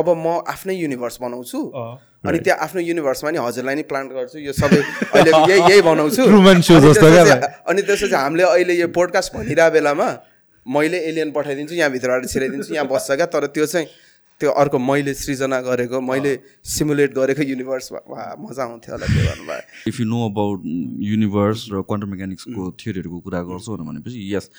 [0.00, 1.58] अब म आफ्नै युनिभर्स बनाउँछु।
[2.28, 4.80] अनि त्यहाँ आफ्नो युनिभर्समा नि हजुरलाई नि प्लान्ट गर्छु यो सबै
[5.14, 6.20] अहिले यही यही बनाउँछु।
[7.70, 10.08] अनि त्यसपछि- हामीले अहिले यो पोडकास्ट भनिरहेको बेलामा
[10.66, 13.86] मैले एलियन पठाइदिन्छु यहाँ भित्रबाट छिराइदिन्छु यहाँ बस्छ क्या। तर त्यो चाहिँ
[14.40, 16.32] त्यो अर्को मैले सृजना गरेको मैले
[16.74, 20.58] सिमुलेट गरेको युनिभर्स वा मजा आउँथ्यो होला त्यो गर्नुभयो if you know about
[21.12, 24.50] universe र क्वान्टम मेकानिक्सको थियोरीहरूको कुरा गर्छौ भनेपछि यस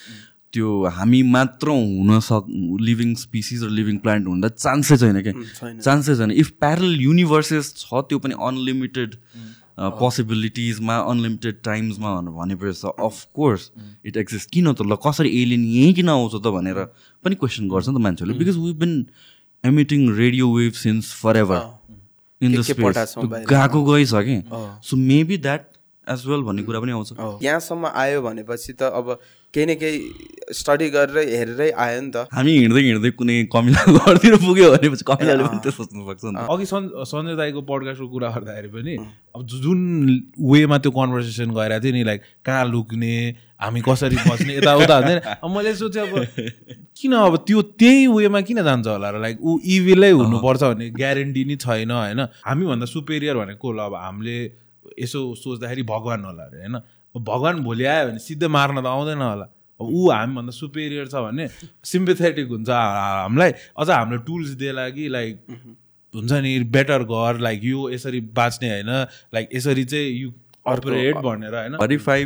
[0.54, 2.43] त्यो हामी मात्र हुन सक
[2.81, 5.34] लिभिङ स्पिसिस र लिभिङ प्लान्ट हुँदा चान्सै छैन क्या
[5.79, 9.16] चान्सै छैन। इफ प्यारल युनिभर्सेस छ त्यो पनि अनलिमिटेड
[9.99, 13.71] पोसिबिलिटिजमा अनलिमिटेड टाइम्समा भनेर भनेपछि अफकोर्स
[14.05, 16.79] इट एक्जिस्ट किन त ल कसरी एलियन यहीँ किन आउँछ त भनेर
[17.23, 18.93] पनि क्वेसन गर्छ नि त मान्छेहरूले। Because we been
[19.63, 21.59] emitting radio wave since for ever
[22.41, 23.15] in the space.
[23.49, 24.38] गएको गइस कि?
[24.84, 25.68] So maybe that
[26.07, 29.18] as well भन्ने कुरा पनि आउँछ। यहाँसम्म आयो भनेपछि त अब
[29.54, 29.98] केही न केही
[30.55, 35.44] स्टडी गरेर हेरेरै आयो नि त। हामी हिँड्दै हिँड्दै कुनै कमिला घरतिर पुग्यो भनेपछि कमिलाले
[35.48, 38.94] पनि त्यो सोच्नु सक्छ नि त। अघि सन् सञ्जय दाईको पडकास्टको कुरा गर्दाखेरि पनि
[39.35, 39.80] अब जु- जुन
[40.52, 43.13] वेमा त्यो कन्भर्सेसन गइरहेको थियो नि लाइक कहाँ लुक्ने
[43.63, 46.13] हामी कसरी बस्ने यताउता हुँदैन। अब मैले सोचेँ अब
[46.99, 51.41] किन अब त्यो त्यही वेमा किन जान्छ होला र लाइक ऊ इभिलै हुनुपर्छ भन्ने ग्यारेन्टी
[51.48, 52.20] नि छैन होइन?
[52.48, 54.38] हामीभन्दा सुपेरियर भनेको ल अब हामीले
[54.99, 56.76] यसो सोच्दाखेरि भगवान् होला अरे होइन?
[57.20, 59.48] भगवान् भोलि आयो भने सिधै मार्न त आउँदैन होला।
[59.81, 61.48] अब ऊ हामीभन्दा सुपेरियर छ भने
[61.84, 65.35] सिम्पेथेटिक हुन्छ। हामीलाई अझ हाम्रो टुल्स दिएला कि लाइक
[66.16, 68.91] हुन्छ नि बेटर गर लाइक यो यसरी बाँच्ने होइन
[69.34, 70.31] लाइक यसरी चाहिँ यु
[70.68, 71.73] अपरेट भनेर होइन।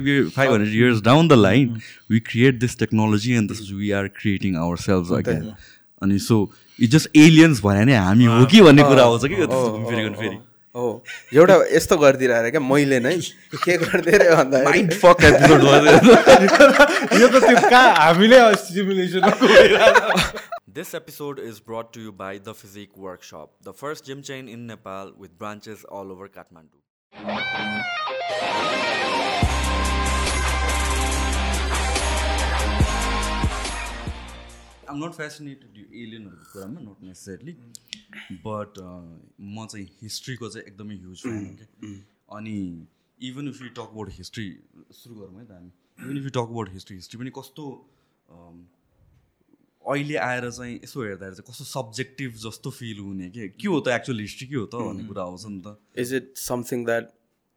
[0.05, 3.93] year, five hundred years down the line, we create this technology and this is we
[3.93, 5.55] are creating ourselves again.
[6.03, 10.37] अनि सो it just aliens भने नै हामी हो। कि भन्ने कुरा आउँछ कि फेरि
[10.75, 10.87] हो।
[11.33, 13.15] एउटा यस्तो गरिदिरहे क्या मैले नै
[13.65, 14.57] के गरिदिएर भन्दा
[20.75, 24.65] this episode is brought to you by the physique workshop the first gym chain in
[24.71, 26.81] Nepal with branches all over Kathmandu
[34.89, 37.53] I'm not fascinated यो एलियनहरूको कुरामा नट नेसेसरली
[38.45, 41.67] बट म चाहिँ हिस्ट्रीको चाहिँ एकदमै ह्युज फ्यान हो क्या
[42.37, 42.55] अनि
[43.19, 44.47] even if you talk about history
[44.99, 45.71] सुरु गरौँ है त हामी।
[46.05, 47.67] Even if you talk about history history पनि कस्तो
[48.29, 48.57] um,
[49.85, 53.47] अहिले आएर चाहिँ यसो हेर्दाखेरि चाहिँ कस्तो सब्जेक्टिभ जस्तो फिल हुने के?
[53.49, 56.33] के हो त एक्चुअल हिस्ट्री के हो त भन्ने कुरा आउँछ नि त। इज इट
[56.45, 57.13] समथिङ द्याट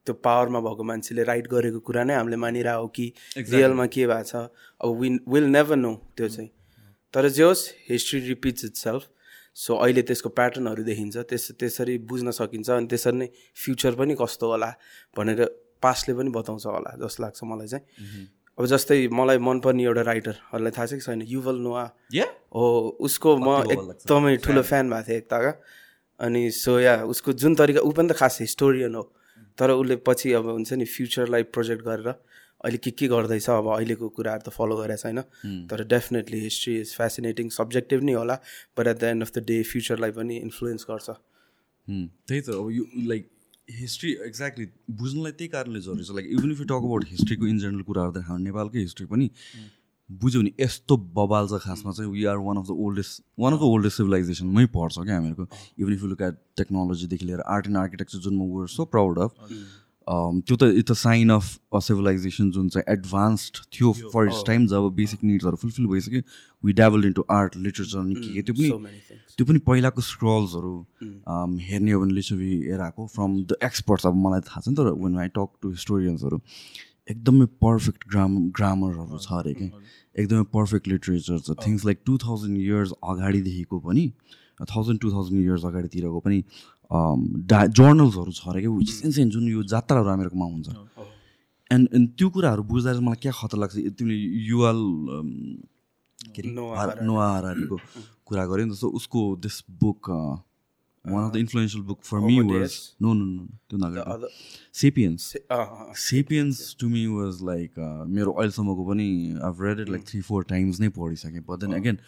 [0.07, 4.29] त्यो पावरमा भएको मान्छेले राइट गरेको कुरा नै हामीले मानिरहेको हो कि रियलमा के भएको
[4.31, 4.49] छ?
[4.81, 6.51] अब विन विल नेभर नो त्यो चाहिँ।
[7.15, 9.03] तर जे होस् history repeats itself
[9.57, 14.47] so अहिले त्यसको प्याटर्नहरू देखिन्छ। त्यस त्यसरी बुझ्न सकिन्छ अनि त्यसरी नै फ्युचर पनि कस्तो
[14.51, 14.71] होला
[15.17, 15.45] भनेर
[15.83, 17.85] पास्टले पनि बताउँछ होला जस्तो लाग्छ मलाई चाहिँ।
[18.59, 21.23] अब जस्तै मलाई मनपर्ने एउटा राइटरहरूलाई थाहा छ कि छैन?
[21.23, 22.65] युवल नोआ या हो
[23.01, 25.53] उसको म। एकदमै ठुलो फ्यान भएको थिएँ एकताका
[26.21, 29.05] अनि सो या उसको जुन तरिका ऊ पनि त खास हिस्टोरियन हो।
[29.59, 32.09] तर उसले पछि अब हुन्छ नि फ्युचरलाई प्रोजेक्ट गरेर
[32.65, 33.49] अहिले के के गर्दैछ?
[33.51, 35.21] अब अहिलेको कुराहरू त फलो गरेको छैन।
[35.71, 38.37] तर definitely history is fascinating subjective नै होला
[38.77, 41.09] but at the end of the day फ्युचरलाई पनि इन्फ्लुएन्स गर्छ।
[42.29, 43.31] त्यही त अब यो लाइक
[43.69, 44.67] हिस्ट्री एक्ज्याक्टली
[44.99, 48.05] बुझ्नुलाई त्यही कारणले जरुरी छ। Like even if you talk about हिस्ट्रीको in general कुरा
[48.05, 49.31] गर्दा हाम्रो नेपालकै हिस्ट्री पनि
[50.11, 53.61] बुझ्यो भने यस्तो बबाल छ खासमा चाहिँ we are one of the oldest one of
[53.61, 55.45] the oldest सिभिलाइजेसनमै पर्छ क्या हामीहरूको।
[55.79, 59.19] Even if you look at टेक्नोलोजीदेखि लिएर आर्ट एन्ड आर्किटेक्चर जुन म वर सो प्राउड
[59.19, 59.31] अफ
[60.09, 64.67] त्यो त it's a sign of a civilization जुन चाहिँ एडभान्स्ड थियो फर इट्स टाइम
[64.67, 66.23] जब बेसिक निड्सहरू फुलफिल भइसक्यो
[66.65, 70.75] we delve into art literature के के त्यो पनि मेनी थिङ्स त्यो पनि पहिलाको स्क्रल्सहरू
[71.69, 75.19] हेर्ने हो भने लिसोभी एराको फ्रम द एक्सपर्ट्स अब मलाई थाहा छ नि तर वेन
[75.19, 76.41] आई टक टु हिस्टोरियन्सहरू
[77.11, 79.71] एकदमै पर्फेक्ट ग्राम ग्रामरहरू छ अरे क्या
[80.17, 84.11] एकदमै पर्फेक्ट लिटरेचर छ। Things like two thousand years अगाडिदेखिको पनि
[84.71, 86.43] थाउजन्ड टु थाउजन्ड इयर्स अगाडितिरको पनि
[86.91, 90.69] डा जर्नल्सहरू छ अरे क्या विच जुन यो जात्राहरू हामीहरूकोमा हुन्छ।
[91.71, 94.17] एन्ड एन्ड त्यो कुराहरू बुझ्दा चाहिँ मलाई क्या खतरा लाग्छ तिमीले
[94.49, 94.81] युवाल
[96.35, 97.77] के अरे हरारीको
[98.25, 100.09] कुरा गऱ्यो नि त सो उसको this book
[101.05, 102.73] one of the influential book for me was?
[103.03, 104.29] No no no त्यो
[104.81, 105.21] Sapiens
[106.05, 107.73] Sapiens to me was like
[108.17, 109.09] मेरो अहिलेसम्मको पनि
[109.49, 111.99] I've read it like three four times नै पढिसकेँ बट देन अगेन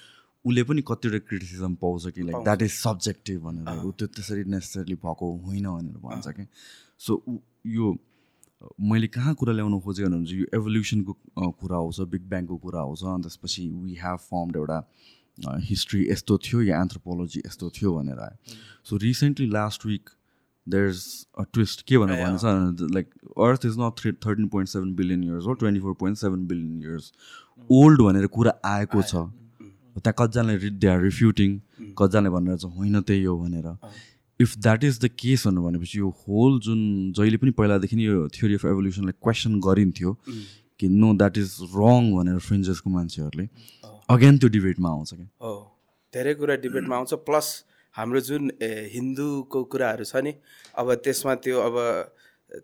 [0.45, 4.95] उसले पनि कतिवटा क्रिटिसिजम पाउँछ कि लाइक द्याट इज सब्जेक्टिभ भनेर। ऊ त्यो त्यसरी नेसेसरी
[4.95, 6.47] भएको होइन भनेर भन्छ कि।
[6.99, 7.23] सो
[7.67, 7.97] यो
[8.81, 11.13] मैले कहाँ कुरा ल्याउनु खोजेँ भने यो एभोल्युसनको
[11.61, 14.79] कुरा आउँछ बिग ब्याङको कुरा आउँछ अनि त्यसपछि वी हेभ फर्मड एउटा
[15.69, 20.11] हिस्ट्री यस्तो थियो या एन्थ्रोपोलोजी यस्तो थियो भनेर आयो। So recently last week
[20.67, 21.05] there is
[21.39, 25.47] a twist के भनेर भन्छ like earth is not three thirteen point seven billion years
[25.47, 27.13] हो twenty four point seven billion years
[27.71, 29.29] old भनेर कुरा आएको छ।
[29.99, 31.59] त्यहाँ कतिजनाले दे आर रिफ्युटिङ
[31.99, 33.69] कतिजनाले भनेर चाहिँ होइन त्यही हो भनेर।
[34.41, 36.81] If that is the case भनेपछि यो होल जुन
[37.17, 40.13] जहिले पनि पहिलादेखि नै यो थ्योरी अफ एभोल्युसनलाई क्वेसन गरिन्थ्यो
[40.81, 43.49] कि नो द्याट इज रङ भनेर फ्रेन्जेसको मान्छेहरूले
[44.15, 45.53] अगेन त्यो डिबेटमा आउँछ क्या। हो
[46.15, 47.51] धेरै कुरा डिबेटमा आउँछ प्लस
[47.95, 48.51] हाम्रो जुन
[48.95, 50.33] हिन्दूको कुराहरू छ नि
[50.79, 51.77] अब त्यसमा त्यो अब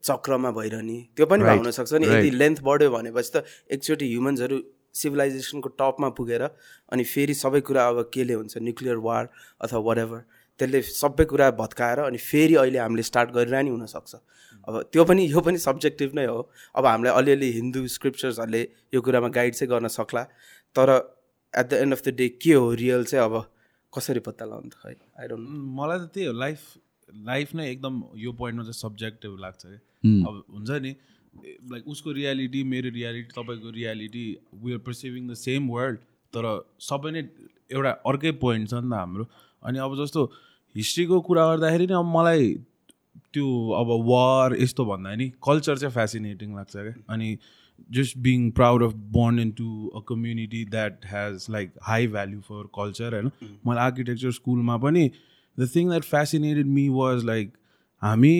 [0.04, 4.56] चक्रमा भइरहने त्यो पनि हुनसक्छ नि यदि लेन्थ बढ्यो भनेपछि त एकचोटि ह्युमन्सहरू
[4.96, 6.42] सिभिलाइजेसनको टपमा पुगेर
[6.92, 9.28] अनि फेरि सबै कुरा अब केले हुन्छ न्युक्लियर वार
[9.60, 10.20] अथवा वाट एभर
[10.60, 14.14] त्यसले सबै कुरा भत्काएर अनि फेरि अहिले हामीले स्टार्ट गरिरहने हुनसक्छ।
[14.68, 16.38] अब त्यो पनि यो पनि सब्जेक्टिभ नै हो।
[16.74, 18.62] अब हामीलाई अलिअलि हिन्दू स्क्रिप्चर्सहरूले
[18.94, 20.22] यो कुरामा गाइड चाहिँ गर्न सक्ला।
[20.76, 20.90] तर
[21.54, 23.34] at the end of the day के हो रियल चाहिँ अब
[23.92, 24.94] कसरी पत्ता लगाउनु त खै?
[25.20, 25.44] आई डोन्ट
[25.78, 26.60] मलाई त त्यही हो लाइफ
[27.28, 29.78] लाइफ नै एकदम यो पोइन्टमा चाहिँ सब्जेक्टिभ लाग्छ कि?
[30.28, 30.92] अब हुन्छ नि
[31.72, 34.26] लाइक उसको रियालिटी मेरो रियालिटी तपाईँको reality
[34.62, 35.98] we are perceiving the same world
[36.32, 36.48] तर
[36.88, 37.22] सबै नै
[37.72, 39.28] एउटा अर्कै पोइन्ट छ नि त हाम्रो।
[39.62, 40.24] अनि अब जस्तो
[40.74, 42.54] हिस्ट्रीको कुरा गर्दाखेरि नि अब मलाई
[43.34, 43.46] त्यो
[43.80, 47.38] अब वार यस्तो भन्दा नि कल्चर चाहिँ फेसिनेटिङ लाग्छ क्या। अनि
[47.90, 52.66] just being proud of born in to a community that has like high value for
[52.76, 53.30] culture होइन
[53.66, 55.08] मैले आर्किटेक्चर स्कुलमा पनि
[55.58, 57.52] the thing that fascinated me was like
[58.02, 58.36] हामी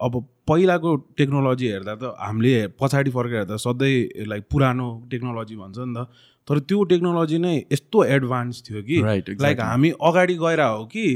[0.00, 5.94] अब पहिलाको टेक्नोलोजी हेर्दा त हामीले पछाडि फर्केर हेर्दा सधैँ लाइक पुरानो टेक्नोलोजी भन्छ नि
[5.96, 6.06] त।
[6.48, 8.98] तर त्यो टेक्नोलोजी नै यस्तो एडभान्स थियो कि.
[9.40, 11.06] लाइक हामी अगाडि गएर हो कि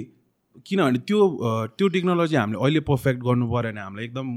[0.66, 1.20] किनभने त्यो
[1.78, 4.28] त्यो टेक्नोलोजी हामीले अहिले पर्फेक्ट गर्नु पऱ्यो भने हामीलाई एकदम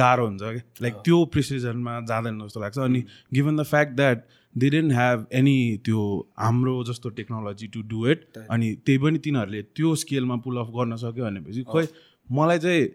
[0.00, 3.00] गाह्रो हुन्छ कि लाइक त्यो प्रिसिजनमा जाँदैन जस्तो लाग्छ। अनि
[3.34, 4.18] given the fact that
[4.54, 5.56] they didn't have any
[5.86, 6.02] त्यो
[6.38, 10.96] हाम्रो जस्तो टेक्नोलोजी टु डु इट अनि त्यही पनि तिनीहरूले त्यो स्केलमा पुल अफ गर्न
[11.02, 11.86] सक्यो भनेपछि खोइ
[12.28, 12.86] मलाई चाहिँ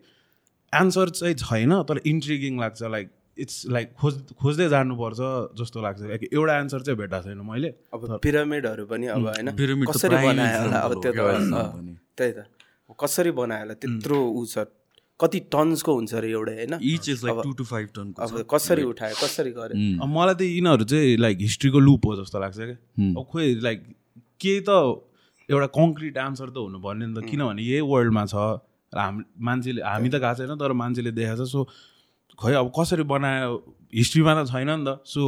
[0.74, 5.20] एन्सर चाहिँ छैन तर इन्ट्रिगिङ लाग्छ लाइक इट्स लाइक खोज खोज्दै जानुपर्छ
[5.60, 10.16] जस्तो लाग्छ। लाइक एउटा एन्सर चाहिँ भेटाएको छैन मैले। अब पिरामिडहरू पनि अब होइन कसरी
[10.16, 10.80] बनायो होला?
[10.80, 11.14] अब त्यो।
[12.18, 12.46] त्यही त।
[13.00, 13.74] कसरी बनायो होला?
[13.80, 14.68] त्यत्रो ऊ छ।
[15.20, 16.74] कति टन्सको हुन्छ अरे एउटै होइन?
[16.80, 19.76] Each is like two two five टनको अब कसरी उठायो कसरी गर्यो?
[20.04, 22.78] अब मलाई त यिनीहरू चाहिँ लाइक हिस्ट्रीको लुप हो जस्तो लाग्छ क्या।
[23.20, 23.80] अब खोइ लाइक
[24.40, 24.72] केही त
[25.50, 28.36] एउटा कङ्क्रिट आन्सर त हुनु पर्ने नि त। किनभने यही वर्ल्डमा छ।
[28.94, 31.62] र हाम मान्छेले हामी त गएको छैन तर मान्छेले देखाएको छ सो
[32.40, 33.52] खै अब कसरी बनायो
[33.94, 35.22] हिस्ट्रीमा त छैन नि त। सो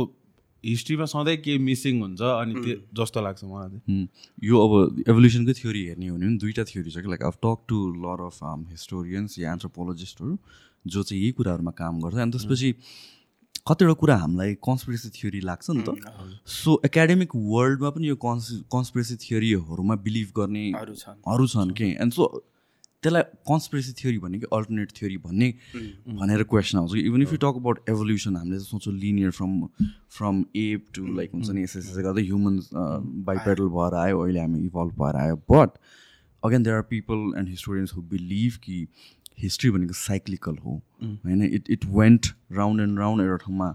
[0.64, 4.08] हिस्ट्रीमा सधैँ केही मिसिङ हुन्छ अनि त्यो जस्तो लाग्छ मलाई चाहिँ।
[4.46, 4.74] यो अब
[5.10, 8.20] एभोल्युसनकै थ्योरी हेर्ने हो भने पनि दुईवटा थ्योरी छ कि लाइक अब talk to lot
[8.26, 10.38] of historians या एन्थ्रोपोलोजिस्टहरू
[10.86, 12.70] जो चाहिँ यही कुराहरूमा काम गर्छ। अनि त्यसपछि
[13.70, 15.90] कतिवटा कुरा हामीलाई कन्सपिरेसी थ्योरी लाग्छ नि त।
[16.46, 21.90] सो एकाडेमिक वर्ल्डमा पनि यो कन्स कन्सपिरेसी थ्योरीहरूमा बिलिभ गर्ने अरू छन्। कि?
[22.02, 22.24] एन्ड सो
[23.04, 25.50] त्यसलाई कन्सपिरेसी थ्योरी भन्ने कि अल्टरनेट थ्योरी भन्ने
[26.16, 29.56] भनेर क्वेसन आउँछ कि even if you talk about evolution हामीले सोच्छौँ linear from
[30.18, 32.70] from ape to like हुन्छ नि यसो यसो गर्दै ह्युमन्स
[33.26, 35.82] बाइपेडल भएर आयो अहिले हामी इभल्भ भएर आयो but
[36.44, 38.78] again there are people and historians who believe कि
[39.42, 41.42] हिस्ट्री भनेको साइक्लिकल हो। होइन?
[41.44, 43.68] It it went round and round एउटा ठाउँमा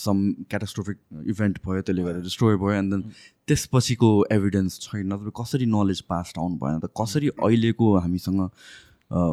[0.00, 0.16] सम
[0.50, 0.98] क्याटास्ट्रोफिक
[1.28, 3.02] इभेन्ट भयो त्यसले गर्दा डिस्ट्रोय भयो एन्ड देन
[3.48, 6.90] त्यसपछिको एभिडेन्स छैन। तपाईँ कसरी नलेज पास डाउन भएन त?
[7.00, 8.50] कसरी अहिलेको हामीसँग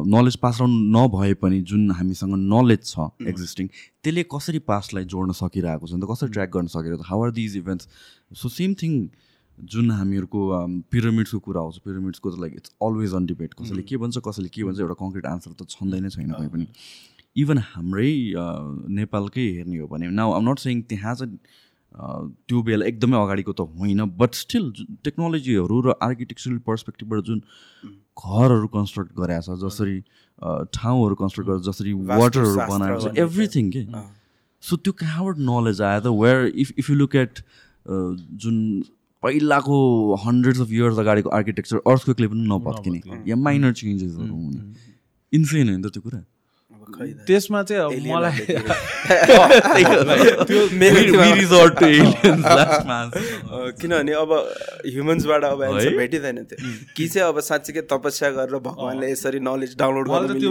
[0.08, 3.66] नलेज पास डाउन नभए पनि जुन हामीसँग नलेज छ एक्जिस्टिङ
[4.02, 5.92] त्यसले कसरी पास्टलाई जोड्न सकिरहेको छ?
[5.92, 7.08] नि त कसरी ट्र्याक गर्न सकिरहेको छ?
[7.08, 7.88] How are these events
[8.42, 8.92] so same thing
[9.58, 10.40] जुन हामीहरूको
[10.92, 14.64] पिरामिड्सको कुरा आउँछ पिरामिड्सको त like it's always on debate कसैले के भन्छ कसैले के
[14.64, 16.66] भन्छ एउटा कङ्क्रिट आन्सर त छँदै नै छैन कहीँ पनि।
[17.36, 18.44] इभन हाम्रै अ,
[18.98, 21.38] नेपालकै हेर्ने हो भने नाउ आम नट सेङ त्यहाँ चाहिँ
[22.48, 24.64] त्यो बेला एकदमै अगाडिको त होइन बट स्टिल
[25.04, 27.40] टेक्नोलोजीहरू र आर्किटेक्चरल पर्सपेक्टिभबाट जुन
[28.16, 33.84] घरहरू कन्स्ट्रक्ट गरेको छ जसरी अ, ठाउँहरू कन्स्ट्रक्ट गरेर जसरी वाटरहरू बनाएको छ। एभ्रिथिङ के
[34.62, 37.40] सो त्यो कहाँबाट नलेज आयो त where if if you look at
[38.44, 38.56] जुन
[39.22, 39.76] पहिलाको
[40.24, 44.60] हन्ड्रेड्स अफ इयर्स अगाडिको आर्किटेक्चर अर्थक्वेकले पनि नभत्किने या माइनर चेन्जेसहरू हुने
[45.32, 46.20] इन्सेन होइन त त्यो कुरा।
[47.26, 48.46] त्यसमा चाहिँ अब मलाई
[53.80, 54.32] किनभने अब
[54.86, 55.96] ह्युमन्सबाट अब एन्सर?
[55.96, 56.56] भेटिँदैन थियो
[56.96, 60.50] कि चाहिँ अब साँच्चीकै तपस्या गरेर भगवान्ले यसरी नलेज डाउनलोड मलाई गर्न त्यो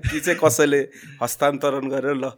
[0.02, 0.80] कि चाहिँ कसैले
[1.22, 2.30] हस्तान्तरण गरेर ल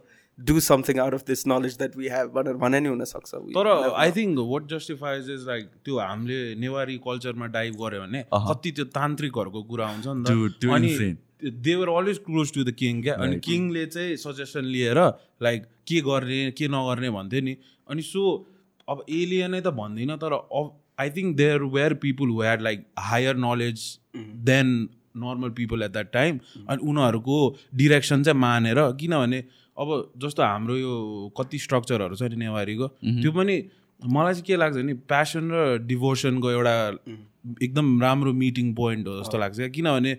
[0.47, 4.11] do something out of this knowledge that we have भनेर भने नि हुनसक्छ तर I
[4.17, 9.63] think what justifies is like त्यो हामीले नेवारी कल्चरमा डाइभ गऱ्यो भने कति त्यो तान्त्रिकहरूको
[9.71, 11.17] कुरा हुन्छ नि त। अनि insane.
[11.65, 13.15] They were always close to the king क्या?
[13.25, 14.99] अनि किङले चाहिँ सजेसन लिएर
[15.41, 17.55] लाइक के गर्ने के नगर्ने भन्थ्यो नि।
[17.89, 18.23] अनि सो
[18.87, 20.33] अब एलियनै त भन्दिनँ तर
[20.99, 23.85] I think there were people who had like higher knowledge
[24.49, 24.73] than
[25.17, 27.37] normal people at that time अनि उनीहरूको
[27.75, 29.39] डिरेक्सन चाहिँ मानेर किनभने
[29.79, 29.89] अब
[30.21, 30.93] जस्तो हाम्रो यो
[31.37, 33.55] कति स्ट्रक्चरहरू छ नि नेवारीको त्यो पनि
[33.99, 36.75] मलाई चाहिँ के लाग्छ भने प्यासन र डिभोसनको एउटा
[37.63, 40.13] एकदम राम्रो मिटिङ पोइन्ट हो जस्तो लाग्छ। किनभने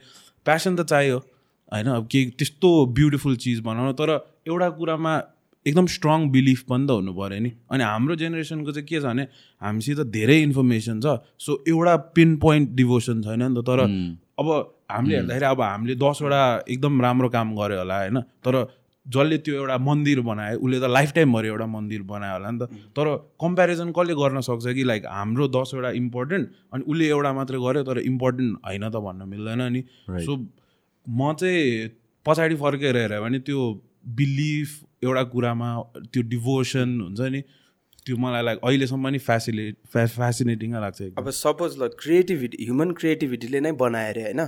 [0.47, 1.87] प्यासन त चाहियो होइन?
[1.87, 4.11] अब केही त्यस्तो ब्युटिफुल चिज बनाउनु तर
[4.49, 5.13] एउटा कुरामा
[5.67, 9.27] एकदम स्ट्रङ बिलिफ पनि त हुनु पऱ्यो नि। अनि हाम्रो जेनेरेसनको चाहिँ के छ भने
[9.63, 13.81] हामीसित धेरै इन्फर्मेसन छ सो एउटा पिन पोइन्ट डिभोसन छैन नि त तर
[14.41, 14.49] अब
[14.91, 18.21] हामीले हेर्दाखेरि अब हामीले दसवटा एकदम राम्रो काम गऱ्यो होला होइन?
[18.45, 18.55] तर
[19.15, 22.65] जसले त्यो एउटा मन्दिर बनायो उसले त लाइफ टाइमभरि एउटा मन्दिर बनायो होला नि त।
[22.97, 23.07] तर
[23.45, 27.99] कम्पेरिजन कसले गर्न सक्छ कि लाइक हाम्रो दसवटा इम्पोर्टेन्ट अनि उसले एउटा मात्रै गर्यो तर
[28.11, 29.83] इम्पोर्टेन्ट होइन त भन्न मिल्दैन नि।
[30.27, 30.37] सो
[31.07, 31.89] म चाहिँ
[32.27, 33.61] पछाडि फर्केर हेऱ्यो भने त्यो
[34.19, 34.69] बिलिफ
[35.05, 35.69] एउटा कुरामा
[36.13, 37.41] त्यो डिभोसन हुन्छ नि
[38.07, 43.61] त्यो मलाई लाइक अहिलेसम्म नि फेसिलेट फ्या फेसिनेटिङै लाग्छ अब सपोज ल क्रिएटिभिटी ह्युमन क्रिएटिभिटीले
[43.61, 44.41] नै बनायो अरे होइन?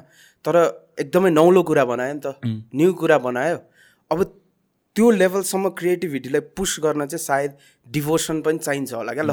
[0.44, 0.56] तर
[1.04, 2.36] एकदमै नौलो कुरा बनायो नि त।
[2.76, 3.58] न्यू कुरा बनायो।
[4.10, 4.18] अब
[4.96, 7.52] त्यो लेभलसम्म क्रिएटिभिटीलाई पुस गर्न चाहिँ सायद
[7.86, 9.32] डिभोसन पनि चाहिन्छ होला क्या ल।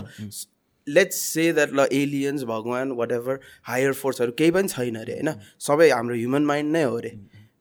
[0.87, 5.29] लेट्स से द्याट ल एलियन्स भगवान् वाट एभर हायर फोर्सहरू केही पनि छैन अरे होइन?
[5.59, 7.11] सबै हाम्रो ह्युमन माइन्ड नै हो अरे।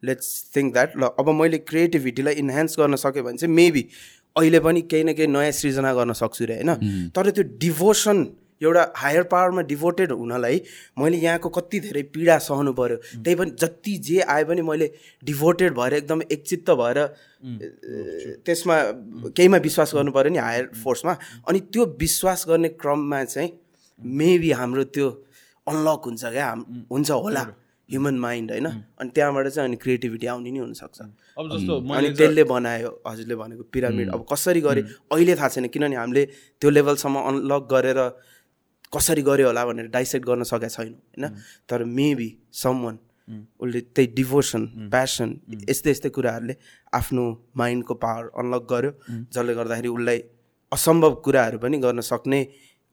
[0.02, 3.82] लेट्स थिङ्क द्याट ल अब मैले क्रिएटिभिटीलाई इन्हान्स गर्न सक्यो भने चाहिँ मेबी
[4.36, 7.10] अहिले पनि केही न केही नयाँ सृजना गर्न सक्छु अरे होइन?
[7.14, 8.18] तर त्यो डिभोसन
[8.62, 10.60] एउटा हायर पावरमा डिभोटेड हुनलाई
[10.98, 14.90] मैले यहाँको कति धेरै पीडा सहनु पऱ्यो त्यही पनि जति जे आए पनि मैले
[15.24, 16.98] डिभोटेड भएर एकदम एकचित्त भएर
[18.46, 18.76] त्यसमा
[19.36, 21.16] केहीमा विश्वास गर्नु पऱ्यो नि हायर फोर्समा
[21.48, 23.50] अनि त्यो विश्वास गर्ने क्रममा चाहिँ
[24.00, 25.08] मेबी हाम्रो त्यो
[25.66, 26.60] अनलक हुन्छ क्या हाम
[26.90, 27.46] हुन्छ होला
[27.88, 28.66] ह्युमन माइन्ड होइन?
[29.00, 31.00] अनि त्यहाँबाट चाहिँ अनि क्रिएटिभिटी आउने नि हुनसक्छ।
[31.38, 34.80] अब जस्तो अनि त्यसले बनायो हजुरले भनेको पिरामिड अब कसरी गरे?
[35.12, 36.24] अहिले थाहा छैन किनभने हामीले
[36.60, 38.00] त्यो लेभलसम्म अनलक गरेर
[38.92, 41.36] कसरी गऱ्यो होला भनेर डाइसेक्ट गर्न सकेका छैनौँ होइन?
[41.68, 42.30] तर मेबी
[42.62, 42.98] सम वान
[43.60, 45.30] उसले त्यही डिभोसन प्यासन
[45.70, 46.54] यस्तै यस्तै कुराहरूले
[46.98, 47.24] आफ्नो
[47.56, 48.92] माइन्डको पावर अनलक गर्यो
[49.34, 50.22] जसले गर्दाखेरि उसलाई
[50.72, 52.40] असम्भव कुराहरू पनि गर्न सक्ने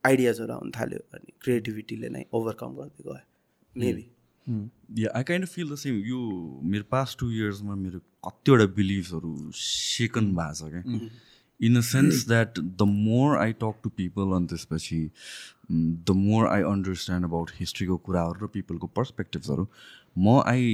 [0.04, 3.22] आइडियाजहरू आउनु थाल्यो अनि क्रिएटिभिटीले नै ओभरकम गर्दै गयो
[3.76, 4.06] maybe
[5.04, 6.20] yeah I kind of feel the same यो
[6.74, 10.84] मेरो पास्ट टु इयर्समा मेरो कतिवटा बिलिभ्सहरू सेकन भएको छ क्या।
[11.60, 15.02] In a sense that the more I talk to people अनि त्यसपछि
[15.72, 19.68] the more I understand about हिस्ट्रीको कुराहरू र पिपलको पर्सपेक्टिभ्सहरू
[20.18, 20.68] म I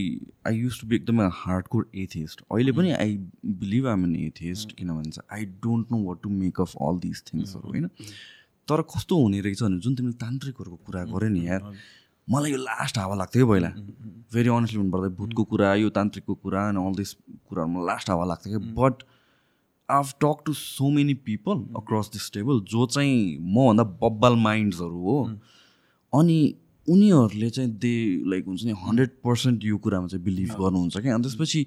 [0.48, 3.18] I use to be एकदमै हार्डकोर एथिस्ट अहिले पनि I
[3.62, 7.24] believe am an atheist किनभने चाहिँ I don't know what to make of all this
[7.26, 7.90] थिङ्सहरू होइन
[8.68, 11.72] तर कस्तो हुने रहेछ भने जुन तिमीले तान्त्रिकहरूको कुरा गऱ्यो नि यार
[12.28, 13.70] मलाई यो लास्ट हावा लाग्थ्यो कि पहिला
[14.34, 18.26] भेरी अनेस्टली भन्नुपर्दा भूतको कुरा यो तान्त्रिकको कुरा अनि अल दिस कुराहरू मलाई लास्ट हावा
[18.26, 19.04] लाग्थ्यो कि but
[19.92, 25.18] I've talk to so many people across this table जो चाहिँ मभन्दा बब्बाल माइन्ड्सहरू हो
[26.14, 26.38] अनि
[26.88, 27.96] उनीहरूले चाहिँ दे
[28.30, 31.66] लाइक हुन्छ नि हन्ड्रेड पर्सेन्ट यो कुरामा चाहिँ बिलिभ गर्नुहुन्छ क्या। अनि त्यसपछि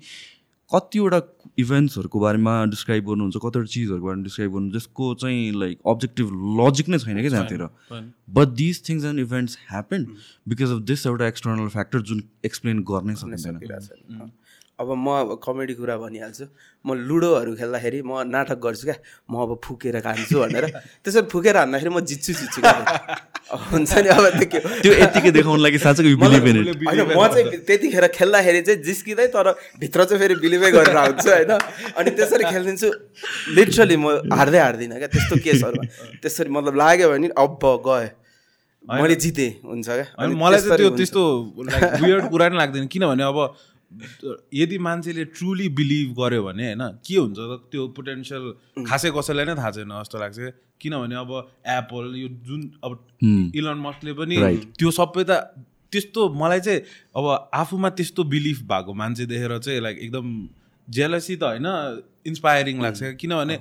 [0.71, 1.21] कतिवटा
[1.59, 6.99] इभेन्ट्सहरूको बारेमा डिस्क्राइब गर्नुहुन्छ कतिवटा चिजहरूको बारेमा डिस्क्राइब गर्नु जसको चाहिँ लाइक अब्जेक्टिभ लजिक नै
[6.99, 7.63] छैन क्या जहाँतिर
[8.39, 10.07] but this things and events happen
[10.49, 14.31] because of this एउटा एक्सटर्नल फ्याक्टर जुन एक्सप्लेन गर्नै सकिँदैन।
[14.75, 16.45] अब म अब कमेडी कुरा भनिहाल्छु।
[16.83, 18.97] म लुडोहरू खेल्दाखेरि म नाटक गर्छु क्या।
[19.31, 20.65] म अब फुकेर खान्छु भनेर।
[20.99, 22.75] त्यसरी फुकेर हान्दाखेरि म जित्छु जित्छु क्या।
[23.71, 28.83] हुन्छ नि अब त्यो त्यो यतिकै देखाउनु लागि साँच्चै होइन म चाहिँ त्यतिखेर खेल्दाखेरि चाहिँ
[28.83, 31.53] जिस्किँदै तर भित्र चाहिँ फेरि बिलिभै गरेर आउँछु होइन।
[31.95, 32.89] अनि त्यसरी खेलिदिन्छु।
[33.55, 35.85] लिटरली म हार्दै हार्दिनँ क्या त्यस्तो केसहरूमा।
[36.19, 38.11] त्यसरी मतलब लाग्यो भने अब गएँ।
[38.85, 41.23] मैले जितेँ हुन्छ क्या। अनि मलाई चाहिँ त्यो त्यस्तो
[42.03, 43.39] वियर्ड कुरा नै लाग्दैन। किनभने अब
[44.55, 47.53] यदि मान्छेले ट्रुली बिलिभ गर्यो भने होइन के हुन्छ त?
[47.71, 48.45] त्यो पोटेन्सियल
[48.89, 50.39] खासै कसैलाई नै थाहा छैन जस्तो लाग्छ।
[50.81, 51.31] किनभने अब
[51.77, 52.93] एप्पल यो जुन अब
[53.55, 54.37] इलन मस्कले पनि
[54.79, 55.33] त्यो सबै त
[55.93, 56.81] त्यस्तो मलाई चाहिँ
[57.17, 57.25] अब
[57.55, 60.27] आफूमा त्यस्तो बिलिभ भएको मान्छे देखेर चाहिँ लाइक एकदम
[60.89, 61.69] जेलसी त होइन
[62.27, 63.59] इन्सपायरिङ लाग्छ। किनभने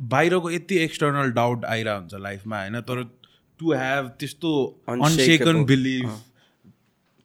[0.00, 2.80] बाहिरको यति एक्सटर्नल डाउट आइरहेको हुन्छ लाइफमा होइन?
[2.80, 3.02] तर
[3.60, 4.50] टु हेभ त्यस्तो
[4.88, 6.08] अनसेकन बिलिभ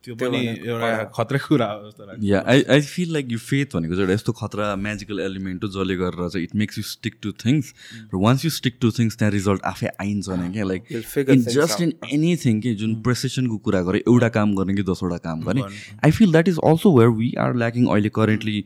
[0.08, 0.40] त्यो पनि
[0.72, 4.08] एउटा खतरा कुरा हो जस्तो लाग्छ। या आई आई फिल लाइक यो फेथ भनेको चाहिँ
[4.08, 7.74] एउटा यस्तो खतरा म्याजिकल एलिमेन्ट हो जसले गरेर चाहिँ it makes you stick to things
[8.14, 11.82] र once you stick to things त्यहाँ रिजल्ट आफै आइन्छ भने क्या like in just
[11.82, 15.68] in anything कि जुन प्रेसिसनको कुरा गरेँ एउटा काम गर्ने कि दसवटा काम गर्ने
[16.06, 18.64] I feel that is also where we are lacking अहिले करेन्टली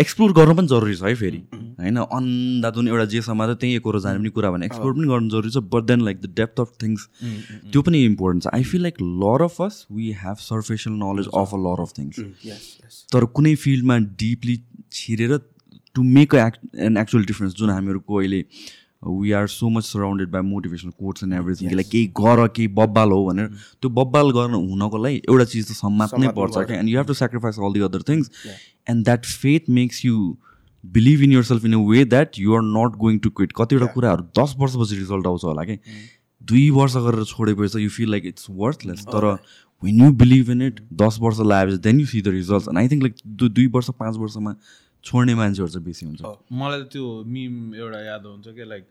[0.00, 1.38] एक्सप्लोर गर्नु पनि जरुरी छ है फेरि।
[1.80, 5.50] होइन अन्धाधुन एउटा जे समाज त्यहीँ एकरो जाने पनि कुरा भने एक्सप्लोर पनि गर्नु जरुरी
[5.50, 7.08] छ but then like the depth of things
[7.72, 11.54] त्यो पनि इम्पोर्टेन्ट छ। I feel like lot of us we have superficial knowledge of
[11.54, 14.60] a lot of things तर कुनै फिल्डमा डिपली
[14.92, 15.38] छिरेर
[15.96, 18.44] to make a act an actual difference जुन हामीहरूको अहिले
[19.04, 23.10] we are so much surrounded by motivational quotes and everything like केही गर केही बब्बाल
[23.12, 23.46] हो भनेर
[23.80, 27.14] त्यो बब्बाल गर्न हुनको लागि एउटा चिज त सम्मात्नै पर्छ क्या and you have to
[27.20, 28.30] sacrifice all the other things
[28.90, 30.36] and that faith makes you
[30.84, 34.22] believe in yourself in a way that you are not going to quit कतिवटा कुराहरू
[34.38, 35.78] दस वर्षपछि रिजल्ट आउँछ होला कि?
[36.42, 39.26] दुई वर्ष गरेर छोडेपछि you feel like it's worthless तर
[39.82, 42.88] when you believe in it दस वर्ष लगाएपछि then you see the result and I
[42.88, 44.54] think like दुई वर्ष पाँच वर्षमा
[45.04, 46.20] छोड्ने मान्छेहरू चाहिँ बेसी हुन्छ।
[46.52, 48.84] मलाई त्यो मिम एउटा याद हुन्छ कि लाइक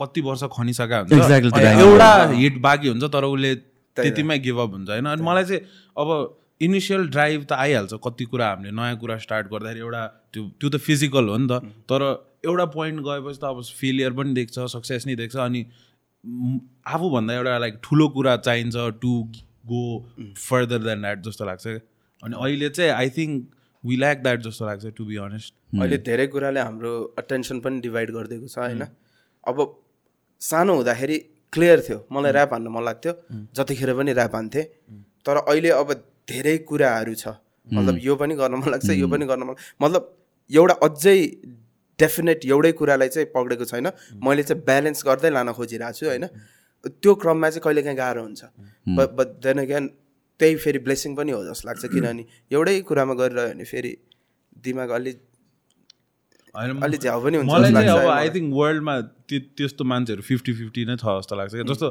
[0.00, 3.54] कति वर्ष Exactly, हुन्छ एउटा हिट बाँकी हुन्छ तर उसले
[3.96, 5.60] त्यतिमै गिभअप हुन्छ। होइन अनि मलाई चाहिँ
[5.98, 6.08] अब
[6.60, 10.76] इनिसियल ड्राइभ त आइहाल्छ। कति कुरा हामीले नयाँ कुरा स्टार्ट गर्दाखेरि एउटा त्यो त्यो त
[10.80, 12.02] फिजिकल हो नि त। तर
[12.44, 15.60] एउटा पोइन्ट गएपछि त अब फेलियर पनि देख्छ सक्सेस नै देख्छ। अनि
[16.86, 19.12] आफूभन्दा एउटा लाइक ठुलो कुरा चाहिन्छ to
[19.66, 19.82] go
[20.38, 21.66] further than that जस्तो लाग्छ।
[22.22, 23.34] अनि अहिले चाहिँ I think
[23.84, 28.10] we lack that जस्तो लाग्छ टु बी अनेस्ट अहिले धेरै कुराले हाम्रो अटेन्सन पनि डिभाइड
[28.16, 28.82] गरिदिएको छ होइन?
[29.44, 29.56] अब
[30.40, 31.18] सानो हुँदाखेरि
[31.52, 33.12] क्लियर थियो। मलाई ऱ्याप हान्न मन लाग्थ्यो।
[33.56, 34.64] जतिखेर पनि ऱ्याप हान्थेँ।
[35.26, 35.92] तर अहिले अब
[36.28, 37.34] धेरै कुराहरू छ।
[37.66, 40.02] मतलब यो पनि गर्न मन लाग्छ यो पनि गर्न मन मतलब
[40.50, 41.18] एउटा अझै
[41.98, 43.86] डेफिनेट एउटै कुरालाई चाहिँ पक्रेको छैन।
[44.24, 46.26] मैले चाहिँ ब्यालेन्स गर्दै लान खोजिरहेको छु होइन।
[46.84, 48.42] त्यो क्रममा चाहिँ कहिलेकाहीँ गाह्रो हुन्छ।
[49.18, 49.84] बट देन अगेन
[50.40, 53.92] त्यही फेरि ब्लेसिङ पनि हो जस्तो लाग्छ। किनभने एउटै कुरामा गरिरह्यो भने फेरि
[54.64, 55.12] दिमाग अलि
[56.54, 58.94] होइन अलि झ्याउ पनि हुन्छ मलाई चाहिँ अब आई थिङ्क वर्ल्डमा
[59.30, 61.88] त्यो त्यस्तो मान्छेहरू फिफ्टी फिफ्टी नै छ जस्तो लाग्छ क्या। जस्तो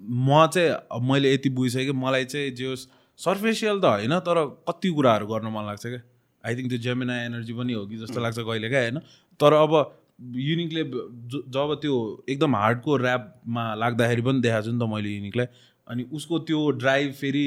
[0.00, 2.86] म चाहिँ मैले यति बुझिसकेँ कि मलाई चाहिँ जे होस्
[3.24, 6.00] सर्फेसियल त होइन तर कति कुराहरू गर्न मन लाग्छ क्या?
[6.44, 8.98] आई थिङ्क त्यो जेमिना एनर्जी पनि हो कि जस्तो लाग्छ कहिले क्या होइन?
[9.40, 9.72] तर अब
[10.48, 10.82] युनिकले
[11.56, 11.94] जब त्यो
[12.28, 15.46] एकदम हार्डको ऱ्यापमा लाग्दाखेरि पनि देखाएको छु नि त मैले युनिकलाई
[15.88, 17.46] अनि उसको त्यो ड्राइभ फेरि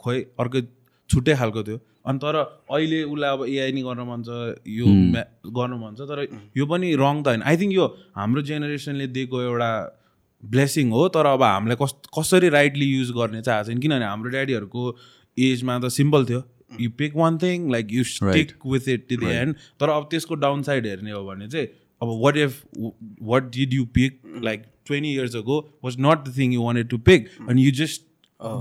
[0.00, 0.62] खोइ अर्कै
[1.10, 4.30] छुट्टै खालको थियो। अनि तर अहिले उसलाई अब एआई नै गर्न मन छ
[4.78, 6.24] यो म्या- गर्नु मन छ तर
[6.56, 7.86] यो पनि रङ त होइन। आई थिङ्क यो
[8.16, 9.70] हाम्रो जेनेरेसनले दिएको एउटा
[10.42, 14.82] ब्लेसिङ हो तर अब हामीलाई कस कसरी राइटली युज गर्ने चाहिँ छैन। किनभने हाम्रो ड्याडीहरूको
[15.36, 16.42] एजमा त सिम्पल थियो।
[16.80, 20.34] You pick one thing like you stick with it to the end तर अब त्यसको
[20.44, 21.66] डाउन साइड हेर्ने हो भने चाहिँ
[22.02, 22.62] अब what if
[23.30, 26.98] what did you pick like twenty years ago was not the thing you wanted to
[27.08, 28.06] pick अनि you just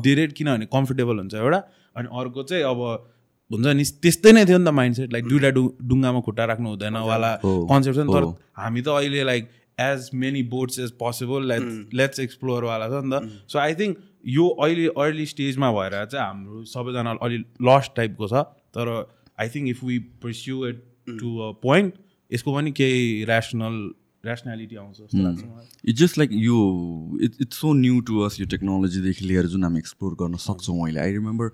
[0.04, 1.62] डिरेड किनभने कम्फर्टेबल हुन्छ एउटा।
[1.96, 2.80] अनि अर्को चाहिँ अब
[3.52, 6.70] हुन्छ नि त्यस्तै नै थियो नि त माइन्ड सेट लाइक दुइटा डु डुङ्गामा खुट्टा राख्नु
[6.70, 8.26] हुँदैन वाला कन्सेप्ट छ नि। तर
[8.62, 13.46] हामी त अहिले like as many boats as possible let's let's एक्सप्लोरवाला छ नि त।
[13.52, 13.98] सो आई थिङ्क
[14.38, 17.38] यो अहिले अर्ली स्टेजमा भएर चाहिँ हाम्रो सबैजना अलि
[17.70, 18.92] लस्ट टाइपको छ। तर
[19.40, 21.94] I think if we pursue it to a point
[22.32, 23.76] यसको पनि केही ऱ्यासनल
[24.24, 25.42] ऱ्यासनालिटी आउँछ जस्तो लाग्छ
[25.90, 26.58] इट्स जस्ट लाइक यो
[27.24, 31.00] it it's so new to us यो टेक्नोलोजीदेखि लिएर जुन हामी एक्सप्लोर गर्न सक्छौँ अहिले।
[31.00, 31.52] I remember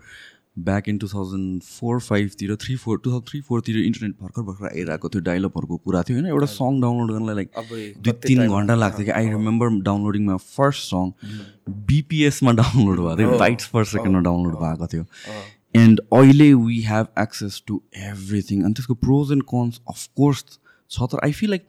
[0.57, 4.67] back in two thousand four फाइभतिर three four two thousand three फोरतिर internet भर्खर भर्खर
[4.67, 7.49] आइरहेको थियो डाइलपहरूको कुरा थियो होइन एउटा सङ डाउनलोड गर्नलाई लाइक
[8.03, 11.11] दुई तिन घन्टा लाग्थ्यो कि I remember downloading my first song
[11.89, 15.05] बिपिएसमा download भएको थियो बाइट्स पर सेकेन्डमा डाउनलोड भएको थियो।
[15.75, 20.45] एन्ड अहिले we have access to everything अनि त्यसको प्रोज एन्ड कन्स अफकोर्स
[20.91, 21.67] छ तर आई फिल लाइक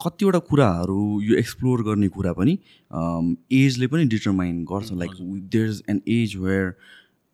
[0.00, 2.58] कतिवटा कुराहरू यो एक्सप्लोर गर्ने कुरा पनि
[3.60, 5.10] एजले पनि डिटरमाइन गर्छ। Like
[5.54, 6.74] there is an age where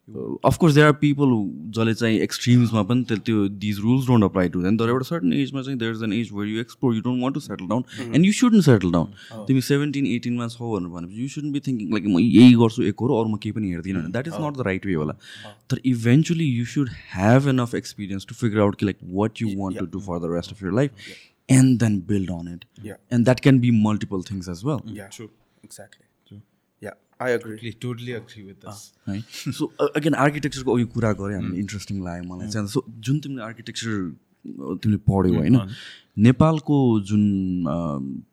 [0.09, 1.31] of course there are people
[1.77, 5.33] जसले चाहिँ एक्सट्रिम्समा पनि त्यो- त्यो these rules don't apply to them तर एउटा सर्टन
[5.33, 7.85] एजमा चाहिँ there is an age where you explore you don't want to settle down
[8.15, 11.91] and you should settle down तिमी सेभेन्टिन एटिनमा छौ भनेर भनेपछि you should be thinking
[11.93, 14.57] like म यही गर्छु एक हो अरू म केही पनि हेर्दिनँ भने that is not
[14.57, 15.17] the right way होला।
[15.71, 19.79] तर eventually you should have enough experience to figure out कि like what you want
[19.79, 20.91] to do for the rest of your life
[21.49, 22.99] and then build on it Yeah.
[23.13, 25.11] And that can be multiple things as well Yeah,
[27.21, 27.73] I agree.
[27.83, 28.69] Totally agree with
[29.09, 29.21] है
[29.53, 33.91] so again आर्किटेक्चरको यो कुरा गरेँ हामीले interesting लाग्यो मलाई चाहिँ। So जुन तिमीले आर्किटेक्चर
[34.45, 35.59] तिमीले पढ्यौ होइन?
[36.25, 36.77] नेपालको
[37.11, 37.23] जुन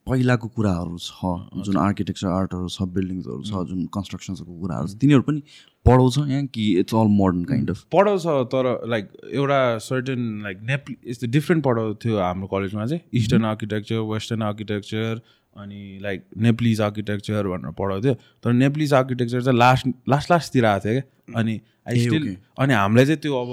[0.07, 5.41] पहिलाको कुराहरू छ जुन आर्किटेक्चर आर्टहरू छ बिल्डिङ्सहरू छ जुन कन्स्ट्रक्सन्सको कुराहरू छ तिनीहरू पनि
[5.85, 10.85] पढाउँछ यहाँ कि it's all modern kind of पढाउँछ तर लाइक एउटा सर्टेन लाइक नेप
[11.07, 15.21] यस्तो डिफ्रेन्ट पढाउँथ्यो हाम्रो कलेजमा चाहिँ। इस्टर्न आर्किटेक्चर वेस्टर्न आर्किटेक्चर
[15.55, 21.01] अनि लाइक नेप्लिज आर्किटेक्चर भनेर पढाउँथ्यो। तर नेप्लिज आर्किटेक्चर चाहिँ लास्ट लास्ट लास्टतिर आएको थियो
[21.01, 23.51] क्या। अनि आई स्टिल अनि हामीलाई चाहिँ त्यो अब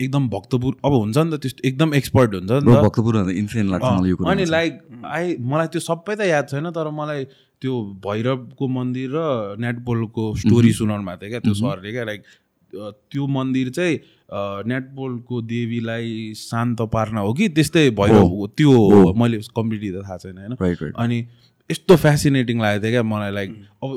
[0.00, 3.14] एकदम भक्तपुर अब हुन्छ नि त त्यस्तो एकदम एक्सपर्ट हुन्छ नि त। भक्तपुर
[3.72, 4.72] लाग्छ अनि लाइक
[5.06, 7.24] आई मलाई त्यो सबै त याद छैन तर मलाई
[7.62, 12.22] त्यो भैरवको मन्दिर र नेटबलको स्टोरी सुनाउनु भएको थियो क्या त्यो सरले क्या लाइक
[12.72, 13.98] त्यो मन्दिर चाहिँ
[14.32, 17.48] नेटबलको देवीलाई शान्त पार्न हो कि?
[17.50, 18.72] त्यस्तै भैरव त्यो
[19.14, 20.92] मैले कम्प्लिटली त थाहा छैन होइन?
[20.96, 21.18] अनि
[21.70, 23.50] यस्तो फेसिनेटिङ लागेको थियो क्या मलाई लाइक
[23.84, 23.90] अब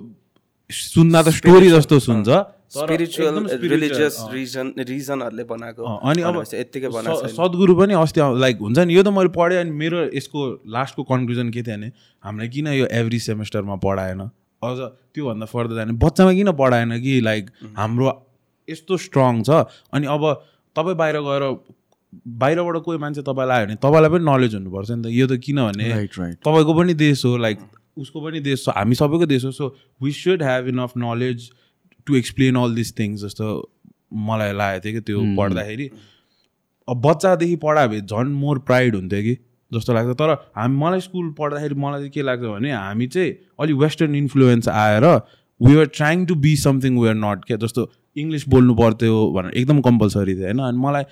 [0.69, 2.30] सुन्दा त स्टोरी जस्तो सुन्छ।
[2.76, 8.95] Spiritual religious. रिजन रिजनहरूले बनाएको अनि अब यत्तिकै बनाएको। सद्गुरु पनि अस्ति लाइक हुन्छ नि
[8.95, 11.91] यो त मैले पढेँ अनि मेरो यसको लास्टको कन्क्लुजन के थियो भने
[12.24, 14.21] हामीलाई किन यो एभ्री सेमेस्टरमा पढाएन?
[14.62, 14.78] अझ
[15.15, 18.06] त्योभन्दा फर्दर जाने। बच्चामा किन पढाएन कि लाइक हाम्रो
[18.69, 20.23] यस्तो स्ट्रङ छ। अनि अब
[20.75, 21.43] तपाईँ बाहिर गएर
[22.41, 26.34] बाहिरबाट कोही मान्छे तपाईँलाई आयो भने तपाईँलाई पनि नलेज हुनुपर्छ नि त। यो त किनभने
[26.43, 27.60] तपाईँको पनि देश हो लाइक
[27.97, 31.49] उसको पनि देश छ हामी सबैको देश हो so we should have enough knowledge
[32.08, 33.47] to explain all this things जस्तो
[34.28, 35.89] मलाई लागेको थियो कि त्यो पढ्दाखेरि।
[36.88, 39.36] अब बच्चादेखि पढायो भने झन् मोर प्राइड हुन्थ्यो कि
[39.71, 43.75] जस्तो लाग्छ। तर हामी मलाई स्कुल पढ्दाखेरि मलाई चाहिँ के लाग्छ भने हामी चाहिँ अलिक
[43.78, 45.06] वेस्टर्न इन्फ्लुएन्स आएर
[45.62, 49.51] we are trying to be something we are not क्या जस्तो इङ्ग्लिस बोल्नु पर्थ्यो भनेर
[49.58, 50.60] एकदम कम्पलसरी थियो होइन?
[50.60, 51.04] अनि मलाई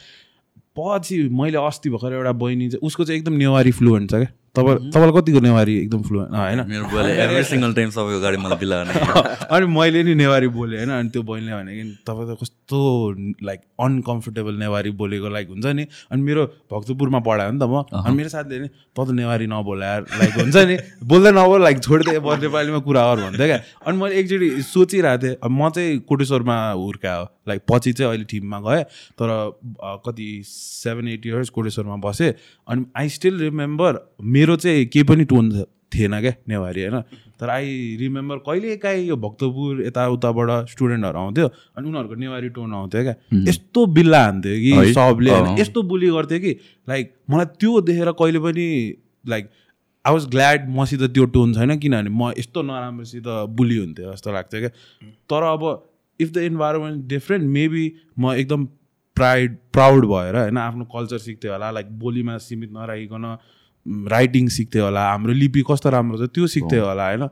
[0.80, 4.94] पछि मैले अस्ति भर्खर एउटा बहिनी चाहिँ उसको चाहिँ एकदम नेवारी फ्लुएन्ट छ क्या। तपाईँ
[4.94, 8.94] तपाईँलाई कतिको नेवारी एकदम फ्लुएन्ट होइन। मेरो बुवाले एभ्री सिङ्गल टाइम सबैको गाडी मलाई बिलाउने
[9.54, 12.80] अनि मैले नि नेवारी बोलेँ होइन। अनि त्यो बहिनीले भने कि तपाईँ त कस्तो
[13.50, 18.14] लाइक अनकम्फर्टेबल नेवारी बोलेको लाइक हुन्छ नि। अनि मेरो भक्तपुरमा पढायो नि त म। अनि
[18.14, 19.90] मेरो साथीले नि त त नेवारी नबोला
[20.22, 24.14] लाइक हुन्छ नि। बोल्दै नबोल लाइक छोडिदिए अब नेपालीमा कुरा गर भन्थ्यो क्या। अनि मैले
[24.22, 28.84] एकचोटि सोचिरहेको थिएँ अब म चाहिँ कोटेश्वरमा हुर्कायो लाइक पछि चाहिँ अहिले टिममा गएँ
[29.18, 29.28] तर
[30.06, 32.32] कति सेभेन एट इयर्स कोटेश्वरमा बसेँ।
[32.70, 33.92] अनि आई स्टिल रिमेम्बर
[34.44, 35.50] मेरो चाहिँ केही पनि टोन
[35.94, 37.02] थिएन क्या नेवारी होइन
[37.40, 37.68] तर आई
[38.00, 43.16] रिमेम्बर कहिले काहीँ यो भक्तपुर यताउताबाट स्टुडेन्टहरू आउँथ्यो अनि उनीहरूको नेवारी टोन आउँथ्यो क्या
[43.48, 44.94] यस्तो बिल्ला हान्थ्यो कि?
[44.94, 46.52] सबले। यस्तो बुली गर्थ्यो कि
[46.88, 48.68] लाइक मलाई त्यो देखेर कहिले पनि
[49.26, 49.50] लाइक
[50.06, 54.60] आई वाज ग्ल्याड मसित त्यो टोन छैन किनभने म यस्तो नराम्रोसित बुली हुन्थ्यो जस्तो लाग्थ्यो
[54.62, 54.72] क्या
[55.32, 55.64] तर अब
[56.20, 57.86] if the environment different maybe
[58.20, 58.66] म एकदम
[59.18, 63.36] प्राइड प्राउड भएर होइन आफ्नो कल्चर सिक्थेँ होला लाइक बोलीमा सीमित नराखिकन
[63.86, 67.28] राइटिङ सिक्थेँ होला हाम्रो लिपि कस्तो राम्रो छ त्यो सिक्थेँ होला होइन?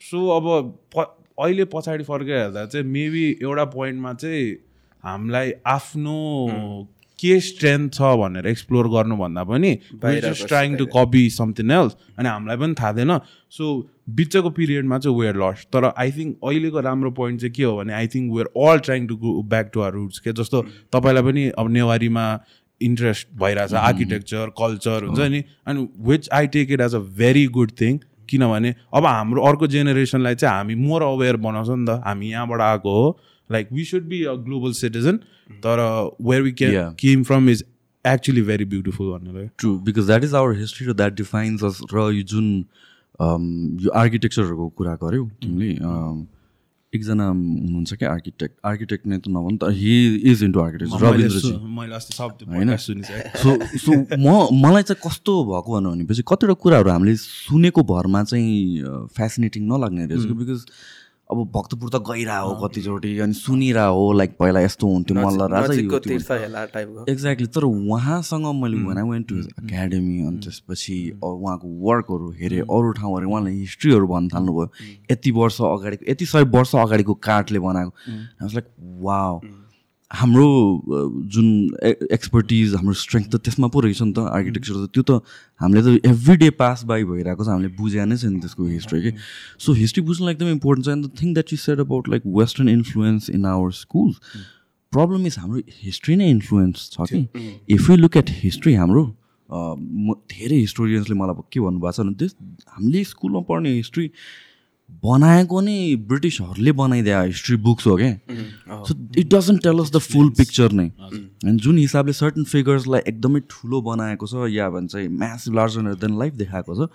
[0.00, 0.46] सो अब
[0.96, 4.50] प अहिले पछाडि फर्केर हेर्दा चाहिँ मेबी एउटा पोइन्टमा चाहिँ
[5.04, 6.18] हामीलाई आफ्नो
[7.18, 9.70] के स्ट्रेन्थ छ भनेर एक्सप्लोर गर्नुभन्दा पनि
[10.02, 13.18] बाहिरको trying to copy something else अनि हामीलाई पनि थाहा थिएन।
[13.50, 13.66] सो
[14.18, 17.94] बिचको पिरियडमा चाहिँ वेयर लस्ट तर आई थिङ्क अहिलेको राम्रो पोइन्ट चाहिँ के हो भने
[17.94, 20.62] I think we're all trying to go back to our roots के जस्तो
[20.92, 22.26] तपाईँलाई पनि अब नेवारीमा
[22.86, 27.72] इन्ट्रेस्ट भइरहेछ आर्किटेक्चर कल्चर हुन्छ नि। अनि which I take it as a very good
[27.80, 32.60] thing किनभने अब हाम्रो अर्को जेनेरेसनलाई चाहिँ हामी मोर अवेर बनाउँछ नि त। हामी यहाँबाट
[32.60, 33.18] आएको हो।
[33.50, 35.16] Like we should be a global citizen
[35.66, 35.80] तर
[36.22, 36.94] where we can.
[37.00, 37.64] Came from is
[38.04, 42.10] actually very beautiful भनेर true because that is our history र द्याट डिफाइन्स अस र
[42.12, 42.48] यो जुन
[43.20, 43.44] um,
[43.82, 46.24] यो आर्किटेक्चरहरूको कुरा गऱ्यौ तिमीले um,
[46.94, 49.94] एकजना हुनुहुन्छ क्या आर्किटेक्ट। आर्किटेक्ट नै त नभन् त हि
[50.30, 51.52] इज इन्टु रविन्द्रजी।
[51.94, 52.76] अस्ति सब होइन?
[52.76, 53.50] सो
[53.82, 54.28] सो म
[54.64, 60.24] मलाई चाहिँ कस्तो भएको भनौँ भनेपछि कतिवटा कुराहरू हामीले सुनेको भरमा चाहिँ फेसिनेटिङ नलाग्ने रहेछ
[60.34, 60.60] बिकज
[61.30, 65.72] अब भक्तपुर त गइरह हो कतिचोटि अनि सुनिरह हो लाइक पहिला यस्तो हुन्थ्यो मल्ल राजा
[67.12, 72.92] एक्ज्याक्टली तर उहाँसँग मैले when I went to academy अनि त्यसपछि उहाँको वर्कहरू हेरेँ अरू
[73.00, 74.68] ठाउँहरू उहाँले हिस्ट्रीहरू भन्न थाल्नुभयो।
[75.10, 77.92] यति वर्ष अगाडिको यति सय वर्ष अगाडिको काठले बनाएको।
[78.52, 78.66] लाइक
[79.02, 79.40] वाव
[80.14, 80.46] हाम्रो
[81.34, 81.46] जुन
[82.12, 85.12] एक्सपर्टिज हाम्रो स्ट्रेङ्थ त त्यसमा पो रहेछ नि त आर्किटेक्चर त। त्यो त
[85.60, 89.12] हामीले त एभ्री डे पास बाई भइरहेको छ हामीले बुझे नै छैन त्यसको हिस्ट्री कि
[89.66, 92.68] सो हिस्ट्री बुझ्नुलाई एकदम इम्पोर्टेन्ट छ। And the thing that you said about like western
[92.68, 94.16] influence in our schools
[94.92, 97.26] problem is हाम्रो हिस्ट्री नै इन्फ्लुएन्स छ कि
[97.74, 99.04] if you look at history हाम्रो
[99.48, 102.32] म धेरै हिस्टोरियन्सले मलाई के भन्नुभएको छ भने त्यस
[102.74, 104.06] हामीले स्कुलमा पढ्ने हिस्ट्री
[104.90, 105.76] बनाएको नै
[106.08, 108.12] ब्रिटिसहरूले बनाइदिए हिस्ट्री बुक्स हो क्या
[108.88, 110.88] so it doesn't tell us the full picture नै.
[111.44, 116.34] अनि जुन हिसाबले सर्टन फिगर्सलाई एकदमै ठुलो बनाएको छ या भन्छ म्यासिभ लार्जर देन लाइफ
[116.34, 116.88] देखाएको छ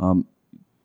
[0.00, 0.24] अम,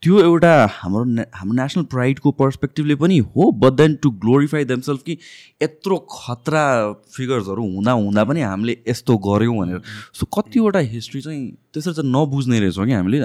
[0.04, 1.04] त्यो एउटा हाम्रो
[1.36, 5.18] हाम्रो नेसनल प्राइडको पर्सपेक्टिभले पनि हो but then to glorify themselves कि
[5.64, 6.66] यत्रो खतरा
[7.16, 9.82] फिगर्सहरू हुँदा हुँदा पनि हामीले यस्तो गऱ्यौँ भनेर।
[10.20, 13.20] सो कतिवटा हिस्ट्री चाहिँ त्यसरी चाहिँ नबुझ्ने रहेछौँ कि हामीले?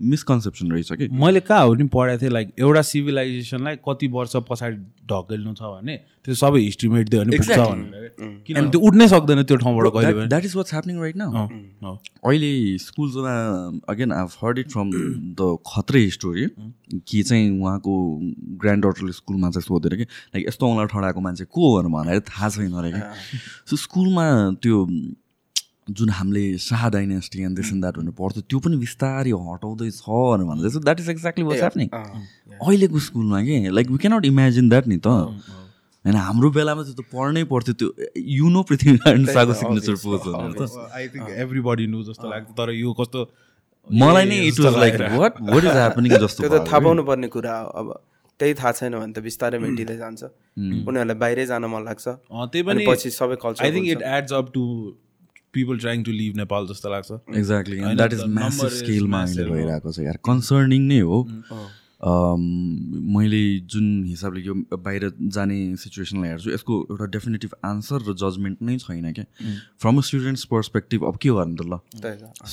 [0.00, 1.08] मिसकन्सेप्सन रहेछ कि?
[1.08, 4.76] मैले कहाँ हो नि पढाएको थिएँ लाइक एउटा सिभिलाइजेसनलाई कति वर्ष पछाडि
[5.08, 7.80] ढकेल्नु छ भने त्यो सबै हिस्ट्री मेटिदियो भने पुग्छ Exactly.
[7.80, 11.96] भनेर। किनभने त्यो उठ्नै सक्दैन त्यो ठाउँबाट कहिले पनि। That is what's happening right अँ।
[12.26, 12.52] अहिले
[12.84, 13.34] स्कुल्समा
[13.88, 14.90] again I heard it from
[15.40, 16.46] the Khatre story
[17.08, 17.94] कि चाहिँ उहाँको
[18.62, 22.48] ग्रान्ड डटरले स्कुलमा चाहिँ सोधेर कि लाइक यस्तो औँला ठडाएको मान्छे को हो भनेर थाहा
[22.48, 23.38] छैन अरे कि।
[23.70, 24.26] सो स्कुलमा
[24.62, 24.84] त्यो
[25.88, 30.46] जुन हामीले Shah dynasty and this and that भनेर पढ्थ्यो त्यो पनि बिस्तारै हटाउँदैछ भनेर
[30.46, 31.88] भन्दैछ that is exactly what's happening
[32.58, 37.04] अहिलेको स्कुलमा के like we cannot imagine that नि त। होइन हाम्रो बेलामा चाहिँ त
[37.14, 37.88] पढ्नै पर्थ्यो त्यो
[38.38, 42.74] यु नो पृथ्वीनारायण शाहको सिग्नेचर पोज भनेर त। आई थिङ्क एभ्रिबडी नु जस्तो लाग्थ्यो तर
[42.80, 43.24] यो कस्तो
[43.88, 45.00] मलाई नै it was like.
[45.22, 47.86] What what is happening जस्तो त्यो त थाहा। पाउनु पर्ने कुरा हो अब
[48.40, 50.22] त्यही थाहा छैन भने त बिस्तारै मेटिँदै जान्छ।
[50.90, 54.32] उनीहरूलाई बाहिरै जान मन लाग्छ। अँ, त्यही पनि पछि सबै culture I think it adds
[54.38, 54.62] up to
[55.56, 59.98] people trying to live Nepal जस्तो लाग्छ। एक्ज्याक्टली द्याट इज म्यासिभ स्केलमा अहिले। भइरहेको छ
[60.10, 61.18] यार। कन्सर्निङ नै हो।
[62.08, 62.42] Um,
[63.12, 63.38] मैले
[63.72, 64.54] जुन हिसाबले यो
[64.86, 69.24] बाहिर जाने सिचुएसनलाई हेर्छु यसको एउटा डेफिनेटिभ आन्सर र जजमेन्ट नै छैन क्या।
[69.80, 71.78] फ्रम अ स्टुडेन्ट्स पर्सपेक्टिभ अब के गर्नु त ल?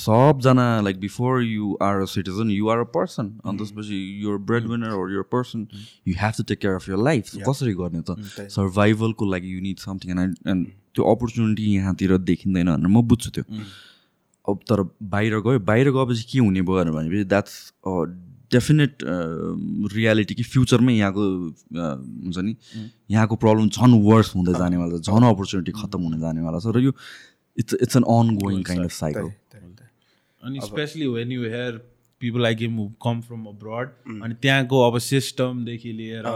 [0.02, 4.38] सबजना like before you are a citizen you are a person अनि त्यसपछि your
[4.70, 5.66] breadwinner or your person
[6.08, 8.48] you have to take care of your life कसरी गर्ने त?
[8.56, 13.44] सर्भाइभलको लागि you need something and and त्यो अपर्च्युनिटी यहाँतिर देखिँदैन भनेर म बुझ्छु त्यो।
[14.44, 17.54] अब तर बाहिर गयो बाहिर गएपछि के हुने भयो भनेपछि द्याट्स
[18.52, 18.92] डेफिनेट
[19.92, 21.22] रियालिटी कि फ्युचरमै यहाँको
[21.74, 22.54] हुन्छ नि
[23.10, 26.92] यहाँको प्रब्लम झन् वर्स हुँदै जानेवाला छ झन् अपर्च्युनिटी खत्तम हुन जानेवाला छ र यो
[27.56, 28.04] it's it's an
[28.44, 29.32] ongoing kind of cycle
[30.42, 31.78] अनि especially when you hear
[32.20, 36.26] people like who come from abroad अनि त्यहाँको अब सिस्टमदेखि लिएर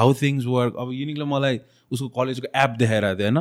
[0.00, 1.60] हाउ थिङ्स वर्क अब युनिकले मलाई
[1.92, 3.38] उसको कलेजको एप देखाइरहेको थियो होइन?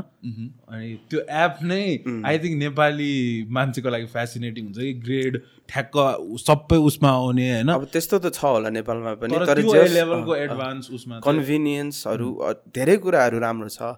[0.69, 1.84] अनि त्यो एप नै
[2.29, 3.13] आई थिङ्क नेपाली
[3.58, 5.38] मान्छेको लागि फेसिनेटिङ हुन्छ कि ग्रेड
[5.69, 5.95] ठ्याक्क
[6.43, 7.69] सबै उसमा आउने होइन?
[7.69, 9.62] अब त्यस्तो त छ होला नेपालमा पनि तर
[9.95, 12.29] लेभलको एडभान्स उसमा कन्भिनियन्सहरू
[12.77, 13.95] धेरै कुराहरू राम्रो छ।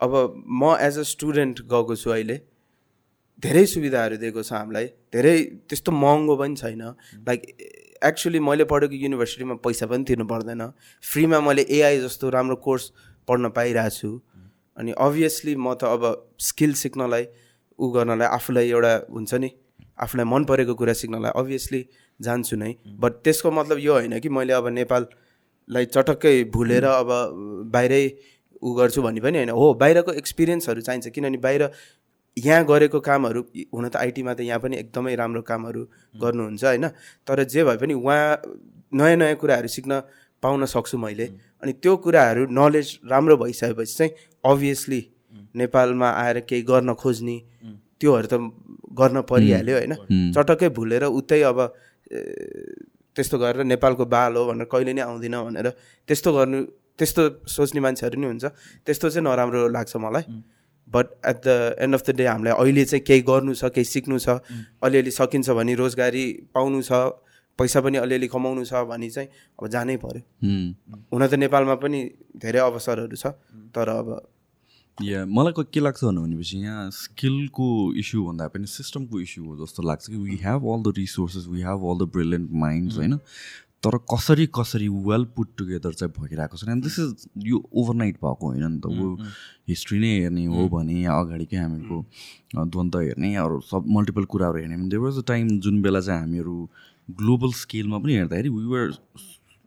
[0.00, 0.12] अब
[0.44, 2.36] म एज अ स्टुडेन्ट गएको छु अहिले
[3.42, 5.34] धेरै सुविधाहरू दिएको छ हामीलाई। धेरै
[5.72, 6.82] त्यस्तो महँगो पनि छैन।
[7.28, 7.40] लाइक
[8.04, 10.62] एक्चुली मैले पढेको युनिभर्सिटीमा पैसा पनि तिर्नु पर्दैन।
[11.04, 12.84] फ्रीमा मैले एआई जस्तो राम्रो कोर्स
[13.28, 14.10] पढ्न पाइरहेको छु।
[14.76, 16.02] अनि अभियसली म त अब
[16.38, 17.24] स्किल सिक्नलाई
[17.78, 19.50] ऊ गर्नलाई आफूलाई एउटा हुन्छ नि
[19.98, 21.80] आफूलाई मन परेको कुरा सिक्नलाई अभियसली
[22.20, 27.10] जान्छु नै। बट त्यसको मतलब यो होइन कि मैले अब नेपाललाई चटक्कै भुलेर अब
[27.72, 28.04] बाहिरै
[28.62, 31.62] ऊ गर्छु भन्ने पनि होइन। हो बाहिरको एक्सपिरियन्सहरू चाहिन्छ। किनभने बाहिर
[32.36, 33.40] यहाँ गरेको कामहरू
[33.72, 35.82] हुन त आइटीमा त यहाँ पनि एकदमै राम्रो कामहरू
[36.14, 36.88] गर्नुहुन्छ होइन।
[37.26, 38.20] तर जे भए पनि उहाँ
[38.92, 40.00] नयाँ नयाँ कुराहरू सिक्न
[40.42, 41.26] पाउन सक्छु मैले।
[41.62, 44.12] अनि त्यो कुराहरू नलेज राम्रो भइसकेपछि चाहिँ
[44.44, 45.00] अभियसली
[45.56, 47.36] नेपालमा आएर केही गर्न खोज्ने
[48.00, 48.34] त्योहरू त
[48.92, 49.94] गर्न परिहाल्यो होइन।
[50.32, 51.58] चटक्कै भुलेर उतै अब
[53.16, 55.68] त्यस्तो गरेर नेपालको बाल हो भनेर कहिले नै आउँदिनँ भनेर
[56.08, 56.58] त्यस्तो गर्नु
[56.98, 58.44] त्यस्तो सोच्ने मान्छेहरू नि हुन्छ।
[58.84, 60.24] त्यस्तो चाहिँ नराम्रो लाग्छ मलाई।
[60.88, 61.48] But at the
[61.82, 64.40] end of the day हामीलाई अहिले चाहिँ केही गर्नु छ केही सिक्नु छ।
[64.84, 66.92] अलिअलि सकिन्छ भने रोजगारी पाउनु छ।
[67.58, 70.22] पैसा पनि अलिअलि कमाउनु छ भने चाहिँ अब जानै पऱ्यो
[71.12, 72.00] हुन त नेपालमा पनि
[72.36, 73.26] धेरै अवसरहरू छ
[73.74, 74.08] तर अब
[74.98, 77.66] या मलाई क- लाग्छ भनेपछि यहाँ स्किलको
[78.00, 81.60] इस्यु भन्दा पनि सिस्टमको इस्यु हो जस्तो लाग्छ कि we have all the resources we
[81.62, 83.16] have all the brilliant minds होइन?
[83.84, 86.68] तर कसरी कसरी वेल पुट टुगेदर चाहिँ भइरहेको छ?
[86.68, 89.14] एन्ड दिस इज यो ओभरनाइट भएको होइन नि त। वो
[89.68, 92.00] हिस्ट्री नै हेर्ने हो भने या अगाडिकै हामीहरूको
[92.56, 96.20] अ, द्वन्द्व हेर्ने अरू सब मल्टिपल कुराहरू हेर्ने। भने वाज अ टाइम जुन बेला चाहिँ
[96.20, 96.68] हामीहरू
[97.08, 98.92] ग्लोबल स्केलमा पनि हेर्दाखेरि वी वर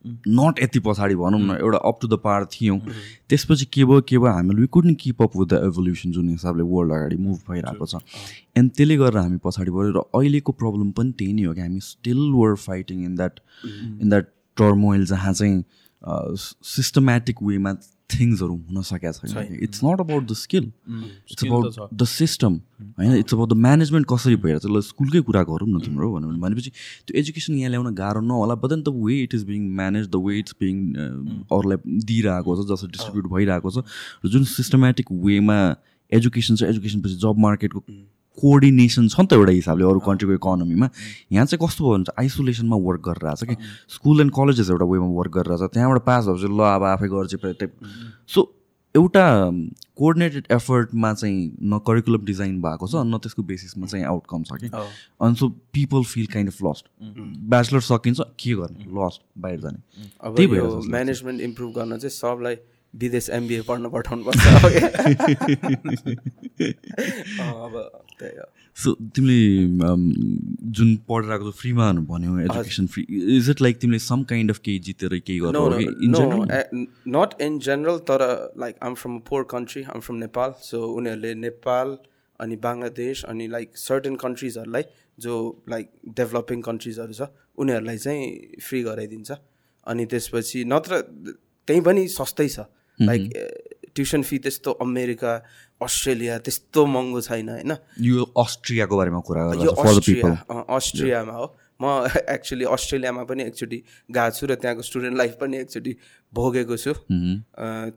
[0.05, 2.79] नट यति पछाडि भनौँ न एउटा अप टु द पार थियौँ।
[3.29, 6.63] त्यसपछि के भयो के भयो हामीले we couldn't keep up with the evolution जुन हिसाबले
[6.63, 7.95] वर्ल्ड अगाडि मुभ भइरहेको छ।
[8.57, 11.79] एन्ड त्यसले गर्दा हामी पछाडि पऱ्यो र अहिलेको प्रब्लम पनि त्यही नै हो कि हामी
[11.83, 14.25] still were fighting in that in that
[14.57, 15.63] turmoil जहाँ चाहिँ
[16.65, 17.73] सिस्टमेटिक वेमा
[18.13, 20.65] थिङ्सहरू हुन सकेका छैन। It's not about the skill
[21.31, 22.53] it's about the system
[22.99, 23.15] होइन?
[23.15, 26.39] इट्स अबाउट द म्यानेजमेन्ट कसरी भइरहेको छ ल स्कुलकै कुरा गरौँ न तिम्रो भन्यो भने
[26.45, 26.71] भनेपछि
[27.07, 30.23] त्यो एजुकेसन यहाँ ल्याउन गाह्रो नहोला but then the way it is being manage the
[30.27, 30.75] way it's being
[31.57, 31.77] अरूलाई
[32.11, 33.85] दिइरहेको छ जसरी डिस्ट्रिब्युट भइरहेको छ
[34.25, 35.59] र जुन सिस्टमेटिक वेमा
[36.11, 37.83] एजुकेसन छ एजुकेसनपछि जब मार्केटको
[38.41, 40.87] कोअर्डिनेसन छ नि त एउटा हिसाबले अरू कन्ट्रीको इकोनोमीमा।
[41.31, 43.55] यहाँ चाहिँ कस्तो भयो भने चाहिँ आइसोलेसनमा वर्क गरिरहेछ कि?
[43.95, 47.71] स्कुल एन्ड कलेजेस एउटा वेमा वर्क गरिरहेछ। त्यहाँबाट पास भएपछि ल अब आफै गर्छ टाइप
[48.27, 48.39] सो
[48.95, 49.25] एउटा
[49.99, 54.67] कोअर्डिनेटेड एफर्टमा चाहिँ न करिकुलम डिजाइन भएको छ न त्यसको बेसिसमा चाहिँ आउटकम छ कि?
[55.21, 56.85] अनि so people feel kind of lost
[57.53, 58.83] bachelor सकिन्छ के गर्ने?
[58.97, 59.79] लस्ट बाहिर जाने।
[60.25, 62.55] त्यही जस्तो म्यानेजमेन्ट इम्प्रुभ गर्न चाहिँ सबलाई
[62.93, 64.41] विदेश एमबिए पढ्न पठाउनु पर्छ
[67.39, 67.73] अब
[68.19, 69.39] तिमीले
[69.87, 70.03] um,
[70.77, 73.05] जुन पढिरहेको फ्रीमा भन्यो education free
[73.37, 75.59] is it like तिमीले सम काइन्ड अफ केही जितेर केही गर्नु
[77.15, 81.97] no, इन जेनरल तर like I'm from poor country I'm from Nepal so उनीहरूले नेपाल
[82.39, 84.83] अनि बङ्गलादेश अनि लाइक सर्टेन कन्ट्रिजहरूलाई
[85.19, 89.31] जो लाइक डेभलपिङ कन्ट्रिजहरू छ उनीहरूलाई चाहिँ फ्री गराइदिन्छ।
[89.87, 91.01] अनि त्यसपछि नत्र
[91.67, 92.59] त्यहीँ पनि सस्तै छ।
[92.99, 93.23] लाइक
[93.95, 95.33] ट्युसन फी त्यस्तो अमेरिका
[95.81, 97.71] अस्ट्रेलिया त्यस्तो महँगो छैन होइन?
[98.01, 100.29] यो अस्ट्रियाको बारेमा कुरा यो अस्ट्रिया
[100.75, 101.47] अस्ट्रियामा हो।
[101.79, 101.83] म
[102.29, 103.77] एक्चुली अस्ट्रेलियामा पनि एकचोटि
[104.11, 105.95] गएको छु र त्यहाँको स्टुडेन्ट लाइफ पनि एकचोटि
[106.33, 106.93] भोगेको छु।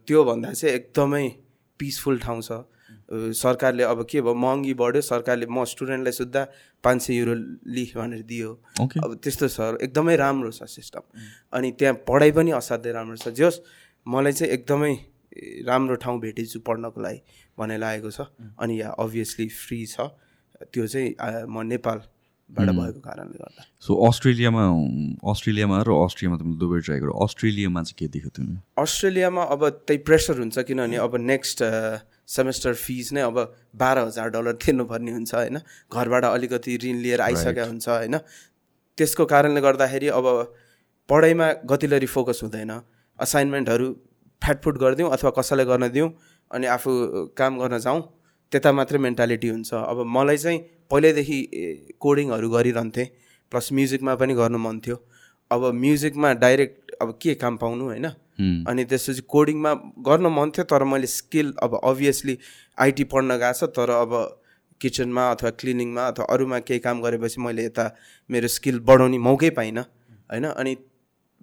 [0.07, 1.27] त्योभन्दा चाहिँ एकदमै
[1.79, 2.63] पिसफुल ठाउँ छ।
[3.11, 6.41] सरकारले अब के भयो महँगी बढ्यो। सरकारले म स्टुडेन्टलाई सुत्दा
[6.83, 7.35] पाँच सय युरो
[7.67, 9.03] लि भनेर दियो। Okay.
[9.03, 11.03] अब त्यस्तो छ एकदमै राम्रो छ सिस्टम
[11.51, 13.59] अनि त्यहाँ पढाइ पनि असाध्यै राम्रो छ। जस
[14.07, 14.93] मलाई चाहिँ एकदमै
[15.67, 17.19] राम्रो ठाउँ भेटेछु पढ्नको लागि।
[17.57, 18.27] भन्ने लागेको छ।
[18.59, 20.09] अनि यहाँ अभियसली फ्री छ।
[20.63, 21.09] त्यो चाहिँ
[21.47, 21.97] म नेपाल
[22.49, 24.63] भएको कारणले गर्दा। सो अस्ट्रेलियामा
[25.25, 28.59] अस्ट्रेलियामा र अस्ट्रियामा तिमीले दुवै ट्राई गर्यो अस्ट्रेलियामा चाहिँ के देख्यो तिमीले?
[28.77, 31.63] अस्ट्रेलियामा अब त्यही प्रेसर हुन्छ किनभने अब नेक्स्ट
[32.29, 33.37] सेमेस्टर फिज नै अब
[33.75, 35.57] बाह्र हजार डलर तिर्नुपर्ने हुन्छ होइन?
[35.89, 38.17] घरबाट अलिकति ऋण लिएर आइसकेको हुन्छ होइन?
[38.97, 40.25] त्यसको कारणले गर्दाखेरि अब
[41.09, 42.71] पढाइमा गतिलरी फोकस हुँदैन।
[43.19, 43.87] असाइनमेन्टहरू
[44.41, 46.09] फ्याटफुट गरिदिउँ अथवा कसैलाई गर्न दिउँ।
[46.53, 46.91] अनि आफू
[47.37, 48.01] काम गर्न जाउँ
[48.51, 50.59] त्यता मात्रै मेन्टालिटी हुन्छ। अब मलाई चाहिँ
[50.91, 51.37] पहिल्यैदेखि
[51.99, 53.07] कोडिङहरू गरिरहन्थेँ
[53.51, 54.97] प्लस म्युजिकमा पनि गर्नु मन थियो।
[55.51, 58.05] अब म्युजिकमा डाइरेक्ट अब के काम पाउनु होइन?
[58.69, 59.71] अनि त्यसपछि कोडिङमा
[60.05, 62.37] गर्न मन थियो तर मैले स्किल अब अभियसली
[62.77, 64.13] आइटी पढ्न गएको छ तर अब
[64.81, 67.85] किचनमा अथवा क्लिनिङमा अथवा अरूमा केही काम गरेपछि मैले यता
[68.29, 70.45] मेरो स्किल बढाउने मौकै पाइनँ होइन?
[70.45, 70.71] अनि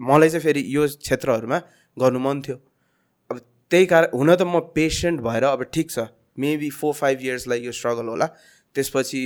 [0.01, 1.59] मलाई चाहिँ फेरि यो क्षेत्रहरूमा
[1.97, 2.57] गर्नु मन थियो।
[3.71, 6.07] त्यही कारण हुन त म पेसेन्ट भएर अब ठिक छ
[6.39, 8.27] मेबी फोर फाइभ इयर्सलाई यो स्ट्रगल होला।
[8.77, 9.21] त्यसपछि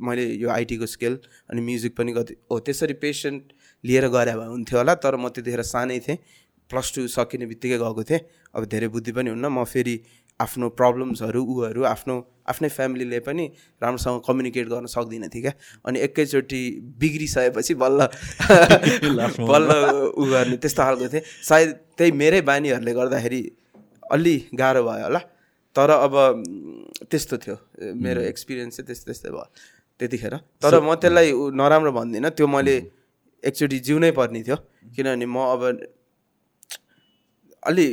[0.00, 1.18] मैले यो आइटीको स्किल
[1.50, 3.52] अनि म्युजिक पनि गति हो त्यसरी पेसेन्ट
[3.84, 6.18] लिएर गरे भए हुन्थ्यो होला तर म त्यतिखेर सानै थिएँ
[6.70, 8.20] प्लस टू सकिने बित्तिकै गएको थिएँ।
[8.56, 9.96] अब धेरै बुद्धि पनि हुन्न म फेरि
[10.40, 12.14] आफ्नो प्रब्लम्सहरू ऊहरू आफ्नो
[12.48, 13.44] आफ्नै फ्यामिलीले पनि
[13.82, 15.52] राम्रोसँग कम्युनिकेट गर्न सक्दिनँ थिएँ क्या
[15.86, 16.62] अनि एकैचोटि
[17.00, 18.08] बिग्रिसकेपछि बल्ल
[19.52, 19.70] बल्ल
[20.12, 23.40] ऊ गर्ने त्यस्तो खालको थिएँ। सायद त्यही मेरै बानीहरूले गर्दाखेरि
[24.12, 25.20] अलि गाह्रो भयो होला।
[25.76, 26.14] तर अब
[27.10, 27.56] त्यस्तो थियो।
[27.94, 29.46] मेरो एक्सपिरियन्स चाहिँ त्यस्तो त्यस्तै भयो
[30.00, 32.76] त्यतिखेर। तर म त्यसलाई नराम्रो भन्दिनँ। त्यो मैले
[33.44, 34.56] एकचोटि जिउनै पर्ने थियो।
[34.94, 35.62] किनभने म अब
[37.62, 37.86] अलि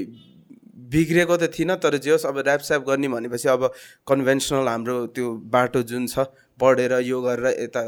[0.93, 3.61] बिग्रेको त थिइनँ तर जे होस् अब ऱ्यापस्याप गर्ने भनेपछि अब
[4.07, 6.29] कन्भेन्सनल हाम्रो त्यो बाटो जुन छ
[6.61, 7.81] पढेर यो गरेर यता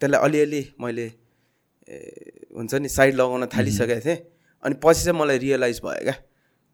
[0.00, 1.06] त्यसलाई अलिअलि मैले
[2.54, 4.18] हुन्छ नि साइड लगाउन थालिसकेको थिएँ।
[4.62, 6.16] अनि पछि चाहिँ मलाई रियलाइज भयो क्या।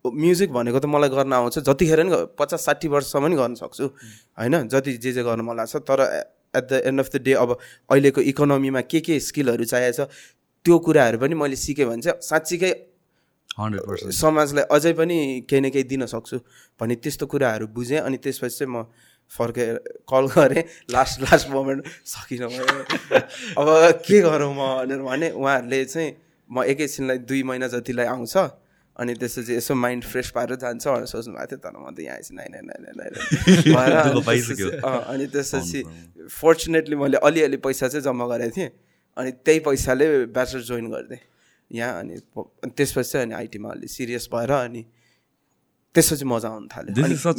[0.05, 3.87] म्युजिक भनेको त मलाई गर्न आउँछ जतिखेर नि पचास साठी वर्षसम्म नि गर्न सक्छु।
[4.39, 4.69] होइन?
[4.69, 6.01] जति जे जे गर्न मन लाग्छ तर
[6.57, 7.51] at the end of the day अब
[7.91, 10.09] अहिलेको इकोनोमीमा के के स्किलहरू चाहिएको छ
[10.65, 12.73] त्यो कुराहरू पनि मैले सिकेँ भने चाहिँ साँच्चीकै
[13.59, 15.17] हन्ड्रेड पर्सेन्ट समाजलाई अझै पनि
[15.49, 16.37] केही न केही दिन सक्छु
[16.81, 18.85] भन्ने त्यस्तो कुराहरू बुझेँ अनि त्यसपछि चाहिँ म
[19.31, 19.77] फर्केर
[20.11, 22.51] कल गरेँ। लास्ट लास्ट मोमेन्ट सकिनँ
[23.55, 23.69] अब
[24.03, 26.11] के गरौँ म भनेर भने उहाँहरूले चाहिँ
[26.51, 28.37] म एकैछिनलाई दुई महिना जतिलाई आउँछ
[29.01, 32.17] अनि त्यसपछि यसो माइन्ड फ्रेस पारेर जान्छ भनेर सोच्नु भएको थियो तर म त यहाँ
[32.17, 33.09] आएपछि नाइ नाइ नाइ नाइ
[33.73, 33.93] भएर
[34.85, 35.81] अनि त्यसपछि
[36.29, 38.71] फर्चुनेटली मैले अलिअलि पैसा चाहिँ जम्मा गरेको थिएँ
[39.17, 40.05] अनि त्यही पैसाले
[40.37, 41.23] ब्याचलर जोइन गरिदिएँ।
[41.71, 42.15] यहाँ अनि
[42.77, 44.83] त्यसपछि चाहिँ अनि आइटीमा अलि सिरियस भएर अनि
[45.95, 46.93] त्यसपछि मजा आउनु थाल्यो।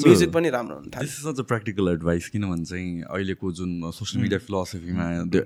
[0.08, 4.40] म्युजिक पनि राम्रो हुनु थाल्यो। सच अ प्र्याक्टिकल एडभाइस किनभने चाहिँ अहिलेको जुन सोसियल मिडिया
[4.48, 5.06] फिलोसफीमा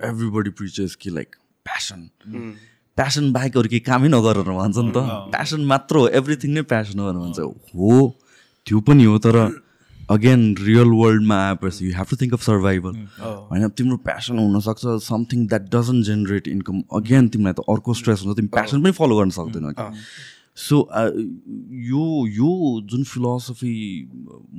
[0.10, 2.02] एभ्रिबडी प्रिचर्स कि लाइक प्यासन
[2.98, 4.98] प्यासन बाहेक अरू केही कामै नगरेर भन्छ नि त।
[5.36, 7.40] प्यासन मात्र हो एभ्रिथिङ नै प्यासन हो भनेर भन्छ।
[7.76, 7.92] हो
[8.66, 9.36] त्यो पनि हो तर
[10.16, 12.94] अगेन रियल वर्ल्डमा आएपछि you have to think of survival
[13.50, 18.36] होइन तिम्रो प्यासन हुनसक्छ something that doesn't generate income again तिमीलाई त अर्को स्ट्रेस हुन्छ
[18.38, 19.72] तिमी प्यासन पनि फलो गर्न सक्दैनौ।
[20.58, 20.78] सो
[21.86, 22.52] यो यो
[22.92, 23.78] जुन फिलोसफी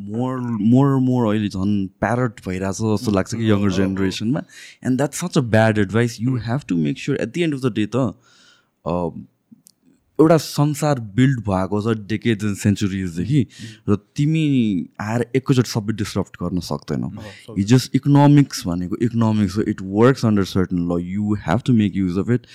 [0.09, 0.41] मोर
[0.73, 4.43] मोर मोर अहिले झन् प्यारट भइरहेछ जस्तो लाग्छ कि यङ्गर जेनेरेसनमा
[4.87, 7.61] and that such a bad advice you have to make sure at the end of
[7.61, 9.25] the day त
[10.19, 13.41] एउटा संसार बिल्ड भएको छ डेकेज एन्ड सेन्चुरिजदेखि
[13.89, 14.45] र तिमी
[15.01, 17.11] आएर एकैचोटि सबै डिस्टर्ब गर्न सक्दैनौ।
[17.73, 19.63] जस्ट इकोनोमिक्स भनेको इकोनोमिक्स हो.
[19.73, 22.47] It works under certain law you have to make use of it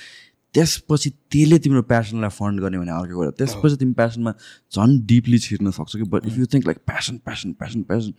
[0.54, 4.32] त्यसपछि त्यसले तिम्रो प्यासनलाई फन्ड गर्ने भने अर्को कुरा त्यसपछि तिमी प्यासनमा
[4.76, 6.06] झन् डिपली छिर्न सक्छौ कि?
[6.14, 8.14] But if you think like passion passion passion passion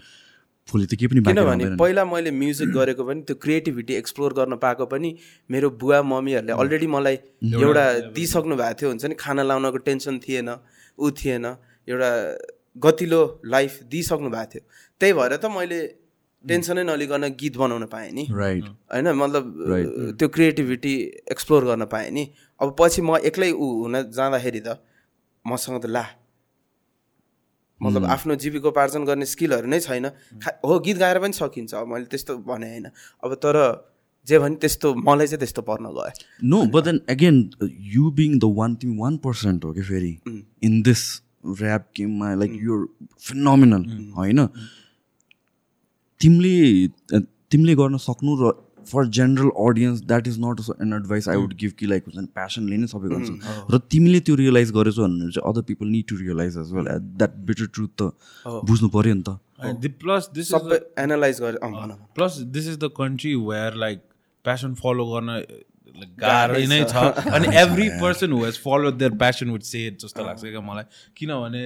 [0.69, 4.87] fully त केही पनि किनभने पहिला मैले म्युजिक गरेको पनि त्यो क्रिएटिभिटी एक्सप्लोर गर्न पाएको
[4.87, 5.11] पनि
[5.51, 7.17] मेरो बुवा मम्मीहरूले अलरेडी मलाई
[7.61, 7.85] एउटा
[8.17, 10.51] दिइसक्नु भएको थियो। हुन्छ नि खाना लाउनको टेन्सन थिएन
[10.99, 11.45] ऊ थिएन
[11.89, 12.11] एउटा
[12.87, 13.21] गतिलो
[13.55, 14.63] लाइफ दिइसक्नु भएको थियो।
[15.01, 15.81] त्यही भएर त मैले
[16.45, 19.45] टेन्सनै नलिकन गीत बनाउन पाएँ नि। राइट होइन मतलब
[20.19, 20.95] त्यो क्रिएटिभिटी
[21.33, 22.25] एक्सप्लोर गर्न पाएँ नि।
[22.61, 24.79] अब पछि म एक्लै ऊ हुन जाँदाखेरि त
[25.45, 26.05] मसँग त ला।
[27.81, 30.07] मतलब आफ्नो जीविकोपार्जन गर्ने स्किलहरू नै छैन।
[30.65, 32.87] हो गीत गाएर पनि सकिन्छ मैले त्यस्तो भने होइन।
[33.23, 33.57] अब तर
[34.27, 36.11] जे भने त्यस्तो मलाई चाहिँ त्यस्तो पर्न गयो।
[36.47, 37.37] No but then again
[37.95, 40.13] you being the one तिमी वान पर्सेन्ट हो कि फेरि
[40.63, 41.03] इन दिस
[41.59, 42.87] ऱ्याप गेममा लाइक युर
[43.19, 43.83] फिनोमिनल
[44.15, 44.41] होइन?
[46.23, 48.53] तिमीले तिमीले गर्न सक्नु र
[48.91, 52.77] for general audience that is not an advice I would give कि लाइक हुन्छ प्यासनले
[52.77, 53.29] नै सबै गर्छ।
[53.73, 57.03] र तिमीले त्यो रियलाइज गरेछौ भनेर चाहिँ other people need to realize as well at
[57.19, 58.03] that better truth त
[58.71, 63.79] बुझ्नु पऱ्यो नि त। प्लस दिस सबै एनालाइज गरेर plus this is the country where
[63.85, 64.03] like
[64.45, 65.31] passion follow गर्न
[66.19, 66.95] गाह्रै नै छ।
[67.31, 70.85] अनि every person who has follow their passion would say जस्तो लाग्छ क्या मलाई।
[71.17, 71.63] किनभने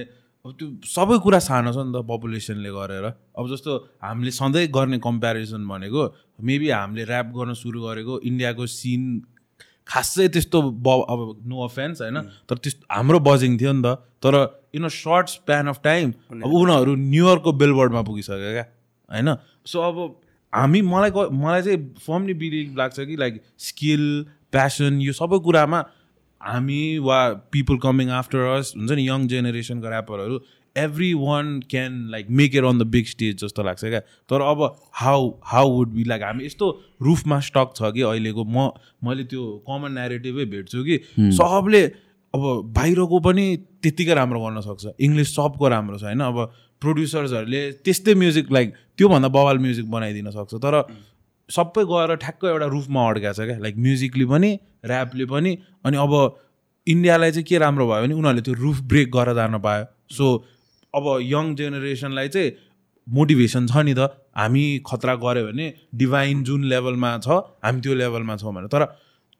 [0.47, 4.97] अब त्यो सबै कुरा सानो छ नि त पपुलेसनले गरेर। अब जस्तो हामीले सधैँ गर्ने
[5.03, 6.01] कम्पेरिजन भनेको
[6.39, 9.01] मेबी हामीले ऱ्याप गर्न सुरु गरेको इन्डियाको सिन
[9.83, 12.17] खासै त्यस्तो ब अब नो अफेन्स होइन?
[12.47, 14.35] तर त्यस्तो हाम्रो बजिङ थियो नि त। तर
[14.71, 18.65] in a short span of time अब उनीहरू। न्युयोर्कको बेलबोर्डमा पुगिसक्यो क्या
[19.11, 19.29] होइन?
[19.67, 19.95] सो अब
[20.53, 21.11] हामी मलाई
[21.43, 24.03] मलाई चाहिँ फर्मली बिलिभ लाग्छ कि लाइक स्किल
[24.55, 25.79] प्यासन यो सबै कुरामा
[26.41, 27.19] हामी वा
[27.51, 30.39] पिपल कमिङ आफ्टर अस हुन्छ नि यङ जेनेरेसनको ऱ्यापरहरू
[30.75, 34.59] every one can like make it on the big stage जस्तो लाग्छ क्या। तर अब
[35.01, 36.69] how how would be like हामी यस्तो
[37.01, 38.69] रुफमा स्टक छ कि अहिलेको म
[39.03, 40.99] मैले त्यो कमन नेरेटिभै भेट्छु कि
[41.39, 41.83] सबले
[42.33, 42.43] अब
[42.77, 43.45] बाहिरको पनि
[43.81, 46.21] त्यत्तिकै राम्रो गर्न सक्छ। इङ्ग्लिस सबको राम्रो छ होइन?
[46.21, 46.37] अब
[46.81, 50.75] प्रड्युसर्सहरूले त्यस्तै म्युजिक लाइक त्योभन्दा बवाल म्युजिक बनाइदिन सक्छ। तर
[51.49, 54.51] सबै गएर ठ्याक्क एउटा रुफमा अड्काएको छ क्या। लाइक म्युजिकली पनि
[54.85, 56.13] ऱ्यापले पनि अनि अब
[56.87, 60.25] इन्डियालाई चाहिँ के राम्रो भयो भने उनीहरूले त्यो रुफ ब्रेक गरेर जान पायो। सो
[60.93, 62.51] अब यङ जेनेरेसनलाई चाहिँ
[63.07, 67.27] मोटिभेसन छ नि त। हामी खतरा गऱ्यो भने डिभाइन जुन लेभलमा छ
[67.65, 68.83] हामी त्यो लेभलमा छौँ भने तर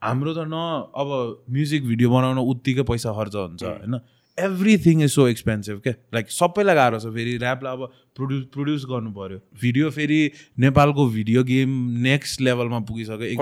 [0.02, 0.56] हाम्रो त न
[0.96, 1.10] अब
[1.50, 3.96] म्युजिक भिडियो बनाउन उत्तिकै पैसा खर्च हुन्छ होइन?
[4.40, 9.12] एभ्रिथिङ इज सो एक्सपेन्सिभ क्या लाइक सबैलाई गाह्रो छ फेरि ऱ्यापलाई अब प्रड्युस प्रड्युस गर्नु
[9.12, 10.20] पऱ्यो भिडियो फेरि
[10.60, 11.70] नेपालको भिडियो गेम
[12.04, 13.36] नेक्स्ट लेभलमा पुगिसक्यो।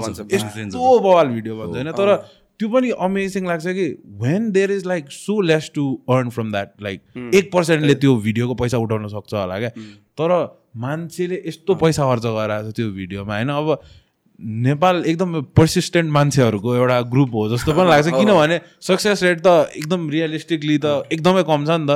[0.00, 1.92] बन्छ। यस्तो बवाल भिडियो भन्छ होइन?
[1.92, 2.16] तर
[2.58, 3.86] त्यो पनि अमेजिङ लाग्छ कि
[4.20, 7.00] when there is like so less to earn from that like
[7.34, 9.70] एक पर्सेन्टले त्यो भिडियोको पैसा उठाउन सक्छ होला क्या?
[10.20, 10.30] तर
[10.76, 13.48] मान्छेले यस्तो पैसा खर्च गराएको छ त्यो भिडियोमा होइन?
[13.48, 13.80] अब
[14.38, 20.08] नेपाल एकदम पर्सिस्टेन्ट मान्छेहरूको एउटा ग्रुप हो जस्तो पनि लाग्छ। किनभने सक्सेस रेट त एकदम
[20.10, 21.90] रियलिस्टिकली त एकदमै कम छ नि त।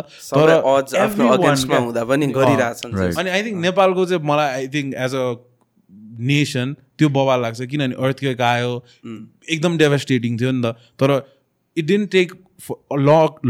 [2.94, 3.18] right.
[3.18, 5.26] अनि आई थिङ्क नेपालको चाहिँ मलाई I think as a
[6.32, 8.72] nation त्यो बवाल लाग्छ। किनभने अर्थक्वेक आयो
[9.48, 10.66] एकदम डेभास्टेटिङ थियो नि त।
[10.96, 11.08] तर
[11.76, 12.28] it didn't take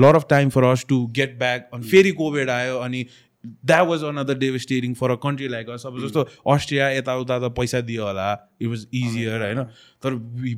[0.03, 3.07] lot of time for us to get back अनि फेरि कोभिड आयो अनि
[3.45, 7.80] that was another devastating for a country like us अब जस्तो अस्ट्रिया यताउता त पैसा
[7.82, 9.62] दियो होला। इट वाज इजियर होइन?
[10.03, 10.14] तर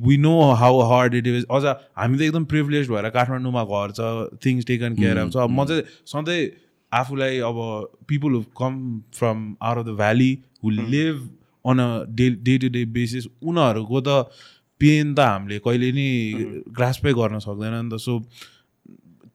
[0.07, 4.39] we know how hard it is अझ हामी त एकदम प्रिभिलेज भएर काठमाडौँमा घर छ
[4.45, 6.41] थिङ्स टेकन केयर अफ छ। अब म चाहिँ सधैँ
[6.91, 7.57] आफूलाई अब
[8.07, 8.73] people who come
[9.19, 10.31] from out of the valley
[10.63, 11.29] who live
[11.65, 14.27] on a day day to day basis उनीहरूको त
[14.81, 16.07] पेन त हामीले कहिले नि
[16.77, 18.19] ग्रास्पै गर्न सक्दैन नि त। सो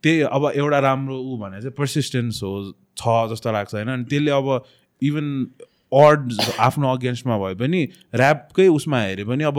[0.03, 2.53] त्यही अब एउटा राम्रो ऊ भने चाहिँ पर्सिस्टेन्स हो।
[2.99, 3.89] छ जस्तो लाग्छ होइन?
[3.89, 4.49] अनि त्यसले अब
[5.03, 5.27] इभन
[5.93, 7.81] अड आफ्नो अगेन्स्टमा भए पनि
[8.17, 9.59] ऱ्यापकै उसमा हेऱ्यो भने अब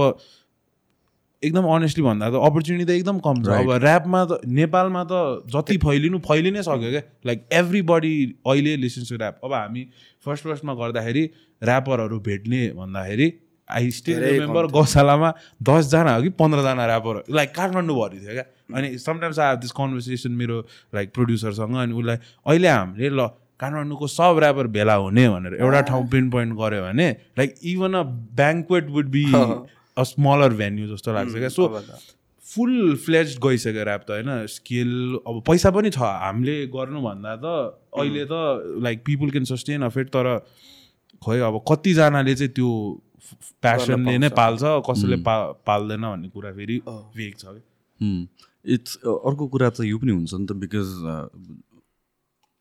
[1.43, 5.77] एकदम अनेस्टली भन्दा त अपर्च्युनिटी त एकदम कम छ। अब ऱ्यापमा त नेपालमा त जति
[5.83, 8.15] फैलिनु फैलि नै सक्यो क्या। लाइक एभ्री बडी
[8.45, 9.83] अहिले लिसन्स टु ऱ्याप अब हामी
[10.25, 11.23] फर्स्ट फर्स्टमा गर्दाखेरि
[11.61, 13.27] ऱ्यापरहरू भेट्ने भन्दाखेरि
[13.70, 15.30] आई स्टिल रिमेम्बर गौशालामा
[15.70, 18.45] दसजना हो कि पन्ध्रजना ऱ्यापर लाइक काठमाडौँभरि थियो क्या?
[18.78, 20.57] अनि sometimes I have this conversation मेरो
[20.95, 23.28] लाइक प्रड्युसरसँग अनि उसलाई अहिले हामीले ल
[23.59, 28.03] काठमाडौँको सब ऱ्यापर भेला हुने भनेर एउटा ठाउँ पिन पोइन्ट गऱ्यो भने like even a
[28.41, 30.03] banquet would be a.
[30.03, 31.49] Smaller venue जस्तो लाग्छ क्या?
[31.49, 31.67] सो
[32.43, 34.45] फुल फ्लेज गइसक्यो ऱ्याप त होइन?
[34.49, 37.45] स्किल अब पैसा पनि छ हामीले गर्नुभन्दा त
[37.99, 40.32] अहिले त like people can sustain off it तर
[41.22, 42.70] खोइ अब कतिजनाले चाहिँ त्यो
[43.61, 45.36] प्यासनले नै पाल्छ कसैले पा
[45.69, 46.82] पाल्दैन भन्ने कुरा फेरि
[47.17, 47.63] वेग छ कि
[48.75, 50.88] इट्स अर्को कुरा चाहिँ यो पनि हुन्छ नि त बिकज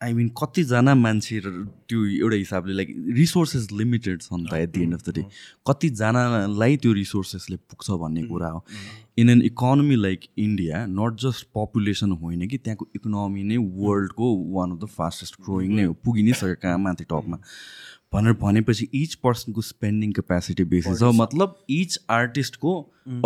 [0.00, 1.50] आई मिन कतिजना मान्छे र
[1.90, 5.22] त्यो एउटा हिसाबले लाइक रिसोर्सेस लिमिटेड छ नि त at the end of the day
[5.70, 8.60] कतिजनालाई त्यो रिसोर्सेसले पुग्छ भन्ने कुरा हो।
[9.18, 14.72] In an economy like India not just population होइन कि त्यहाँको इकोनोमी नै वर्ल्डको one
[14.72, 17.38] of the fastest growing नै हो पुगि नै सक्यो कहाँ माथि टपमा।
[18.12, 22.72] भनेर भनेपछि इच पर्सनको स्पेन्डिङ क्यापेसिटी बेसी छ मतलब इच आर्टिस्टको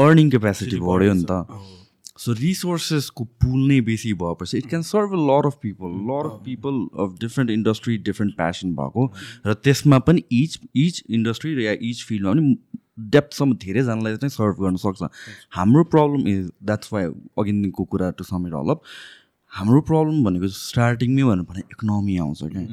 [0.04, 1.70] अर्निङ क्यापेसिटी बढ्यो नि त।
[2.18, 6.40] सो रिसोर्सेसको पुल नै बेसी भएपछि it can serve a lot of people lot of
[6.44, 9.06] people of different industry different passion भएको।
[9.46, 12.56] र त्यसमा पनि इच इच इन्डस्ट्री र या इच फिल्डमा पनि
[13.14, 15.08] डेप्थसम्म धेरैजनालाई चाहिँ सर्भ गर्न सक्छ।
[15.56, 17.04] हाम्रो प्रब्लम इज द्याट्स वाइ
[17.38, 18.82] अघिदेखिको कुरा टु समेट अल अप
[19.52, 22.66] हाम्रो प्रब्लम भनेको स्टार्टिङमै भन्नु भने इकोनोमी आउँछ क्या।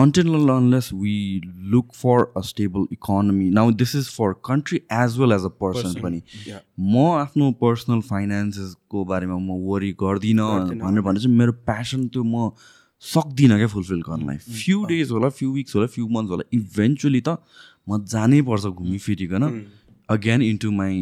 [0.00, 1.42] Until and unless we
[1.74, 3.50] look for a stable economy.
[3.50, 6.20] Now this is for country as well as a person पनि
[6.78, 10.50] म आफ्नो पर्सनल फाइनेन्सेसको बारेमा म वरि गर्दिनँ
[10.82, 12.50] भनेर भने चाहिँ मेरो प्यासन त्यो म
[13.02, 17.36] सक्दिनँ क्या फुलफिल गर्नलाई फ्यु डेज होला फ्यु विक्स होला फ्यु मन्थ्स होला इभेन्चुली त
[17.88, 19.44] म जानै पर्छ घुमिफिरिकन
[20.16, 20.96] अगेन इन्टु माई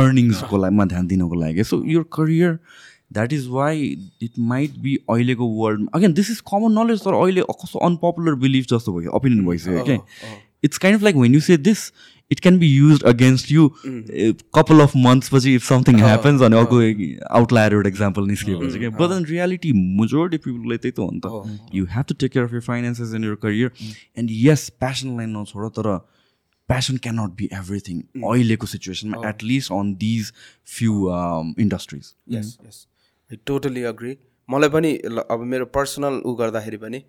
[0.00, 2.58] अर्निङ्सको लागिमा ध्यान दिनको लागि सो यो career
[3.10, 3.86] that is why
[4.22, 8.66] it might be अहिलेको वर्ल्डमा again this is common knowledge तर अहिले कस्तो अनपपुलर बिलिफ
[8.74, 9.98] जस्तो भयो ओपिनियन भइसक्यो क्या
[10.64, 11.90] it's kind of like when you say this
[12.30, 13.68] it can be use against you
[14.54, 16.80] couple of months पछि इफ समथिङ ह्यापन्स अनि अर्को
[17.38, 21.74] आउटलायर एउटा इक्जाम्पल निस्किएपछि क्या बट इन रियालिटी मेजोरिटी पिपललाई त्यही त हो नि त।
[21.74, 23.70] You have to take care of your finances in your career
[24.18, 25.90] and yes passion line नछोड तर
[26.68, 30.32] passion can not be everything अहिलेको सिचुएसनमा at least on these
[30.76, 31.08] few
[31.66, 32.86] industries yes yes
[33.46, 34.16] totally agree
[34.48, 34.90] मलाई पनि
[35.30, 37.02] अब मेरो पर्सनल ऊ गर्दाखेरि पनि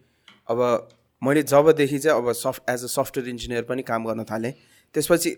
[0.49, 0.89] अब
[1.22, 4.51] मैले जबदेखि चाहिँ अब soft as a software engineer पनि काम गर्न थालेँ
[4.95, 5.30] त्यसपछि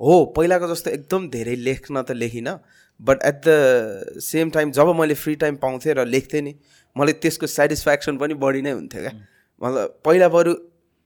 [0.00, 2.58] हो पहिलाको जस्तो एकदम धेरै लेख्न त लेखिनँ
[3.00, 6.54] but at the same time जब मैले फ्री टाइम पाउँथेँ र लेख्थेँ नि
[6.96, 9.12] मलाई त्यसको सेटिस्फ्याक्सन पनि बढी नै हुन्थ्यो क्या।
[9.60, 10.54] मतलब पहिला बरु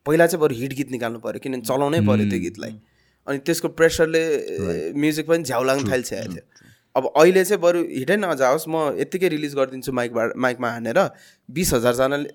[0.05, 2.73] पहिला चाहिँ बरु हिट गीत निकाल्नु पऱ्यो किनभने चलाउनै पऱ्यो त्यो गीतलाई।
[3.27, 4.23] अनि त्यसको प्रेसरले
[4.95, 6.45] म्युजिक पनि झ्याउ लाग्न थालिसकेको थियो।
[6.95, 10.99] अब अहिले चाहिँ बरु हिटै नजाओस् म यत्तिकै रिलिज गरिदिन्छु माइकबाट माइकमा हानेर।
[11.49, 12.29] बिस हजारजनाले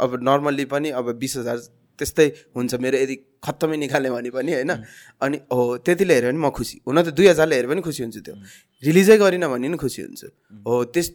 [0.00, 1.58] अब नर्मल्ली पनि अब बिस हजार
[1.98, 4.72] त्यस्तै हुन्छ मेरो यदि खत्तमै निकाल्यो भने पनि होइन?
[5.20, 8.20] अनि हो त्यतिले हेऱ्यो भने म खुसी। हुन त दुई हजारले हेऱ्यो भने खुसी हुन्छु
[8.22, 8.34] त्यो।
[8.82, 10.28] रिलिजै गरिनँ भने पनि खुसी हुन्छु।
[10.66, 11.06] हो त्यस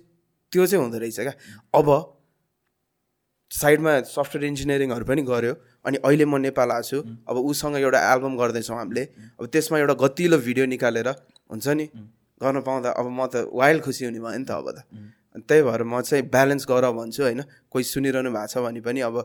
[0.51, 1.33] त्यो चाहिँ हुँदो रहेछ क्या।
[1.73, 1.87] अब
[3.51, 5.53] साइडमा सफ्टवेयर इन्जिनियरिङहरू पनि गऱ्यो।
[5.87, 6.97] अनि अहिले म नेपाल आएको छु।
[7.29, 9.03] अब उसँग एउटा एल्बम गर्दैछौँ हामीले।
[9.39, 11.09] अब त्यसमा एउटा गतिलो भिडियो निकालेर
[11.47, 11.85] हुन्छ नि
[12.43, 14.85] गर्न पाउँदा अब म त वाइल्ड खुसी हुने भयो नि त अब त।
[15.33, 17.41] अनि त्यही भएर म चाहिँ ब्यालेन्स गर भन्छु होइन।
[17.71, 19.17] कोही सुनिरहनु भएको छ भने पनि अब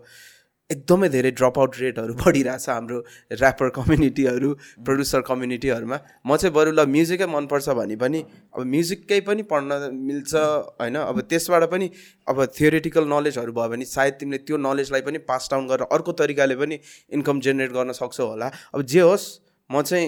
[0.71, 2.99] एकदमै धेरै ड्रप आउट रेटहरू बढिरहेछ हाम्रो
[3.33, 4.49] ऱ्यापर कम्युनिटीहरू
[4.85, 5.99] प्रड्युसर कम्युनिटीहरूमा
[6.29, 8.21] म चाहिँ बरु ल म्युजिकै मनपर्छ भने पनि
[8.53, 10.33] अब म्युजिकै पनि पढ्न मिल्छ
[10.77, 11.87] होइन। अब त्यसबाट पनि
[12.29, 16.57] अब थियोरिटिकल नलेजहरू भयो भने सायद तिमीले त्यो नलेजलाई पनि पास डाउन गरेर अर्को तरिकाले
[16.61, 16.77] पनि
[17.17, 19.27] इन्कम जेनेरेट गर्न सक्छौ होला। अब जे होस्
[19.71, 20.07] म चाहिँ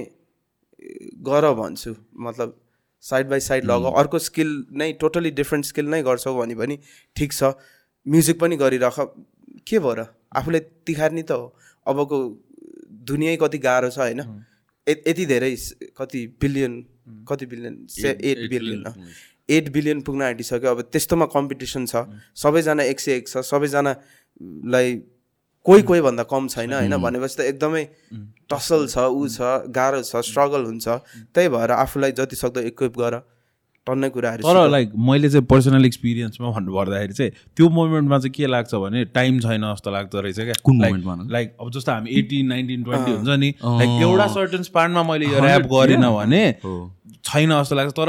[1.25, 2.49] गर भन्छु। मतलब
[3.03, 6.79] साइड बाई साइड लग अर्को स्किल नै टोटली डिफ्रेन्ट स्किल नै गर्छौ भने पनि
[7.17, 7.53] ठिक छ।
[8.07, 8.99] म्युजिक पनि गरिराख।
[9.67, 10.07] के भयो र?
[10.37, 11.47] आफूले तिखार्ने त हो।
[11.87, 12.17] अबको
[13.09, 14.21] दुनियाँ कति गाह्रो छ होइन।
[14.87, 15.55] यति धेरै
[15.97, 16.73] कति बिलियन
[17.29, 18.85] कति billion say eight billion
[19.49, 24.95] eight billion पुग्न आँटिसक्यो। अब त्यस्तोमा कम्पिटिसन छ। सबैजना एक सय एक छ। सबैजनालाई
[25.67, 26.97] कोही कोही भन्दा कम छैन होइन?
[26.99, 27.85] भनेपछि त एकदमै
[28.51, 30.89] टसल छ ऊ छ गाह्रो छ स्ट्रगल हुन्छ।
[31.35, 33.21] त्यही भएर आफूलाई जति सक्दो इक्विप गर
[33.87, 38.47] टन्नै कुराहरू तर। लाइक मैले चाहिँ पर्सनल एक्सपिरियन्समा भन्नु पर्दाखेरि चाहिँ त्यो मोमेन्टमा चाहिँ के
[38.47, 41.15] लाग्छ भने टाइम छैन जस्तो लाग्दो रहेछ क्या। कुन मोमेन्टमा?
[41.31, 45.45] लाइक अब जस्तो हामी एटिन नाइन्टिन ट्वेन्टी हुन्छ नि लाइक एउटा सर्टन स्पानमा मैले यो
[45.45, 48.09] ऱ्याप गरिनँ भने छैन जस्तो लाग्छ। तर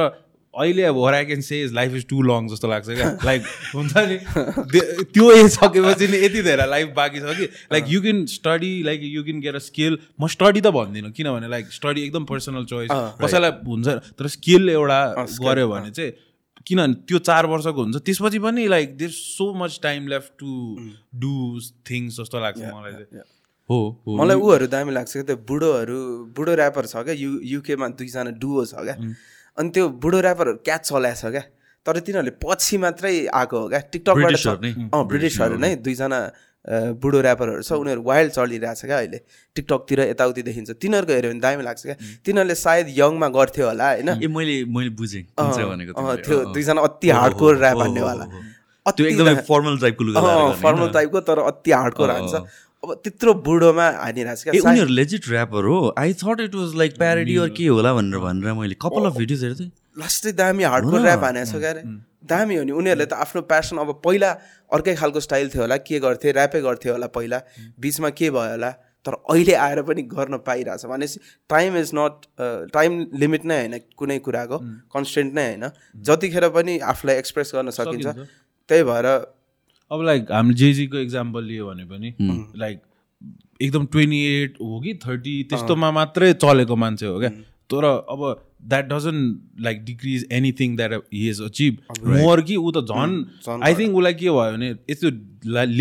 [0.54, 3.44] अहिले अब I can say is life is too long जस्तो लाग्छ क्या। लाइक
[3.76, 4.18] हुन्छ नि?
[5.14, 9.02] त्यो- एज सकेपछि नि यति धेरै लाइफ बाँकी छ कि। Like you can study like
[9.04, 12.90] you can get a skill म स्टडी त भन्दिनँ किनभने लाइक स्टडी एकदम पर्सनल चोइस
[13.24, 13.88] कसैलाई हुन्छ
[14.20, 15.00] तर स्किल एउटा
[15.48, 16.12] गऱ्यो भने चाहिँ
[16.68, 20.52] किनभने त्यो चार वर्षको हुन्छ त्यसपछि पनि like there so much time left to
[21.24, 21.34] do
[21.90, 23.24] things जस्तो लाग्छ मलाई चाहिँ।
[23.70, 23.78] हो
[24.08, 26.00] हो। मलाई ऊहरू दामी लाग्छ क्या त्यो बुढोहरू
[26.38, 28.96] बुढो ऱ्यापर छ क्या यु युकेमा दुईजना डुओ छ क्या।
[29.58, 31.44] अनि त्यो बुढो ऱ्यापरहरू क्याच चलाएको छ क्या?
[31.86, 33.82] तर तिनीहरूले पछि मात्रै आएको हो क्या?
[33.92, 34.36] टिकटकबाट
[34.94, 36.20] अँ ब्रिटिसहरू नै दुईजना
[37.02, 39.20] बुढो ऱ्यापरहरू छ। उनीहरू वाइल्ड चलिरहेको छ क्या अहिले।
[39.56, 41.96] टिकटकतिर यताउति देखिन्छ। तिनीहरूको हेऱ्यो भने दामी लाग्छ क्या।
[42.26, 44.10] तिनीहरूले सायद यङमा गर्थ्यो होला होइन?
[44.30, 48.26] मैले मैले बुझेँ। त्यो। दुईजना अति हार्डकोर ऱ्याप हान्नेवाला
[50.62, 50.88] फर्मल?
[50.94, 52.34] टाइपको तर अति हार्डकोर हान्छ।
[52.84, 56.98] अब त्यत्रो बुढोमा हानिरहेको छ क्या उनीहरू लेजिट ऱ्यापर हो। I thought it was like
[56.98, 61.24] parody or के होला भनेर भनेर मैले कपाल अफ भिडियोज हेर्थेँ लास्टै दामी हार्डकोर ऱ्याप
[61.24, 61.84] हानेको छ क्या अरे
[62.32, 64.30] दामी हो नि। उनीहरूले त आफ्नो प्यासन अब पहिला
[64.72, 66.32] अर्कै खालको स्टाइल थियो होला। के गर्थे?
[66.32, 67.40] ऱ्यापै गर्थे होला पहिला।
[67.82, 68.72] बिचमा के भयो होला?
[69.06, 71.20] तर अहिले आएर पनि गर्न पाइरहेछ। भनेपछि
[71.50, 72.26] time is not
[72.74, 74.58] time limit नै होइन कुनै कुराको।
[74.96, 75.66] कन्सटेन्ट नै होइन।
[76.08, 78.08] जतिखेर पनि आफूलाई एक्सप्रेस गर्न सकिन्छ।
[78.70, 79.08] त्यही भएर
[79.92, 82.14] अब लाइक हामीले जेजीको इक्जाम्पल लियो भने पनि
[82.60, 82.82] लाइक
[83.62, 87.32] एकदम ट्वेन्टी एट हो कि थर्टी त्यस्तोमा मात्रै चलेको मान्छे हो क्या।
[87.74, 88.24] तर अब
[88.72, 89.18] that doesn't
[89.68, 93.14] like decrease anything that he is achieve more कि ऊ त झन्
[93.64, 95.10] आई थिङ्क उसलाई के भयो भने यस्तो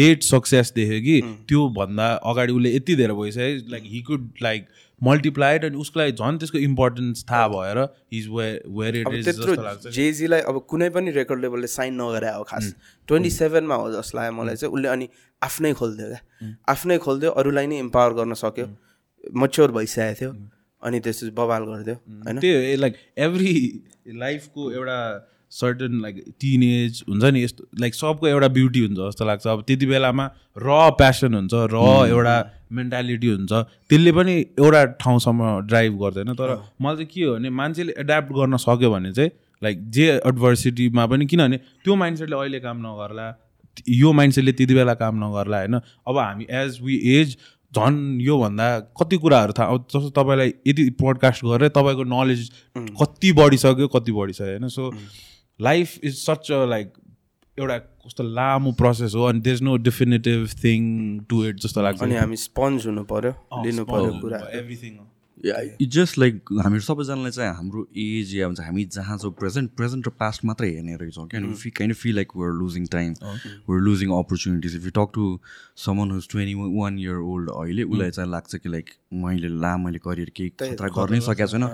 [0.03, 1.17] लेट सक्सेस देख्यो कि
[1.49, 4.69] त्यो भन्दा अगाडि उसले यति धेरै भइसक्यो like he could like
[5.01, 7.79] multiplied अनि उसको लागि झन् त्यसको इम्पोर्टेन्स थाहा भएर
[8.13, 12.33] इज वे वेयर इट अब इज त्यत्रो जेजीलाई अब कुनै पनि रेकर्ड लेभलले साइन नगरे
[12.35, 12.75] हो खास।
[13.09, 15.09] ट्वेन्टी सेभेनमा हो जस्तो लाग्यो मलाई चाहिँ। उसले अनि
[15.43, 18.67] आफ्नै खोलिदियो क्या। आफ्नै खोलिदियो अरूलाई नै इम्पावर गर्न सक्यो।
[19.45, 20.33] मच्योर भइसकेको थियो।
[20.83, 22.39] अनि त्यसपछि बवाल गरिदियो होइन?
[22.41, 23.55] त्यो लाइक एभ्री
[24.23, 24.99] लाइफको एउटा
[25.51, 29.63] सर्टन लाइक टिन एज हुन्छ नि यस्तो लाइक सबको एउटा ब्युटी हुन्छ जस्तो लाग्छ। अब
[29.67, 30.27] त्यति बेलामा
[30.57, 32.37] र प्यासन हुन्छ र एउटा
[32.73, 33.53] मेन्टालिटी हुन्छ।
[33.91, 38.57] त्यसले पनि एउटा ठाउँसम्म ड्राइभ गर्दैन। तर मलाई चाहिँ के हो भने मान्छेले एड्याप्ट गर्न
[38.57, 39.31] सक्यो भने चाहिँ
[39.63, 43.27] लाइक जे एडभर्सिटीमा पनि किनभने त्यो माइन्डसेटले अहिले काम नगर्ला
[43.89, 45.75] यो माइन्डसेटले त्यति बेला काम नगर्ला होइन?
[46.07, 47.37] अब हामी एज वी एज
[47.77, 48.69] झन् योभन्दा
[49.01, 52.51] कति कुराहरू थाहा अब जस्तो तपाईँलाई यदि पोडकास्ट गरेर तपाईँको नलेज
[53.03, 54.69] कति बढिसक्यो कति बढिसक्यो होइन?
[54.69, 54.91] So
[55.61, 56.93] life is such a like
[57.59, 60.83] एउटा कस्तो लामो प्रोसेस हो अनि there no definitive thing
[61.31, 63.33] to it जस्तो लाग्छ। अनि हामी स्पन्ज हुनु पर्यो
[63.65, 64.93] लिनु पर्यो कुरा। एभ्रिथिङ
[65.45, 70.09] इट जस्ट लाइक हामीहरू सबैजनालाई चाहिँ हाम्रो एज या हुन्छ हामी जहाँ छौँ प्रेजेन्ट प्रेजेन्ट
[70.09, 73.15] र पास्ट मात्रै हेर्ने रहेछौँ क्या we kind feel like we're losing time
[73.69, 75.29] we're losing opportunities if you talk to
[75.85, 78.91] someone who's twenty one year old अहिले उसलाई चाहिँ लाग्छ कि लाइक
[79.23, 81.65] मैले ला मैले करियर केही खतरा गर्नै सकेको छैन।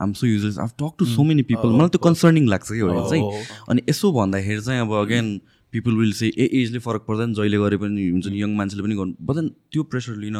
[0.00, 3.08] I'm so useless of talk to so many people मलाई त्यो कन्सर्निङ लाग्छ कि होइन
[3.10, 5.40] चाहिँ। अनि यसो भन्दाखेरि चाहिँ अब again
[5.72, 8.94] people will say a एजले फरक पर्दैन जहिले गरे पनि हुन्छ नि यङ मान्छेले पनि
[8.94, 10.38] गर्नु बट त्यो प्रेसर लिन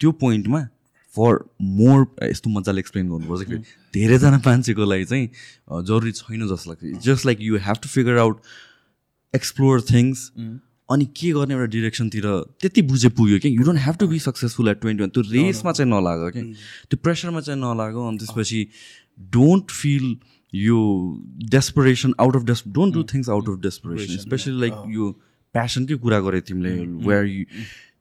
[0.00, 0.60] त्यो पोइन्टमा
[1.16, 1.38] फर
[1.80, 3.56] मोर यस्तो मजाले एक्सप्लेन गर्नुपर्छ कि
[3.94, 5.28] धेरैजना मान्छेको लागि चाहिँ
[5.90, 8.40] जरुरी छैन जस्तो लाग्छ। Just like you have to figure out
[9.34, 10.30] explore things
[10.88, 12.26] अनि के गर्ने एउटा डिरेक्सनतिर
[12.60, 15.72] त्यति बुझे पुग्यो कि you don't have to be successful at twenty one त्यो रेसमा
[15.72, 16.42] चाहिँ नलाग कि
[16.90, 18.66] त्यो प्रेसरमा चाहिँ नलाग अनि त्यसपछि
[19.36, 20.16] डोन्ट फिल
[20.52, 20.78] यो
[21.56, 25.10] desperation out of days don't do things out of desperation especially like यो
[25.54, 26.72] प्यासनकै कुरा गरे तिमीले
[27.08, 27.44] वेयर यु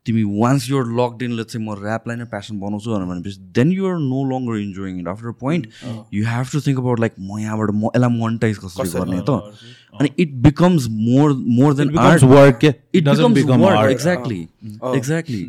[0.08, 3.72] तिमी once you're locked in let's चाहिँ म ऱ्यापलाई नै प्यासन बनाउँछु भनेर भनेपछि then
[3.72, 5.68] you're no longer enjoying it after point
[6.14, 9.40] you have to think about like म यहाँबाट म यसलाई मोनिटाइज कसरी गर्ने त?
[10.00, 12.70] अनि it becomes more more then yeah.
[12.70, 13.90] It it doesn't becomes work.
[13.92, 14.42] Exactly
[14.96, 15.44] exactly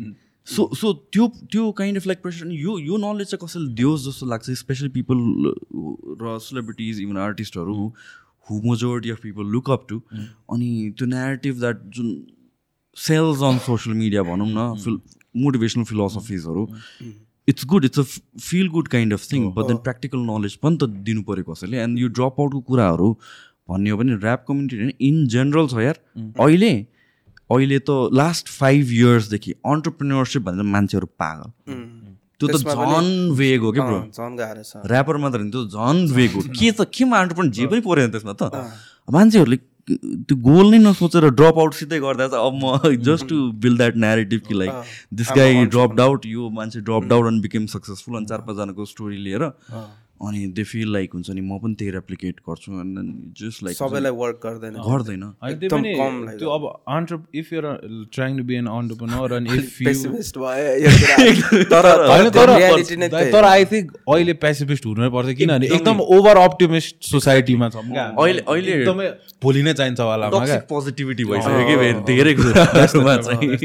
[0.47, 4.25] so so त्यो त्यो काइन्ड अफ लाइक प्रेसर यो यो नलेज चाहिँ कसैले दियोस् जस्तो
[4.25, 5.17] लाग्छ स्पेसली पिपल
[6.21, 7.75] र celebrities even आर्टिस्टहरू
[8.49, 10.01] who majority of people look up to
[10.53, 12.07] अनि त्यो नेरेटिभ द्याट जुन
[13.07, 14.99] सेल्स अन सोसियल मिडिया भनौँ न feel
[15.43, 16.63] motivational फिलोसफिजहरू
[17.47, 18.03] it's good it's a
[18.41, 21.99] feel good kind of thing but then practical knowledge पनि त दिनु पऱ्यो कसैले एन्ड
[21.99, 23.09] यो ड्रप आउटको कुराहरू
[23.69, 25.97] भन्ने हो भने ऱ्याप कम्युनिटी होइन इन जेनरल छ यार।
[26.45, 26.73] अहिले
[27.49, 27.89] अहिले त
[28.19, 31.49] लास्ट फाइभ इयर्सदेखि अन्टरप्रिन्योरसिप भनेर मान्छेहरू पागल।
[32.39, 33.85] त्यो त झन् वेग हो क्या
[34.91, 38.33] ऱ्यापर मात्र होइन त्यो झन् वेग हो। के त केमा अन्टरप्रिन जे पनि परेन त्यसमा
[38.41, 38.43] त।
[39.07, 39.57] मान्छेहरूले
[39.87, 43.95] त्यो गोल नै नसोचेर ड्रप आउट सिधै गर्दा चाहिँ अब म just to build that
[44.05, 44.73] narrative कि like
[45.21, 49.17] this guy drop out यो मान्छे ड्रप आउट अनि बिकेम सक्सेसफुल अनि चार पाँचजनाको स्टोरी
[49.23, 49.49] लिएर।
[50.27, 53.03] अनि दे फिल लाइक हुन्छ नि म पनि त्यही रेप्लिकेट गर्छु अनि
[53.39, 55.23] जस्ट लाइक सबैलाई वर्क गर्दैन। गर्दैन।
[56.39, 56.63] त्यो अब
[56.95, 57.65] अन्टर if you're
[58.13, 60.51] trying to be an entrepreneur अनि इफ कुरा।
[61.73, 62.49] तर
[63.31, 68.45] तर आई थिङ्क अहिले पेसिफिस्ट हुनै पर्छ किनभने एकदम। ओभर अप्टिमिस्ट सोसाइटीमा छौँ क्या अहिले-
[68.47, 69.07] अहिले- एकदमै
[69.43, 71.75] भोलि नै चाहिन्छ वालामा क्या पोजिटिभिटी भइसक्यो कि
[72.11, 73.57] धेरै कुराहरूमा चाहिँ।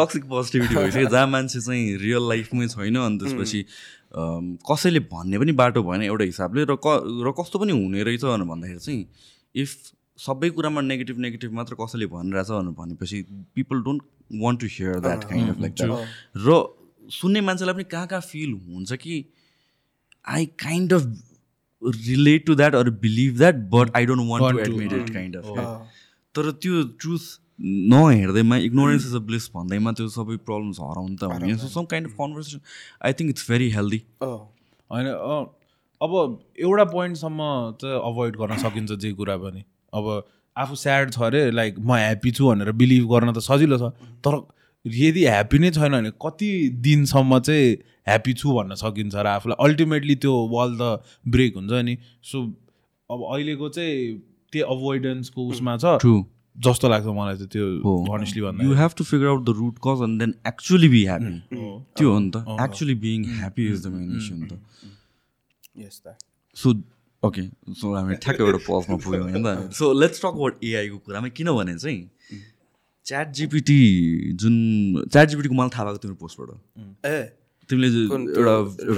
[0.00, 3.64] टक्सिक पोजिटिभिटी भइसक्यो जहाँ मान्छे चाहिँ रियल लाइफमै छैन अनि त्यसपछि
[4.12, 8.46] कसैले भन्ने पनि बाटो भएन एउटा हिसाबले र क र कस्तो पनि हुने रहेछ भनेर
[8.52, 9.06] भन्दाखेरि चाहिँ
[9.54, 9.70] इफ
[10.18, 13.22] सबै कुरामा नेगेटिभ नेगेटिभ मात्र कसैले भनिरहेछ भनेर भनेपछि
[13.54, 14.02] people don't
[14.42, 15.74] want to hear that kind of like
[16.46, 16.58] र
[17.20, 19.24] सुन्ने मान्छेलाई पनि कहाँ कहाँ फिल हुन्छ कि
[20.26, 21.04] I kind of
[21.82, 25.46] relate to that or believe that but I don't want to admit it kind of.
[26.34, 27.24] तर त्यो ट्रुथ
[27.60, 32.08] नहेर्दैमा इग्नोरेन्स इज अ ब्लिस भन्दैमा त्यो सबै प्रब्लम्स हराउनु त हुने। So some kind
[32.08, 32.60] of conversation
[33.04, 34.36] I think it's very healthy अँ।
[34.90, 35.44] होइन अँ,
[36.00, 36.12] अब
[36.58, 37.40] एउटा पोइन्टसम्म
[37.80, 40.22] चाहिँ अभोइड गर्न सकिन्छ जे कुरा पनि। अब
[40.56, 43.92] आफू स्याड छ अरे लाइक म ह्याप्पी छु भनेर बिलिभ गर्न त सजिलो छ।
[44.24, 44.40] तर
[44.84, 46.50] यदि ह्याप्पी नै छैन भने कति
[46.80, 47.76] दिनसम्म चाहिँ
[48.08, 52.42] ह्याप्पी छु भन्न सकिन्छ र आफूलाई। अल्टिमेटली त्यो वाल त ब्रेक हुन्छ नि। सो
[53.10, 54.18] अब अहिलेको चाहिँ
[54.52, 56.14] त्यो अभोइडेन्सको उसमा छ। ट्रु
[56.66, 57.64] जस्तो लाग्छ मलाई चाहिँ त्यो
[58.14, 61.32] अनेस्टली यु भन्दा have to figure out the root cause and then actually be happy
[61.96, 64.54] त्यो हो नि त। Actually being happy is the main issue नि त.
[66.56, 66.68] सो
[67.22, 67.42] ओके
[67.80, 71.74] सो हामी ठ्याक्कै एउटा पजमा पुग्यौँ होइन त। सो लेट्स टक अबाउट एआईको कुरामा किनभने
[71.78, 72.00] चाहिँ
[73.06, 73.80] च्याट जिपिटी
[74.40, 74.54] जुन
[75.12, 76.48] च्याट जिपिटीको मलाई थाहा भएको तिम्रो पोस्टबाट।
[77.06, 77.18] ए।
[77.70, 78.54] तिमीले एउटा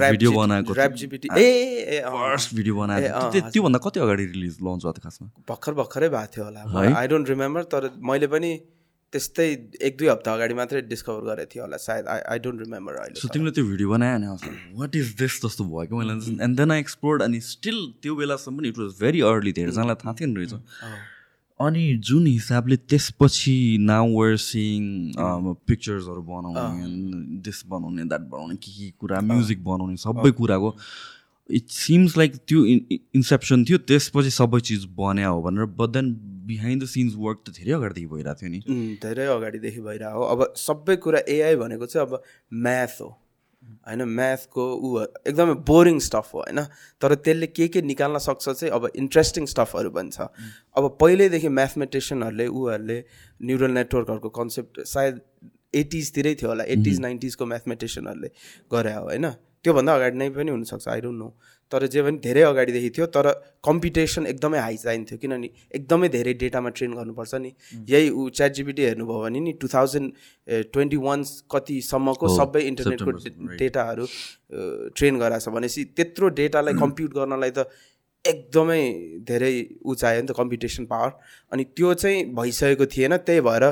[0.09, 5.27] भिडियो बनाएको ए। फर्स्ट भिडियो बनाएको थियो। त्योभन्दा कति अगाडि रिलिज लन्च भएको थियो खासमा?
[5.49, 6.61] भर्खर भर्खरै भएको थियो होला?
[6.99, 8.51] आई डोन्ट रिमेम्बर तर मैले पनि
[9.13, 9.45] त्यस्तै
[9.87, 13.21] एक दुई हप्ता अगाडि मात्रै डिस्कभर गरेको थिएँ होला सायद। आई आई डोन्ट रिमेम्बर अहिले
[13.21, 14.29] सो तिमीले त्यो भिडियो बनायो भने
[14.81, 16.13] वाट इज दिस जस्तो भयो कि मैले
[16.43, 20.31] एन्ड देन आई एक्सप्लोर्ड अनि स्टिल त्यो बेलासम्म इट वाज भेरी अर्ली धेरैजनालाई थाहा थिएन
[20.37, 20.53] रहेछ।
[21.65, 24.83] अनि जुन हिसाबले त्यसपछि नाउ वेयर सिइङ
[25.67, 30.75] पिक्चर्सहरू बनाउने दिस बनाउने द्याट बनाउने के के कुरा म्युजिक बनाउने सबै कुराको।
[31.49, 36.13] इट सिम्स लाइक त्यो इन्सेप्सन थियो त्यसपछि सबै चिज बन्या हो भनेर but then
[36.47, 38.59] behind the scenes work त धेरै अगाडिदेखि भइरहेको थियो नि।
[39.03, 42.21] धेरै अगाडिदेखि भइरहेको हो। अब सबै कुरा एआई भनेको चाहिँ अब
[42.53, 43.09] म्याथ हो।
[43.87, 44.89] होइन म्याथको ऊ
[45.27, 46.59] एकदमै बोरिङ स्टफ हो होइन?
[47.01, 50.27] तर त्यसले के के निकाल्न सक्छ चाहिँ अब इन्ट्रेस्टिङ स्टफहरू पनि छ
[50.75, 52.97] अब पहिल्यैदेखि म्याथमेटिसियनहरूले ऊहरूले
[53.41, 55.21] न्युरल नेटवर्कहरूको कन्सेप्ट सायद
[55.81, 58.29] एटिजतिरै थियो होला एटिज नाइन्टिजको म्याथमेटिसियनहरूले
[58.71, 59.27] गरे हो होइन?
[59.63, 61.27] त्योभन्दा अगाडि नै पनि हुनसक्छ आई डोन्ट नो
[61.73, 63.29] तर जे पनि धेरै अगाडिदेखि थियो तर
[63.67, 67.51] कम्पिटिसन एकदमै हाई चाहिन्थ्यो। किनभने एकदमै धेरै डेटामा ट्रेन गर्नुपर्छ नि।
[67.89, 70.07] यही ऊ च्याट जिबिटी हेर्नुभयो भने नि टु थाउजन्ड
[70.73, 73.11] ट्वेन्टी वान कतिसम्मको सबै इन्टरनेटको
[73.61, 74.05] डेटाहरू
[74.97, 77.65] ट्रेन गराएको छ भनेपछि त्यत्रो डेटालाई कम्प्युट गर्नलाई त
[78.25, 78.83] एकदमै
[79.29, 79.53] धेरै
[79.85, 81.09] ऊ चाहियो नि त कम्पिटिसन पावर
[81.51, 83.65] अनि त्यो चाहिँ भइसकेको थिएन त्यही भएर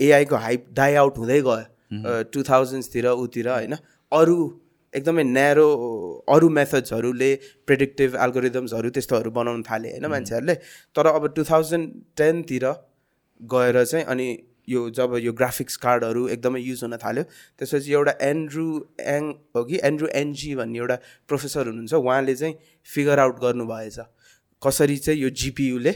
[0.00, 3.74] एआईको हाइप डाइ आउट हुँदै गयो टु थाउजन्ड्सतिर ऊतिर होइन।
[4.12, 4.36] अरू
[4.94, 5.68] एकदमै न्यारो
[6.28, 7.30] अरू मेथड्सहरूले
[7.66, 10.54] प्रेडिक्टिभ एल्गोरिदम्सहरू त्यस्तोहरू बनाउनु थाले होइन मान्छेहरूले।
[10.96, 12.66] तर अब टु थाउजन्ड टेनतिर
[13.40, 14.28] गएर चाहिँ अनि
[14.68, 17.22] यो जब यो ग्राफिक्स कार्डहरू एकदमै युज हुन थाल्यो
[17.58, 18.66] त्यसपछि एउटा एन्ड्रु
[19.00, 19.22] एङ
[19.56, 19.76] हो कि?
[19.82, 20.96] एन्ड्रु एनजी भन्ने एउटा
[21.28, 22.54] प्रोफेसर हुनुहुन्छ उहाँले चाहिँ
[22.86, 23.98] फिगर आउट गर्नुभएछ।
[24.62, 25.92] कसरी चाहिँ यो जिपियुले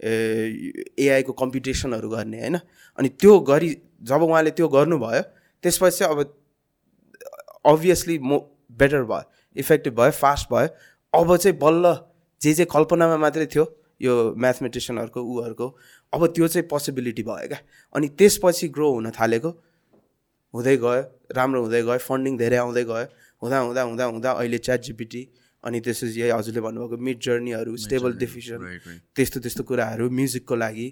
[0.00, 2.56] एआईको कम्पिटिसनहरू गर्ने होइन?
[2.98, 3.70] अनि त्यो गरी
[4.02, 5.22] जब उहाँले त्यो गर्नुभयो
[5.64, 6.18] त्यसपछि अब
[7.64, 8.38] अभियसली मो
[8.78, 9.22] बेटर भयो
[9.56, 10.68] इफेक्टिभ भयो फास्ट भयो.
[11.12, 11.94] अब चाहिँ बल्ल
[12.40, 13.64] जे जे कल्पनामा मात्रै थियो
[14.00, 15.66] यो म्याथमेटिसियनहरूको ऊहरूको
[16.12, 17.58] अब त्यो चाहिँ पोसिबिलिटी भयो क्या।
[17.94, 19.50] अनि त्यसपछि ग्रो हुन थालेको
[20.54, 21.02] हुँदै गयो
[21.36, 23.06] राम्रो हुँदै गयो फन्डिङ धेरै आउँदै गयो
[23.42, 25.22] हुँदा हुँदा हुँदा हुँदा अहिले च्याट जिपिटी
[25.64, 28.58] अनि त्यसपछि यही हजुरले भन्नुभएको मिड जर्नीहरू स्टेबल डिफिसन
[29.16, 30.88] त्यस्तो त्यस्तो कुराहरू म्युजिकको लागि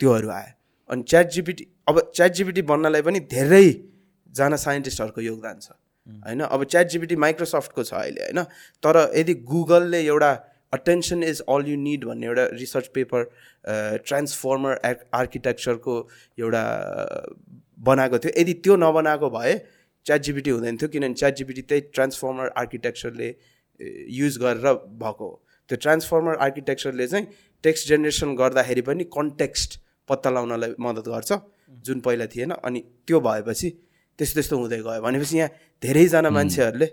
[0.00, 0.52] त्योहरू आयो।
[0.90, 5.68] अनि च्याट जिपिटी अब च्याट जिपिटी बन्नलाई पनि धेरैजना साइन्टिस्टहरूको योगदान छ।
[6.08, 6.40] होइन?
[6.40, 8.42] अब च्याट जिबिटी माइक्रोसफ्टको छ अहिले होइन?
[8.82, 10.32] तर यदि गुगलले एउटा
[10.72, 13.24] attention is all you need भन्ने एउटा रिसर्च पेपर
[14.04, 14.72] ट्रान्सफर्मर
[15.14, 15.96] आर्किटेक्चरको
[16.38, 16.62] एउटा
[17.80, 19.54] बनाएको थियो यदि त्यो नबनाएको भए
[20.06, 23.28] च्याट जिबिटी हुँदैन थियो किनभने च्याट जिबिटी त्यही ट्रान्सफर्मर आर्किटेक्चरले
[24.18, 27.26] युज गरेर भएको हो। त्यो ट्रान्सफर्मर आर्किटेक्चरले चाहिँ
[27.64, 31.32] टेक्स्ट जेनेरेसन गर्दाखेरि पनि कन्टेक्स्ट पत्ता लगाउनलाई मद्दत गर्छ
[31.86, 33.70] जुन पहिला थिएन अनि त्यो भएपछि
[34.18, 35.50] त्यस्तो त्यस्तो हुँदै गयो। भनेपछि यहाँ
[35.82, 36.88] धेरैजना मान्छेहरूले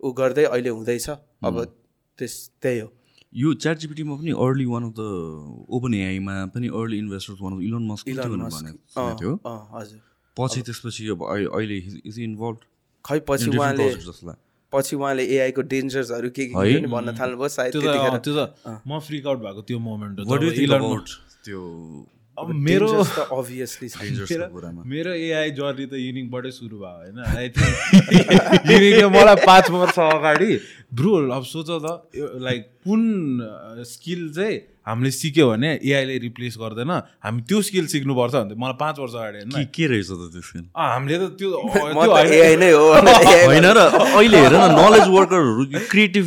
[0.00, 1.08] ऊ गर्दै अहिले हुँदैछ।
[1.44, 1.54] अब
[2.18, 2.88] त्यस त्यही हो।
[3.32, 5.02] यो च्याट जिपिटीमा पनि early one of the
[5.76, 8.04] open एआईमा पनि early investors one of Elon Musk
[9.20, 9.32] थियो?
[9.76, 10.00] हजुर।
[10.36, 11.76] पछि त्यसपछि अब अहिले
[12.06, 12.58] इज इन्भल्भ
[13.04, 13.88] खै पछि उहाँले
[14.72, 18.38] पछि उहाँले एआईको डेन्जर्सहरू के के भन्न थाल्नुभयो सायद त्यो त
[18.88, 20.16] म फ्रिक आउट भएको त्यो मोमेन्ट
[21.46, 21.60] त्यो
[22.38, 22.88] अब मेरो
[24.86, 27.18] मेरो एआई जर्नी त युनिङबाटै सुरु भयो होइन?
[27.36, 30.50] आई थिङ्क मलाई पाँच वर्ष अगाडि
[30.94, 31.86] ब्रु अब सोच त
[32.42, 33.02] लाइक कुन
[33.88, 36.90] स्किल चाहिँ हामीले सिक्यो भने एआईले रिप्लेस गर्दैन।
[37.26, 40.64] हामी त्यो स्किल सिक्नुपर्छ भने मलाई पाँच वर्ष अगाडि होइन के रहेछ त त्यो स्किल
[40.74, 41.48] हामीले त त्यो
[42.62, 42.84] नै हो।
[43.50, 43.78] होइन र
[44.18, 46.26] अहिले हेर न नलेज वर्करहरू क्रिएटिभ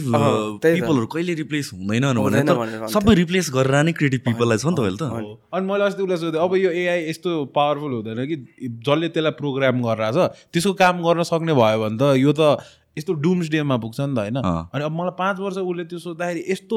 [0.60, 5.00] पिपलहरू कहिले रिप्लेस हुँदैन भने सबै रिप्लेस गरेर नै क्रिएटिभ पिपललाई छ नि त अहिले
[5.00, 8.36] त। अनि मैले अस्ति उसलाई सोधेँ अब यो एआई यस्तो पावरफुल हुँदैन कि?
[8.84, 12.60] जसले त्यसलाई प्रोग्राम गरिरहेको छ त्यसको काम गर्न सक्ने भयो भने त यो त
[12.98, 14.38] यस्तो डुम्स डेमा पुग्छ नि त होइन?
[14.76, 16.76] अनि अब मलाई पाँच वर्ष उसले त्यो सोद्धाखेरि यस्तो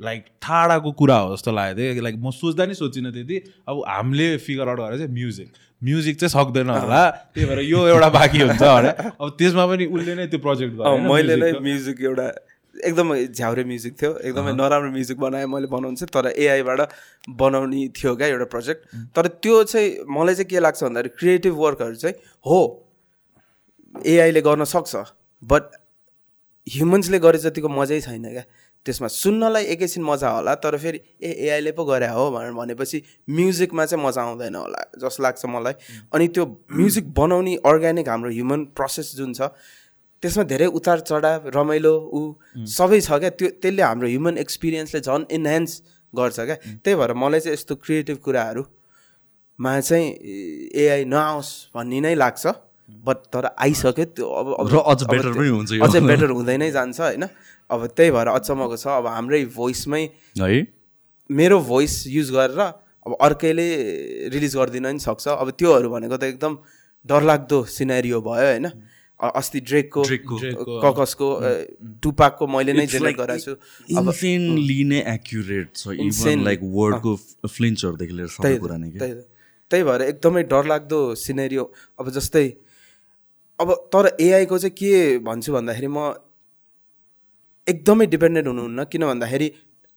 [0.00, 3.36] लाइक ठाडाको कुरा हो जस्तो लागेको थियो। लाइक म सोच्दा नि सोचिनँ त्यति।
[3.68, 5.48] अब हामीले फिगर आउट गरेर चाहिँ म्युजिक
[5.82, 7.00] म्युजिक चाहिँ सक्दैन होला।
[7.34, 10.96] त्यही भएर यो एउटा बाँकी हुन्छ भने। अब त्यसमा पनि उसले नै त्यो प्रोजेक्ट गर्यो
[11.12, 12.26] मैले नै म्युजिक एउटा
[12.86, 16.80] एकदमै झ्याउरे म्युजिक थियो। एकदमै नराम्रो म्युजिक बनाएँ मैले बनाउनु चाहिँ तर एआईबाट
[17.38, 18.80] बनाउने थियो क्या एउटा प्रोजेक्ट
[19.16, 22.14] तर त्यो चाहिँ मलाई चाहिँ के लाग्छ भन्दाखेरि क्रिएटिभ वर्कहरू चाहिँ
[22.46, 22.60] हो।
[24.06, 24.94] एआईले गर्न सक्छ।
[25.42, 25.62] बट
[26.66, 28.44] ह्युमन्सले गरे जतिको मजै छैन क्या।
[28.88, 32.98] त्यसमा सुन्नलाई एकैछिन मजा होला तर फेरि ए एआईले पो गरे हो भनेर भनेपछि
[33.36, 35.74] म्युजिकमा चाहिँ मजा आउँदैन होला जस्तो लाग्छ मलाई।
[36.14, 39.52] अनि त्यो म्युजिक बनाउने अर्ग्यानिक हाम्रो ह्युमन प्रोसेस जुन छ
[40.22, 42.20] त्यसमा धेरै उतार चढाव रमाइलो ऊ
[42.66, 45.72] सबै छ क्या। त्यो त्यसले हाम्रो ह्युमन एक्सपिरियन्सले झन् इन्हान्स
[46.14, 50.06] गर्छ क्या। त्यही भएर मलाई चाहिँ यस्तो क्रिएटिभ कुराहरूमा चाहिँ
[50.74, 52.46] एआई नआओस् भन्ने नै लाग्छ।
[53.06, 57.24] बट तर आइसक्यो त्यो अब अझ बेटर पनि हुन्छ अझै बेटर हुँदै नै जान्छ होइन।
[57.70, 60.02] अब त्यही भएर अचम्मको छ। अब हाम्रै भोइसमै
[60.36, 60.66] है?
[61.30, 62.60] मेरो भोइस युज गरेर
[63.06, 63.68] अब अर्कैले
[64.32, 66.52] रिलिज गरिदिन पनि सक्छ। अब त्योहरू भनेको त एकदम
[67.04, 68.66] डरलाग्दो सिनेरियो भयो होइन?
[69.20, 70.02] अस्ति ड्रेकको
[70.78, 71.28] ककसको
[72.02, 73.54] टुपाकको मैले नै जेनेरेट गराएको छु।
[73.98, 77.12] अब नै एक्युरेट छ। इभन लाइक वर्डको
[77.48, 78.90] फ्लिन्चहरूदेखि लिएर सबै कुरा नै
[79.70, 81.64] त्यही भएर एकदमै डरलाग्दो सिनेरियो
[81.98, 82.46] अब जस्तै
[83.58, 86.14] अब तर एआईको चाहिँ के भन्छु भन्दाखेरि म
[87.74, 89.48] एकदमै डिपेन्डेन्ट हुनुहुन्न किन भन्दाखेरि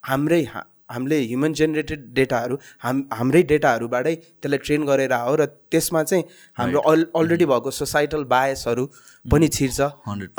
[0.03, 0.43] हाम्रै
[0.91, 6.23] हामीले ह्युमन जेनेरेटेड डेटाहरू हाम हाम्रै डेटाहरूबाटै त्यसलाई ट्रेन गरेर हो र त्यसमा चाहिँ
[6.57, 8.83] हाम्रो अल अलरेडी भएको सोसाइटल बायसहरू
[9.31, 9.79] पनि छिर्छ।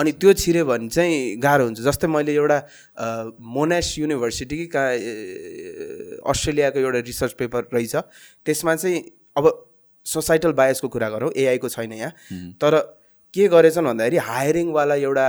[0.01, 2.59] अनि त्यो छिर्यो भने चाहिँ गाह्रो हुन्छ। जस्तै मैले एउटा
[3.57, 4.93] मोनेस युनिभर्सिटी कि कहाँ
[6.29, 7.95] अस्ट्रेलियाको एउटा रिसर्च पेपर रहेछ।
[8.45, 9.01] त्यसमा चाहिँ
[9.37, 9.45] अब
[10.07, 12.13] सोसाइटल बायसको कुरा गरौँ। एआईको छैन यहाँ।
[12.61, 12.79] तर
[13.35, 15.27] के गरेछन् भन्दाखेरि हायरिङवाला एउटा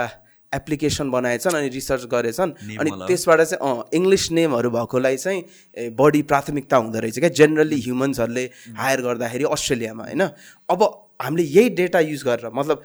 [0.54, 6.78] एप्लिकेसन बनाएछन् अनि रिसर्च गरेछन्। अनि त्यसबाट चाहिँ अँ इङ्ग्लिस नेमहरू भएकोलाई चाहिँ बढी प्राथमिकता
[6.78, 8.46] हुँदो रहेछ क्या। जेनरली ह्युमन्सहरूले
[8.78, 10.24] हायर गर्दाखेरि अस्ट्रेलियामा होइन?
[10.70, 10.80] अब
[11.22, 12.84] हामीले यही डेटा युज गरेर मतलब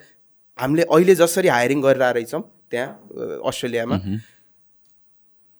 [0.59, 2.41] हामीले अहिले जसरी हायरिङ गरेर रहेछौँ
[2.71, 2.89] त्यहाँ
[3.47, 3.97] अस्ट्रेलियामा।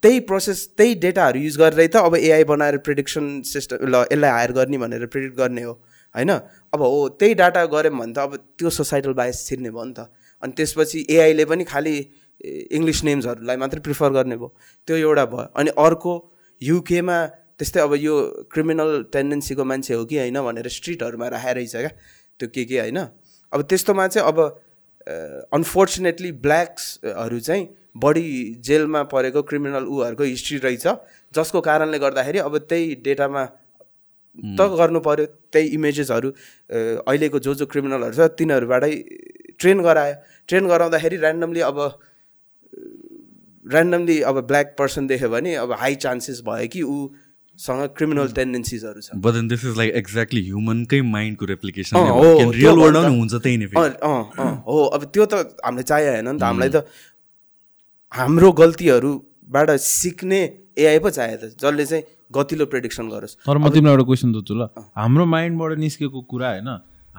[0.04, 4.52] त्यही प्रोसेस त्यही डेटाहरू युज गरेरै त अब एआई बनाएर प्रिडिक्सन सिस्टम ल यसलाई हायर
[4.56, 5.74] गर्ने भनेर प्रिडिक्ट गर्ने हो
[6.16, 6.32] होइन?
[6.74, 10.08] अब हो त्यही डाटा गऱ्यौँ भने त अब त्यो सोसाइटल बायस छिर्ने भयो नि त।
[10.44, 11.96] अनि त्यसपछि एआईले पनि खालि
[12.72, 14.50] इङ्ग्लिस नेम्सहरूलाई मात्रै प्रिफर गर्ने भयो।
[14.88, 16.14] त्यो एउटा भयो। अनि अर्को
[16.62, 17.18] युकेमा
[17.60, 18.16] त्यस्तै अब यो
[18.52, 21.92] क्रिमिनल टेन्डेन्सीको मान्छे हो कि होइन भनेर स्ट्रिटहरूमा राखेर रहेछ क्या।
[22.40, 23.00] त्यो के के होइन?
[23.52, 24.40] अब त्यस्तोमा चाहिँ अब
[25.54, 27.64] अनफोर्चुनेटली ब्ल्याक्सहरू चाहिँ
[27.98, 28.28] बढी
[28.64, 30.88] जेलमा परेको क्रिमिनल उहरूको हिस्ट्री रहेछ।
[31.34, 33.44] जसको कारणले गर्दाखेरि अब त्यही डेटामा
[34.38, 36.30] त गर्नु पऱ्यो त्यही इमेजेसहरू
[37.06, 38.92] अहिलेको जो जो क्रिमिनलहरू छ तिनीहरूबाटै
[39.60, 40.16] ट्रेन गरायो।
[40.50, 41.78] ट्रेन गराउँदाखेरि ऱ्यान्डमली अब
[43.66, 49.20] ऱ्यान्डमली अब ब्ल्याक पर्सन देख्यो भने अब हाई चान्सेस भयो कि ऊसँग क्रिमिनल टेन्डेन्सिजहरू छ।
[49.20, 51.96] But this is like exactly ह्युमनकै माइन्डको रेप्लिकेसन
[52.56, 55.34] रियल। पनि हुन्छ त्यही नै फेरि। अँ अँ अँ हो अब त्यो त
[55.66, 56.86] हामीलाई चाहियो होइन नि त हामीलाई त
[58.12, 60.42] हाम्रो गल्तीहरूबाट सिक्ने
[60.78, 64.54] एआई पो चाहियो त जसले चाहिँ गतिलो प्रेडिक्सन गरोस्। तर म तिमीलाई एउटा क्वेसन सोध्छु
[64.54, 64.62] ल।
[64.96, 66.70] हाम्रो माइन्डबाट निस्केको कुरा होइन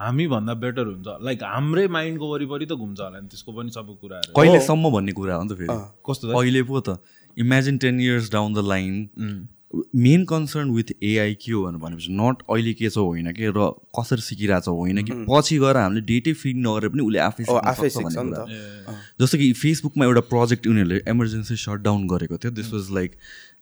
[0.00, 3.94] हामी भन्दा बेटर हुन्छ। लाइक हाम्रै माइन्डको वरिपरि त घुम्छ होला नि त्यसको पनि सबै
[4.00, 5.76] कुराहरू। कहिलेसम्म भन्ने कुरा हो नि त फेरि?
[6.06, 6.24] कस्तो?
[6.30, 7.02] अहिले पो त।
[7.36, 12.72] Imagine ten years down the line main concern with AI के हो भनेपछि नट अहिले
[12.74, 16.56] के छ होइन कि र कसरी सिकिरहेको छ होइन कि पछि गएर हामीले डेटै फिड
[16.58, 20.22] नगरे पनि उसले आफै आफै सक्छ सिक्छ भन्ने नि कुरा। त। जस्तो कि फेसबुकमा एउटा
[20.26, 23.10] प्रोजेक्ट उनीहरूले इमर्जेन्सी सटडाउन गरेको थियो। दिस वाज लाइक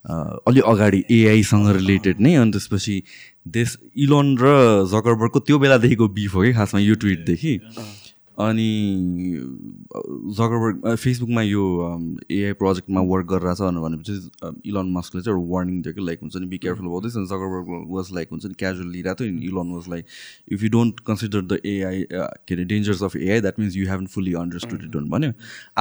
[0.09, 3.03] अलि अगाडि एआईसँग रिलेटेड नै अनि त्यसपछि
[3.49, 4.45] देश इलोन र
[4.89, 7.55] जकरबर्गको त्यो बेलादेखिको बिफ हो कि खासमा यो ट्विटदेखि।
[8.39, 8.71] अनि
[10.39, 11.63] जकरबर्ग फेसबुकमा यो
[12.31, 14.13] एआई प्रोजेक्टमा वर्क गरिरहेछ भनेर भनेपछि
[14.71, 17.27] इलोन मस्कले चाहिँ एउटा वार्निङ दियो कि लाइक हुन्छ नि बी केयरफुल अबाउट दिस अनि
[17.33, 20.05] जकरबर्ग वाज लाइक हुन्छ नि क्याजुअल लिइरहेको थियो नि Elon was like
[20.53, 24.07] if you don't consider the AI के अरे dangers of AI that means you haven't
[24.15, 25.33] fully understood it भन्यो।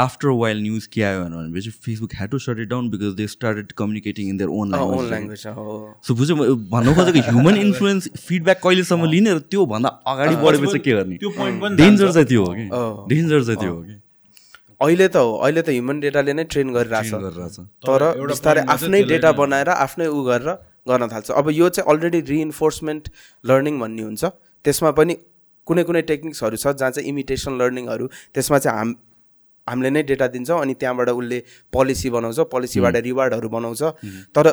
[0.05, 3.71] आफ्टर वाइल न्युज के आयो भनेपछि Facebook had to shut it down because they started
[3.77, 4.75] communicating in their own
[5.09, 5.43] language
[6.07, 6.35] so बुझ्यो
[6.73, 11.17] भन्नु खोजेको human influence feedback कहिलेसम्म लिने र त्योभन्दा अगाडि बढेपछि के गर्ने?
[11.17, 12.65] त्यो point पनि डेन्जर चाहिँ त्यो हो कि।
[13.15, 13.95] डेन्जर चाहिँ त्यो हो कि?
[14.81, 19.31] अहिले त हो। अहिले त ह्युमन डेटाले नै ट्रेन गरिरहेछ। गरिरहेछ। तर बिस्तारै आफ्नै डेटा
[19.35, 20.49] बनाएर आफ्नै ऊ गरेर
[20.87, 23.03] गर्न थाल्छ। अब यो चाहिँ अलरेडी रिइन्फोर्समेन्ट
[23.43, 24.23] लर्निङ भन्ने हुन्छ।
[24.65, 25.13] त्यसमा पनि
[25.67, 28.89] कुनै कुनै टेक्निक्सहरू छ जहाँ चाहिँ इमिटेसन लर्निङहरू त्यसमा चाहिँ हाम
[29.67, 31.39] हामीले नै डेटा दिन्छौँ अनि त्यहाँबाट उसले
[31.73, 33.81] पोलिसी बनाउँछ। पोलिसीबाट रिवार्डहरू बनाउँछ।
[34.31, 34.45] तर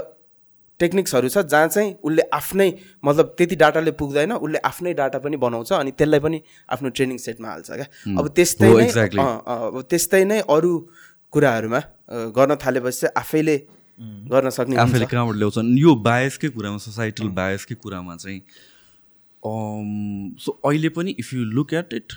[0.81, 2.69] टेक्निक्सहरू छ जहाँ चाहिँ उसले आफ्नै
[3.05, 7.49] मतलब त्यति डाटाले पुग्दैन उसले आफ्नै डाटा पनि बनाउँछ अनि त्यसलाई पनि आफ्नो ट्रेनिङ सेटमा
[7.49, 9.21] हाल्छ क्या। अब त्यस्तै हो, नै exactly.
[9.21, 10.73] अँ, अँ, अब त्यस्तै नै अरू
[11.33, 11.81] कुराहरूमा
[12.35, 13.57] गर्न थालेपछि चाहिँ आफैले
[14.31, 15.59] गर्न सक्ने हुन्छ। आफैले कहाँबाट ल्याउँछ?
[15.79, 18.41] यो बायसकै कुरामा सोसाइटल बायसकै कुरामा चाहिँ
[20.41, 22.09] सो अहिले पनि if you look at it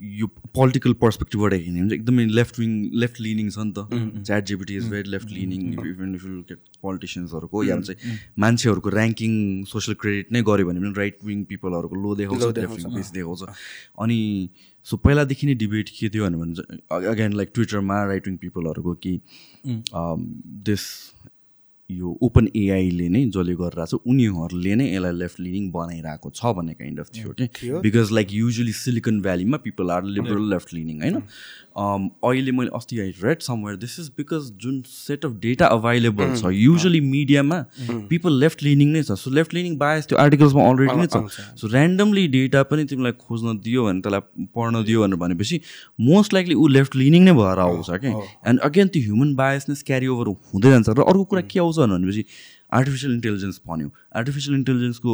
[0.00, 4.76] यो पोलिटिकल पर्सपेक्टिभबाट हेर्ने भने एकदमै लेफ्ट विङ लेफ्ट लिनिङ छ नि त। Chat GPT
[4.76, 9.96] is very left leaning even if you look at पोलिटिसियन्सहरूको या चाहिँ मान्छेहरूको ऱ्याङ्किङ सोसियल
[10.00, 13.42] क्रेडिट नै गऱ्यो भने पनि राइट विङ पिपलहरूको लो देखाउँछ लेफ्ट विङ बेसी देखाउँछ
[13.98, 14.20] अनि
[14.86, 16.68] सो पहिलादेखि नै डिबेट के थियो भने
[17.10, 19.18] अगेन लाइक ट्विटरमा राइट विङ पिपलहरूको कि
[19.66, 20.88] दिस
[21.90, 26.74] यो ओपन एआईले नै जसले गरिरहेको छ उनीहरूले नै यसलाई लेफ्ट लिनिङ बनाइरहेको छ भन्ने
[26.74, 27.46] काइन्ड अफ थियो कि
[27.84, 31.22] because like usually silicon भ्यालीमा people are liberal left leaning होइन?
[31.76, 36.52] अहिले मैले अस्ति I read somewhere this is because जुन सेट अफ डेटा अभाइलेबल छ
[36.52, 37.58] युजली मिडियामा
[38.10, 39.12] पिपल लेफ्ट लिनिङ नै छ.
[39.12, 41.22] सो लेफ्ट लिनिङ बायस त्यो आर्टिकल्समा अलरेडी नै छ.
[41.60, 45.60] सो ऱ्यान्डमली डेटा पनि तिमीलाई खोज्न दियो भने त्यसलाई पढ्न दियो भनेर भनेपछि
[46.08, 48.12] मोस्ट लाइकली ऊ लेफ्ट लिनिङ नै भएर आउँछ क्या
[48.50, 52.24] एन्ड अगेन त्यो ह्युमन बायसनेस क्यारी ओभर हुँदै जान्छ र अर्को कुरा के आउँछ भनेपछि
[52.72, 55.12] आर्टिफिसियल इन्टेलिजेन्स भन्यो। आर्टिफिसियल इन्टेलिजेन्सको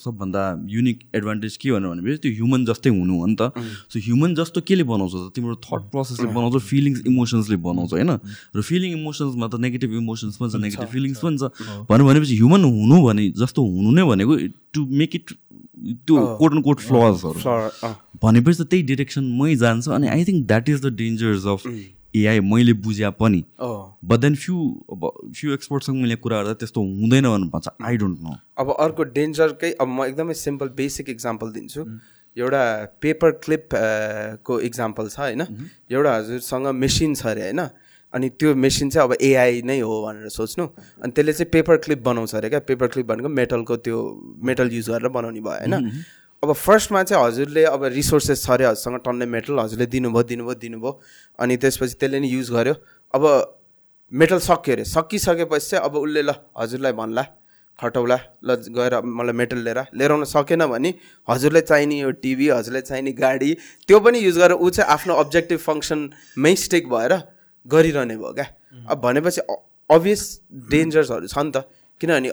[0.00, 3.52] सबभन्दा युनिक एडभान्टेज के भन्यो भनेपछि त्यो ह्युमन जस्तै हुनु हो नि त।
[3.92, 5.12] सो ह्युमन जस्तो केले बनाउँछ?
[5.12, 8.12] त तिम्रो थट प्रोसेसले बनाउँछ फिलिङ्स इमोसन्सले बनाउँछ होइन?
[8.56, 11.44] र फिलिङ इमोसन्समा त नेगेटिभ इमोसन्स पनि छ नेगेटिभ फिलिङ्स पनि छ।
[11.90, 14.32] भन्यो भनेपछि ह्युमन हुनु भने जस्तो हुनु नै भनेको
[14.72, 15.26] टु मेक इट
[16.08, 17.38] त्यो कोट एन्ड कोट फ्लजहरू।
[18.22, 21.60] भनेपछि त त्यही डिरेक्सनमै जान्छ अनि I think that is the dangers of
[22.16, 24.56] AI मैले बुझ्या पनि। बट देन फ्यु
[24.92, 29.02] अब फ्यु एक्सपर्टसँग मैले कुरा गर्दा त्यस्तो हुँदैन भन्नु भन्छ आई डोन्ट नो अब अर्को
[29.14, 31.86] डेन्जरकै अब म एकदमै सिम्पल बेसिक इक्जाम्पल दिन्छु।
[32.36, 32.62] एउटा
[33.02, 33.68] पेपर क्लिप
[34.46, 35.42] को इक्जाम्पल छ होइन?
[35.90, 37.60] एउटा हजुरसँग मेसिन छ अरे होइन?
[38.14, 40.64] अनि त्यो मेसिन चाहिँ अब एआई नै हो भनेर सोच्नु।
[41.02, 42.58] अनि त्यसले चाहिँ पेपर क्लिप बनाउँछ अरे क्या?
[42.68, 43.98] पेपर क्लिप भनेको मेटलको त्यो
[44.42, 45.74] मेटल युज गरेर बनाउने भयो होइन?
[46.44, 50.92] अब फर्स्टमा चाहिँ हजुरले अब रिसोर्सेस छ अरे हजुरसँग टन्ने मेटल हजुरले दिनुभयो दिनुभयो दिनुभयो।
[51.38, 52.74] अनि त्यसपछि त्यसले नि युज गर्यो।
[53.14, 53.24] अब
[54.12, 57.24] मेटल सक्यो अरे। सकिसकेपछि चाहिँ अब उसले ल हजुरलाई भन्ला
[57.78, 60.90] खटौला ल गएर मलाई मेटल लिएर लिएर आउन सकेन भने
[61.28, 63.50] हजुरलाई चाहिने यो टिभी हजुरलाई चाहिने गाडी
[63.88, 67.12] त्यो पनि युज गरेर ऊ चाहिँ आफ्नो अब्जेक्टिभ फङ्सनमै स्टेक भएर
[67.66, 68.46] गरिरहने भयो क्या।
[68.90, 69.40] अब भनेपछि
[69.90, 70.22] अभियस
[70.70, 71.66] डेन्जर्सहरू छ नि त।
[72.00, 72.30] किनभने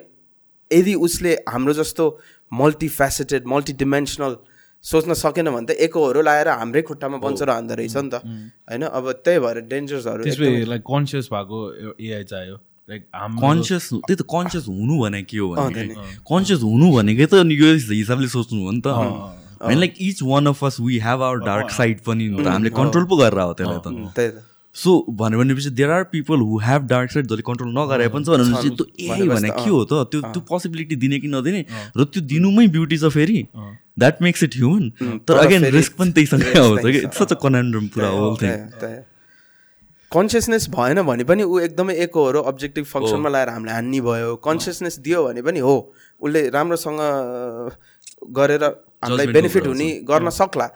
[0.72, 2.06] यदि उसले हाम्रो जस्तो
[2.52, 4.36] मल्टिफ्यासेटेड मल्टिडिमेन्सनल
[4.84, 8.26] सोच्न सकेन भने त एकहोरो लाएर हाम्रै खुट्टामा बन्छ र हान्दो रहेछ नि त।
[8.70, 8.84] होइन?
[8.90, 10.22] अब त्यही भएर डेन्जर्सहरू
[10.74, 11.58] लाइक कन्सियस भएको
[12.02, 12.56] एआई चाहियो।
[12.90, 15.86] लाइक हाम्रो कन्सियस त्यही त कन्सियस हुनु भने के हो भने
[16.26, 18.98] कन्सियस हुनु भनेकै त यो हिसाबले सोच्नु हो नि त।
[19.62, 23.16] होइन like each one of us we have our dark side पनि हामीले कन्ट्रोल पो
[23.22, 23.88] गरेर हो त्यसलाई त।
[24.18, 28.08] त्यही त। सो भन्यो भनेपछि there are people who have dark side जसले कन्ट्रोल नगरे
[28.08, 30.08] पनि छ भनेपछि त्यो एआई भने के हो त?
[30.12, 31.62] त्यो त्यो पोसिबिलिटी दिने कि नदिने?
[31.98, 33.40] र त्यो दिनुमै ब्युटी छ फेरि।
[34.00, 37.00] द्याट मेक्स इट ह्युमन तर अगेन रिस्क पनि त्यहीसँगै आउँछ कि?
[37.00, 38.54] इट्स सच अ कनान्ड्रम पुरा होल थिङ
[40.12, 45.24] कन्सियसनेस भएन भने पनि ऊ एकदमै एकहोरो अब्जेक्टिभ फङ्सनमा लगाएर हामीलाई हान्ने भयो। कन्सियसनेस दियो
[45.24, 45.76] भने पनि हो।
[46.22, 47.00] उसले राम्रोसँग
[48.38, 50.68] गरेर हामीलाई बेनिफिट। हुने गर्न सक्ला।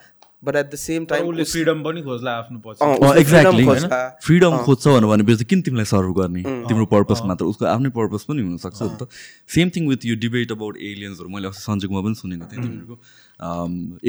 [0.46, 4.88] But at the same time उसले फ्रिडम पनि खोज्ला आफ्नो पछि। एक्ज्याक्टली खोज्ला। फ्रिडम खोज्छ
[4.88, 6.43] भनेर भनेपछि किन तिमीलाई सर्भ गर्ने?
[6.68, 9.08] तिम्रो पर्पस मात्र उसको आफ्नै पर्पस पनि हुनसक्छ नि त।
[9.56, 12.96] सेम थिङ विथ यो डिबेट अबाउट एलियन्सहरू मैले अस्ति सन्जुकमा पनि सुनेको थिएँ तिमीहरूको।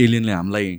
[0.05, 0.79] एलियनले हामीलाई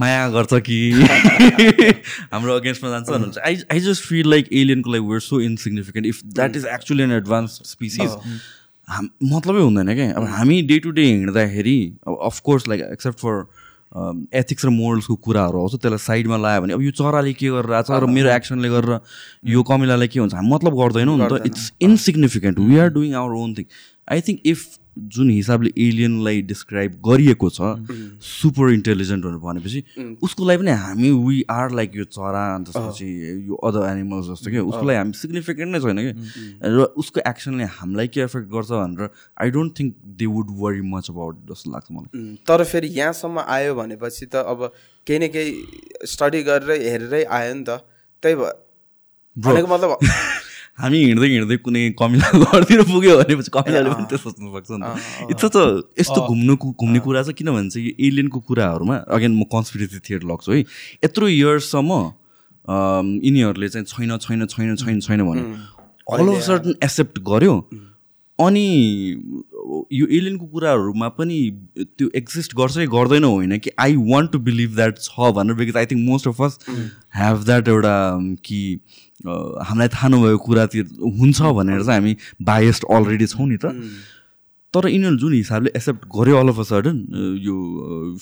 [0.00, 0.76] माया गर्छ कि?
[2.32, 6.20] हाम्रो अगेन्स्टमा जान्छ भन्नुहुन्छ। I I just feel like एलियनको लागि we're so insignificant if
[6.26, 8.16] that is actually an advance species
[8.88, 11.76] हाम मतलबै हुँदैन क्या। अब हामी डे टु डे हिँड्दाखेरि
[12.08, 13.44] अब of course like except for
[13.94, 17.94] ethics र मोरल्सको कुराहरू आउँछ त्यसलाई साइडमा लगायो भने अब यो चराले के गरेर आएको
[17.94, 19.00] छ र मेरो एक्सनले गरेर
[19.54, 20.34] यो कमिलालाई के हुन्छ?
[20.34, 23.66] हामी मतलब गर्दैनौँ नि त। It's insignificant we are doing our own thing
[24.10, 24.58] I think if
[24.96, 27.74] जुन हिसाबले एलियनलाई डिस्क्राइब गरिएको छ
[28.24, 29.82] सुपर इन्टेलिजेन्ट भनेर भनेपछि
[30.22, 33.08] उसको लागि पनि हामी वी आर लाइक यो चरा अनि त्यसपछि
[33.48, 36.12] यो अदर एनिमल्स जस्तो क्या उसको लागि हामी सिग्निफिकेन्ट नै छैन कि?
[36.64, 39.10] र उसको एक्सनले हामीलाई के एफेक्ट गर्छ भनेर
[39.42, 43.74] I don't think they would worry much about जस्तो लाग्छ मलाई। तर फेरि यहाँसम्म आयो
[43.74, 44.70] भनेपछि त अब
[45.06, 47.82] केही न केही स्टडी गरेर हेरेरै आयो नि त।
[48.22, 48.52] त्यही भयो
[49.36, 49.98] भनेको मतलब
[50.78, 55.30] हामी हिँड्दै हिँड्दै कुनै कमिला घरतिर पुग्यो भनेपछि कमिलाले पनि त्यो सोच्नु सक्छ नि त।
[55.30, 55.56] इट्स त
[56.02, 60.50] यस्तो घुम्नुको घुम्ने कुरा छ किनभने चाहिँ यो एलियनको कुराहरूमा अगेन म कन्सपिरेसी थिएर लग्छु
[60.50, 60.60] है
[61.06, 61.92] यत्रो इयर्ससम्म
[63.22, 65.42] यिनीहरूले चाहिँ छैन छैन छैन छैन छैन भने
[66.10, 67.54] अल अफ सर्टन एक्सेप्ट गर्यो
[68.38, 68.66] अनि
[69.92, 71.38] यो एलियनको कुराहरूमा पनि
[71.78, 75.76] त्यो एक्जिस्ट गर्छ कि गर्दैन होइन कि I want to believe that छ भनेर because
[75.76, 76.58] I think most of us
[77.16, 78.80] have that एउटा um, कि
[79.26, 80.84] हामीलाई थाहा नभएको कुरातिर
[81.20, 83.72] हुन्छ भनेर चाहिँ हामी बायस्ड अलरेडी छौँ नि त।
[84.74, 86.96] तर यिनीहरू जुन हिसाबले एक्सेप्ट गर्यो अल अफ अ सडन
[87.46, 87.56] यो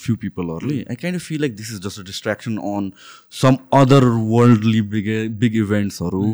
[0.00, 2.90] few पिपलहरूले I kind of feel like this is just a distraction on
[3.40, 5.08] some other worldly big
[5.44, 6.24] big इभेन्ट्सहरू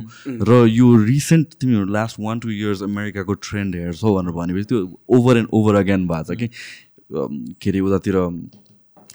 [0.50, 4.80] र यो रिसेन्ट तिमीहरू लास्ट वान टू इयर्स अमेरिकाको ट्रेन्ड हेर्छौ भनेर भनेपछि त्यो
[5.18, 6.48] ओभर एन्ड ओभर अगेन भएको छ कि
[7.62, 8.16] के अरे उतातिर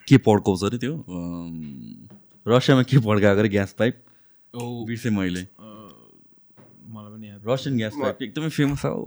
[0.08, 0.94] के पड्काउँछ अरे त्यो?
[2.48, 3.96] रसियामा के पड्काएको अरे ग्यास पाइप?
[4.54, 5.42] बिर्सेँ मैले।
[7.48, 9.02] रसियन ग्यास एकदमै फेमस छ हौ,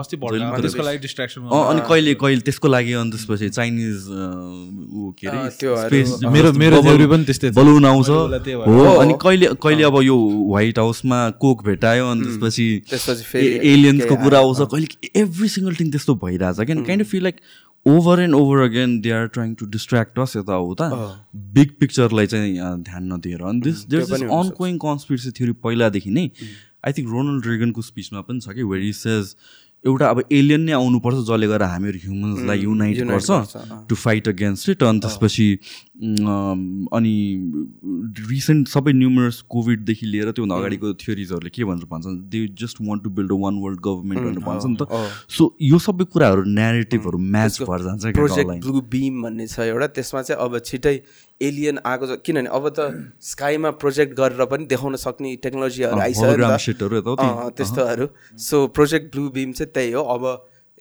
[0.00, 6.00] अस्ति त्यसको लागि डिस्ट्राक्सन अनि कहिले कहिले त्यसको लागि अनि त्यसपछि चाइनिज ऊ के अरे
[6.34, 10.16] मेरो मेरो पनि त्यस्तै। बलुन आउँछ। हो अनि कहिले कहिले अब यो
[10.50, 14.86] व्हाइट हाउसमा कोक भेटायो अनि त्यसपछि त्यसपछि फेरि एलियन्सको कुरा। आउँछ। कहिले
[15.20, 17.36] एभ्री सिङ्गल थिङ त्यस्तो भइरहेछ। क्या kind of feel like
[17.86, 20.86] over and over again they are trying to distract us यताउता
[21.54, 22.50] बिग पिक्चरलाई चाहिँ
[22.88, 24.12] ध्यान नदिएर। अनि this there is
[24.58, 26.26] ongoing conspiracy theory पहिलादेखि नै
[26.84, 29.34] आई थिङ्क रोनल्ड रेगनको स्पिचमा पनि छ कि वेरी सेज
[29.84, 33.30] एउटा अब एलियन नै आउनुपर्छ जसले गर्दा हामीहरू ह्युमन्सलाई युनाइट गर्छ।
[33.88, 35.46] टु फाइट अगेन्स्ट इट अनि त्यसपछि
[36.00, 37.14] अनि
[38.28, 43.10] रिसेन्ट सबै न्युमरस कोभिडदेखि लिएर त्योभन्दा अगाडिको थ्योरिजहरूले के भनेर भन्छन् they just want to
[43.18, 44.82] build a one world government भनेर भन्छ नि त।
[45.28, 50.22] सो यो सबै कुराहरू नेरेटिभहरू म्याच भएर जान्छ प्रोजेक्ट। ब्लू बिम भन्ने छ एउटा। त्यसमा
[50.22, 50.96] चाहिँ अब छिटै
[51.40, 52.80] एलियन आएको छ। किनभने अब त
[53.20, 57.16] स्काईमा प्रोजेक्ट गरेर पनि देखाउन सक्ने टेक्नोलोजीहरू आइसक्यो
[57.60, 58.06] त्यस्तोहरू।
[58.40, 60.24] सो प्रोजेक्ट ब्लू बिम चाहिँ त्यही हो। अब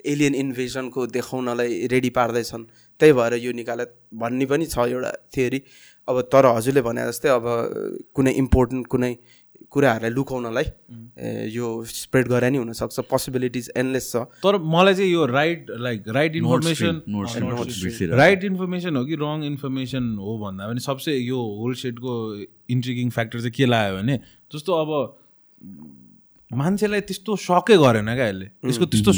[0.05, 2.63] एलियन इन्भेजनको देखाउनलाई रेडी पार्दैछन्।
[2.99, 3.85] त्यही भएर यो निकाले
[4.15, 5.59] भन्ने पनि छ एउटा थियोरी
[6.07, 7.45] अब तर हजुरले भने जस्तै अब
[8.15, 9.13] कुनै इम्पोर्टेन्ट कुनै
[9.69, 10.65] कुराहरूलाई लुकाउनलाई
[11.53, 16.35] यो स्प्रेड गरे नि हुनसक्छ। पोसिबिलिटिज एनलेस छ। तर मलाई चाहिँ यो right like right
[16.35, 16.95] information.
[18.17, 22.13] Right information हो कि रङ इन्फर्मेसन हो भन्दा पनि सबसे यो होल सेटको
[22.71, 24.15] इन्ट्रिगिङ फ्याक्टर चाहिँ के लाग्यो भने
[24.55, 24.89] जस्तो अब
[26.51, 29.11] मान्छेलाई त्यस्तो सकै गरेन क्या यसले यसको त्यस्तो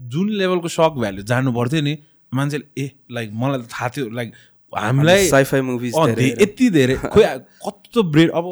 [0.00, 1.96] जुन लेभलको सक भ्याल्यु जानु पर्थ्यो नि
[2.32, 4.32] मान्छेले ए लाइक मलाई त थाहा थियो लाइक
[4.72, 5.26] हामीलाई
[6.06, 7.24] धेरै। धे- यति धेरै खोइ
[7.66, 8.44] कस्तो ब्रेड अब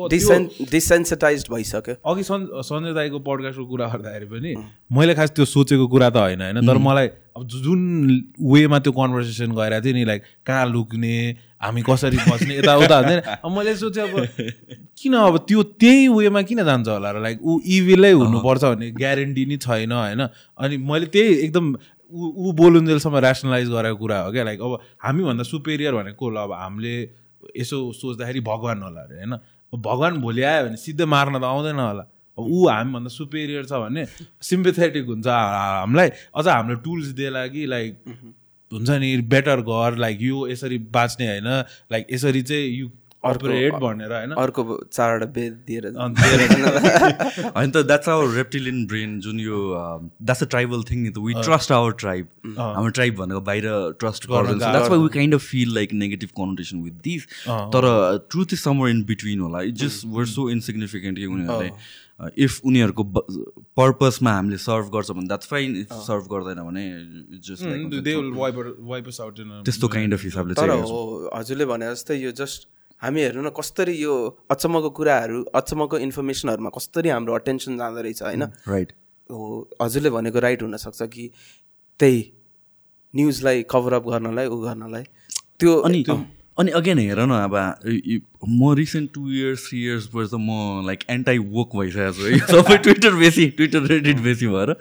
[0.70, 4.54] डिसेन्सिटाइज भइसक्यो। अघि सन् सञ्जय दाईको पडकास्टको कुरा गर्दाखेरि पनि
[4.90, 7.80] मैले खास त्यो सोचेको कुरा त होइन होइन तर मलाई अब जुन
[8.54, 11.14] वेमा त्यो कन्भर्सेसन गइरहेको थियो नि लाइक कहाँ लुक्ने
[11.62, 14.14] हामी कसरी बस्ने यताउता हुँदैन। अब मैले सोचेँ अब
[14.98, 19.44] किन अब त्यो त्यही वेमा किन जान्छ होला र लाइक ऊ इभिलै हुनुपर्छ भन्ने ग्यारेन्टी
[19.46, 20.20] नै छैन होइन?
[20.58, 21.66] अनि मैले त्यही एकदम
[22.12, 24.72] ऊ ऊ बोलुन्जेलसम्म ऱ्यासनलाइज गरेको कुरा हो क्या। लाइक अब
[25.06, 26.94] हामीभन्दा सुपेरियर भनेको ल अब हामीले
[27.56, 29.32] यसो सोच्दाखेरि भगवान् होला अरे होइन?
[29.72, 32.04] अब भगवान् भोलि आयो भने सिधै मार्न त आउँदैन होला।
[32.38, 34.02] अब ऊ हामीभन्दा सुपेरियर छ भने
[34.42, 37.92] सिम्पेथेटिक हुन्छ। हामीलाई अझ हाम्रो टुल्स दिएला कि लाइक
[38.72, 41.48] हुन्छ नि बेटर गर लाइक यो यसरी बाँच्ने होइन
[41.92, 42.88] लाइक यसरी चाहिँ यु
[43.24, 44.62] अपरेट भनेर होइन। अर्को
[44.92, 45.84] चारवटा बेद दिएर
[47.56, 49.58] होइन त द्याट्स आवर रेप्टिलियन ब्रेन जुन यो
[50.22, 52.26] द्याट्स अ ट्राइबल थिङ नि त। वी ट्रस्ट आवर ट्राइब
[52.58, 53.64] हाम्रो ट्राइब भनेको बाहिर
[54.00, 57.22] ट्रस्ट गर्दैन। That's why we kind of feel like negative connotation with this
[57.76, 57.86] तर
[58.30, 61.70] truth is somewhere in between होला। It just were so insignificant कि उनीहरूलाई
[62.20, 63.02] इफ उनीहरूको
[63.76, 66.84] पर्पसमा हामीले सर्भ गर्छ भने द्याट्स फाइन इफ सर्भ गर्दैन भने
[69.64, 70.54] त्यस्तो काइन्ड अफ हिसाबले
[71.36, 72.68] हजुरले भने जस्तै यो जस्ट
[73.02, 74.14] हामी हेर्नु न कसरी यो
[74.50, 78.42] अचम्मको कुराहरू अचम्मको इन्फर्मेसनहरूमा कसरी हाम्रो अटेन्सन जाँदो रहेछ होइन?
[78.68, 78.92] राइट
[79.30, 81.24] हो हजुरले भनेको राइट हुनसक्छ कि
[82.00, 82.20] त्यही
[83.14, 85.04] न्युजलाई कभरअप गर्नलाई ऊ गर्नलाई।
[85.60, 86.02] त्यो अनि
[86.58, 87.54] अनि अगेन हेर न अब
[88.48, 92.38] म recent two years three years पछि त म लाइक एन्टाई वोक भइसकेको छु। है
[92.54, 94.74] सबै ट्विटर बेसी ट्विटर रेडिट बेसी भएर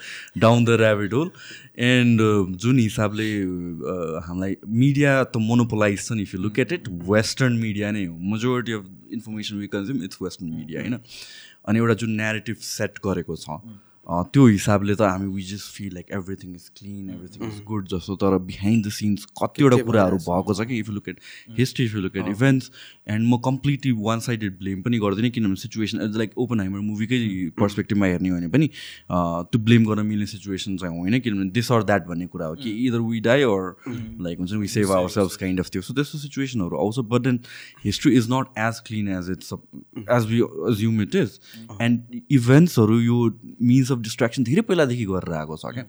[0.45, 1.29] down the rabbit hole
[1.89, 2.21] and
[2.63, 3.27] जुन हिसाबले
[4.27, 8.17] हामीलाई मिडिया त मोनोपोलाइज छ नि if you look at it western media नै हो।
[8.33, 10.99] Majority of information we consume it's western media होइन?
[11.67, 15.93] अनि एउटा जुन नेरेटिभ सेट गरेको छ अँ, त्यो हिसाबले त हामी we just feel
[15.93, 20.53] like everything is clean everything is good जस्तो तर बिहाइन्ड द सिन्स कतिवटा कुराहरू भएको
[20.53, 20.79] छ कि?
[20.79, 21.19] If you look at
[21.59, 22.71] history if you look at events
[23.07, 27.19] and म कम्प्लिटली वान साइडेड ब्लेम पनि गर्दिनँ किनभने सिचुएसन लाइक ओपन हाइमर मुभीकै
[27.59, 28.67] पर्सपेक्टिभमा हेर्ने हो भने पनि
[29.09, 32.71] त्यो ब्लेम गर्न मिल्ने सिचुएसन चाहिँ होइन किनभने दिस अर द्याट भन्ने कुरा हो कि
[32.87, 33.69] either we die or
[34.27, 35.81] like हुन्छ we save our self kind of त्यो.
[35.81, 37.39] सो त्यस्तो सिचुएसनहरू आउँछ but then
[37.85, 39.53] history is not as clean as it's
[40.17, 40.41] as we
[40.73, 41.39] assume it is
[41.81, 43.23] and इभेन्ट्सहरू यो
[43.61, 45.85] मिन्स अफ डिस्ट्राक्सन धेरै पहिलादेखि गरेर आएको छ क्या?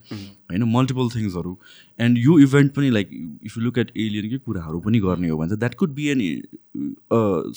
[0.51, 1.57] होइन मल्टिपल थिङ्सहरू
[1.99, 5.49] एन्ड यो इभेन्ट पनि like if you look at एलियनकै कुराहरू पनि गर्ने हो भने
[5.49, 6.21] चाहिँ that could be an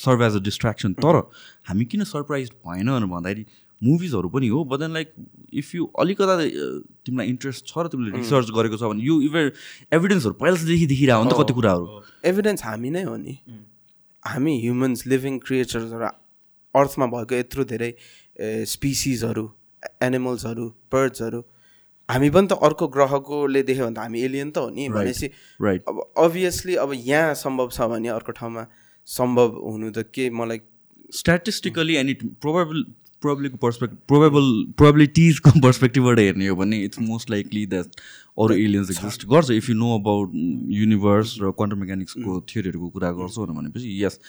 [0.06, 1.22] serve as a distraction तर
[1.70, 3.46] हामी किन सरप्राइज भएन भनेर भन्दाखेरि
[3.82, 5.12] मुभिजहरू पनि हो but then like
[5.54, 9.42] if you अलिकता uh, तिमीलाई इन्ट्रेस्ट छ र तिमीले रिसर्च गरेको छ भने यो इभे
[9.92, 13.34] एभिडेन्सहरू पहिलादेखि देखिरहेको हो नि त कति कुराहरू। एभिडेन्स हामी नै हो नि।
[14.22, 16.08] हामी ह्युमन्स लिभिङ क्रिएचर्सहरू
[16.74, 17.90] अर्थमा भएको यत्रो धेरै
[18.72, 19.44] स्पिसिसहरू
[20.02, 21.42] एनिमल्सहरू बर्ड्सहरू
[22.08, 25.30] हामी पनि त अर्को ग्रहकोले देख्यो भने त हामी एलियन त हो नि भनेपछि
[25.60, 28.66] राइट अब अभियसली अब यहाँ सम्भव छ भने अर्को ठाउँमा
[29.08, 30.60] सम्भव हुनु त के मलाई
[31.14, 32.84] स्ट्याटिस्टिकली एन्ड इट प्रोबेबल
[33.22, 38.00] प्रोबेबलीको पर्सपेक्ट प्रोबेबल प्रोबेबिलिटिजको पर्सपेक्टिभबाट हेर्ने हो भने इट्स मोस्ट लाइकली द्याट
[38.38, 40.32] अरू एलियन्स एक्जिस्ट गर्छ if you know about
[40.76, 44.20] universe र क्वान्टम मेकानिक्सको थियोरीहरूको कुरा गर्छौ भनेपछि यस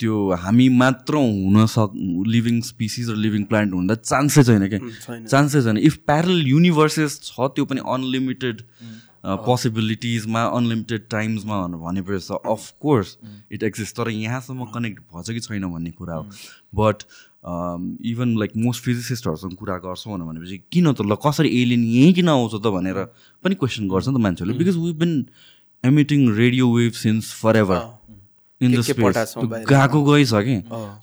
[0.00, 1.90] त्यो हामी मात्र हुन सक
[2.26, 4.80] लिभिङ स्पिसिस र लिभिङ प्लान्ट हुँदा चान्सै छैन क्या।
[5.26, 8.62] चान्सै छैन। इफ प्यारल युनिभर्सेस छ त्यो पनि अनलिमिटेड
[9.24, 13.16] पोसिबिलिटिजमा अनलिमिटेड टाइम्समा भनेर भनेपछि त अफकोर्स
[13.52, 16.24] इट एक्जिस्ट तर यहाँसम्म कनेक्ट भएछ कि छैन भन्ने कुरा हो।
[16.74, 17.08] बट
[18.10, 22.54] इभन लाइक मोस्ट फिजिसिस्टहरूसँग कुरा गर्छौँ भनेपछि किन त ल कसरी एलियन यहीँ किन आउँछ
[22.60, 22.98] त भनेर
[23.44, 25.12] पनि क्वेसन गर्छ नि त मान्छेहरूले। Because we been
[25.84, 27.80] emitting radio wave since forever
[28.64, 29.34] in the space.
[29.68, 30.56] गएको गइछ कि।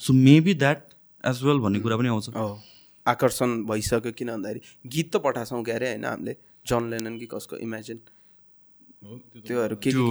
[0.04, 0.80] So maybe that
[1.24, 2.30] as well भन्ने कुरा पनि आउँछ।
[3.06, 6.36] आकर्षण भइसक्यो किन भन्दाखेरि गीत त पठाएको के अरे होइन हामीले?
[6.66, 7.56] जन लेनन कि कसको?
[7.58, 8.00] इमेजिन
[9.48, 10.06] त्योहरू के त्यो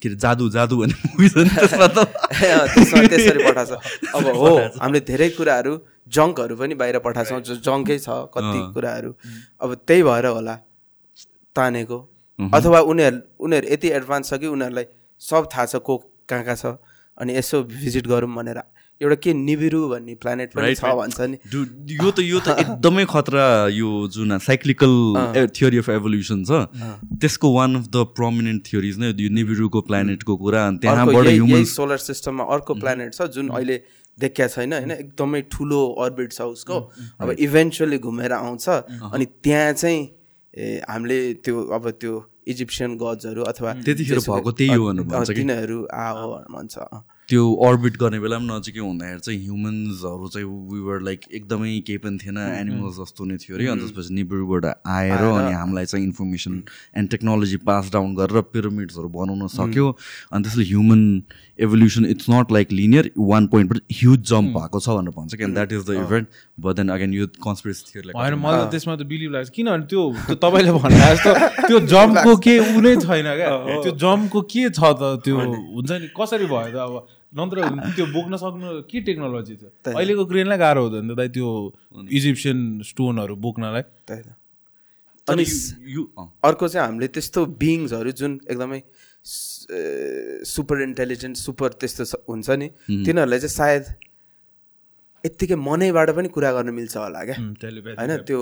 [0.00, 0.08] के?
[0.08, 1.36] अरे जादु जादु भन्ने मुभी छ
[3.12, 3.76] त्यसरी पठाएको
[4.18, 4.52] अब हो
[4.82, 5.72] हामीले धेरै कुराहरू
[6.08, 9.10] जङ्कहरू पनि बाहिर पठाएको छौँ। जो जङ्कै छ कति कुराहरू।
[9.60, 10.54] अब त्यही भएर होला
[11.56, 11.98] तानेको।
[12.38, 14.86] अथवा उनीहरू उनीहरू यति एडभान्स छ कि उनीहरूलाई
[15.20, 15.96] सब थाहा छ को
[16.28, 16.80] कहाँ कहाँ छ।
[17.20, 18.62] अनि यसो भिजिट गरौँ भनेर।
[19.00, 21.36] एउटा के निबिरु भन्ने प्लानेट पनि छ भन्छ नि।
[22.00, 24.92] यो त यो त एकदमै खतरा यो जुन साइक्लिकल
[25.56, 26.50] थियोरी अफ एभोल्युसन छ।
[27.20, 31.38] त्यसको one of the prominent theories नै यो निबिरुको प्लानेटको कुरा अनि त्यहाँबाट यही- यही
[31.40, 33.76] ह्युमन्स सोलर सिस्टममा अर्को प्लानेट छ जुन अहिले
[34.18, 34.90] देखिया छैन होइन?
[34.90, 36.76] एकदमै ठुलो अर्बिट छ उसको।
[37.20, 38.68] अब इभेन्चुअली घुमेर आउँछ।
[39.16, 40.00] अनि त्यहाँ चाहिँ
[40.58, 42.14] ए हामीले त्यो अब त्यो
[42.52, 46.74] इजिप्सियन गड्सहरू अथवा त्यतिखेर भएको त्यही हो तिनीहरू आओ भन्छ।
[47.30, 50.46] त्यो अर्बिट गर्ने बेला पनि नजिकै हुँदाखेरि चाहिँ ह्युमन्सहरू चाहिँ
[50.86, 55.22] वर लाइक एकदमै केही पनि थिएन एनिमल्स जस्तो नै थियो अरे। अनि त्यसपछि निबुबाट आएर
[55.30, 56.62] अनि हामीलाई चाहिँ information
[56.98, 59.86] and technology pass down गरेर पिरामिड्सहरू बनाउन सक्यो।
[60.32, 61.02] अनि त्यसले human
[61.66, 65.72] evolution it's not like linear one पोइन्टबाट ह्युज जम्प भएको छ भनेर भन्छ क्या that
[65.72, 66.26] is the event
[66.66, 70.72] but then again यो कन्सपिरेसी थियो होइन मलाई त्यसमा त बिलिभ लाग्छ। किनभने त्यो तपाईँले
[70.80, 71.30] भन्नु जस्तो
[71.68, 73.54] त्यो जम्पको के ऊ नै छैन क्या।
[73.86, 77.18] त्यो जम्पको के छ त त्यो हुन्छ नि कसरी भयो त अब?
[77.32, 77.58] नत्र
[77.96, 79.70] त्यो बोक्न सक्नु के टेक्नोलोजी थियो?
[79.94, 81.48] अहिलेको क्रेनलाई गाह्रो हुँदैन त दाइ त्यो
[82.10, 82.58] इजिप्सियन
[82.90, 83.82] स्टोनहरू बोक्नलाई।
[85.28, 85.44] अनि
[86.42, 88.80] अर्को चाहिँ हामीले त्यस्तो बिङ्सहरू जुन एकदमै
[90.50, 92.68] सुपर इन्टेलिजेन्ट सुपर त्यस्तो हुन्छ नि
[93.06, 93.84] तिनीहरूलाई चाहिँ सायद
[95.24, 97.36] यत्तिकै मनैबाट पनि कुरा गर्न मिल्छ होला क्या।
[98.00, 98.40] होइन त्यो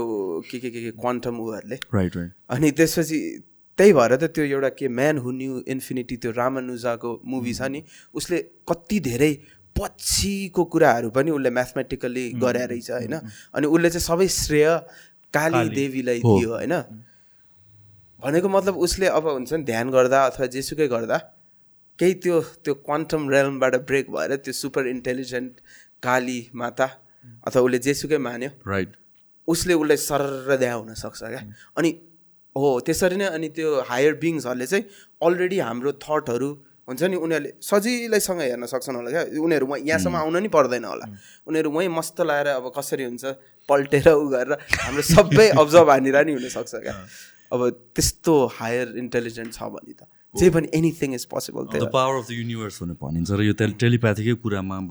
[0.49, 3.19] के के के के क्वान्टम उहरूले राइट राइट अनि त्यसपछि
[3.79, 7.83] त्यही भएर त त्यो एउटा के म्यान हु न्यू इन्फिनिटी त्यो रामानुजाको मुभी छ नि
[8.15, 8.39] उसले
[8.69, 9.33] कति धेरै
[9.77, 13.15] पछिको कुराहरू पनि उसले म्याथमेटिकल्ली गरे रहेछ होइन?
[13.55, 14.69] अनि उसले चाहिँ सबै श्रेय
[15.35, 16.75] काली देवीलाई दियो होइन?
[18.23, 21.19] भनेको मतलब उसले अब हुन्छ नि ध्यान गर्दा अथवा जेसुकै गर्दा
[21.99, 25.53] केही त्यो त्यो क्वान्टम रेलमबाट ब्रेक भएर त्यो सुपर इन्टेलिजेन्ट
[26.03, 26.87] काली माता
[27.47, 28.97] अथवा उसले जेसुकै मान्यो राइट
[29.49, 31.43] उसले उसलाई सरर द्या हुनसक्छ क्या?
[31.77, 31.91] अनि
[32.63, 34.85] हो त्यसरी नै अनि त्यो हायर बिङ्सहरूले चाहिँ
[35.29, 36.51] अलरेडी हाम्रो थटहरू
[36.89, 41.07] हुन्छ नि उनीहरूले सजिलैसँग हेर्न सक्छन् होला क्या। उनीहरू वहाँ यहाँसम्म आउन नि पर्दैन होला।
[41.49, 43.25] उनीहरू वहीँ मस्त लगाएर अब कसरी हुन्छ
[43.69, 44.53] पल्टेर उ गरेर
[44.85, 46.95] हाम्रो सबै अब्जर्भ हानेर नि हुनसक्छ क्या।
[47.53, 47.61] अब
[47.97, 52.33] त्यस्तो हायर इन्टेलिजेन्ट छ भने त। जे पनि anything is possible the power of the
[52.39, 53.55] universe भनेर भनिन्छ र यो
[53.85, 54.91] टेलिप्याथीकै कुरामा अब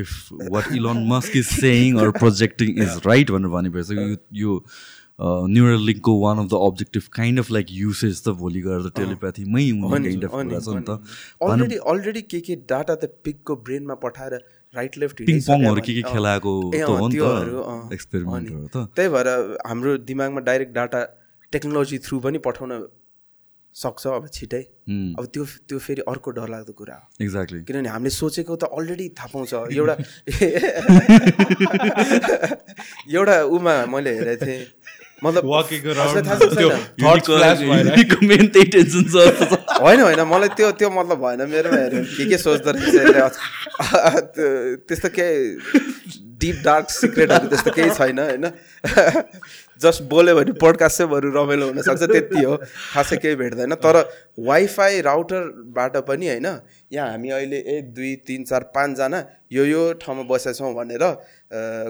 [0.00, 0.12] if
[0.52, 4.60] what Elon Musk is saying or projecting is right भनेर भनेपछि यो
[5.18, 10.08] neural लिङ्कको one of the objective kind of like usage त भोलि गएर टेलिप्याथीमै हुने
[10.08, 10.90] काइन्ड अफ कुरा छ नि त।
[11.48, 14.32] अलरेडी अलरेडी के के डाटा त पिकको ब्रेनमा पठाएर
[14.74, 17.18] राइट लेफ्ट पिङपङहरू के के खेलाएको त हो नि त
[17.96, 19.28] एक्सपेरिमेन्टहरू त। त्यही भएर
[19.72, 21.00] हाम्रो दिमागमा डाइरेक्ट डाटा
[21.52, 22.72] टेक्नोलोजी थ्रु पनि पठाउन
[23.76, 24.60] सक्छ अब छिटै।
[25.20, 29.28] अब त्यो त्यो फेरि अर्को डरलाग्दो कुरा हो। एक्ज्याक्टली किनभने हामीले सोचेको त अलरेडी थाहा
[29.32, 29.94] पाउँछ। एउटा
[33.16, 34.64] एउटा उमा मैले हेरेको थिएँ।
[35.24, 35.44] मतलब
[39.82, 43.34] होइन होइन मलाई त्यो त्यो मतलब भएन मेरोमा हेऱ्यो के के सोच्दो रहेछ
[44.88, 45.56] त्यस्तो केही
[46.40, 48.50] डिप डार्क सिक्रेटहरू त्यस्तो केही छैन होइन?
[49.80, 52.56] जस्ट बोल्यो भने पोडकास्ट चाहिँ बरु रमाइलो हुनसक्छ त्यति हो।
[52.92, 53.96] खासै केही भेट्दैन। तर
[54.38, 56.46] वाइफाई राउटरबाट पनि होइन?
[56.92, 61.04] यहाँ हामी अहिले एक दुई तिन चार पाँचजना यो यो ठाउँमा बसेका छौँ भनेर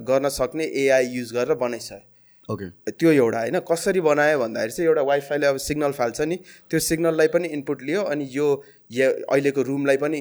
[0.08, 2.15] गर्न सक्ने एआई युज गरेर बनाइसक्यो
[2.48, 6.36] ओके त्यो एउटा होइन कसरी बनायो भन्दाखेरि चाहिँ एउटा वाइफाईले अब सिग्नल फाल्छ नि
[6.70, 8.46] त्यो सिग्नललाई पनि इनपुट लियो अनि यो
[9.28, 10.20] अहिलेको रुमलाई पनि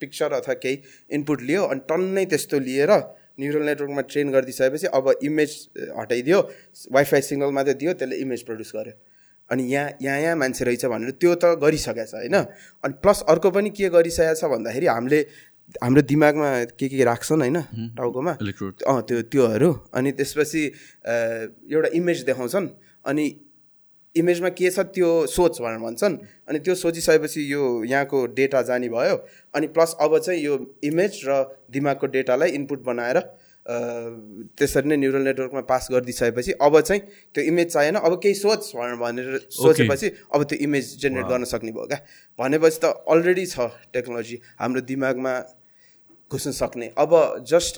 [0.00, 0.78] पिक्चर अथवा केही
[1.10, 2.92] इनपुट लियो अनि टन्नै त्यस्तो लिएर
[3.40, 5.58] न्युरल नेटवर्कमा ट्रेन गरिदिइसकेपछि अब इमेज
[5.98, 6.40] हटाइदियो
[6.92, 8.94] वाइफाई सिग्नल मात्रै दियो त्यसले इमेज प्रड्युस गर्यो।
[9.50, 12.36] अनि यहाँ यहाँ यहाँ मान्छे रहेछ भनेर त्यो त गरिसकेको छ होइन?
[12.84, 15.20] अनि प्लस अर्को पनि के गरिसकेको छ भन्दाखेरि हामीले
[15.82, 16.48] हाम्रो दिमागमा
[16.78, 17.58] के के राख्छन् होइन
[17.98, 18.32] टाउकोमा।
[18.86, 20.62] अँ त्यो त्योहरू। अनि त्यसपछि
[21.68, 22.66] एउटा इमेज देखाउँछन्।
[23.04, 23.24] अनि
[24.16, 26.14] इमेजमा के छ त्यो सोच भनेर भन्छन्।
[26.48, 29.16] अनि त्यो सोचिसकेपछि यो यहाँको डेटा जाने भयो।
[29.54, 31.30] अनि प्लस अब चाहिँ यो इमेज र
[31.70, 33.18] दिमागको डेटालाई इनपुट बनाएर
[33.66, 37.00] त्यसरी नै न्युरल नेटवर्कमा पास गरिदिइसकेपछि अब चाहिँ
[37.34, 41.72] त्यो इमेज चाहिएन अब केही सोच भनेर भनेर सोचेपछि अब त्यो इमेज जेनेरेट गर्न सक्ने
[41.74, 42.00] भयो क्या?
[42.38, 45.32] भनेपछि त अलरेडी छ टेक्नोलोजी हाम्रो दिमागमा
[46.30, 47.10] घुस्न सक्ने। अब
[47.42, 47.74] जस्ट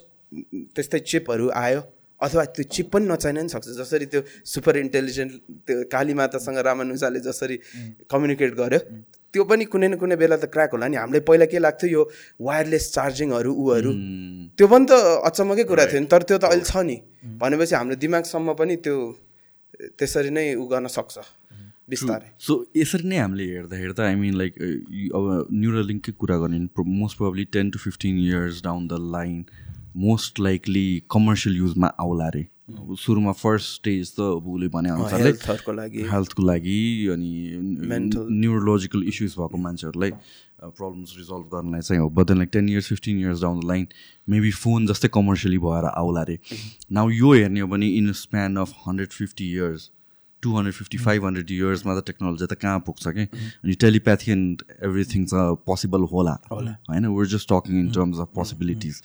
[0.77, 1.81] त्यस्तै चिपहरू आयो
[2.20, 5.32] अथवा त्यो चिप पनि नचाहिन पनि सक्छ। जसरी त्यो सुपर इन्टेलिजेन्ट
[5.66, 7.56] त्यो काली मातासँग रामानुजाले जसरी
[8.10, 8.81] कम्युनिकेट गर्यो
[9.32, 12.02] त्यो पनि कुनै न कुनै बेला त क्र्याक होला नि। हामीलाई पहिला के लाग्थ्यो यो
[12.40, 13.92] वायरलेस चार्जिङहरू ऊहरू?
[14.56, 14.92] त्यो पनि त
[15.28, 16.96] अचम्मकै कुरा थियो नि। तर त्यो त अहिले छ नि।
[17.40, 18.96] भनेपछि हाम्रो दिमागसम्म पनि त्यो
[19.98, 21.16] त्यसरी नै उ गर्न सक्छ।
[21.88, 24.52] बिस्तारै। सो यसरी नै हामीले हेर्दा हेर्दा आई मिन लाइक
[25.16, 26.59] अब न्युरल लिङ्ककै कुरा गर्ने
[27.00, 29.38] most probably ten to fifteen years down the line
[30.04, 32.46] most likely commercial युजमा आउला अरे
[33.02, 35.32] सुरुमा फर्स्ट स्टेज त अब उसले भने अनुसारले
[35.76, 36.80] लागि। हेल्थको लागि
[37.12, 37.30] अनि
[38.30, 40.10] न्युरोलोजिकल इस्युज भएको मान्छेहरूलाई
[40.60, 43.86] प्रब्लम्स रिजल्भ गर्नलाई चाहिँ हो but like ten years fifteen years down the line
[44.28, 46.38] maybe phone जस्तै कमर्सियली भएर आउला अरे
[46.92, 49.90] नाउ यो हेर्ने हो भने in span of hundred fifty years
[50.42, 53.24] to hundred fifty five hundred इयर्समा त टेक्नोलोजी त कहाँ पुग्छ कि?
[53.64, 57.06] अनि टेलिप्याथी एन्ड एभ्रिथिङ चाहिँ पोसिबल होला। होइन?
[57.06, 59.02] We're just talking in terms of possibilities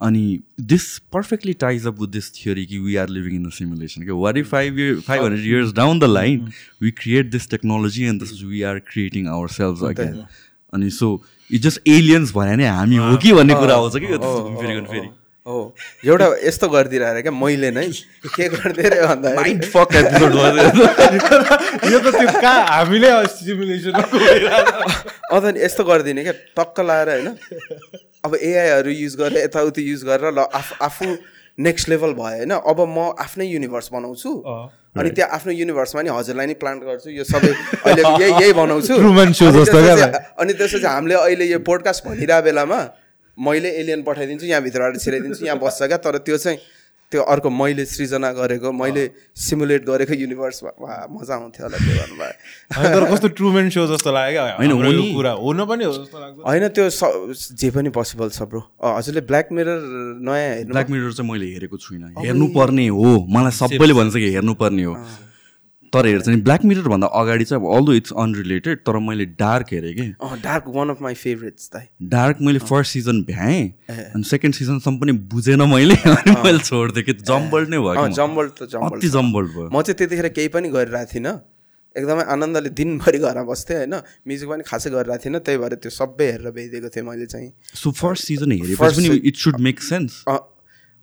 [0.00, 4.02] अनि this perfectly ties up with this theory कि we are living in a simulation
[4.02, 6.50] कि what if five year five hundred years down the line
[6.82, 10.24] we create this technology and this we are creating our self again
[10.72, 11.08] अनि so
[11.50, 15.08] it just aliens भने नै हामी हो कि भन्ने कुरा आउँछ कि गर्नु फेरि
[15.46, 15.60] हो
[16.06, 17.86] एउटा यस्तो गरिदिएर अरे क्या मैले नै
[18.28, 19.28] के गरिदिएर भन्दा
[21.88, 23.94] यो त त्यो कहाँ हामीले सिमुलेसन
[25.58, 27.28] यस्तो गरिदिने क्या टक्क लाएर होइन
[28.24, 31.06] अब एआईहरू युज गरेर यताउति युज गरेर ल आफू आफू
[31.58, 32.50] नेक्स्ट लेभल भयो होइन?
[32.50, 34.30] अब म आफ्नै युनिभर्स बनाउँछु।
[34.98, 37.50] अनि त्यहाँ आफ्नो युनिभर्समा नि हजुरलाई नि प्लान्ट गर्छु। यो सबै
[37.86, 38.94] अहिले यही यही बनाउँछु।
[40.38, 42.80] अनि त्यसपछि- हामीले अहिले यो पोडकास्ट भनिरहेको बेलामा
[43.38, 46.58] मैले एलियन पठाइदिन्छु यहाँ भित्रबाट छिराइदिन्छु यहाँ बस्छ क्या। तर त्यो चाहिँ
[47.12, 49.04] त्यो अर्को मैले सृजना गरेको मैले
[49.34, 54.32] सिमुलेट गरेको युनिभर्समा वा मजा आउँथ्यो होला त्यो भन्नुभयो तर कस्तो ट्रुमेन सो जस्तो लाग्यो
[54.36, 54.72] क्या। होइन,
[55.64, 59.78] पनि हो जस्तो लाग्छ। होइन त्यो स- जे पनि पोसिबल छ ब्रो हजुरले ब्ल्याक मिरर
[60.20, 64.84] नयाँ हेर्नु ब्ल्याक मिरर चाहिँ मैले हेरेको छुइनँ। हेर्नुपर्ने हो। मलाई सबैले भन्छ कि हेर्नुपर्ने
[64.84, 64.94] हो।
[65.94, 69.72] तर हेर्छ नि ब्ल्याक मिरर भन्दा अगाडि चाहिँ अब अल्दो इट्स अनरिलेटेड तर मैले डार्क
[69.72, 70.06] हेरेँ कि?
[70.42, 75.12] Dark one of my favourites दाइ डार्क मैले फर्स्ट सिजन भ्याएँ अनि सेकेन्ड सिजनसम्म पनि
[75.34, 79.68] बुझेन मैले अनि मैले छोडिदिएँ कि जम्बल्ड नै भयो म। जम्बल्ड त अति जम्बल्ड भयो।
[79.72, 81.34] म चाहिँ त्यतिखेर केही पनि गरिरहेको थिइनँ।
[81.96, 83.94] एकदमै आनन्दले दिनभरि घरमा बस्थेँ होइन।
[84.28, 87.90] म्युजिक पनि खासै गरिरहेको थिइनँ त्यही भएर त्यो सबै हेरेर बेइदिएको थिएँ मैले चाहिँ। सो
[87.90, 90.22] फर्स्ट सिजन हेरेपछि इट सुड मेक सेन्स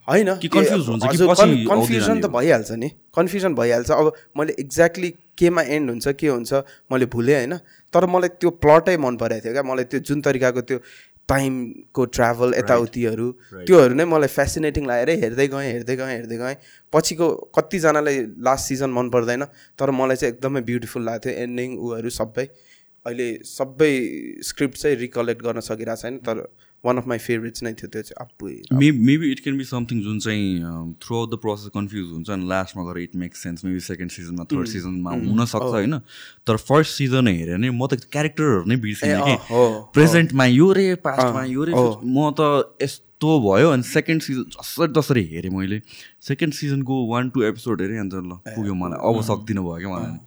[0.08, 2.26] होइन कन्फ्युजन जाने त?
[2.30, 6.54] भइहाल्छ नि। कन्फ्युजन भइहाल्छ। अब मैले एक्ज्याक्टली केमा एन्ड हुन्छ के हुन्छ
[6.92, 7.58] मैले भुलेँ होइन।
[7.94, 10.80] तर मलाई त्यो प्लटै मन परेको थियो क्या। मलाई त्यो जुन तरिकाको त्यो
[11.30, 13.28] टाइमको ट्राभल यताउतिहरू
[13.66, 16.56] त्योहरू नै मलाई फेसिनेटिङ लागेर हेर्दै गएँ हेर्दै गएँ हेर्दै गएँ।
[16.94, 17.28] पछिको
[17.58, 19.44] कतिजनालाई लास्ट सिजन मन पर्दैन
[19.80, 22.46] तर मलाई चाहिँ एकदमै ब्युटिफुल लाग्थ्यो एन्डिङ उहरू सबै।
[23.06, 23.92] अहिले सबै
[24.46, 26.38] स्क्रिप्ट चाहिँ रिकलेक्ट गर्न सकिरहेको छैन तर
[26.86, 28.20] वान अफ माई फेभरेट्स नै थियो त्यो चाहिँ
[28.76, 32.48] may maybe it can be something जुन चाहिँ throughout the process confuse हुन्छ अनि
[32.48, 35.98] लास्टमा गएर it make sense maybe second सिजनमा थर्ड सिजनमा हुनसक्छ होइन
[36.48, 39.64] तर फर्स्ट सिजन हेऱ्यो भने म त क्यारेक्टरहरू नै बिर्सिनँ अँ, कि
[39.94, 45.24] प्रेजेन्टमा यो रे पास्टमा यो रे म त यस्तो भयो अनि सेकेन्ड सिजन जसरी तसरी
[45.28, 45.82] हेरेँ मैले
[46.24, 50.18] सेकेन्ड सिजनको वान टू एपिसोड हेरेँ अन्त ल पुग्यो मलाई अब सक्दिनँ भयो क्या मलाई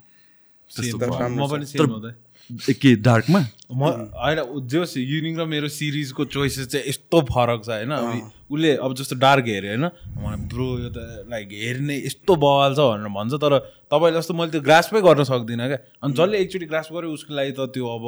[2.51, 3.83] के डार्कमा म
[4.17, 7.93] होइन जो युनिङ र मेरो सिरिजको चोइसेस चाहिँ यस्तो फरक छ होइन?
[7.93, 9.85] अब उसले अब जस्तो डार्क हेऱ्यो होइन?
[10.17, 13.59] मलाई ब्रो यो त लाइक हेर्ने यस्तो बवाल छ भनेर भन्छ तर
[13.93, 17.53] तपाईँले जस्तो मैले त्यो ग्रास्पै गर्न सक्दिनँ क्या। अनि जसले एकचोटि ग्रास्प गर्यो उसको लागि
[17.53, 18.05] त त्यो अब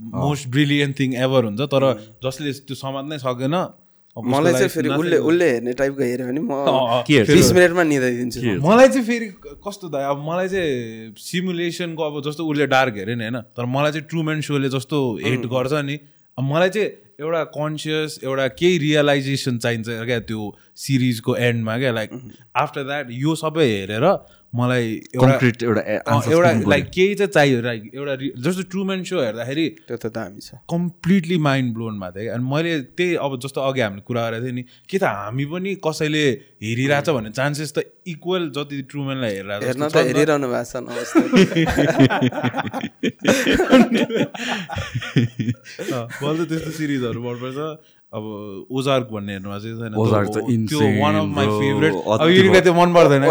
[0.00, 1.84] मोस्ट ब्रिलियन्ट थिङ एभर हुन्छ तर
[2.20, 3.56] जसले त्यो समात्नै सकेन
[4.16, 6.52] मलाई चाहिँ फेरि उसले। उसले हेर्ने टाइपको हेऱ्यो भने म?
[7.32, 9.26] बिस मिनटमा निदाइदिन्छु मलाई चाहिँ फेरि
[9.64, 13.40] कस्तो त अब मलाई चाहिँ सिमुलेसनको अब जस्तो उसले डार्क हेऱ्यो नि होइन?
[13.56, 15.96] तर मलाई चाहिँ ट्रुमेन सोले जस्तो हेट गर्छ नि।
[16.38, 16.88] अब मलाई चाहिँ
[17.20, 20.42] एउटा कन्सियस एउटा केही रियलाइजेसन चाहिन्छ क्या त्यो
[20.76, 22.10] सिरिजको एन्डमा क्या लाइक
[22.56, 24.06] आफ्टर द्याट यो सबै हेरेर
[24.54, 25.36] मलाई एउटा
[26.32, 28.14] एउटा लाइक केही चाहिँ चाहियो लाइक एउटा
[28.44, 32.44] जस्तो ट्रुमेन सो हेर्दाखेरि त्यो त दामी छ। कम्प्लिटली माइन्ड ब्लोन भएको थियो क्या अनि
[32.52, 36.24] मैले त्यही अब जस्तो अघि हामीले कुरा गरेको थियौँ नि के त हामी पनि कसैले
[36.62, 37.78] हेरिरहेछ भन्ने चान्सेस त
[38.12, 40.76] इक्वल जति ट्रुमेनलाई हेरिरहेको हेर्न त। हेरिरहनु भएको छ
[46.12, 47.58] त त्यस्तो सिरिजहरू मनपर्छ
[48.12, 48.24] अब
[48.70, 50.48] ओजार्क भन्ने हेर्नु भएको चाहिँ छैन ओजार्क त्यो-
[51.02, 51.92] वान अफ माई फेभरेट.
[51.94, 53.22] अब युनिकलाई त्यो मन पर्दैन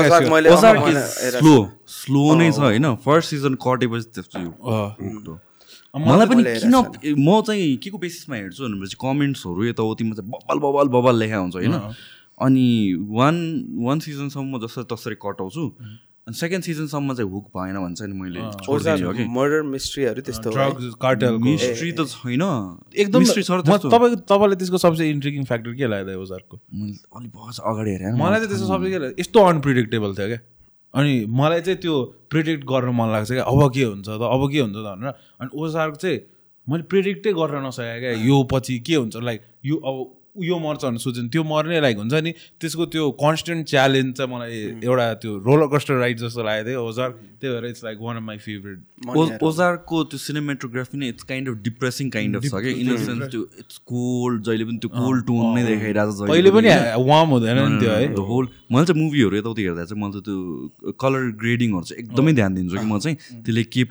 [1.37, 1.55] स्लो।
[1.97, 2.95] स्लो नै छ होइन?
[3.05, 4.39] फर्स्ट सिजन कटेपछि त्यस्तो
[6.07, 10.87] मलाई पनि किन म चाहिँ के को बेसिसमा हेर्छु भनेपछि कमेन्ट्सहरू यताउतिमा चाहिँ बब्बल बब्बल
[10.97, 11.73] बब्बल लेखा हुन्छ होइन?
[12.41, 12.67] अनि
[13.11, 13.35] वान
[13.85, 15.63] वान सिजनसम्म जसरी तसरी कटाउँछु
[16.27, 19.23] अनि सेकेन्ड सिजनसम्म चाहिँ हुक भएन भन्छ नि मैले छोडिदिने हो कि?
[19.25, 20.49] मर्डर मिस्ट्रीहरू त्यस्तो
[21.41, 22.43] मिस्ट्री त छैन।
[22.93, 28.37] एकदम तपाईँको तपाईँलाई त्यसको सबसे इन्ट्रिगिङ फ्याक्टर के लाग्यो ओजार्कको मैले अलिक अगाडि हेरेँ। मलाई
[28.37, 30.39] चाहिँ त्यस्तो सबै के लाग्यो, यस्तो अनप्रिडिक्टेबल थियो क्या।
[30.93, 31.95] अनि मलाई चाहिँ त्यो
[32.29, 34.21] प्रिडिक्ट गर्न मन लाग्छ क्या। अब के हुन्छ त?
[34.21, 36.19] अब के हुन्छ त भनेर। अनि ओजार्क चाहिँ
[36.67, 39.15] मैले प्रिडिक्टै गर्न नसकेँ क्या। यो पछि के हुन्छ?
[39.17, 39.95] लाइक यो अब
[40.35, 42.31] यो मर्छ भनेर सोच्यो भने त्यो मर्ने लाइक हुन्छ नि।
[42.61, 47.15] त्यसको त्यो कन्सटेन्ट च्यालेन्ज चाहिँ मलाई एउटा त्यो रोलर कस्टर राइड जस्तो लागेको थियो। ओजार्क
[47.41, 48.79] त्यही भएर it's like one of my favourite
[49.43, 53.41] ओजारको त्यो सिनेमेटोग्राफी नै it's kind of depressing kind of छ क्या। इन सेन्स त्यो
[53.59, 56.69] इट्स कोल्ड जहिले पनि त्यो कोल्ड टोन नै देखाइरहेको छ कहिले पनि
[57.11, 60.25] वार्म हुँदैन नि त्यो है। द होल मैले चाहिँ मुभीहरू यताउति हेर्दा चाहिँ मैले चाहिँ
[60.27, 63.83] त्यो कलर ग्रेडिङहरू चाहिँ एकदमै ध्यान दिन्छु कि म चाहिँ त्यसले के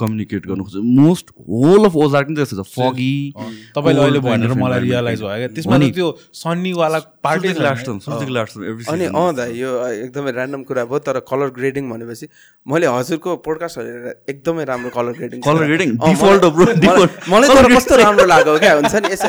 [0.00, 3.14] कम्युनिकेट गर्नु खोज्छ। मोस्ट होल अफ ओजार्क पनि त्यस्तो छ। फगी
[3.76, 6.08] तपाईँले अहिले भनेर मलाई रियलाइज भयो क्या। त्यसमा त त्यो
[6.42, 7.48] सन्नीवाला पार्टी
[8.94, 9.70] अनि अँ दा यो
[10.06, 12.26] एकदमै ऱ्यान्डम कुरा भयो तर कलर ग्रेडिङ भनेपछि
[12.66, 15.40] मैले हजुरको पोडकास्ट हेरेर एकदमै राम्रो कलर ग्रेडिङ
[16.54, 17.10] bro, default.
[17.30, 19.08] मलाई तर कस्तो राम्रो लाग्यो क्या हुन्छ नि?
[19.14, 19.28] यसो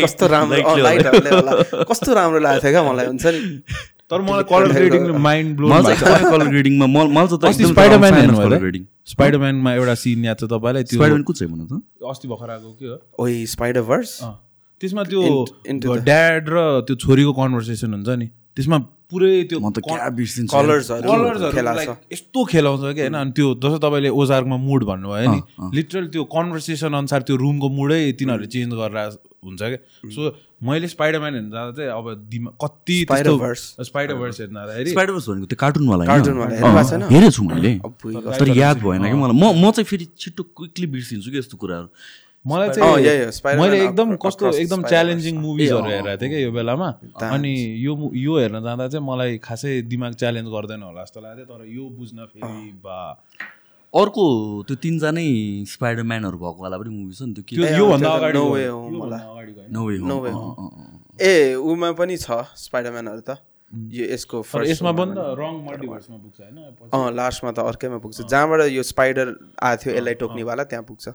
[0.06, 3.40] कस्तो राम्रो कस्तो राम्रो लागेको थियो क्या मलाई हुन्छ नि?
[4.10, 5.96] तर मलाई कलर ग्रेडिङ माइन्ड ब्लो मलाई
[6.32, 10.50] कलर ग्रेडिङमा मलाई चाहिँ त एकदमै स्पाइडरम्यान हेर्नु भयो grading स्पाइडरम्यानमा एउटा सिन याद छ
[10.54, 11.82] तपाईँलाई त्यो स्पाइडरम्यान को चाहिँ भन त?
[12.10, 12.98] अस्ति भर्खर आएको के हो?
[13.24, 14.32] ओइ स्पाइडर भर्स अँ।
[14.80, 15.22] त्यसमा त्यो
[16.04, 18.26] ड्याड र त्यो छोरीको कन्भर्सेसन हुन्छ नि।
[18.56, 19.58] त्यसमा पुरै त्यो
[20.50, 21.06] कलर्सहरू
[22.12, 25.40] यस्तो खेलाउँछ कि होइन अनि त्यो जस्तो तपाईँले ओजार्कमा मुड भन्नुभयो नि।
[25.76, 29.16] लिटरल त्यो कन्भर्सेसन अनुसार त्यो रुमको मुडै तिनीहरूले चेन्ज गरेर
[29.46, 30.20] हुन्छ क्या सो
[30.66, 33.64] मैले स्पाइडरम्यान हेर्न जाँदा चाहिँ अब दिमा कति Spider-Verse.
[33.86, 36.10] स्पाइडर भर्स हेर्न जाँदाखेरि स्पाइडरभर्स भनेको त्यो कार्टुनवाला होइन?
[36.12, 37.72] कार्टुनवाला हेर्नु हेरेको छु मैले।
[38.40, 41.88] तर याद भएन कि मलाई। म म चाहिँ फेरि छिट्टो क्विकली बिर्सिन्छु कि यस्तो कुराहरू।
[42.46, 44.82] मलाई अँ, चाहिँ Spider-Man मैले एकदम कस्तो एकदम.
[44.86, 46.88] च्यालेन्जिङ मुभिजहरू हेरेको थिएँ क्या यो बेलामा।
[47.34, 51.60] अनि यो यो हेर्न जाँदा चाहिँ मलाई खासै दिमाग च्यालेन्ज गर्दैन होला जस्तो लाग्थ्यो तर
[51.66, 52.98] यो बुझ्न फेरि बा।
[53.94, 54.24] अर्को
[54.68, 55.28] त्यो तिनजनै
[55.74, 58.38] स्पाइडरम्यानहरू भएको वाला पनि मुभी छ नि त्यो योभन्दा अगाडि।
[61.18, 63.42] ए उमा पनि छ स्पाइडरम्यानहरू त।
[63.90, 66.58] यो यसको यसमा पनि त रङ मल्टिभर्समा पुग्छ होइन
[67.18, 69.26] लास्टमा त अर्कैमा पुग्छ। जहाँबाट यो स्पाइडर
[69.58, 71.06] आएको थियो यसलाई टोक्नेवाला त्यहाँ पुग्छ।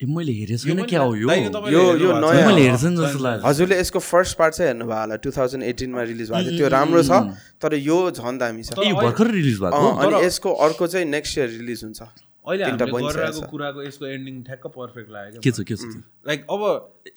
[0.00, 2.14] ए मैले हेरेको छैन क्या हो यो यो यो-?
[2.24, 5.16] नयाँ मैले हो। हेरेको छैन जस्तो लाग्यो हजुरले यसको फर्स्ट पार्ट चाहिँ हेर्नु भयो होला
[5.20, 7.12] टु थाउजन्ड एटिनमा रिलिज भएको थियो त्यो राम्रो छ
[7.60, 11.48] तर यो झन् दामी छ यो भर्खर रिलिज भएको अनि यसको अर्को चाहिँ नेक्स्ट इयर
[11.60, 15.84] रिलिज हुन्छ अहिले हामीले गरिरहेको। कुराको यसको एन्डिङ ठ्याक्क पर्फेक्ट लाग्यो के छ के छ?
[16.28, 16.62] लाइक अब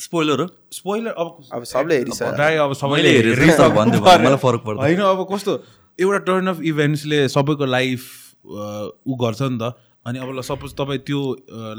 [0.07, 0.47] स्पोइलर हो
[0.77, 4.61] स्पोइलर अब अब सबले हेरिसक्यो दाइ अब मैले सबैले हेरिसक्यो भन्दै भयो, पर्यो। मलाई फरक
[4.67, 5.53] पर्दैन। होइन अब कस्तो
[5.99, 8.01] एउटा टर्न अफ इभेन्ट्सले सबैको लाइफ
[8.43, 9.71] ऊ गर्छ नि त
[10.05, 11.21] अनि अब सपोज तपाईँ त्यो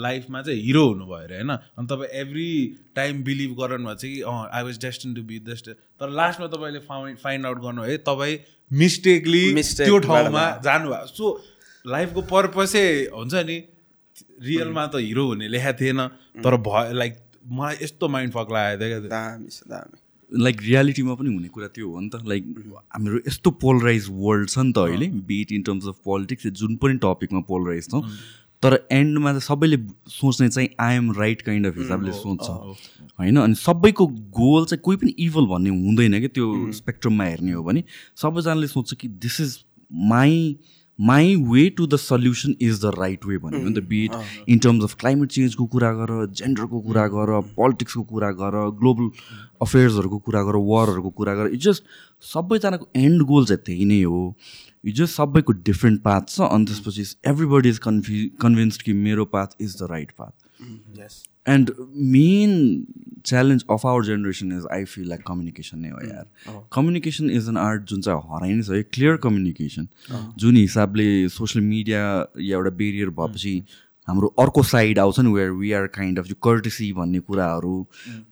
[0.01, 1.51] लाइफमा चाहिँ हिरो हुनुभयो अरे होइन?
[1.51, 2.51] अनि तपाईँ एभ्री
[2.97, 5.71] टाइम बिलिभ गर्नु भएको छ कि अँ I was destined to be देस्ट
[6.01, 8.39] तर लास्टमा तपाईँले फाउन्ड फाइन्ड आउट गर्नु है तपाईँ
[8.71, 11.25] मिस्टेकली त्यो ठाउँमा भयो। जानुभयो। सो
[11.85, 13.59] लाइफको पर्पसै हुन्छ नि
[14.41, 16.01] रियलमा त हिरो हुने लेखाएको थिएन
[16.41, 19.97] तर भयो लाइक मलाई यस्तो माइन्ड फक लागेको थियो क्या। दामी छ दामी।
[20.35, 22.45] लाइक रियालिटीमा पनि हुने कुरा त्यो हो नि त। लाइक
[22.95, 26.99] हाम्रो यस्तो पोलराइज वर्ल्ड छ नि त अहिले be it in terms of politics जुन पनि
[27.03, 28.03] टपिकमा पोलराइज छौँ।
[28.63, 29.77] तर एन्डमा त सबैले
[30.11, 32.49] सोच्ने चाहिँ आइएम राइट काइन्ड अफ हिसाबले सोच्छ।
[33.19, 33.37] होइन?
[33.37, 34.07] अनि सबैको
[34.39, 37.85] गोल चाहिँ कोही पनि इभल भन्ने हुँदैन क्या त्यो स्पेक्ट्रममा हेर्ने हो भने।
[38.17, 39.59] सबैजनाले सोच्छ कि this is
[39.93, 40.57] my
[40.99, 44.85] my way to the solution is the right way भन्यो नि त। Be it in terms
[44.85, 49.11] of climate चेन्जको कुरा गर जेन्डरको कुरा गर पोलिटिक्सको कुरा गर ग्लोबल
[49.63, 51.83] अफेयर्सहरूको कुरा गर वारहरूको कुरा गर। इट जस्ट
[52.35, 54.23] सबैजनाको एन्ड गोल चाहिँ त्यही नै हो।
[54.85, 59.61] यो जस्ट सबैको डिफ्रेन्ट पाथ छ। अनि त्यसपछि एभ्रिबडी इज कन्फ्यु कन्भिन्स्ड कि मेरो path
[59.61, 60.33] is the right path
[61.49, 62.87] and main
[63.27, 66.27] challenge of our generation is I feel like communication नै हो यार।
[66.73, 69.89] कम्युनिकेसन इज एन आर्ट जुन चाहिँ हराइ नै छ है क्लियर कम्युनिकेसन
[70.39, 72.01] जुन हिसाबले सोसियल मिडिया
[72.41, 73.63] या एउटा बेरियर भएपछि
[74.09, 77.75] हाम्रो अर्को साइड आउँछ नि where we are kind of यो कर्टेसी भन्ने कुराहरू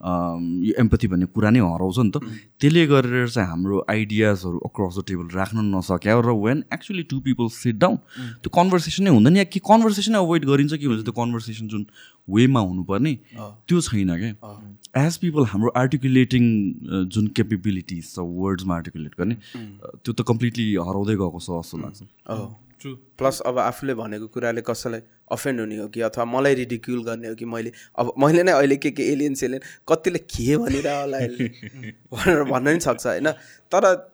[0.05, 2.20] अम, यो एम्पथी भन्ने कुरा नै हराउँछ नि त।
[2.61, 7.49] त्यसले गरेर चाहिँ हाम्रो आइडियाजहरू अक्रस द टेबल राख्न नसक्यो र when actually two people
[7.57, 7.97] sit down
[8.44, 11.03] त्यो कन्भर्सेसन नै हुँदैन। या कि कन्भर्सेसन एभोइड गरिन्छ कि हुन्छ?
[11.09, 11.86] त्यो कन्भर्सेसन जुन
[12.28, 13.12] वेमा हुनुपर्ने
[13.69, 16.44] त्यो छैन क्या एज पिपल हाम्रो आर्टिकुलेटिङ
[17.16, 22.01] जुन केपेबिलिटिज छ वर्ड्समा आर्टिकुलेट गर्ने अ, त्यो त कम्प्लिटली हराउँदै गएको छ जस्तो लाग्छ.
[22.88, 25.00] प्लस अब आफूले भनेको कुराले कसैलाई
[25.32, 28.76] अफेन्ड हुने हो कि अथवा मलाई रिडिक्युल गर्ने हो कि मैले अब मैले नै अहिले
[28.76, 31.18] के के एलियन सेलियन कतिले के भनिरह होला
[32.12, 33.30] भनेर भन्न पनि सक्छ होइन?
[33.74, 34.12] तर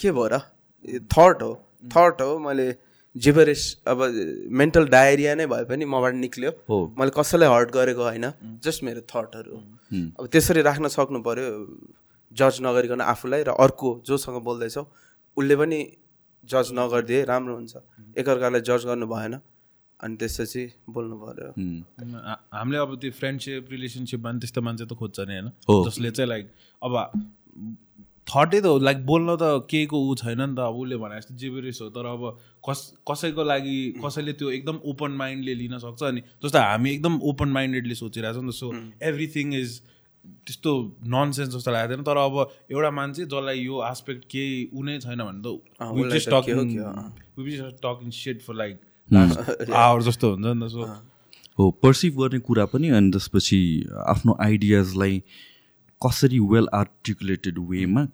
[0.00, 0.38] के भयो र?
[1.00, 2.74] थट हो। थट हो मैले
[3.16, 4.02] जिबरेस अब
[4.50, 8.32] मेन्टल डायरिया नै भए पनि मबाट निक्ल्यो। हो। मैले कसैलाई हर्ट गरेको होइन
[8.64, 9.62] जस्ट मेरो थटहरू हो।
[10.20, 11.78] अब त्यसरी राख्न सक्नु पऱ्यो
[12.32, 14.86] जज नगरिकन आफूलाई र अर्को जोसँग बोल्दैछौ
[15.36, 15.96] उसले पनि
[16.50, 17.74] जज नगरिदिए राम्रो हुन्छ।
[18.18, 19.34] एकअर्कालाई जज गर्नु भएन
[20.00, 21.48] अनि त्यसपछि बोल्नु पऱ्यो
[22.54, 26.28] हामीले अब त्यो फ्रेन्डसिप रिलेसनसिपमा पनि त्यस्तो मान्छे त खोज्छ नि हो। होइन जसले चाहिँ
[26.28, 26.44] लाइक
[26.82, 26.92] अब
[28.26, 31.34] थर्टै त हो लाइक बोल्न त केहीको ऊ छैन नि त अब उसले भने जस्तो
[31.40, 32.22] जिबेरिस हो तर अब
[32.68, 37.48] कस कसैको लागि कसैले त्यो एकदम ओपन माइन्डले लिन सक्छ अनि जस्तो हामी एकदम ओपन
[37.56, 38.72] माइन्डेडली सोचिरहेको छ सो
[39.10, 39.80] एभ्रिथिङ इज
[40.46, 40.72] त्यस्तो
[41.06, 42.34] ननसेन्स जस्तो लागेको थिएन तर अब
[42.70, 46.36] एउटा मान्छे जसलाई यो आस्पेक्ट केही ऊ नै छैन भने त
[47.82, 48.80] talking set for like
[49.84, 50.82] our जस्तो हुन्छ नि त सो
[51.58, 53.60] हो पर्सिभ गर्ने कुरा पनि अनि त्यसपछि
[54.06, 55.22] आफ्नो आइडियाजलाई
[56.02, 58.06] कसरी वेल आर्टिकुलेटेड वेमा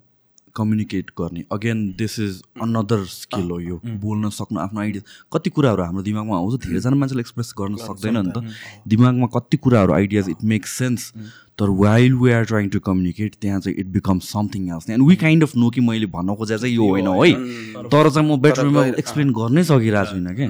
[0.55, 1.43] कम्युनिकेट गर्ने.
[1.51, 3.79] Again this is another skill हो यो.
[4.01, 5.03] बोल्न सक्नु आफ्नो आइडिया
[5.33, 8.43] कति कुराहरू हाम्रो दिमागमा आउँछ धेरैजना मान्छेले एक्सप्रेस गर्न सक्दैन नि त.
[8.87, 11.11] दिमागमा कति कुराहरू आइडियाज इट मेक्स सेन्स
[11.59, 15.15] तर while we are trying to communicate त्यहाँ चाहिँ it becomes something else and we
[15.23, 18.85] kind of know कि मैले भन्न खोजे चाहिँ यो होइन है तर चाहिँ म बेटरमा
[19.03, 20.49] एक्सप्लेन गर्नै सकिरहेको छुइनँ क्या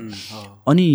[0.72, 0.88] अनि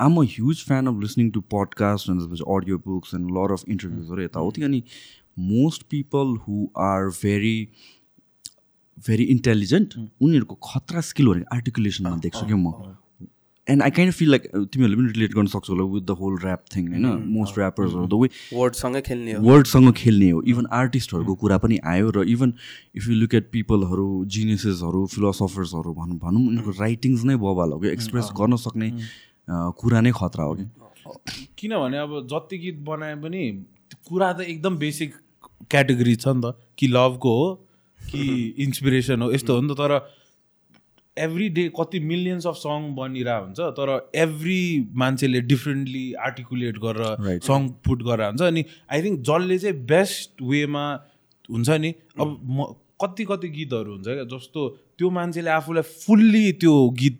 [0.00, 3.62] I'm a huge fan of listening to podcast अनि त्यसपछि audio books and lot of
[3.68, 4.82] इन्टरभ्युजहरू यताउति अनि
[5.38, 7.56] most people who are very
[9.06, 12.96] very intelligent उनीहरूको खतरा स्किल भनेको आर्टिकुलेसनमा देख्छु क्या म।
[13.66, 14.42] And I kind feel like
[14.72, 17.06] तिमीहरूले पनि रिलेट गर्न सक्छौ होला with the whole rap thing होइन?
[17.32, 22.10] मोस्ट ऱ्यापर्सहरू द वे वर्डसँगै खेल्ने हो। वर्डसँग खेल्ने हो। इभन आर्टिस्टहरूको कुरा पनि आयो
[22.16, 22.52] र even
[22.96, 27.88] if you look at पिपलहरू जिनियसेसहरू फिलोसफर्सहरू भनौँ भनौँ उनीहरूको राइटिङ्स नै बबाल हो कि
[27.90, 28.90] एक्सप्रेस गर्न सक्ने
[29.82, 30.64] कुरा नै खतरा हो कि
[31.58, 33.42] किनभने अब जति गीत बनाए पनि
[34.08, 35.14] कुरा त एकदम बेसिक
[35.70, 37.48] क्याटेगोरी छ नि त कि लभको हो
[38.00, 38.24] कि
[38.66, 39.92] इन्सपिरेसन हो यस्तो हो नि त। तर
[41.16, 43.90] एभ्री डे कति मिलियन्स अफ सङ बनिरहेको हुन्छ तर
[44.24, 44.60] एभ्री
[45.02, 47.38] मान्छेले डिफ्रेन्टली आर्टिकुलेट गरेर.
[47.46, 50.84] सङ पुट गरेर हुन्छ। अनि आई थिङ्क जसले चाहिँ बेस्ट वेमा
[51.50, 54.68] हुन्छ नि अब म कति कति गीतहरू हुन्छ क्या जस्तो
[54.98, 57.18] त्यो मान्छेले आफूलाई फुल्ली त्यो गीत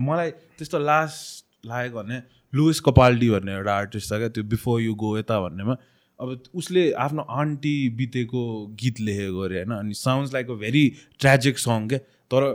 [0.00, 2.20] मलाई त्यस्तो लास्ट लागेको भने
[2.52, 5.74] लुइस कपाल्डी भन्ने एउटा आर्टिस्ट छ क्या त्यो बिफोर यु गो यता भन्नेमा।
[6.20, 8.44] अब उसले आफ्नो आन्टी बितेको
[8.80, 9.72] गीत लेखेको अरे होइन?
[9.72, 10.84] अनि sounds like a very
[11.20, 11.98] tragic song क्या?
[12.30, 12.46] तर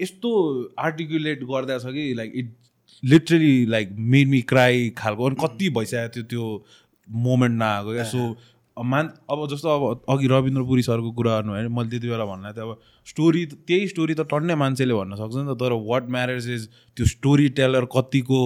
[0.00, 0.30] यस्तो
[0.78, 2.54] आर्टिकुलेट गर्दा छ कि like it
[3.02, 6.64] literally like made me cry खालको अनि कति भइसकेको थियो त्यो
[7.08, 8.04] मोमेन्ट नआएको क्या?
[8.04, 8.36] सो
[8.76, 12.52] मान अब जस्तो अब अघि रविन्द्र पुरी सरको कुरा गर्नु भने मैले त्यति बेला भन्दा
[12.52, 16.48] थियो अब स्टोरी त्यही स्टोरी त टन्नै मान्छेले भन्न सक्छ नि त तर वाट म्याटर्स
[16.56, 18.40] इज त्यो स्टोरी टेलर कतिको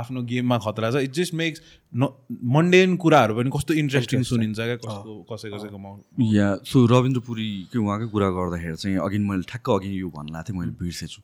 [0.00, 1.60] आफ्नो गेममा खतरा छ। इट जस्ट मेक्स
[1.96, 2.08] न
[2.54, 7.78] मन्डेन कुराहरू पनि कस्तो इन्ट्रेस्टिङ सुनिन्छ क्या कस्तो कसै कसैको माउ या सो रविन्द्र पुरीकै
[7.78, 11.20] उहाँकै कुरा गर्दाखेरि चाहिँ अघि मैले ठ्याक्क अघि यो भन्नु थिएँ मैले बिर्सेछु।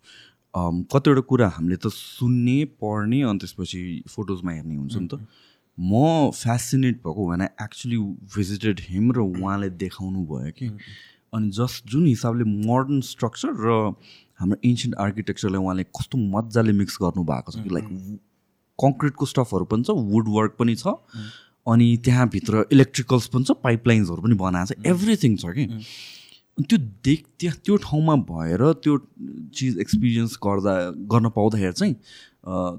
[0.93, 5.15] कतिवटा कुरा हामीले त सुन्ने पढ्ने अनि त्यसपछि फोटोजमा हेर्ने हुन्छ नि त।
[5.79, 7.99] म फेसिनेट भएको भने एक्चुली
[8.37, 10.69] भिजिटेड हिम र उहाँले देखाउनु भयो कि।
[11.33, 13.97] अनि जस्ट जुन हिसाबले मोडर्न स्ट्रक्चर र
[14.41, 17.89] हाम्रो एन्सियन्ट आर्किटेक्चरलाई उहाँले कस्तो मजाले मिक्स गर्नु भएको छ कि लाइक
[18.79, 20.95] कङ्क्रिटको स्टफहरू पनि छ वुड वर्क पनि छ
[21.67, 25.67] अनि त्यहाँभित्र इलेक्ट्रिकल्स पनि छ पाइपलाइन्सहरू पनि बनाएको छ एभ्रिथिङ छ कि।
[26.59, 28.99] त्यो देख त्यहाँ त्यो ठाउँमा भएर त्यो
[29.57, 30.75] चिज एक्सपिरियन्स गर्दा
[31.13, 31.95] गर्न पाउँदाखेरि चाहिँ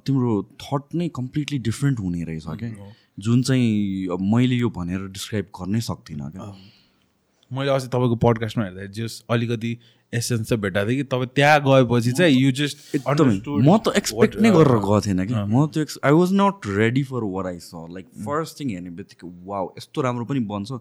[0.05, 5.81] तिम्रो थट नै कम्प्लिटली डिफ्रेन्ट हुने रहेछ क्या जुन चाहिँ मैले यो भनेर डिस्क्राइब गर्नै
[5.87, 6.53] सक्दिनँ क्या।
[7.51, 9.77] मैले अस्ति तपाईँको पडकास्टमा हेर्दा जस अलिकति
[10.19, 13.35] एसेन्स चाहिँ भेटाएको थिएँ कि तपाईँ त्यहाँ गएपछि चाहिँ यु जस्ट एकदमै
[13.67, 17.03] म त एक्सपेक्ट नै गरेर गएको थिएन कि। म त्यो x I was not ready
[17.11, 20.79] for what I saw like first thing हेर्ने बित्तिकै वाउ यस्तो राम्रो पनि बन्छ।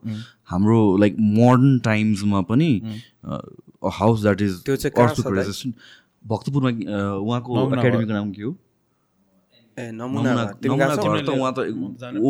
[0.52, 2.70] हाम्रो लाइक मोडर्न टाइम्समा पनि
[4.00, 5.72] हाउस द्याट इज त्यो चाहिँ
[6.32, 8.54] भक्तपुरमा अ, उहाँको एकाडेमीको नाम के हो?
[9.78, 11.58] ए त उहाँ त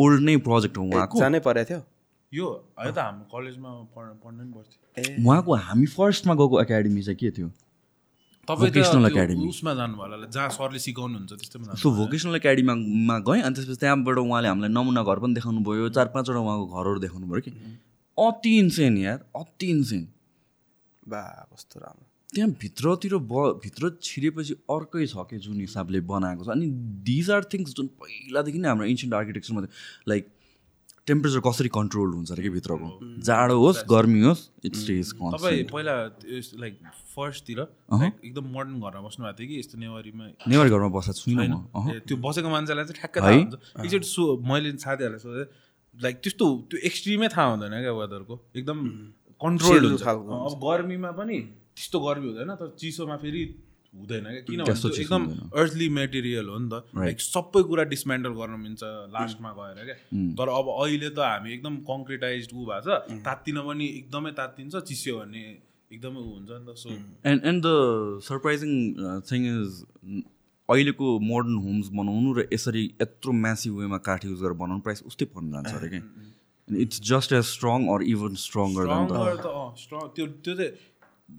[0.01, 1.81] ओल्ड नै प्रोजेक्ट हो उहाँको। जानै परेको थियो।
[2.31, 2.45] यो
[2.77, 7.31] अहिले त हाम्रो कलेजमा पढ पढ्नु नि पर्थ्यो। उहाँको हामी फर्स्टमा गएको एकाडेमी चाहिँ के
[7.31, 7.49] थियो?
[8.47, 9.47] तपाईँ Vocational त त्यो Academy.
[9.49, 14.17] उसमा जानुभयो होला जहाँ सरले सिकाउनुहुन्छ त्यस्तैमा जानु सो भोकेसनल एकाडेमीमा गएँ अनि त्यसपछि त्यहाँबाट
[14.19, 17.51] उहाँले हामीलाई नमुना घर पनि देखाउनु भयो चार पाँचवटा उहाँको घरहरू देखाउनु भयो कि?
[18.17, 20.03] अति इन्सेन यार अति इन्सेन
[21.07, 21.21] बा
[21.55, 22.05] कस्तो राम्रो।
[22.35, 23.33] त्यहाँ भित्रतिर ब
[23.63, 26.67] भित्र छिरेपछि अर्कै छ कि जुन हिसाबले बनाएको छ अनि
[27.07, 29.61] दिज आर थिङ्स जुन पहिलादेखि नै हाम्रो एन्सियन्ट आर्किटेक्चरमा
[30.11, 30.23] लाइक
[31.07, 32.87] टेम्परेचर कसरी कन्ट्रोल हुन्छ अरे कि भित्रको?
[33.27, 35.95] जाडो होस् गर्मी होस् इट स्टेज तपाईँ पहिला
[36.63, 36.73] लाइक
[37.15, 40.25] फर्स्टतिर एकदम मोडर्न घरमा बस्नु भएको थियो कि यस्तो नेवारीमा?
[40.47, 43.27] नेवारी घरमा बसेको छुइनँ म। त्यो बसेको मान्छेलाई चाहिँ ठ्याक्कै है?
[43.27, 45.47] थाहा हुन्छ। एकचोटि सो मैले साथीहरूलाई सोधेँ
[45.95, 48.79] लाइक त्यस्तो त्यो एक्सट्रिमै थाहा हुँदैन क्या वेदरको एकदम
[49.43, 51.37] कन्ट्रोल Chill हुन्छ। खालको अब गर्मीमा पनि
[51.75, 53.43] त्यस्तो गर्मी हुँदैन तर चिसोमा फेरि
[53.93, 54.41] हुँदैन क्या?
[54.49, 55.23] किनभने एकदम।
[55.61, 58.81] अर्थली मेटेरियल हो नि त। लाइक सबै कुरा डिसमेन्टल गर्न मिल्छ
[59.13, 59.97] लास्टमा गएर क्या।
[60.39, 65.13] तर अब अहिले त हामी एकदम कङ्क्रिटाइज ऊ भएको छ। तात्तिन पनि एकदमै तात्तिन्छ चिस्यो
[65.19, 65.43] भने
[65.93, 66.89] एकदमै ऊ हुन्छ नि त। So
[67.31, 68.71] and and the surprising
[69.31, 69.71] thing is
[70.69, 75.25] अहिलेको मोडर्न होम्स बनाउनु र यसरी यत्रो म्यासिभ वेमा काठ युज गरेर बनाउनु प्राइस उस्तै
[75.33, 76.03] पर्न जान्छ अरे क्या
[76.67, 78.85] it's just as strong or even stronger
[79.81, 80.71] strong त्यो त्यो चाहिँ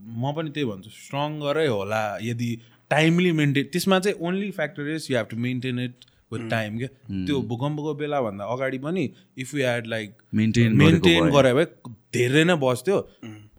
[0.02, 2.50] म पनि त्यही भन्छु स्ट्रङ्गरै होला। यदि
[2.90, 6.88] टाइमली मेन्टेन त्यसमा चाहिँ only factor is you have to maintain it with time क्या?
[7.26, 9.04] त्यो भूकम्पको बेलाभन्दा अगाडि पनि
[9.38, 11.66] if you had like maintain maintain गरे भए।
[12.14, 12.98] धेरै नै बस्थ्यो।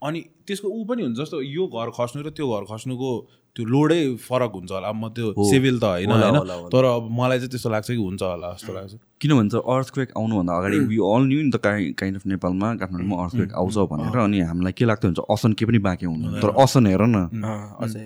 [0.04, 3.12] अनि त्यसको ऊ पनि हुन्छ जस्तो यो घर खस्नु र त्यो घर खस्नुको
[3.56, 7.38] त्यो लोडै फरक हुन्छ होला। अब म त्यो सिभिल त होइन होइन। तर अब मलाई
[7.40, 11.24] चाहिँ त्यस्तो लाग्छ कि हुन्छ होला जस्तो लाग्छ। किन भन्छ अर्थक्वेक आउनुभन्दा अगाडि we all
[11.26, 15.22] knew in the kind of नेपालमा काठमाडौँमा अर्थक्वेक आउँछ भनेर अनि हामीलाई के लाग्थ्यो हुन्छ
[15.32, 17.18] असन के पनि बाँकी हुनु तर असन हेर न।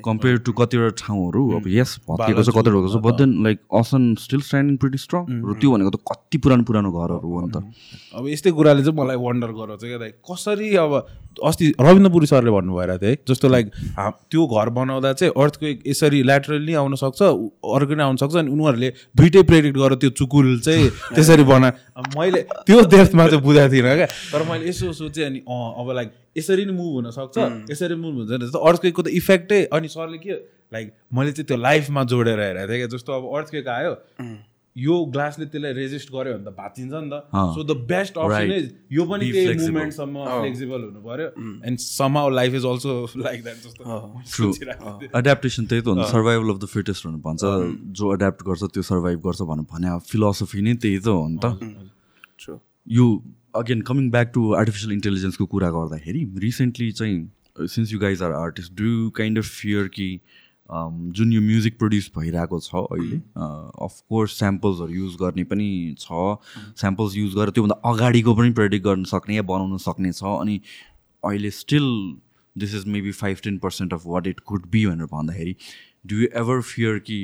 [0.06, 4.04] कम्पेयर टु कतिवटा ठाउँहरू अब यस भत्किएको छ कतिवटा भएको छ but then like Asan
[4.22, 7.66] still standing pretty strong र त्यो भनेको त कति पुरानो पुरानो घरहरू हो नि त।
[8.14, 10.94] अब यस्तै कुराले चाहिँ मलाई वन्डर गराउँछ क्या लाइक कसरी अब
[11.50, 13.66] अस्ति रविन्द्र पुरी सरले भन्नुभएर थियो है जस्तो लाइक
[14.30, 18.90] त्यो घर बनाउँदा चाहिँ अर्थको यसरी ल्याटरली आउन सक्छ अर्को नै आउन सक्छ अनि उनीहरूले
[19.18, 21.70] दुइटै प्रेडिक्ट गरेर त्यो चुकुल चाहिँ त्यसरी बना
[22.18, 26.10] मैले त्यो डेप्थमा चाहिँ बुझाएको थिइनँ क्या। तर मैले यसो सोचेँ अनि अँ अब लाइक
[26.38, 27.38] यसरी नै मुभ हुन सक्छ
[27.72, 30.34] यसरी मुभ हुन्छ नि जस्तो अर्थको त इफेक्टै अनि सरले के
[30.74, 33.94] लाइक मैले चाहिँ त्यो लाइफमा जोडेर हेरेको थिएँ क्या जस्तो अब अर्थ केक आयो
[34.86, 37.16] यो ग्लासले त्यसलाई रेजिस्ट गर्यो भने त भाँचिन्छ नि त।
[37.56, 38.52] So the best option.
[38.60, 39.72] Is यो पनि त्यही flexible.
[39.72, 41.28] मुभमेन्टसम्म फ्लेक्सिबल हुनु पर्यो।
[41.70, 42.92] And some life is also
[43.24, 43.82] like that जस्तो।
[44.36, 47.42] सोचिरहेको थिएँ। एड्याप्टेसन त्यही त हुन्छ सर्भाइभल अफ द फिटेस्ट भनेर भन्छ
[48.00, 51.46] जो एड्याप्ट गर्छ त्यो सर्भाइभ गर्छ भनेर भने फिलोसफी नै त्यही त हो नि त।
[52.40, 52.58] ट्रु
[52.88, 53.06] यो
[53.56, 57.18] again coming back to artificial इन्टेलिजेन्सको कुरा गर्दाखेरि रिसेन्टली चाहिँ
[57.74, 60.08] since you guys are artist do you kind of fear कि
[60.70, 63.18] जुन यो म्युजिक प्रड्युस भइरहेको छ अहिले
[63.86, 65.70] अफकोर्स स्याम्पल्सहरू युज गर्ने पनि
[66.00, 66.08] छ।
[66.80, 70.60] स्याम्पल्स युज गरेर त्योभन्दा अगाडिको पनि प्रेडिक्ट गर्न सक्ने या बनाउन सक्ने छ। अनि
[71.24, 71.88] अहिले still
[72.56, 75.56] this is maybe five ten percent of what it could be भनेर भन्दाखेरि
[76.08, 77.18] डु यु एभर फियर कि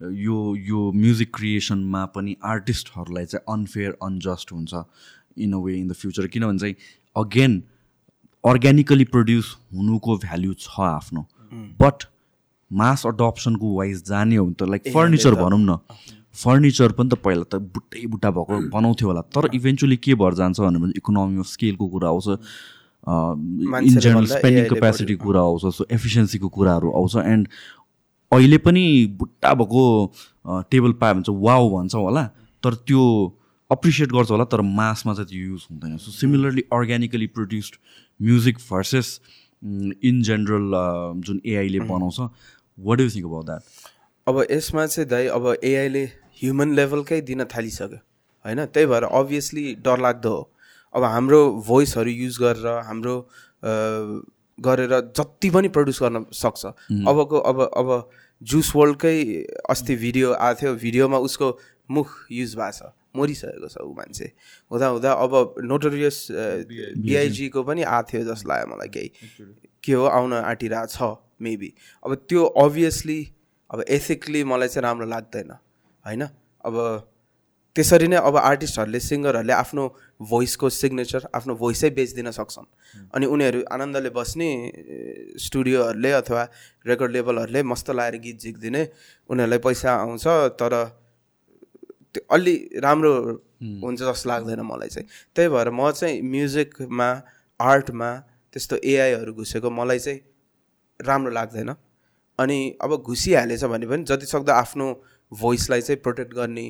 [0.00, 4.82] यो यो म्युजिक क्रिएसनमा पनि आर्टिस्टहरूलाई चाहिँ अनफेयर अनजस्ट हुन्छ
[5.46, 6.74] in a way in the future किनभने चाहिँ
[7.16, 7.62] अगेन
[8.44, 11.26] अर्ग्यानिकली प्रड्युस हुनुको भ्याल्यु छ आफ्नो।
[11.80, 12.04] बट
[12.70, 15.78] मास अडप्सनको वाइज जाने हो भने त लाइक फर्निचर भनौँ न।
[16.36, 20.60] फर्निचर पनि त पहिला त बुट्टै बुट्टा भएको बनाउँथ्यो होला। तर इभेन्चुली के भएर जान्छ
[20.60, 22.28] भने इकोनोमी अफ स्केलको कुरा आउँछ
[23.06, 27.48] इन जेनरल स्पेन्डिङ AI ले क्यापेसिटी कुरा आउँछ सो एफिसियन्सीको कुराहरू आउँछ। एन्ड
[28.32, 28.84] अहिले पनि
[29.18, 29.82] बुट्टा भएको
[30.70, 32.24] टेबल पायो भने चाहिँ वाउ भन्छ होला।
[32.62, 33.02] तर त्यो
[33.70, 37.74] अप्रिसिएट गर्छ होला तर मासमा चाहिँ त्यो युज हुँदैन। So similarly organically produced
[38.20, 39.20] music versus
[39.62, 40.70] in general
[41.26, 42.20] जुन एआईले बनाउँछ
[42.78, 43.62] what you think about that
[44.26, 46.04] अब यसमा चाहिँ दाइ अब एआईले
[46.40, 47.98] ह्युमन लेभलकै दिन थालिसक्यो
[48.44, 48.64] होइन?
[48.66, 50.42] त्यही भएर अभियसली डरलाग्दो हो।
[50.94, 53.14] अब हाम्रो भोइसहरू युज गरेर हाम्रो
[54.58, 56.64] गरेर जति पनि प्रड्युस गर्न सक्छ।
[57.10, 57.88] अबको अब अब
[58.42, 59.16] जुस वर्ल्डकै
[59.70, 61.48] अस्ति भिडियो आएको थियो। भिडियोमा उसको
[61.90, 64.26] मुख युज भएको छ मरिसकेको छ ऊ मान्छे।
[64.70, 66.26] हुँदा हुँदा अब नोटोरियस
[67.00, 69.08] बिआइजीको पनि आएको थियो जस्तो लाग्यो मलाई केही।
[69.84, 70.04] के हो?
[70.06, 71.72] आउन आँटिरहेको छ मेबी
[72.04, 73.20] अब त्यो अभियसली
[73.70, 75.50] अब एथिकली मलाई चाहिँ राम्रो लाग्दैन
[76.04, 76.22] होइन?
[76.64, 76.74] अब
[77.76, 79.82] त्यसरी नै अब आर्टिस्टहरूले सिङ्गरहरूले आफ्नो
[80.22, 82.66] भोइसको सिग्नेचर आफ्नो भोइसै बेचिदिन सक्छन्।
[83.14, 84.48] अनि उनीहरू आनन्दले बस्ने
[85.36, 86.42] स्टुडियोहरूले अथवा
[86.86, 88.82] रेकर्ड लेबलहरूले मस्त लाएर गीत झिक्दिने
[89.30, 90.26] उनीहरूलाई पैसा आउँछ
[90.56, 90.72] तर
[92.14, 93.12] त्यो अलि राम्रो
[93.84, 97.10] हुन्छ जस्तो लाग्दैन मलाई चाहिँ। त्यही भएर म चाहिँ म्युजिकमा
[97.60, 98.10] आर्टमा
[98.52, 100.20] त्यस्तो एआईहरू घुसेको मलाई चाहिँ
[101.00, 101.74] राम्रो लाग्दैन।
[102.38, 104.86] अनि अब घुसिहालेछ भने पनि जति सक्दो आफ्नो
[105.32, 106.66] भोइसलाई चाहिँ प्रोटेक्ट गर्ने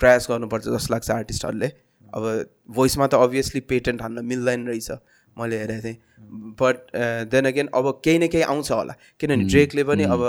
[0.00, 1.68] प्रयास गर्नुपर्छ जस्तो लाग्छ आर्टिस्टहरूले
[2.14, 2.22] अब
[2.70, 4.90] भोइसमा त अभियसली पेटेन्ट हान्न मिल्दैन रहेछ
[5.36, 5.96] मैले हेरेको थिएँ।
[6.60, 6.76] बट
[7.30, 10.22] देन अगेन अब केही न केही आउँछ होला। किनभने ड्रेकले पनि अब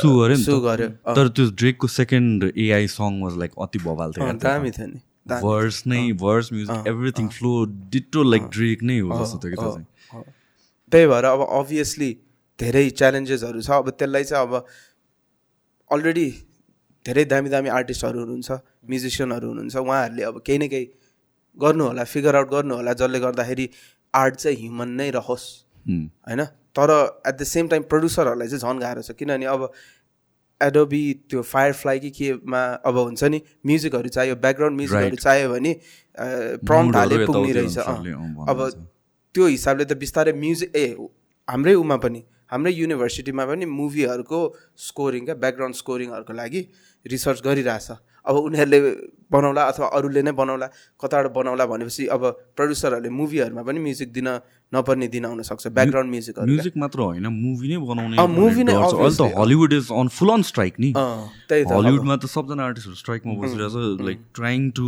[0.00, 4.70] सु त। गर्यो। तर त्यो ड्रेकको second AI song was like अति बवाल थियो दामी
[4.70, 7.52] थियो नि। भर्स नै verse music everything flow
[7.92, 10.22] ditto like Drake नै हो जस्तो थियो कि
[10.92, 12.10] त्यही भएर अब अभियसली
[12.58, 14.52] धेरै च्यालेन्जेसहरू छ। अब त्यसलाई चाहिँ अब
[15.90, 16.28] अलरेडी
[17.06, 18.50] धेरै दामी दामी आर्टिस्टहरू हुनुहुन्छ
[18.90, 20.86] म्युजिसियनहरू हुनुहुन्छ। उहाँहरूले अब केही न केही
[21.58, 23.66] गर्नु होला फिगर आउट गर्नु होला जसले गर्दाखेरि
[24.14, 25.44] आर्ट चाहिँ ह्युमन नै रहोस्।
[25.86, 26.42] होइन?
[26.76, 26.90] तर
[27.26, 29.62] एट द सेम टाइम प्रड्युसरहरूलाई चाहिँ झन् गाह्रो छ। किनभने अब
[30.60, 35.72] एडोबी त्यो फायर फ्लाइ कि केमा अब हुन्छ नि म्युजिकहरू चाहियो ब्याकग्राउन्ड म्युजिकहरू चाहियो भने
[36.64, 38.58] प्रम्प्ट हाले पुग्ने रहेछ। अब।
[39.34, 40.86] त्यो हिसाबले त बिस्तारै म्युजिक ए
[41.48, 42.20] हाम्रै उमा पनि
[42.52, 44.40] हाम्रै युनिभर्सिटीमा पनि मुभीहरूको
[44.88, 46.60] स्कोरिङ क्या ब्याकग्राउन्ड स्कोरिङहरूको लागि
[47.06, 47.88] रिसर्च गरिरहेछ।
[48.26, 48.78] अब उनीहरूले
[49.30, 50.66] बनाउला अथवा अरूले नै बनाउला
[50.98, 52.22] कताबाट बनाउला भनेपछि अब
[52.58, 54.28] प्रड्युसरहरूले मुभीहरूमा पनि म्युजिक दिन
[54.72, 59.30] नपर्ने दिन आउनसक्छ ब्याकग्राउन्ड म्युजिकहरू म्युजिक मात्र होइन मुभी नै बनाउने movie नै। अहिले त
[59.38, 64.70] Hollywood is on full on strike नि। हलिउडमा त। सबजना आर्टिस्टहरू स्ट्राइकमा बसिरहेछ like trying
[64.78, 64.86] to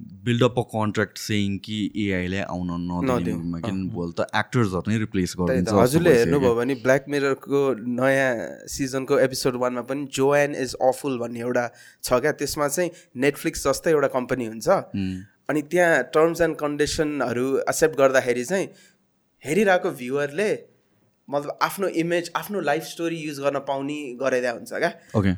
[0.00, 5.34] build up a contract saying कि एआईलाई आउन नदिने किनभने भोलि त एक्टर्सहरू नै रिप्लेस
[5.38, 7.62] गरिदिन्छ हजुरले हेर्नुभयो भने ब्ल्याक मिररको
[7.98, 11.66] नयाँ सिजनको एपिसोड वानमा पनि जोएन इज अफुल भन्ने एउटा
[12.04, 12.90] छ क्या। त्यसमा चाहिँ
[13.26, 14.68] नेटफ्लिक्स जस्तै एउटा कम्पनी हुन्छ।
[15.50, 18.68] अनि त्यहाँ टर्म्स एन्ड कन्डिसनहरू एक्सेप्ट गर्दाखेरि चाहिँ
[19.42, 20.50] हेरिरहेको भ्युवरले
[21.28, 24.92] मतलब आफ्नो इमेज आफ्नो लाइफ स्टोरी युज गर्न पाउने गराइदिया हुन्छ क्या।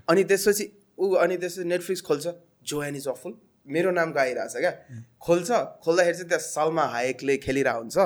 [0.08, 2.26] अनि त्यसपछि ऊ अनि त्यसपछि नेटफ्लिक्स खोल्छ।
[2.70, 3.32] जोएन इज अफुल
[3.66, 4.72] मेरो नामको आइरहेछ क्या।
[5.20, 5.50] खोल्छ
[5.84, 7.98] खोल्दाखेरि चाहिँ त्यहाँ सलमा हायकले खेलिरहेको हुन्छ।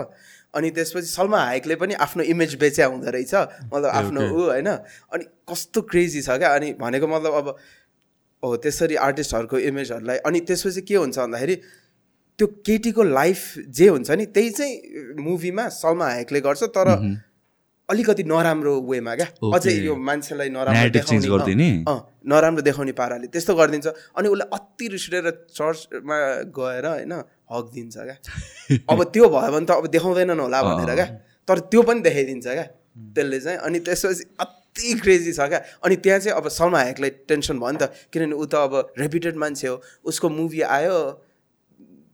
[0.55, 3.35] अनि त्यसपछि सलमा हायकले पनि आफ्नो इमेज बेच्या हुँदो रहेछ।
[3.71, 4.69] मतलब आफ्नो ऊ होइन।
[5.13, 7.47] अनि कस्तो क्रेजी छ क्या। अनि भनेको मतलब अब
[8.43, 11.57] हो त्यसरी आर्टिस्टहरूको इमेजहरूलाई अनि त्यसपछि के हुन्छ भन्दाखेरि
[12.39, 13.41] त्यो केटीको लाइफ
[13.71, 14.75] जे हुन्छ नि त्यही चाहिँ
[15.19, 16.89] मुभीमा सलमा हायकले गर्छ। तर
[17.89, 19.27] अलिकति नराम्रो वेमा क्या?
[19.45, 19.73] अझै.
[19.85, 21.69] यो मान्छेलाई नराम्रो देखाउने?
[21.85, 23.87] अँ, नराम्रो देखाउने पाराले। त्यस्तो गरिदिन्छ।
[24.17, 27.13] अनि उसले अति रिस उठेर चर्चमा गएर होइन
[27.53, 28.17] हक दिन्छ क्या।
[28.91, 31.07] अब त्यो भयो भने त अब देखाउँदैनन् होला भनेर क्या।
[31.49, 32.67] तर त्यो पनि देखाइदिन्छ क्या
[33.15, 37.61] त्यसले चाहिँ। अनि त्यसपछि कति क्रेजी छ क्या। अनि त्यहाँ चाहिँ अब सलमा हायकलाई टेन्सन
[37.61, 39.77] भयो नि त। किनभने ऊ त अब रेपुटेड मान्छे हो।
[40.09, 40.97] उसको मुभी आयो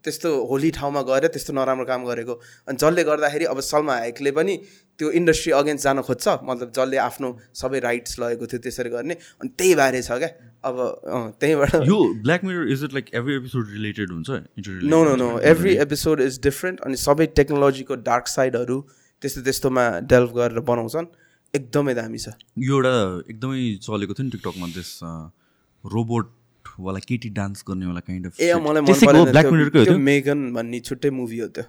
[0.04, 2.34] त्यस्तो होली ठाउँमा गएर त्यस्तो नराम्रो काम गरेको।
[2.68, 4.54] अनि जसले गर्दाखेरि अब सलमा हायकले पनि
[5.00, 9.50] त्यो इन्डस्ट्री अगेन्स्ट जान खोज्छ। मतलब जसले आफ्नो सबै राइट्स लगेको थियो त्यसरी गर्ने। अनि
[9.58, 10.30] त्यही बारे छ क्या।
[10.68, 10.76] अब
[11.40, 14.28] त्यहीँबाट यो Black Mirror is it like every episode related हुन्छ?
[14.84, 18.80] No no no every episode is different अनि सबै टेक्नोलोजीको डार्क साइडहरू
[19.22, 21.06] त्यस्तो त्यस्तोमा डेल्भ गरेर बनाउँछन्।
[21.54, 22.94] एकदमै दामी छ। यो एउटा
[23.30, 24.90] एकदमै चलेको थियो नि टिकटकमा त्यस
[25.84, 28.94] रोबोटवाला केटी डान्स गर्नेवाला काइन्ड अफ ए मलाई मन
[29.74, 31.64] परेन मेगन भन्ने छुट्टै मुभी हो त्यो।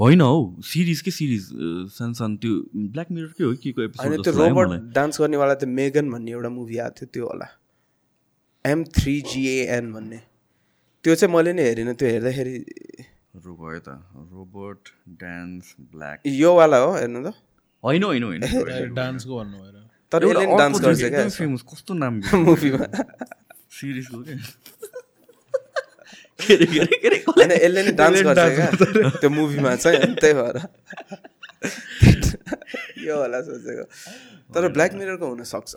[0.00, 1.48] होइन हौ सिरिज के सिरिज
[1.92, 5.68] सानो सानो त्यो ब्ल्याक मिररकै हो कि को होइन एपिसोड त्यो रोबोट डान्स गर्नेवाला त्यो
[5.68, 7.48] मेगन भन्ने एउटा मुभी आएको थियो त्यो होला।
[8.66, 10.20] एम थ्री जिएएन भन्ने।
[11.04, 12.64] त्यो चाहिँ मैले नि हेरिनँ त्यो हेर्दाखेरि
[13.36, 17.34] है त। रोबोट डान्स ब्ल्याक योवाला हो हेर्नु त।
[17.84, 18.40] होइन होइन होइन।
[18.94, 23.02] डान्सको भन्नु भएर तर डान्स गर्छ क्या। फेमस कस्तो नाम मुभीमा
[23.70, 24.72] सिरिजको के के अरे, के अरे, के
[26.12, 30.56] अरे, होइन यसले नि डान्स गर्छ क्या त्यो मुभीमा चाहिँ त्यही भएर
[33.06, 33.84] यो होला सोचेको
[34.54, 35.72] तर ब्ल्याक मिररको हुनसक्छ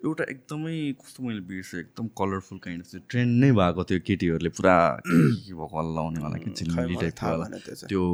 [0.00, 4.76] एउटा एकदमै कस्तो मैले बिर्सेँ एकदम कलरफुल काइन्ड अफ ट्रेन्ड नै भएको थियो केटीहरूले पुरा
[5.06, 8.04] के भएको हल्ला लाउनेवाला के टाइपको भएन त्यो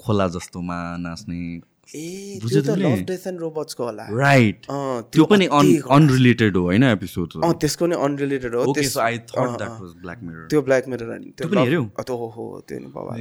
[0.00, 1.40] खोला जस्तोमा नाच्ने
[1.88, 2.68] ए त्यो त?
[2.70, 7.52] लभ डेथ एन्ड रोबोट्सको होला। राइट अँ, त्यो पनि अति अनरिलेटेड हो होइन एपिसोड अँ
[7.54, 9.78] त्यसको नि अनरिलेटेड हो। ओके त्यस- so I thought uh, that uh.
[9.80, 11.82] Was Black Mirror त्यो ब्ल्याक मिरर त्यो पनि love- हेऱ्यौ?
[11.82, 13.14] अँ, त्यो हो हो त्यो नि बाबा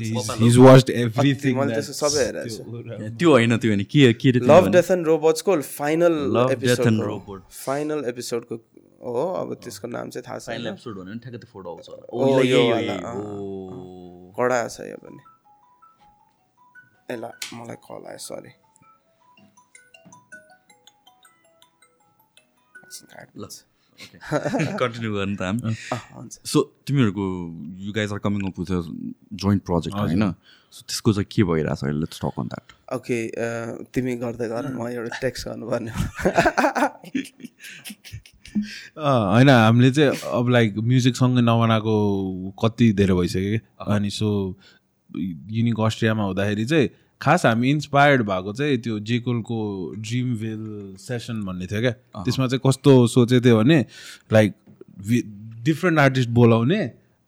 [0.44, 2.64] हिज वाच्ड एभ्रिथिङ मैले त्यसो सबै हेरेको छु।
[3.18, 4.68] त्यो होइन त्यो होइन। के के अरे त्यो लभ?
[4.72, 6.14] डेथ एन्ड रोबोट्सको फाइनल
[6.52, 7.42] एपिसोड.
[7.66, 8.56] फाइनल एपिसोडको
[9.08, 11.88] हो अब त्यसको नाम चाहिँ थाहा फाइनल छैन एपिसोड भने ठ्याक्कै त्यो फोटो आउँछ
[14.38, 15.37] कडा छ यो पनि।
[17.10, 18.52] ल मलाई कल आयो सरी
[24.80, 25.74] कन्टिन्यू गर्नु त हामी
[26.46, 27.24] सो तिमीहरूको
[27.86, 28.72] you guys are coming up with
[29.44, 30.32] joint project होइन
[30.74, 32.00] सो त्यसको चाहिँ के भइरहेछ अहिले?
[32.00, 33.28] Let's talk on that okay
[33.94, 35.92] तिमी गर्दै गर म एउटा टेक्स्ट गर्नुपर्ने
[38.98, 44.30] होइन हामीले चाहिँ अब लाइक म्युजिकसँगै नबनाएको कति धेरै भइसक्यो अनि सो
[45.16, 46.90] युनिक अस्ट्रियामा हुँदाखेरि चाहिँ
[47.22, 49.60] खास हामी इन्सपायर्ड भएको चाहिँ त्यो जेकोलको
[49.98, 51.92] ड्रिम भेल सेसन भन्ने थियो क्या।
[52.24, 53.80] त्यसमा चाहिँ कस्तो सोचेको थियो भने
[54.34, 54.54] लाइक
[55.66, 56.82] डिफ्रेन्ट आर्टिस्ट बोलाउने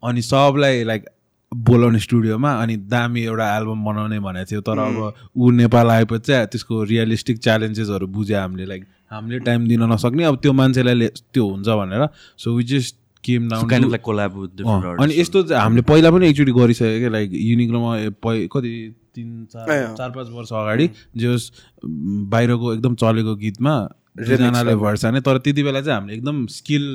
[0.03, 1.05] अनि सबलाई लाइक
[1.51, 6.47] बोलाउने स्टुडियोमा अनि दामी एउटा एल्बम बनाउने भनेको थियो। तर अब ऊ नेपाल आएपछि चाहिँ
[6.47, 11.67] त्यसको रियलिस्टिक च्यालेन्जेसहरू बुझ्यो हामीले। लाइक हामीले टाइम दिन नसक्ने अब त्यो मान्छेलाई त्यो हुन्छ
[11.67, 12.07] भनेर।
[12.37, 14.37] So we just came down collab
[15.01, 17.91] अनि यस्तो हामीले पहिला पनि एकचोटि गरिसक्यो क्या लाइक युनिक्लोमा
[18.53, 18.71] कति
[19.15, 21.51] तिन चार। चार पाँच वर्ष अगाडि जस
[22.33, 23.75] बाहिरको एकदम चलेको गीतमा
[24.19, 26.85] दुईजनाले भर्छ भने तर त्यति बेला चाहिँ हामीले एकदम स्किल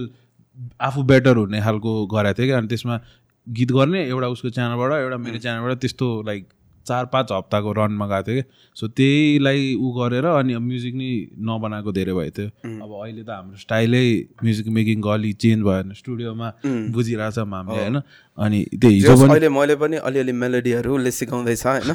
[0.80, 3.00] आफू बेटर हुने खालको गराएको थियो क्या अनि त्यसमा
[3.46, 6.46] गीत गर्ने एउटा उसको च्यानलबाट एउटा मेरो च्यानलबाट त्यस्तो लाइक
[6.86, 8.44] चार पाँच हप्ताको रनमा गएको थियो कि।
[8.76, 12.48] सो त्यहीलाई ऊ गरेर अनि म्युजिक नि नबनाएको धेरै भएको थियो।
[12.84, 14.06] अब अहिले त हाम्रो स्टाइलै
[14.44, 16.48] म्युजिक मेकिङको अलि चेन्ज भयो भने स्टुडियोमा
[16.92, 17.96] बुझिरहेछ हामीले होइन?
[18.38, 21.90] अनि त्यो हिजो पनि अहिले मैले पनि अलिअलि मेलोडीहरू उसले सिकाउँदैछ होइन?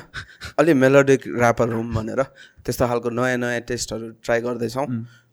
[0.60, 2.22] अलि मेलोडिक ऱ्यापर हुँ भनेर
[2.66, 4.88] त्यस्तो खालको नयाँ नयाँ टेस्टहरू ट्राई गर्दैछौँ।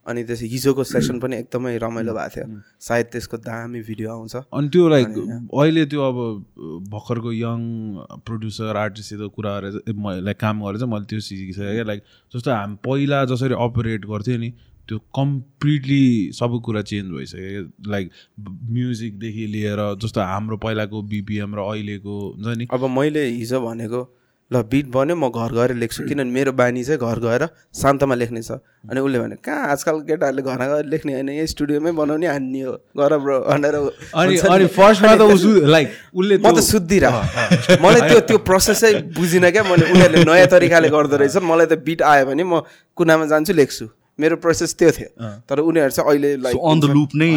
[0.06, 4.68] अनि त्यस हिजोको सेसन पनि एकदमै रमाइलो भएको थियो। सायद त्यसको दामी भिडियो आउँछ। अनि
[4.68, 6.18] त्यो लाइक अहिले त्यो अब
[6.92, 7.60] भर्खरको यङ
[8.26, 12.02] प्रड्युसर आर्टिस्टसित कुरा गरेर लाइक काम गरेर चाहिँ मैले त्यो सिकिसकेँ क्या। लाइक
[12.32, 14.50] जस्तो हामी पहिला जसरी अपरेट गर्थ्यो नि
[14.88, 18.10] त्यो कम्प्लिटली सबै कुरा चेन्ज भइसक्यो क्या। लाइक
[18.70, 24.02] म्युजिकदेखि लिएर जस्तो हाम्रो पहिलाको बिपिएम र अहिलेको हुन्छ नि। अब मैले हिजो भनेको
[24.50, 27.42] ल बिट बन्यो म घर गएर लेख्छु। किनभने मेरो बानी चाहिँ घर गएर
[27.74, 31.28] शान्तमा लेख्ने छ। अनि उसले भने कहाँ आजकल केटाहरूले घर गएर लेख्ने होइन?
[31.34, 35.50] यही स्टुडियोमै बनाउने हान्ने हो। गर ब्रो भनेर अनि हुन्छ नि। अनि फर्स्टमा त उसु
[35.66, 37.14] लाइक उसले म त त्यो- सुत्दिरह
[37.84, 42.02] मलाई त्यो त्यो प्रोसेसै बुझिनँ क्या। मैले उनीहरूले नयाँ तरिकाले गर्दो रहेछ। मलाई त बिट
[42.06, 42.62] आयो भने म
[42.96, 43.86] कुनामा जान्छु लेख्छु।
[44.18, 45.08] मेरो प्रोसेस त्यो थियो।
[45.44, 47.30] तर उनीहरू चाहिँ अहिले so like on the loop नै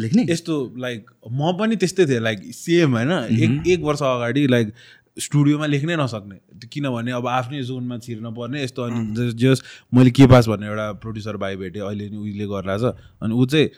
[0.00, 0.22] लेख्ने?
[0.32, 3.12] यस्तो लाइक म पनि त्यस्तै थिएँ लाइक सेम होइन?
[3.36, 4.72] एक एक वर्ष अगाडि लाइक
[5.16, 9.64] स्टुडियोमा लेख्नै नसक्ने। किनभने अब आफ्नै जोनमा छिर्न पर्ने यस्तो अनि जस-
[9.94, 12.84] मैले के पास भन्ने एउटा प्रड्युसर भाइ भेटेँ अहिले नि उहिले गरिरहेछ
[13.22, 13.68] अनि ऊ चाहिँ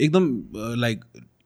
[0.00, 0.24] एकदम
[0.80, 1.04] लाइक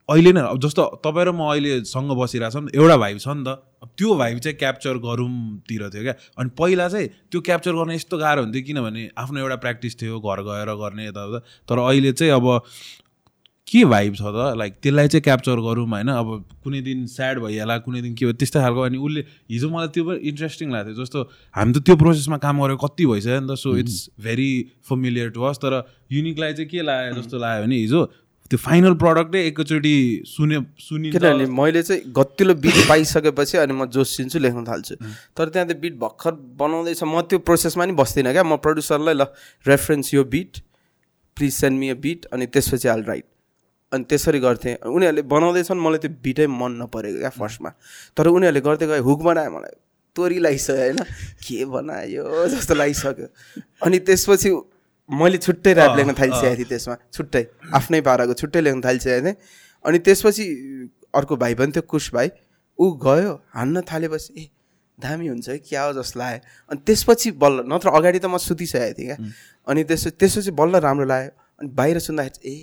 [0.09, 3.45] अहिले नै अब जस्तो तपाईँ र म अहिले सँग बसिरहेको नि एउटा भाइब छ नि
[3.45, 3.49] त।
[3.83, 8.17] अब त्यो भाइब चाहिँ क्याप्चर गरौँतिर थियो क्या। अनि पहिला चाहिँ त्यो क्याप्चर गर्न यस्तो
[8.19, 11.39] गाह्रो हुन्थ्यो किनभने आफ्नो एउटा प्र्याक्टिस थियो घर गएर गर्ने यताउता।
[11.69, 12.47] तर अहिले चाहिँ अब
[13.69, 14.57] के भाइब छ त?
[14.57, 16.09] लाइक त्यसलाई चाहिँ क्याप्चर गरौँ होइन?
[16.09, 16.29] अब
[16.65, 19.21] कुनै दिन स्याड भइहाल्ला कुनै दिन के भयो त्यस्तै खालको। अनि उसले
[19.51, 21.19] हिजो मलाई त्यो पनि इन्ट्रेस्टिङ लाग्थ्यो। जस्तो
[21.55, 24.51] हामी त त्यो प्रोसेसमा काम गरेको कति भइसक्यो नि त so it's very
[24.89, 28.01] familiar to us तर युनिकलाई चाहिँ के लाग्यो जस्तो लाग्यो भने हिजो
[28.51, 34.39] त्यो फाइनल प्रडक्टै एकैचोटि सुने सुनिन्छ। किनभने मैले चाहिँ गतिलो बिट पाइसकेपछि अनि म जोसिन्छु
[34.41, 34.95] लेख्न थाल्छु।
[35.37, 39.29] तर त्यहाँ त्यो बिट भर्खर बनाउँदैछ। म त्यो प्रोसेसमा नि बस्दिनँ क्या। म प्रड्युसरलाई ल
[39.69, 40.65] रेफरेन्स यो beat
[41.37, 43.29] please send me a beat अनि त्यसपछि हाल राइट
[43.93, 47.71] अनि त्यसरी गर्थेँ। उनीहरूले बनाउँदैछन् मलाई त्यो बिटै मन नपरेको क्या फर्स्टमा।
[48.17, 49.77] तर उनीहरूले गर्दै गए हुक बनायो मलाई।
[50.17, 50.99] तोरी लागिसक्यो होइन?
[51.45, 52.25] के बनायो?
[52.49, 53.27] जस्तो लागिसक्यो
[53.87, 54.51] अनि त्यसपछि
[55.11, 57.43] मैले छुट्टै ऱ्याप लेख्न थालिसकेको थिएँ त्यसमा। छुट्टै।
[57.73, 59.37] आफ्नै पाराको छुट्टै लेख्न थालिसकेको थिएँ।
[59.85, 60.45] अनि त्यसपछि
[61.15, 62.29] अर्को भाइ पनि थियो कुश भाइ।
[62.79, 64.45] ऊ गयो हान्न थालेपछि ए
[64.99, 66.41] दामी हुन्छ है क्या हो जस्तो लाग्यो।
[66.71, 69.17] अनि त्यसपछि बल्ल नत्र अगाडि त म सुतिसकेको थिएँ क्या।
[69.67, 72.57] अनि त्यस त्यसपछि बल्ल राम्रो लाग्यो। अनि बाहिर सुन्दाखेरि ए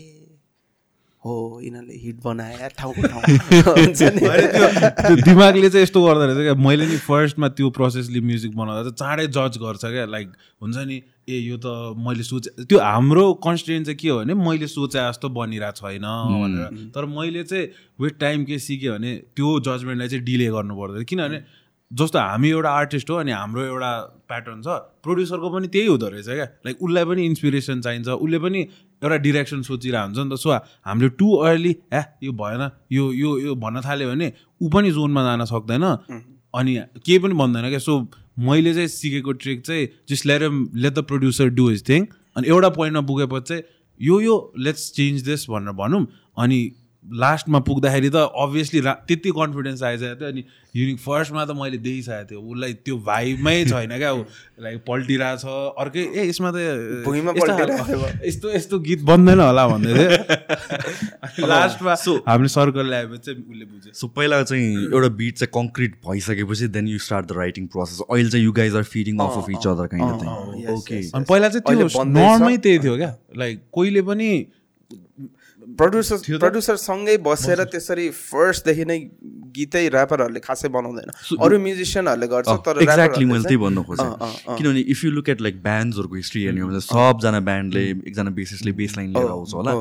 [1.26, 3.22] हो यिनीहरूले हिट बनाए ठाउँको ठाउँ।
[3.78, 8.56] हुन्छ नि। त्यो दिमागले चाहिँ यस्तो गर्दो रहेछ क्या। मैले नि फर्स्टमा त्यो प्रोसेसले म्युजिक
[8.56, 10.28] बनाउँदा चाहिँ चाँडै जज गर्छ क्या। लाइक
[10.62, 14.68] हुन्छ नि ए यो त मैले सोचे त्यो हाम्रो कन्सटेन्ट चाहिँ के हो भने मैले
[14.70, 17.68] सोचे जस्तो बनिरहेको छैन भनेर। तर मैले चाहिँ
[18.02, 21.42] विथ टाइम के सिकेँ भने त्यो जजमेन्टलाई चाहिँ डिले गर्नु पर्दैन। किनभने
[21.92, 23.90] जस्तो हामी एउटा आर्टिस्ट हो अनि हाम्रो एउटा
[24.30, 24.68] प्याटर्न छ
[25.06, 28.62] प्रड्युसरको पनि त्यही हुँदो रहेछ क्या। लाइक उसलाई पनि इन्सपिरेसन चाहिन्छ। उसले पनि
[29.06, 30.50] एउटा डिरेक्सन सोचिरहेको हुन्छ नि त। सो
[30.86, 35.24] हामीले टु अर्ली ए यो भएन यो यो यो भन्न थाल्यो भने ऊ पनि जोनमा
[35.24, 35.86] जान सक्दैन।
[36.54, 36.74] अनि
[37.06, 37.94] केही पनि भन्दैन क्या। सो
[38.40, 40.42] मैले चाहिँ सिकेको ट्रिक चाहिँ just let
[40.76, 42.06] let the producer do his thing
[42.36, 43.64] अनि एउटा पोइन्टमा पुगेपछि चाहिँ
[44.00, 46.06] यो यो लेट्स चेन्ज दिस भनेर भनौँ।
[46.38, 46.60] अनि
[47.06, 50.44] लास्टमा पुग्दाखेरि त अभियसली रा त्यति कन्फिडेन्स आइसकेको थियो अनि
[50.76, 54.24] युनिक फर्स्टमा त मैले देखिसकेको थिएँ उसलाई त्यो भाइमै छैन क्या ऊ
[54.66, 55.46] लाइक पल्टिरहेको छ
[55.86, 56.58] अर्कै ए यसमा त
[58.28, 61.94] यस्तो यस्तो गीत बन्दैन होला भन्दै थियो लास्टमा
[62.28, 66.88] हामीले सर्कल ल्याएपछि चाहिँ उसले बुझ्यो। सो पहिला चाहिँ एउटा बिट चाहिँ कङ्क्रिट भइसकेपछि then
[66.88, 69.88] you start the writing process अहिले चाहिँ you guys are feeding off off each other
[69.96, 70.30] kind of thing
[70.66, 71.00] yes, okay.
[71.16, 74.30] अनि पहिला चाहिँ त्यो। नर्मै त्यही थियो क्या। लाइक कोहीले पनि
[75.80, 79.00] प्रड्युसर प्रड्युसरसँगै बसेर त्यसरी फर्स्टदेखि नै
[79.56, 81.10] गीतै ऱ्यापरहरूले खासै बनाउँदैन।
[81.42, 84.10] अरू म्युजिसियनहरूले गर्छ तर एक्ज्याक्टली मैले त्यही भन्नु खोजेँ।
[84.58, 88.72] किनभने if you look at like ब्यान्ड्सहरूको history हेर्ने हो भने सबजना ब्यान्डले एकजना बेसिसले
[88.78, 89.74] बेस लाइन लिएर आउँछ होला।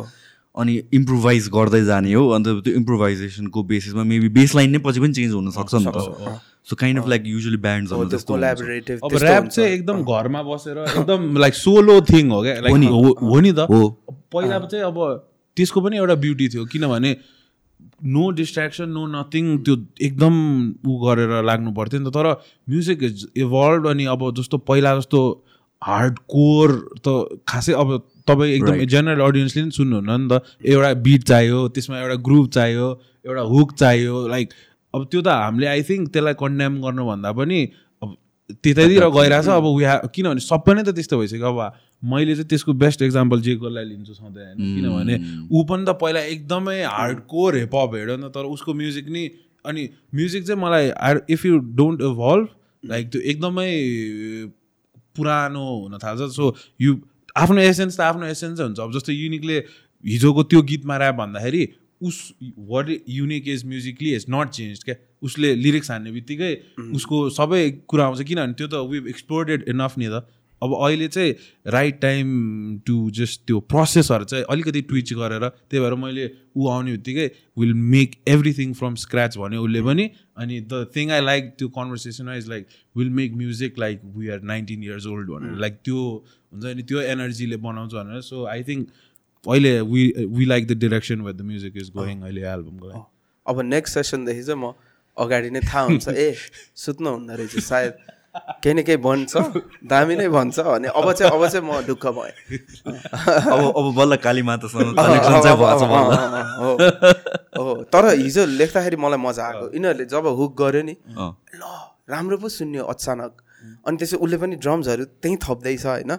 [0.55, 5.13] अनि इम्प्रोभाइज गर्दै जाने हो अन्त त्यो इम्प्रोभाइजेसनको बेसिसमा मेबी बेस लाइन नै पछि पनि
[5.13, 10.05] चेन्ज हुनसक्छ नि त। So kind of like usually ब्यान्ड्सहरू। Collaborative अब ऱ्याप चाहिँ एकदम
[10.07, 13.83] घरमा बसेर एकदम लाइक सोलो थिङ हो क्या। लाइक हो नि। त। हो।
[14.33, 17.17] पहिला चाहिँ अब त्यसको पनि एउटा ब्युटी थियो किनभने
[18.17, 19.77] नो डिस्ट्र्याक्सन नो नथिङ त्यो
[20.09, 20.35] एकदम
[20.87, 22.27] ऊ गरेर लाग्नु पर्थ्यो नि त। तर
[22.69, 25.21] म्युजिक इज इभल्भ अनि अब जस्तो पहिला जस्तो
[25.83, 26.71] हार्ड कोर
[27.07, 27.97] त खासै अब
[28.29, 32.87] तपाईँ एकदम जेनरल अडियन्सले पनि सुन्नुहुन्न नि त। एउटा बिट चाहियो त्यसमा एउटा ग्रुप चाहियो
[33.27, 34.53] एउटा हुक चाहियो लाइक
[34.95, 37.61] अब त्यो त हामीले आई थिङ्क त्यसलाई कन्डेम गर्नुभन्दा पनि
[38.51, 39.85] त्यतैतिर गइरहेछ अब वी
[40.15, 41.73] किनभने सबै नै त त्यस्तो भइसक्यो। अब
[42.13, 44.59] मैले चाहिँ त्यसको बेस्ट एक्जाम्पल जे कसलाई लिन्छु सधैँ होइन?
[44.75, 45.15] किनभने
[45.49, 49.25] ऊ पनि त पहिला एकदमै हार्ड कोर हिपहप हेऱ्यो नि तर उसको म्युजिक नि
[49.65, 50.93] अनि म्युजिक चाहिँ मलाई
[51.33, 52.49] if you don't evolve
[52.85, 53.71] like त्यो एकदमै
[55.17, 57.01] पुरानो हुन थाल्छ। सो यु
[57.37, 59.57] आफ्नो एसेन्स त आफ्नो एसेन्सै हुन्छ। अब जस्तो युनिकले
[60.05, 61.63] हिजोको त्यो गीतमा ऱ्याप भन्दाखेरि
[62.03, 62.17] उस
[62.69, 64.95] what unique is musically is not change क्या?
[65.25, 66.53] उसले लिरिक्स हान्ने बित्तिकै
[66.95, 70.27] उसको सबै कुरा आउँछ किनभने त्यो त वी एक्सप्लोर्डेड इनफ नि त।
[70.63, 71.33] अब अहिले चाहिँ
[71.75, 72.29] राइट टाइम
[72.87, 76.25] टु जस्ट त्यो प्रोसेसहरू चाहिँ अलिकति ट्विच गरेर त्यही भएर मैले
[76.57, 77.27] ऊ आउने बित्तिकै
[77.59, 80.09] will make everything from scratch भन्यो उसले पनि।
[80.41, 84.41] अनि द थिङ आई लाइक त्यो conversation is like will make music like we are
[84.53, 86.01] nineteen years old भनेर। लाइक त्यो
[86.53, 88.89] हुन्छ नि त्यो एनर्जीले बनाउँछ भनेर। सो आई थिङ्क
[89.45, 90.07] अहिले we
[90.39, 93.05] we like the direction with the music is going अहिले एल्बमको लागि।
[93.47, 94.73] अब नेक्स्ट सेसनदेखि चाहिँ म
[95.17, 96.35] अगाडि नै थाहा हुन्छ ए
[96.75, 97.95] सुत्नु हुँदो रहेछ सायद।
[98.35, 99.33] केही न केही भन्छ
[99.87, 102.35] दामी नै भन्छ। भने अब चाहिँ अब चाहिँ म ढुक्क भएँ।
[103.47, 104.99] अब अब बल्ल काली मातासँग
[107.55, 111.63] हो। तर हिजो लेख्दाखेरि मलाई मजा आएको। यिनीहरूले जब हुक गर्यो नि। ल
[112.11, 113.33] राम्रो पो सुन्यो अचानक।
[113.87, 116.13] अनि त्यसपछि उसले पनि ड्रम्सहरू त्यहीँ थप्दैछ होइन?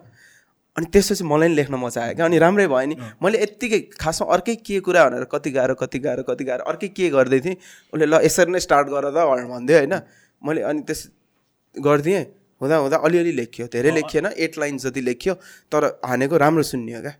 [0.75, 4.27] अनि त्यसपछि मलाई नि लेख्न मजा आयो क्या। अनि राम्रै भयो नि। मैले यत्तिकै खासमा
[4.35, 7.55] अर्कै के कुरा भनेर कति गाह्रो कति गाह्रो कति गाह्रो अर्कै के गर्दै थिएँ।
[7.93, 9.95] उसले ल यसरी नै स्टार्ट गर त भनेर भन्थ्यो होइन।
[10.41, 10.99] मैले अनि त्यस
[11.75, 12.23] गरिदिएँ।
[12.61, 15.33] हुँदा हुँदा अलिअलि लेखियो। धेरै लेखिएन एट लाइन्स जति लेखियो
[15.71, 17.13] तर हानेको राम्रो सुन्नियो क्या।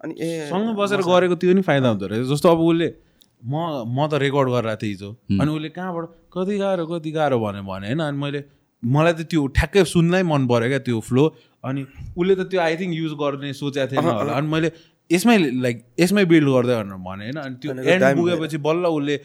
[0.00, 2.88] अनि ए सँगै बसेर गरेको त्यो नि फाइदा हुँदो रहेछ। जस्तो अब उसले
[3.40, 5.10] म म त रेकर्ड गरिरहेको थिएँ हिजो।
[5.40, 8.40] अनि उसले कहाँबाट कति गाह्रो कति गाह्रो भन्यो भने होइन। अनि मैले
[8.82, 11.24] मलाई त त्यो ठ्याक्कै सुन्नै मन पऱ्यो क्या त्यो फ्लो।
[11.64, 11.80] अनि
[12.18, 14.68] उसले त त्यो आई थिङ्क युज गर्ने सोचेको थिएन होला। अनि मैले
[15.10, 17.38] यसमै लाइक यसमै बिल्ड गर्दै भनेर भने होइन?
[17.46, 19.16] अनि त्यो एन्ड पुगेपछि बल्ल उसले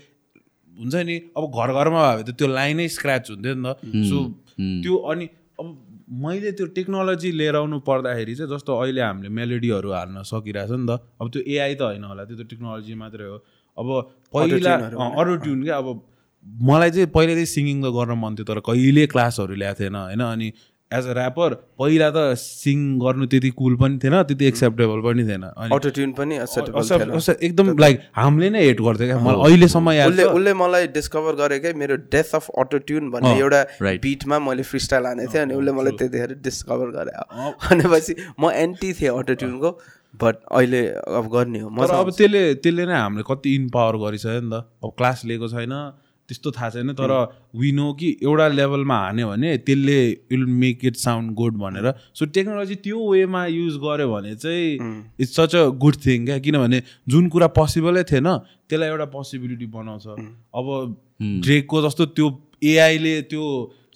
[0.77, 3.69] हुन्छ नि अब घर घरमा भयो भने त त्यो लाइनै स्क्र्याच हुन्थ्यो नि त।
[4.09, 4.17] सो
[4.83, 5.25] त्यो अनि
[5.59, 5.67] अब
[6.23, 11.01] मैले त्यो टेक्नोलोजी लिएर आउनु पर्दाखेरि चाहिँ जस्तो अहिले हामीले मेलोडीहरू हाल्न सकिरहेछ नि त
[11.19, 13.37] अब त्यो एआई त होइन होला त्यो त टेक्नोलोजी मात्रै हो।
[13.77, 13.87] अब
[14.33, 14.73] पहिला
[15.19, 15.87] अरू ट्युन क्या अब
[16.69, 20.21] मलाई चाहिँ पहिल्यै सिङ्गिङ त गर्न मन थियो तर कहिले क्लासहरू ल्याएको थिएन होइन?
[20.31, 20.47] अनि
[20.91, 25.43] एज अ ऱ्यापर पहिला त सिङ गर्नु त्यति कुल पनि थिएन त्यति एक्सेप्टेबल पनि थिएन।
[25.43, 26.35] अनि अटो ट्युन पनि
[27.47, 31.95] एकदम लाइक हामीले नै हेट गर्थ्यो क्या। मलाई अहिलेसम्म उसले उसले मलाई डिस्कभर गरेकै मेरो
[32.15, 33.61] डेथ अफ अटो ट्युन भन्ने एउटा.
[34.07, 37.11] बिटमा मैले फ्री स्टाइल हानेको थिएँ अनि उसले मलाई त्यतिखेर डिस्कभर गरे
[37.67, 39.71] भनेपछि म एन्टी थिएँ अटो ट्युनको
[40.23, 40.81] बट अहिले
[41.19, 44.89] अब गर्ने हो। मजा अब त्यसले त्यसले नै हामीले कति इम्पावर गरिसक्यो नि त। अब
[44.97, 45.75] क्लास लिएको छैन।
[46.29, 47.11] त्यस्तो थाहा छैन तर
[47.55, 49.97] वी नो कि एउटा लेभलमा हान्यो भने त्यसले
[50.31, 54.67] will make it sound good भनेर। सो टेक्नोलोजी त्यो वेमा युज गर्यो भने चाहिँ
[55.19, 56.37] it's such a good thing क्या?
[56.39, 58.27] किनभने जुन कुरा पोसिबलै थिएन
[58.69, 60.07] त्यसलाई एउटा पोसिबिलिटी बनाउँछ।
[60.59, 60.67] अब
[61.43, 62.27] ड्रेकको जस्तो त्यो
[62.63, 63.45] एआईले त्यो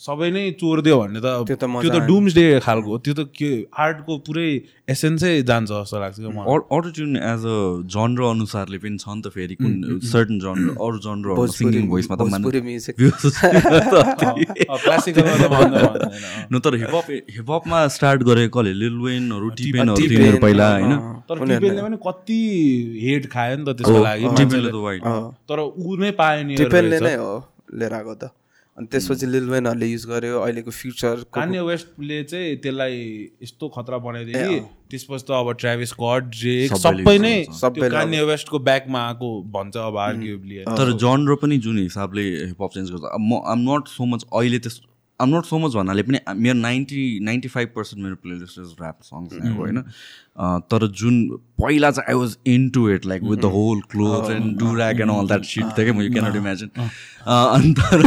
[0.01, 3.21] सबै नै चोरिदियो भने त त्यो त मजा त्यो त डुम्स डे खालको त्यो त
[3.39, 3.49] के
[3.85, 4.49] आर्टको पुरै
[4.93, 6.47] एसेन्सै जान्छ जस्तो लाग्छ क्या मलाई।
[6.77, 7.57] Auto tune as a
[7.95, 9.71] genre अनुसारले पनि छ नि त फेरि कुन
[10.13, 12.23] सर्टन जनर अरू जनरहरू सिङ्गिङ भोइसमा त
[16.51, 17.07] न तर हिपहप
[17.37, 18.73] हिपहपमा स्टार्ट गरेको कसले?
[18.81, 20.91] लिल वेनहरू टिपेनहरू टिपेन, तिनीहरू पहिला होइन?
[20.91, 20.99] अँ।
[21.29, 22.41] तर टिपेनले पनि कति
[23.05, 24.25] हेट खायो नि त त्यसको लागि।
[25.49, 27.31] तर ऊ नै पायो नि टिपेनले नै हो
[27.79, 28.33] लिएर आएको त।
[28.77, 32.99] अनि त्यसपछि लिलवेनहरूले युज गर्यो अहिलेको फ्युचर कान्य वेस्टले चाहिँ त्यसलाई
[33.43, 34.59] यस्तो खतरा बनाइदियो कि
[34.91, 37.33] त्यसपछि त अब ट्राभिस स्कट ड्रेक सबैले सबै नै।
[37.79, 42.91] त्यो कान्य वेस्टको ब्याकमा आएको भन्छ अब आर्ग्युबली तर जनर पनि जुन हिसाबले हिपहप चेन्ज
[42.91, 44.79] गर्छ। म आम नट सो मच अहिले त्यस
[45.21, 48.97] आम नट सो मच भन्नाले पनि मेरो नाइन्टी नाइन्टी फाइभ पर्सेन्ट मेरो प्लेलिस्ट इज ऱ्याप
[49.05, 49.81] सङ्ग्स होइन?
[50.71, 51.15] तर जुन
[51.61, 52.37] पहिला चाहिँ I was
[52.75, 55.93] into it like with the whole cloth and do rack and all that shit थियो
[55.93, 56.69] क्या यु क्यानट इमेजिन
[57.25, 57.97] अनि तर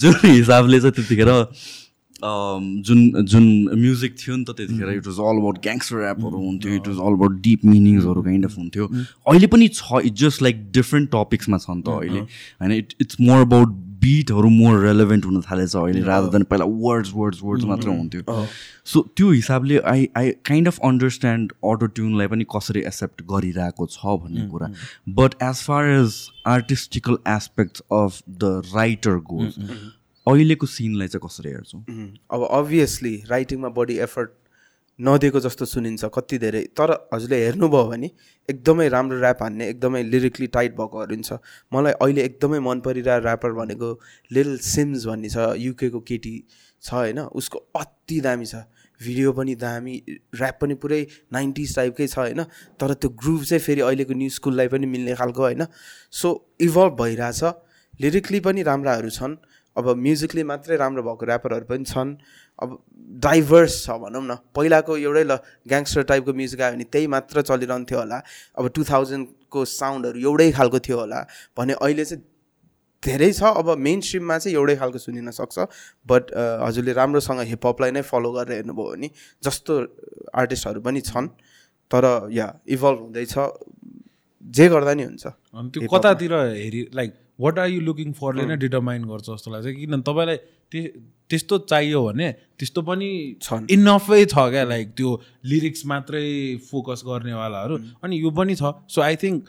[0.00, 1.32] जुन हिसाबले चाहिँ त्यतिखेर
[2.88, 3.46] जुन जुन
[3.78, 7.14] म्युजिक थियो नि त त्यतिखेर it was all about gangster ऱ्यापहरू हुन्थ्यो it was all
[7.18, 8.86] about deep मिनिङ्सहरू kind of हुन्थ्यो।
[9.26, 13.20] अहिले पनि छ इट जस्ट लाइक डिफ्रेन्ट टपिक्समा छ नि त अहिले। होइन इट इट्स
[13.20, 13.68] मोर अबाउट
[14.04, 18.44] बिटहरू मोर रेलेभेन्ट हुन थालेछ अहिले रादर देन पहिला वर्ड्स वर्ड्स वर्ड्स मात्र हुन्थ्यो।
[18.92, 24.16] सो त्यो हिसाबले I I kind of understand auto ट्युनलाई पनि कसरी एक्सेप्ट गरिरहेको छ
[24.22, 24.70] भन्ने कुरा।
[25.18, 26.20] But as far as
[26.54, 29.58] artistical aspect of the writer goes
[30.26, 31.82] अहिलेको सिनलाई चाहिँ कसरी हेर्छौँ?
[32.32, 34.30] अब अभियसली राइटिङमा बढी एफर्ट
[34.98, 38.10] नदिएको जस्तो सुनिन्छ कति धेरै। तर हजुरले हेर्नुभयो भने
[38.48, 41.38] एकदमै राम्रो ऱ्याप हान्ने एकदमै लिरिकली टाइट भएकोहरू छ
[41.72, 43.88] मलाई अहिले एकदमै मन परिरहेको ऱ्यापर भनेको
[44.30, 46.34] लिल सिम्स भन्ने छ युकेको केटी
[46.82, 48.62] छ होइन उसको अति दामी छ।
[49.00, 51.00] भिडियो पनि दामी ऱ्याप पनि पुरै
[51.32, 52.42] नाइन्टिज टाइपकै छ होइन
[52.78, 55.66] तर त्यो ग्रुप चाहिँ फेरि अहिलेको न्यु स्कुललाई पनि मिल्ने खालको होइन।
[56.12, 56.28] सो
[56.60, 57.42] इभल्भ भइरहेछ।
[58.00, 59.36] लिरिकली पनि राम्राहरू छन्।
[59.76, 62.14] अब म्युजिकली मात्रै राम्रो भएको ऱ्यापरहरू पनि छन्।
[62.58, 62.68] अब
[63.24, 67.98] डाइभर्स छ भनौँ न। पहिलाको एउटै ल ग्याङ्स्टर टाइपको म्युजिक आयो भने त्यही मात्र चलिरहन्थ्यो
[67.98, 68.18] होला।
[68.58, 71.20] अब टु थाउजन्डको साउन्डहरू एउटै खालको थियो होला
[71.56, 72.22] भने अहिले चाहिँ
[73.02, 75.56] धेरै छ। अब मेन स्ट्रिममा चाहिँ एउटै खालको सुनिन सक्छ।
[76.06, 76.24] बट
[76.64, 79.08] हजुरले राम्रोसँग हिपहपलाई नै फलो गरेर हेर्नुभयो भने
[79.42, 79.72] जस्तो
[80.32, 81.28] आर्टिस्टहरू पनि छन्।
[81.90, 83.34] तर या इभल्भ हुँदैछ।
[84.44, 89.04] जे गर्दा नि हुन्छ। त्यो कतातिर हेरि like what are you looking फरले नै डिटर्माइन
[89.04, 90.36] गर्छ जस्तो लाग्छ किनभने तपाईँलाई
[90.72, 90.94] ते
[91.30, 97.78] त्यस्तो चाहियो भने त्यस्तो पनि छन्। इनफै छ क्या लाइक त्यो लिरिक्स मात्रै फोकस गर्नेवालाहरू।
[98.04, 99.44] अनि यो पनि छ। सो आई थिङ्क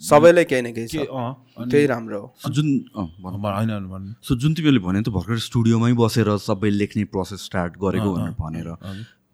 [0.00, 3.86] सबैलाई केही न केही के छ। अँ अनि- त्यही राम्रो हो। जुन भन। भन- होइन
[3.86, 8.68] भन। सो जुन तिमीले भन्यो त भर्खर स्टुडियोमै बसेर सबै लेख्ने प्रोसेस स्टार्ट गरेको भनेर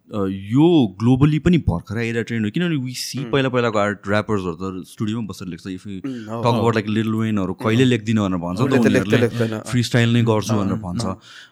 [0.09, 0.67] यो
[0.99, 5.27] ग्लोबली पनि भर्खर आइरहेको ट्रेन्ड हो। किनभने वी सी पहिला पहिलाको आर्ट ऱ्यापर्सहरू त स्टुडियोमा
[5.29, 10.23] बसेर लेख्छ। If talk about like Lil वेनहरू कहिले लेख्दिनँ भनेर भन्छ। फ्री स्टाइल नै
[10.25, 11.05] गर्छु भनेर भन्छ।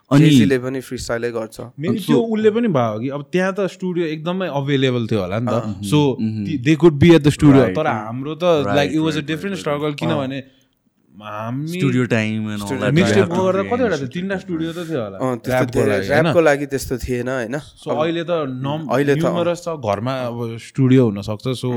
[0.10, 4.06] अनि पनि फ्री स्टाइलै गर्छ मेबी त्यो उसले पनि भयो कि अब त्यहाँ त स्टुडियो
[4.08, 6.00] एकदमै अभाइलेबल थियो होला नि त। So
[6.66, 9.94] they could be at the studio तर हाम्रो त like it was a different struggle
[10.02, 10.40] किनभने
[11.18, 15.18] studio time and all mixtape गरेर कतिवटा थियो तिनवटा स्टुडियो त थियो होला।
[16.14, 17.56] ऱ्यापको लागि त्यस्तो थिएन होइन?
[17.82, 18.32] सो अहिले त
[18.62, 20.38] नम अहिले त- छ घरमा अब
[20.68, 21.70] स्टुडियो हुनसक्छ सो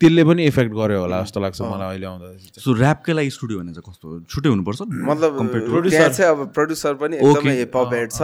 [0.00, 3.72] त्यसले पनि इफेक्ट गर्यो होला जस्तो लाग्छ मलाई अहिले आउँदाखेरि सो ऱ्यापकै लागि स्टुडियो भने
[3.72, 4.06] चाहिँ कस्तो?
[4.28, 5.30] छुट्टै हुनुपर्छ मतलब
[5.96, 8.22] त्यहाँ चाहिँ अब प्रड्युसर पनि एकदमै हिपहप हेड छ।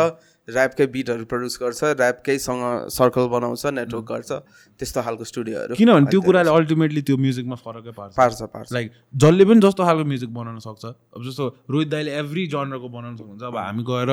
[0.48, 4.30] ऱ्यापकै बिटहरू प्रड्युस गर्छ ऱ्यापकैसँग सर्कल बनाउँछ नेटवर्क गर्छ
[4.78, 8.86] त्यस्तो खालको स्टुडियोहरू किनभने त्यो कुराले अल्टिमेटली त्यो म्युजिकमा फरकै पार्छ। पार्छ पार्छ। लाइक
[9.22, 13.42] जसले पनि जस्तो खालको म्युजिक बनाउन सक्छ। अब जस्तो रोहित दाईले एभ्री जनरको बनाउन सक्नुहुन्छ।
[13.42, 14.10] अब हामी गएर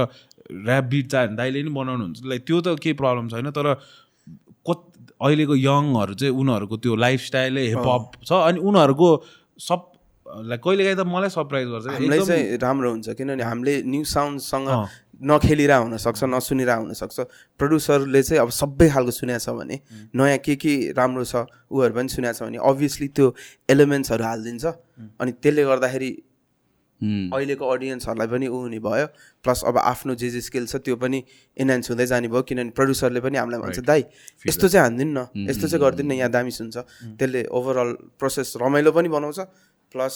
[0.70, 3.74] ऱ्याप बिट चाह्यो भने दाईले नि बनाउनुहुन्छ। लाइक त्यो त केही प्रब्लम छैन तर
[4.70, 4.82] कत
[5.18, 9.10] अहिलेको यङहरू चाहिँ उनीहरूको त्यो लाइफस्टाइलै हिपहप छ अनि उनीहरूको
[9.58, 9.82] सब
[10.46, 14.68] लाइक कहिलेकाहीँ त मलाई सरप्राइज गर्छ हामीलाई चाहिँ राम्रो हुन्छ। किनभने हामीले न्यू साउन्डसँग।
[15.22, 17.18] नखेलिरह हुनसक्छ नसुनिरह हुनसक्छ
[17.60, 19.76] प्रड्युसरले चाहिँ अब सबै खालको सुनेको छ भने
[20.16, 23.28] नयाँ के के राम्रो छ उहरू पनि सुनेको छ भने अभियसली त्यो
[23.70, 24.66] एलिमेन्ट्सहरू हालिदिन्छ।
[25.20, 26.12] अनि त्यसले गर्दाखेरि.
[27.00, 29.08] अहिलेको अडियन्सहरूलाई पनि ऊ हुने भयो।
[29.40, 31.24] प्लस अब आफ्नो जे जे स्किल छ त्यो पनि
[31.56, 34.02] इन्हान्स हुँदै जाने भयो। किनभने प्रड्युसरले पनि हामीलाई भन्छ दाइ
[34.48, 36.76] यस्तो चाहिँ हानिदिनु यस्तो चाहिँ गरिदिनु यहाँ दामी सुन्छ।
[37.16, 37.90] त्यसले ओभरअल
[38.20, 39.40] प्रोसेस रमाइलो पनि बनाउँछ।
[39.96, 40.16] प्लस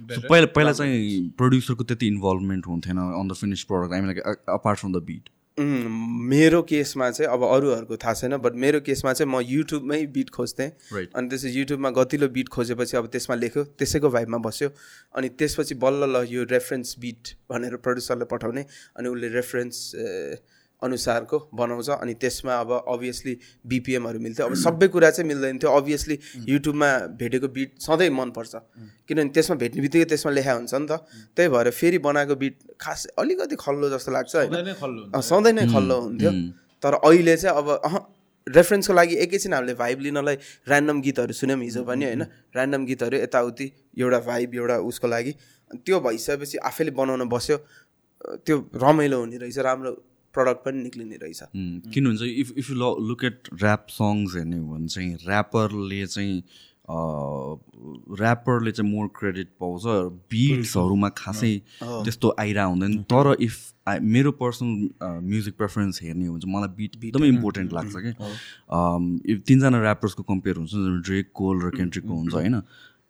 [0.00, 4.92] पहिला पहिला चाहिँ प्रड्युसरको त्यति इन्भल्भमेन्ट हुन्थेन on the finish product I like apart from
[4.92, 10.06] the beat मेरो केसमा चाहिँ अब अरूहरूको थाहा छैन बट मेरो केसमा चाहिँ म युट्युबमै
[10.14, 10.68] बिट खोज्थेँ.
[11.16, 14.68] अनि त्यसपछि युट्युबमा गतिलो बिट खोजेपछि अब त्यसमा लेख्यो त्यसैको भाइबमा बस्यो।
[15.14, 18.64] अनि त्यसपछि बल्ल ल यो रेफरेन्स बिट भनेर प्रड्युसरले पठाउने
[18.96, 19.76] अनि उसले रेफरेन्स
[20.82, 23.34] अनुसारको बनाउँछ अनि त्यसमा अब अभियसली
[23.66, 26.18] बिपिएमहरू मिल्थ्यो। अब सबै कुरा चाहिँ मिल्दैन थियो। अभियसली
[26.48, 28.54] युट्युबमा भेटेको बिट सधैँ मनपर्छ।
[29.08, 30.92] किनभने त्यसमा भेट्ने बित्तिकै त्यसमा लेखा हुन्छ नि त।
[31.36, 36.32] त्यही भएर फेरि बनाएको बिट खास अलिकति खल्लो जस्तो लाग्छ होइन। सधैँ नै खल्लो हुन्थ्यो।
[36.82, 37.96] तर अहिले चाहिँ अब अह
[38.46, 40.36] रेफरेन्सको लागि एकैछिन हामीले भाइब लिनलाई
[40.66, 42.22] ऱ्यान्डम गीतहरू सुन्यौँ हिजो पनि होइन।
[42.52, 43.66] ऱ्यान्डम गीतहरू यताउति
[43.98, 45.32] एउटा भाइब एउटा उसको लागि।
[45.70, 47.56] त्यो भइसकेपछि आफैले बनाउन बस्यो।
[48.42, 49.92] त्यो रमाइलो हुने रहेछ राम्रो
[50.34, 51.40] प्रडक्ट पनि निक्लिने रहेछ।
[51.94, 52.76] किन हुन्छ if if you
[53.08, 56.36] look at rap songs हेर्ने हो भने चाहिँ ऱ्यापरले चाहिँ
[58.20, 59.82] ऱ्यापरले चाहिँ मोर क्रेडिट पाउँछ
[60.32, 61.52] बिट्सहरूमा खासै
[61.82, 64.72] त्यस्तो आइरह हुँदैन। तर इफ आई मेरो पर्सनल
[65.24, 68.12] म्युजिक प्रेफरेन्स हेर्ने हो भने चाहिँ मलाई बिट एकदमै इम्पोर्टेन्ट लाग्छ कि
[69.32, 70.72] इफ तिनजना ऱ्यापर्सको कम्पेयर हुन्छ
[71.06, 72.62] ड्रेक कोल र केन्ट्रिकको हुन्छ होइन।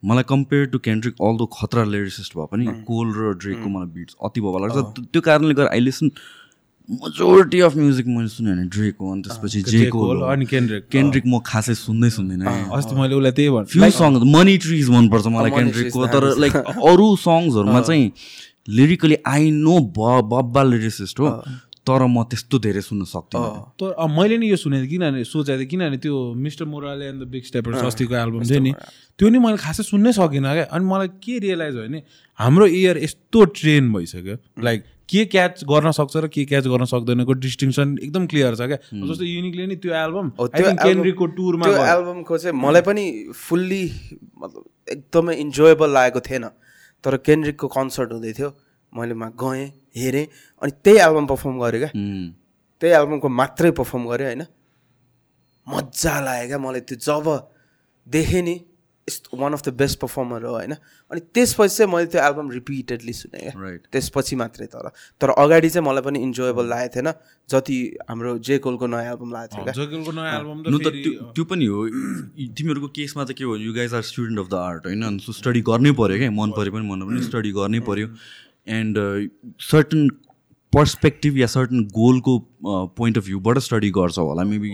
[0.03, 4.17] मलाई compare to Kendrick all the खतरा लिरिसिस्ट भए पनि कोल र ड्रेकको मलाई बिट्स
[4.21, 6.09] अति भवा लाग्छ। त्यो कारणले गर्दा I listen
[6.93, 10.83] majority of music मैले सुने भने ड्रेक हो अनि त्यसपछि जे कोल कोल अनि केन्ड्रिक
[10.93, 12.47] केन्ड्रिक म खासै सुन्दै सुन्दिनँ
[12.77, 16.25] अस्ति मैले उसलाई त्यही भन्छु। फ्यु सङ्ग मनी ट्रिज मनपर्छ मलाई केन्ड्रिकको तर.
[16.45, 16.57] लाइक
[16.93, 18.07] अरू सङ्ग्सहरूमा चाहिँ
[18.69, 21.29] लिरिकली आई नो ब बब्बा लिरिसिस्ट हो
[21.83, 25.71] तर म त्यस्तो धेरै सुन्न सक्दिनँ। तर मैले नि यो सुनेको थिएँ किनभने सोचेको थिएँ
[25.73, 28.73] किनभने त्यो Mister Morale and the Big Steppers अस्तिको एल्बम थियो नि
[29.19, 32.01] त्यो नि मैले खासै सुन्नै सकिनँ क्या। अनि मलाई के रियलाइज भयो भने
[32.39, 34.81] हाम्रो इयर यस्तो ट्रेन भइसक्यो लाइक
[35.13, 38.79] के क्याच गर्न सक्छ र के क्याच गर्न सक्दैनको डिस्टिङसन एकदम क्लियर छ क्या?
[38.89, 43.05] जस्तो युनिकले नि त्यो एल्बम केन्द्रिकको टुरमा त्यो एल्बमको चाहिँ मलाई पनि
[43.37, 43.85] फुल्ली
[44.41, 46.45] मतलब एकदमै इन्जोएबल लागेको थिएन।
[47.05, 48.51] तर केन्द्रिकको कन्सर्ट हुँदै थियो
[48.93, 49.67] मैले मा गएँ
[49.97, 50.27] हेरेँ
[50.63, 51.91] अनि त्यही एल्बम पर्फर्म गरेँ क्या।
[52.81, 54.43] त्यही एल्बमको मात्रै पर्फर्म गरेँ होइन?
[55.67, 57.27] मजा लाग्यो क्या मलाई त्यो जब
[58.07, 58.55] देखेँ नि
[59.13, 60.73] यस्तो one of the best performer हो होइन?
[61.11, 63.77] अनि त्यसपछि चाहिँ मैले त्यो एल्बम रिपिटेडली सुनेँ क्या.
[63.93, 64.89] त्यसपछि मात्रै तर।
[65.21, 67.13] तर अगाडि चाहिँ मलाई पनि इन्जोएबल लागेको थिएन।
[67.49, 67.77] जति
[68.09, 71.87] हाम्रो जे कोलको नयाँ एल्बम लागेको थियो क्या। त्यो पनि हो।
[72.57, 73.57] तिमीहरूको केसमा चाहिँ के हो?
[73.57, 75.03] You guys are student of the art होइन?
[75.03, 78.09] अनि सो स्टडी गर्नै पऱ्यो क्या। मन पऱ्यो पनि मन पनि स्टडी गर्नै पऱ्यो
[78.81, 78.99] एन्ड
[79.61, 80.09] सर्टन
[80.73, 82.39] पर्सपेक्टिभ या सर्टन गोलको
[82.99, 84.71] पोइन्ट अफ भ्यूबाट स्टडी गर्छ होला। मेबी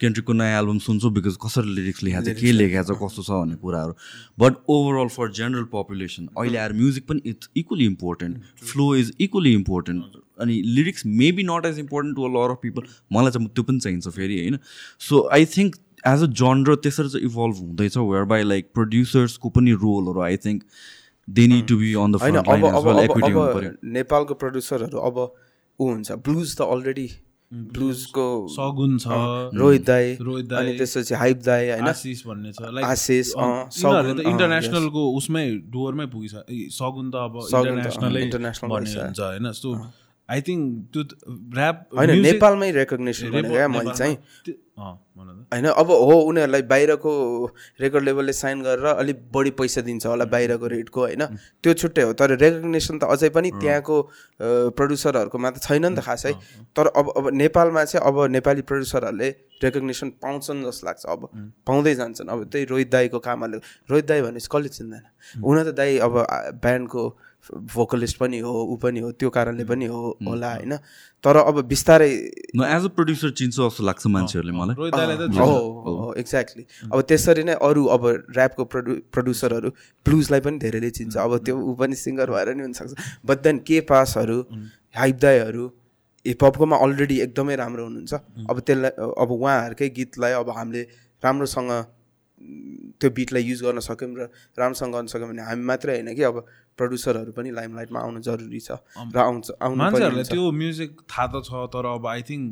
[0.00, 3.56] केन्ट्रिकको नयाँ एल्बम सुन्छौ बिकज कसरी लिरिक्स लेखाएको छ के लेखाएको छ कस्तो छ भन्ने
[3.62, 3.94] कुराहरू।
[4.38, 9.52] But overall for general population अहिले आएर म्युजिक पनि it's equally important flow is equally
[9.60, 12.82] important अनि lyrics maybe not as important to a lot of people
[13.12, 14.58] मलाई चाहिँ त्यो पनि चाहिन्छ फेरि होइन?
[15.08, 19.72] So I think as a genre त्यसरी चाहिँ इभल्भ हुँदैछ वेयर बाई लाइक प्रड्युसर्सको पनि
[19.84, 20.62] रोलहरू I think
[21.28, 22.16] they need to be on the
[23.98, 27.08] नेपालको प्रड्युसरहरू अब ऊ हुन्छ ब्लुज त अलरेडी
[27.52, 29.06] ब्लुजको सगुन छ
[29.54, 31.86] रोहित दाई रोहित दाई, अनि त्यसपछि हाइप दाई होइन?
[31.88, 36.34] आशिष भन्ने छ। लाइक आशिष, सगुन, त इन्टरनेसनलको उसमै डोरमै पुगिस
[36.74, 39.52] सगुन त अब इन्टरनेसनलै भइसक्यो। हुन्छ होइन?
[39.52, 39.68] सो
[40.28, 40.62] आई थिङ्क
[40.92, 41.02] त्यो
[41.54, 44.16] ऱ्याप होइन नेपालमै रेकग्नेसन गरेको मैले चाहिँ
[44.76, 47.12] होइन अब हो उनीहरूलाई बाहिरको
[47.80, 51.24] रेकर्ड लेभलले साइन गरेर अलिक बढी पैसा दिन्छ होला बाहिरको रेटको होइन?
[51.64, 53.96] त्यो छुट्टै हो तर रेकग्नेसन त अझै पनि त्यहाँको
[54.76, 56.32] प्रड्युसरहरूकोमा त छैन नि त खासै
[56.76, 59.28] तर अब अब नेपालमा चाहिँ अब नेपाली प्रड्युसरहरूले
[59.64, 61.20] रेकग्नेसन पाउँछन् जस्तो लाग्छ। अब
[61.64, 63.58] पाउँदै जान्छन्। अब त्यही रोहित दाईको कामहरूले
[63.88, 65.04] रोहित दाई भनेपछि कसले चिन्दैन।
[65.40, 66.12] हुन त दाई अब
[66.60, 67.02] ब्यान्डको
[67.52, 70.76] भोकलिस्ट पनि हो ऊ पनि हो त्यो कारणले पनि हो होला होइन?
[71.24, 72.10] तर अब बिस्तारै
[72.56, 74.74] न एज अ प्रड्युसर चिन्छ जस्तो लाग्छ मान्छेहरूले मलाई।
[75.38, 79.70] हो एक्ज्याक्टली अब त्यसरी नै अरू अब ऱ्यापको प्रडु प्रड्युसरहरू
[80.06, 82.94] ब्लुजलाई पनि धेरैले चिन्छ। अब त्यो ऊ पनि सिङ्गर भएर नि हुनसक्छ।
[83.26, 84.38] बट देन के पासहरू
[84.96, 85.64] हाइप दाईहरू
[86.26, 88.14] हिपहपकोमा अलरेडी एकदमै राम्रो हुनुहुन्छ।
[88.50, 88.90] अब त्यसलाई
[89.22, 90.82] अब उहाँहरूकै गीतलाई अब हामीले
[91.22, 91.70] राम्रोसँग
[93.00, 94.28] त्यो बिटलाई युज गर्न सक्यौँ र
[94.58, 96.36] राम्रोसँग गर्न सक्यौँ भने हामी मात्रै होइन कि अब
[96.78, 98.80] प्रड्युसरहरू पनि लाइमलाइटमा आउनु जरुरी छ
[99.14, 102.48] र आउँछ आउनु मान्छेहरूलाई। त्यो म्युजिक थाहा त छ तर अब आई थिङ्क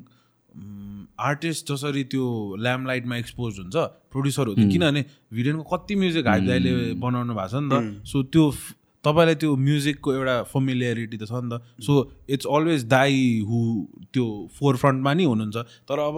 [1.18, 2.26] आर्टिस्ट जसरी त्यो
[2.62, 3.76] ल्याम्पलाइटमा एक्सपोज हुन्छ
[4.14, 5.04] प्रड्युसर हो किनभने
[5.34, 6.72] भिडियोको कति म्युजिक हाइप दाइले
[7.02, 8.44] बनाउनु भएको छ नि त। सो त्यो
[9.04, 11.92] तपाईँलाई त्यो म्युजिकको एउटा फमिलियरिटी त छ नि त। सो
[12.30, 13.18] इट्स अलवेज दाई
[13.48, 13.58] हु
[14.14, 14.26] त्यो
[14.56, 15.56] फोर फ्रन्टमा नि हुनुहुन्छ।
[15.88, 16.16] तर अब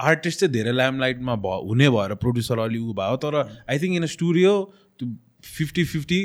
[0.00, 3.34] आर्टिस्ट चाहिँ धेरै ल्याम्पलाइटमा भ हुने भएर प्रड्युसर अलि ऊ भयो तर
[3.70, 4.52] आई थिङ्क इन स्टुडियो
[4.98, 5.08] त्यो
[5.44, 6.18] फिफ्टी फिफ्टी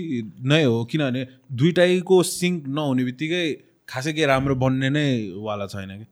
[0.51, 1.25] नै हो किनभने
[1.61, 3.43] दुइटैको सिङ्क नहुने बित्तिकै
[3.89, 5.07] खासै केही राम्रो बन्ने नै
[5.47, 6.05] वाला छैन कि.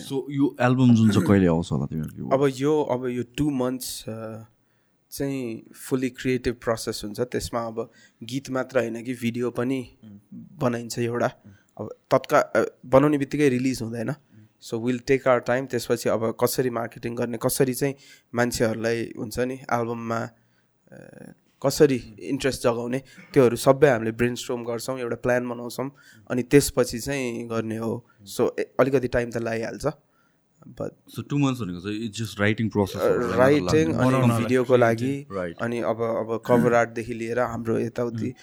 [0.00, 2.28] सो यो एल्बम जुन चाहिँ कहिले आउँछ होला तिमीहरूको?
[2.36, 4.04] अब यो अब यो टु मन्थ्स
[5.12, 7.90] चाहिँ फुल्ली क्रिएटिभ प्रोसेस हुन्छ। त्यसमा अब
[8.22, 9.80] गीत मात्र होइन कि भिडियो पनि
[10.34, 11.30] बनाइन्छ एउटा।
[11.80, 14.10] अब तत्का अ, बनाउने बित्तिकै रिलिज हुँदैन।
[14.62, 17.94] So will take our time त्यसपछि अब कसरी मार्केटिङ गर्ने कसरी चाहिँ
[18.34, 20.20] मान्छेहरूलाई हुन्छ नि एल्बममा
[21.62, 21.96] कसरी
[22.32, 22.98] इन्ट्रेस्ट जगाउने
[23.34, 25.90] त्योहरू सबै हामीले ब्रेन स्ट्रोम गर्छौँ एउटा प्लान बनाउँछौँ
[26.30, 27.92] अनि त्यसपछि चाहिँ गर्ने हो।
[28.26, 28.46] सो
[28.80, 29.86] अलिकति टाइम त लागिहाल्छ
[30.78, 33.02] बट सो टु मन्थ्स भनेको चाहिँ it's just writing process
[33.36, 35.14] writing अनि भिडियोको लागि.
[35.62, 38.34] अनि अब अब कभर आर्टदेखि लिएर हाम्रो यताउति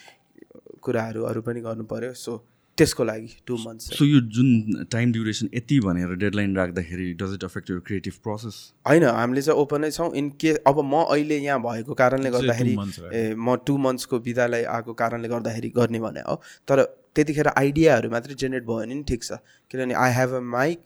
[0.84, 2.36] कुराहरू अरू पनि गर्नु पऱ्यो सो
[2.78, 7.44] त्यसको लागि टु मन्थ्स सो यो जुन टाइम ड्युरेसन यति भनेर डेडलाइन राख्दाखेरि does it
[7.44, 8.56] affect your creative process
[8.88, 12.76] होइन हामीले चाहिँ ओपनै छौँ। इन केस अब म अहिले यहाँ भएको कारणले गर्दाखेरि
[13.14, 16.36] ए म टु मन्थ्सको बिदालाई आएको कारणले गर्दाखेरि गर्ने भने हो।
[16.68, 16.84] तर
[17.16, 19.40] त्यतिखेर आइडियाहरू मात्रै जेनेरेट भयो भने नि ठिक छ।
[19.72, 20.80] किनभने आई हेभ अ माइक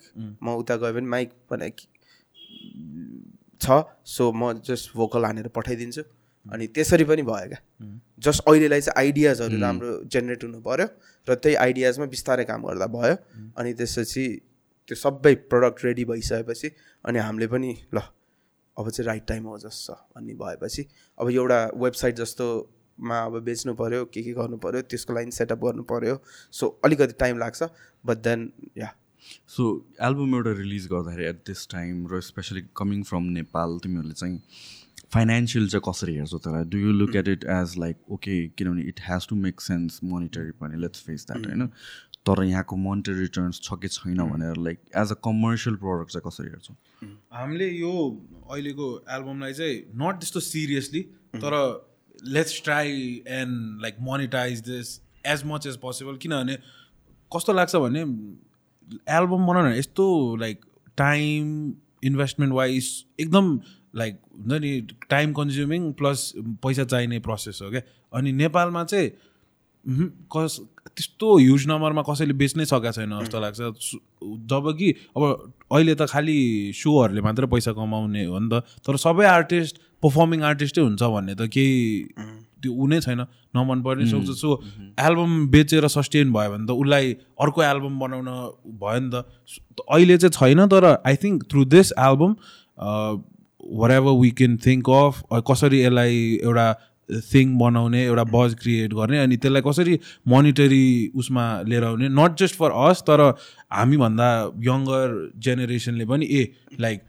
[0.43, 1.69] म उता गयो भने माइक भने
[3.61, 6.03] छ। सो म जस्ट भोकल हानेर पठाइदिन्छु।
[6.45, 7.59] अनि त्यसरी पनि भयो क्या।
[8.19, 10.87] जस्ट अहिलेलाई चाहिँ आइडियाजहरू राम्रो जेनेरेट हुनु पऱ्यो
[11.27, 13.15] र त्यही आइडियाजमा बिस्तारै काम गर्दा भयो।
[13.57, 14.25] अनि त्यसपछि
[14.87, 16.71] त्यो सबै प्रडक्ट रेडी भइसकेपछि
[17.05, 18.01] अनि हामीले पनि ल
[18.77, 20.85] अब चाहिँ राइट टाइम हो जस्तो छ भन्ने भएपछि
[21.17, 25.83] अब एउटा वेबसाइट जस्तोमा अब बेच्नु पऱ्यो के के गर्नु पऱ्यो त्यसको लागि सेटअप गर्नु
[25.83, 26.15] पऱ्यो
[26.51, 27.69] सो अलिकति टाइम लाग्छ
[28.03, 28.93] but then yeah
[29.47, 29.69] so
[30.01, 34.39] album एउटा रिलिज गर्दाखेरि एट दिस टाइम र स्पेसली कमिङ फ्रम नेपाल तिमीहरूले चाहिँ
[35.13, 36.63] फाइनेन्सियल चाहिँ कसरी हेर्छौ त्यसलाई?
[36.65, 40.51] Do you look at it as like okay किनभने it has to make sense monetary
[40.61, 41.67] पनि लेट्स फेस द्याट होइन?
[42.27, 46.49] तर यहाँको मोनिटरी रिटर्न्स छ कि छैन भनेर like as a commercial product चाहिँ कसरी
[46.49, 46.73] हेर्छौ?
[47.33, 47.93] हामीले यो
[48.51, 51.01] अहिलेको एल्बमलाई चाहिँ नट त्यस्तो सिरियसली
[51.35, 51.55] तर
[52.37, 52.91] let's try
[53.39, 56.57] and like monetize this as much as possible किनभने
[57.31, 58.03] कस्तो लाग्छ भने
[59.09, 60.05] एल्बम बनाउन यस्तो
[60.35, 60.65] लाइक
[60.97, 63.59] टाइम इन्भेस्टमेन्ट वाइज एकदम
[63.95, 64.71] लाइक हुन्छ नि
[65.09, 66.31] टाइम कन्ज्युमिङ प्लस
[66.63, 67.81] पैसा चाहिने प्रोसेस हो क्या
[68.13, 69.11] अनि नेपालमा चाहिँ
[70.35, 70.59] कस
[70.95, 74.01] त्यस्तो ह्युज नम्बरमा कसैले बेच्नै सकेको छैन जस्तो लाग्छ। सु-
[74.51, 76.37] जब कि अब अहिले त खालि
[76.75, 81.47] सोहरूले मात्रै पैसा कमाउने हो नि त तर सबै आर्टिस्ट पर्फर्मिङ आर्टिस्टै हुन्छ भन्ने त
[81.47, 81.77] केही
[82.61, 83.21] त्यो ऊ नै छैन।
[83.55, 84.49] नमन पर्ने सक्छ सो
[85.07, 87.15] एल्बम बेचेर सस्टेन भयो भने त उसलाई
[87.45, 88.29] अर्को एल्बम बनाउन
[88.83, 92.35] भयो नि त। अहिले चाहिँ छैन तर I think through this album
[93.91, 96.67] wherever we can think of कसरी यसलाई एउटा
[97.09, 99.99] थिङ बनाउने एउटा बज क्रिएट गर्ने अनि त्यसलाई कसरी
[100.33, 100.85] मोनिटरी
[101.21, 103.21] उसमा लिएर आउने नट जस्ट फर अस तर
[103.77, 104.27] हामीभन्दा
[104.67, 105.15] यङ्गर
[105.45, 107.08] जेनेरेसनले पनि ए लाइक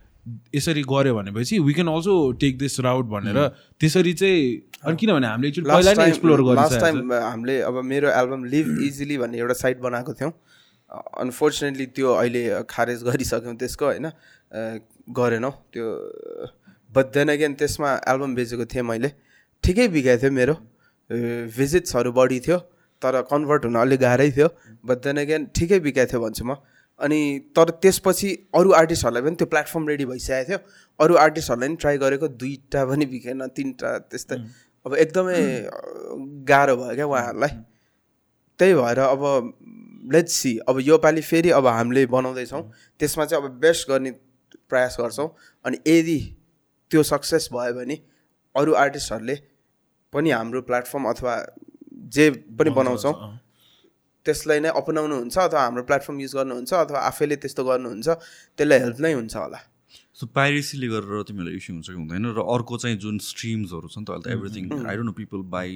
[0.55, 3.39] यसरी गऱ्यो भनेपछि we can also take this route भनेर
[3.81, 4.41] त्यसरी चाहिँ
[4.85, 9.19] अनि किनभने हामीले एकचोटि पहिला नै एक्सप्लोर लास्ट टाइम हामीले अब मेरो एल्बम लिभ इजिली
[9.19, 10.33] भन्ने एउटा साइट बनाएको थियौँ।
[11.23, 14.07] अनफोर्चुनेटली त्यो अहिले खारेज गरिसक्यौँ त्यसको होइन?
[15.19, 15.87] गरेनौँ। त्यो
[16.91, 19.11] बट देन अगेन त्यसमा एल्बम बेचेको थिएँ मैले।
[19.65, 20.55] ठिकै बिगाएको थियो मेरो।
[21.57, 22.59] भिजिट्सहरू बढी थियो
[23.03, 24.49] तर कन्भर्ट हुन अलिक गाह्रै थियो।
[24.85, 26.57] बट देन अगेन ठिकै बिगाएको थियो भन्छु म।
[27.01, 27.21] अनि
[27.57, 30.59] तर त्यसपछि अरू आर्टिस्टहरूलाई पनि त्यो प्लेटफर्म रेडी भइसकेको थियो।
[31.01, 34.37] अरू आर्टिस्टहरूलाई पनि ट्राई गरेको दुईवटा पनि बिकेन तिनवटा त्यस्तै।
[34.87, 35.41] अब एकदमै
[36.49, 37.53] गाह्रो भयो क्या उहाँहरूलाई।
[38.61, 39.23] त्यही भएर अब
[40.13, 42.63] लेट्स सी अब योपालि फेरि अब हामीले बनाउँदैछौँ।
[43.01, 44.11] त्यसमा चाहिँ अब बेस्ट गर्ने
[44.69, 45.29] प्रयास गर्छौँ।
[45.65, 46.19] अनि यदि
[46.91, 47.97] त्यो सक्सेस भयो भने
[48.55, 49.37] अरू आर्टिस्टहरूले
[50.13, 51.35] पनि हाम्रो प्लेटफर्म अथवा
[52.15, 53.15] जे पनि बनाउँछौँ
[54.27, 59.13] त्यसलाई नै अपनाउनुहुन्छ अथवा हाम्रो प्लेटफर्म युज गर्नुहुन्छ अथवा आफैले त्यस्तो गर्नुहुन्छ त्यसलाई हेल्प नै
[59.13, 59.61] हुन्छ होला।
[60.15, 64.05] सो पाइरेसीले गरेर तिमीहरूलाई इस्यु हुन्छ कि हुँदैन र अर्को चाहिँ जुन स्ट्रिम्सहरू छ नि
[64.05, 65.71] त अहिले त everything I don't know people buy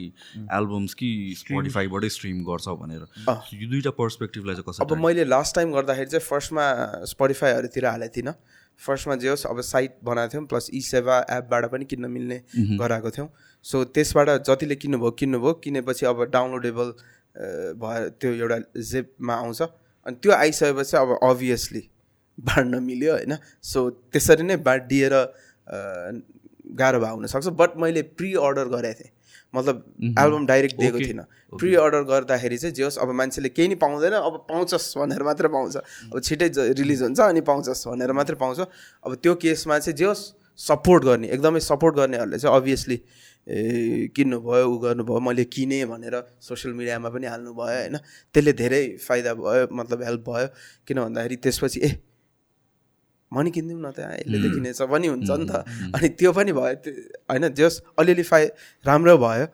[0.58, 1.08] albums कि
[1.38, 3.06] स्पोटिफाईबाटै स्ट्रिम गर्छ भनेर।
[3.54, 6.66] यो दुइटा पर्सपेक्टिभलाई चाहिँ अब कसरी मैले लास्ट टाइम गर्दाखेरि चाहिँ फर्स्टमा
[7.14, 8.34] स्पोटिफाईहरूतिर हालेको थिइनँ
[8.80, 12.38] फर्स्टमा जे होस् अब साइट बनाएको थियौँ प्लस ई सेवा एपबाट पनि किन्न मिल्ने
[12.78, 13.28] गराएको थियौँ।
[13.64, 16.92] सो त्यसबाट जतिले किन्नुभयो किन्नुभयो। किनेपछि अब डाउनलोडेबल
[17.34, 19.62] भयो त्यो एउटा जेपमा आउँछ।
[20.06, 21.82] अनि त्यो आइसकेपछि अब अभियसली
[22.38, 23.36] बाँड्न मिल्यो होइन?
[23.62, 25.14] सो त्यसरी नै बाँडिएर
[26.74, 29.12] गाह्रो भए हुनसक्छ। बट मैले प्रि अर्डर गरेको थिएँ।
[29.54, 29.76] मतलब
[30.18, 31.24] एल्बम डाइरेक्ट दिएको थिइनँ।
[31.54, 35.48] प्रि अर्डर गर्दाखेरि चाहिँ जे होस् अब मान्छेले केही नि पाउँदैन अब पाउँछस् भनेर मात्रै
[35.48, 35.76] पाउँछ।
[36.10, 38.60] अब छिटै रिलिज हुन्छ अनि पाउँछस् भनेर मात्रै पाउँछ।
[39.06, 40.24] अब त्यो केसमा चाहिँ जे होस्
[40.58, 42.96] सपोर्ट गर्ने एकदमै सपोर्ट गर्नेहरूले चाहिँ अभियसली
[43.46, 47.96] किन्नुभयो ऊ गर्नुभयो मैले किनेँ भनेर सोसियल मिडियामा पनि हाल्नुभयो होइन?
[48.32, 50.46] त्यसले धेरै फाइदा भयो मतलब हेल्प भयो।
[50.88, 51.90] किन भन्दाखेरि त्यसपछि ए
[53.32, 55.52] म नि किनिदिउँ न त यसले त किनेछ पनि हुन्छ नि त।
[55.92, 56.74] अनि त्यो पनि भयो
[57.28, 58.44] होइन जस अलिअलि फाइ
[58.84, 59.46] राम्रो भयो।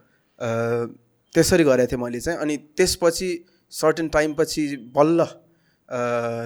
[1.34, 3.28] त्यसरी गरेको थिएँ मैले चाहिँ। अनि त्यसपछि
[3.72, 4.64] सर्टेन टाइमपछि
[4.94, 5.26] बल्ल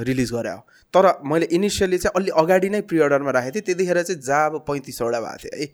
[0.09, 0.55] रिलिज गरे
[0.95, 4.65] तर मैले इनिसियली चाहिँ अलि अगाडि नै प्रि अर्डरमा राखेको थिएँ त्यतिखेर चाहिँ जा अब
[4.69, 5.67] पैँतिसवटा भएको थियो है।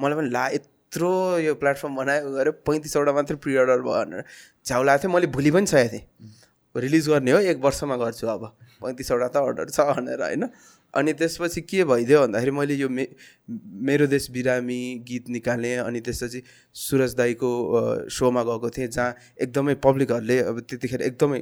[0.00, 0.44] मलाई पनि ला
[0.88, 4.24] यत्रो यो प्लेटफर्म बनायो गऱ्यो पैँतिसवटा मात्रै प्रि अर्डर भयो भनेर।
[4.64, 8.44] झ्याउ लागेको थियो मैले भोलि पनि सकेको थिएँ। रिलिज गर्ने हो एक वर्षमा गर्छु अब।
[8.80, 10.48] पैँतिसवटा त अर्डर छ भनेर होइन?
[10.94, 13.04] अनि त्यसपछि के भइदियो भन्दाखेरि मैले यो मे
[13.84, 16.42] मेरो देश बिरामी गीत निकालेँ। अनि त्यसपछि
[16.72, 17.50] सुरज दाईको
[18.08, 19.12] सोमा गएको थिएँ जहाँ
[19.44, 21.40] एकदमै पब्लिकहरूले अब त्यतिखेर एकदमै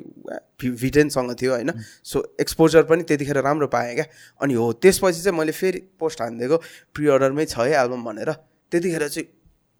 [0.59, 1.70] भिटेनसँग थियो होइन?
[2.02, 4.06] सो एक्सपोजर पनि त्यतिखेर राम्रो पाएँ क्या।
[4.43, 6.56] अनि हो त्यसपछि चाहिँ मैले फेरि पोस्ट हानिदिएको
[6.90, 8.35] प्रि अर्डरमै छ है एल्बम भनेर।
[8.77, 9.28] त्यतिखेर चाहिँ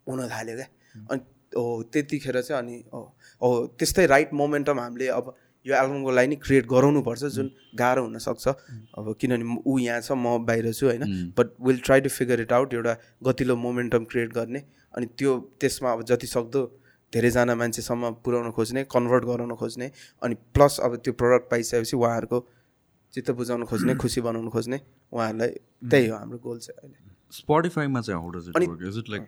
[0.07, 0.67] हुन थाल्यो क्या।
[1.11, 1.21] अनि
[1.53, 2.75] हो त्यतिखेर चाहिँ अनि
[3.41, 3.49] हो
[3.79, 8.47] त्यस्तै राइट मोमेन्टम हामीले अब यो एल्बमको लागि नि क्रिएट गराउनुपर्छ जुन गाह्रो हुनसक्छ।
[8.97, 12.51] अब किनभने ऊ यहाँ छ म बाहिर छु होइन। But will try to figure it
[12.53, 12.93] out एउटा
[13.23, 14.59] गतिलो मोमेन्टम क्रिएट गर्ने।
[14.95, 16.61] अनि त्यो त्यसमा अब जति सक्दो
[17.13, 19.91] धेरैजना मान्छेसम्म पुर्याउन खोज्ने कन्भर्ट गराउन खोज्ने।
[20.23, 22.39] अनि प्लस अब त्यो प्रडक्ट पाइसकेपछि उहाँहरूको
[23.13, 24.79] चित्त बुझाउन खोज्ने खुसी बनाउन खोज्ने।
[25.11, 25.51] उहाँहरूलाई
[25.91, 29.23] त्यही हो हाम्रो गोल चाहिँ अहिले। स्पोटिफाईमा चाहिँ how does it work is it like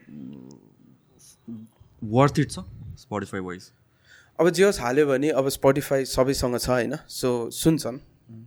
[2.02, 2.60] worth it छ
[3.00, 3.72] स्पोटिफाई वाइज
[4.40, 7.98] अब जे होस् हाल्यो भने अब स्पोटिफाई सबैसँग छ होइन सो सुन्छन्।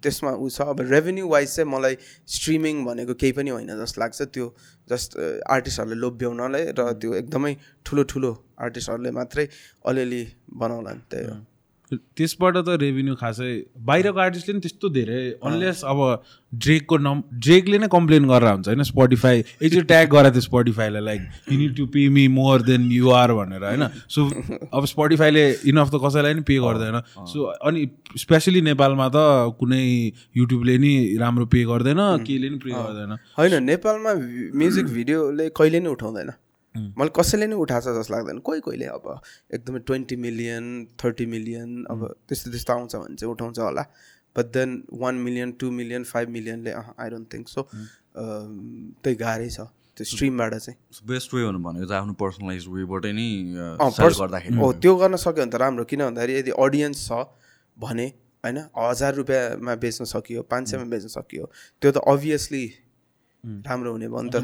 [0.03, 1.97] त्यसमा ऊ छ। अब रेभेन्यू वाइज चाहिँ मलाई
[2.35, 4.47] स्ट्रिमिङ भनेको केही पनि होइन जस्तो लाग्छ। त्यो
[4.89, 5.17] जस्ट
[5.51, 7.55] आर्टिस्टहरूले लोभ्याउनलाई र त्यो एकदमै
[7.87, 8.31] ठुलो ठुलो
[8.63, 9.47] आर्टिस्टहरूले मात्रै
[9.85, 10.23] अलिअलि
[10.55, 11.37] बनाउला त्यही हो।
[11.97, 13.51] त्यसबाट त रेभेन्यू खासै
[13.89, 15.99] बाहिरको आर्टिस्टले पनि त्यस्तो धेरै अनलेस अब
[16.53, 18.83] ड्रेकको नम ड्रेकले नै कम्प्लेन गरेर हुन्छ होइन?
[18.85, 21.21] स्पोटिफाई एकचोटि ट्याग गराएको थियो स्पोटिफाईलाई like
[21.53, 23.87] you need to pay me more than you are भनेर होइन?
[24.09, 24.27] सो
[24.73, 27.01] अब स्पोटिफाईले इनफ त कसैलाई नि पे गर्दैन।
[27.33, 27.87] सो अनि
[28.19, 29.83] स्पेसली नेपालमा त कुनै
[30.37, 34.13] युट्युबले नि राम्रो पे गर्दैन केले नि पे गर्दैन। होइन नेपालमा
[34.61, 36.31] म्युजिक भिडियोले कहिले नै उठाउँदैन।
[36.75, 39.07] मैले कसैले नै उठाएको छ जस्तो लाग्दैन। कोही कोहीले अब
[39.55, 40.65] एकदमै ट्वेन्टी मिलियन
[41.03, 43.85] थर्टी मिलियन अब त्यस्तो त्यस्तो आउँछ भने चाहिँ उठाउँछ होला।
[44.37, 49.69] But then one million two million five मिलियनले I don't think so त्यही गाह्रै छ।
[49.93, 53.29] त्यो स्ट्रिमबाट चाहिँ। बेस्ट वे भनेको चाहिँ आफ्नो पर्सनलाइज वेबाटै नै
[53.77, 57.13] गर्दाखेरि हो त्यो गर्न सक्यो भने त राम्रो। किन भन्दाखेरि यदि अडियन्स छ
[57.77, 58.07] भने
[58.45, 61.45] होइन हजार रुपियाँमा बेच्न सकियो पाँच सयमा बेच्न सकियो
[61.83, 62.65] त्यो त अभियसली
[63.43, 64.35] राम्रो हुने भयो नि त।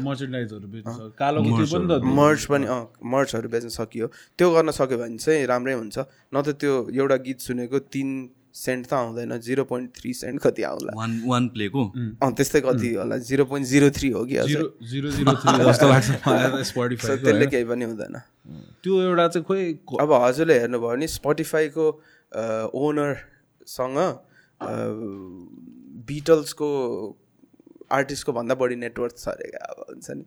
[2.03, 4.07] मर्च पनि अँ मर्चहरू बेच्न सकियो।
[4.37, 5.97] त्यो गर्न सक्यो भने चाहिँ राम्रै हुन्छ।
[6.35, 10.63] न त त्यो एउटा गीत सुनेको तिन सेन्ट त आउँदैन जिरो पोइन्ट थ्री सेन्ट कति
[10.63, 11.83] आउला। वान वान प्लेको
[12.23, 13.17] अँ त्यस्तै कति होला?
[13.23, 14.35] जिरो पोइन्ट जिरो थ्री हो कि
[17.23, 18.15] त्यसले केही पनि हुँदैन।
[18.83, 21.85] त्यो एउटा चाहिँ खोइ अब हजुरले हेर्नुभयो भने स्पोटिफाईको
[22.75, 23.97] ओनरसँग
[26.09, 26.69] बिटल्सको
[27.91, 30.23] आर्टिस्टको भन्दा बढी नेटवर्क छ अरे अब हुन्छ नि।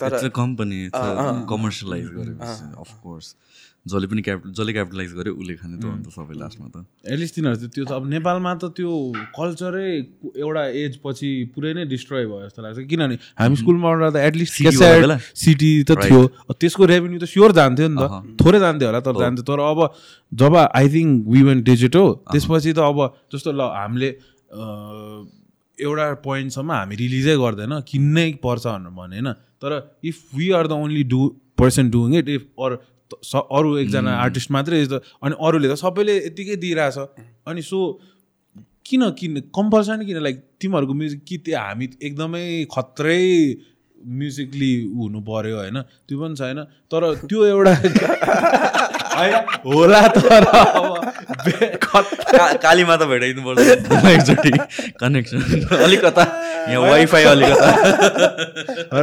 [0.00, 0.78] तर कम्पनी
[1.50, 3.26] कमर्सियलाइज गरेपछि अफकोर्स
[3.82, 7.56] जसले पनि क्याप जसले क्यापिटलाइज गर्यो उसले खाने त अन्त सबै लास्टमा त। एटलिस्ट तिनीहरू
[7.58, 8.90] चाहिँ त्यो त अब नेपालमा त त्यो
[9.38, 9.90] कल्चरै
[10.38, 15.70] एउटा एज पछि पुरै नै डिस्ट्रोय भयो जस्तो लाग्छ। किनभने हामी स्कुलमा त एटलिस्ट सिटी
[15.82, 16.20] त थियो।
[16.62, 19.78] त्यसको रेभेन्यू त स्योर जान्थ्यो नि त। थोरै जान्थ्यो होला तर जान्थ्यो। तर अब
[20.32, 22.98] जब I think we went digital त्यसपछि त अब
[23.34, 24.10] जस्तो ल हामीले
[25.80, 29.32] एउटा पोइन्टसम्म हामी रिलिजै गर्दैन किन्नै पर्छ भनेर भने होइन।
[29.62, 29.72] तर
[30.04, 31.20] if we are the only do
[31.58, 32.78] person doing it if or
[33.36, 36.98] अरू एकजना आर्टिस्ट मात्रै अनि अरूले त सबैले यत्तिकै दिइरहेछ।
[37.46, 37.78] अनि सो
[38.86, 43.22] किन किन कम्पलसरी किन लाइक तिमीहरूको म्युजिक कि त्यो हामी एकदमै खत्रै
[44.20, 45.78] म्युजिकली हुनु पऱ्यो होइन
[46.08, 47.74] त्यो पनि छैन। तर त्यो एउटा
[49.12, 50.44] होला तर
[52.62, 53.60] कालीमाता भेटाइदिनु पर्छ
[54.12, 54.50] एकचोटि
[55.00, 55.40] कनेक्सन।
[55.84, 56.22] अलिकता
[56.68, 57.68] यहाँ वाइफाई अलिकता।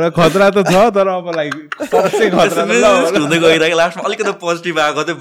[0.02, 1.54] र खतरा त छ तर अब लाइक
[1.92, 5.18] सबसे खतरा हुँदै गइरहेको लास्टमा अलिकति पोजिटिभ आएको थियो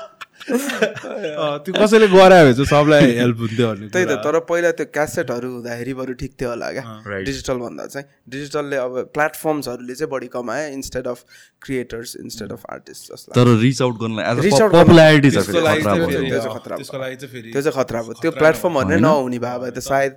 [0.50, 5.48] त्यो कसैले गरायो भने चाहिँ सबलाई हेल्प हुन्थ्यो भने त्यही त तर पहिला त्यो क्यासेटहरू
[5.54, 6.84] हुँदाखेरि बरु ठिक थियो होला क्या।
[7.28, 11.18] डिजिटल भन्दा चाहिँ। डिजिटलले अब प्लेटफर्म्सहरूले चाहिँ बढी कमायो instead of
[11.62, 18.88] creators instead of artist जस्तो तर रिच आउट गर्नलाई त्यो चाहिँ खतरा भयो। त्यो प्लेटफर्महरू
[18.88, 20.12] नै नहुने भए भए त सायद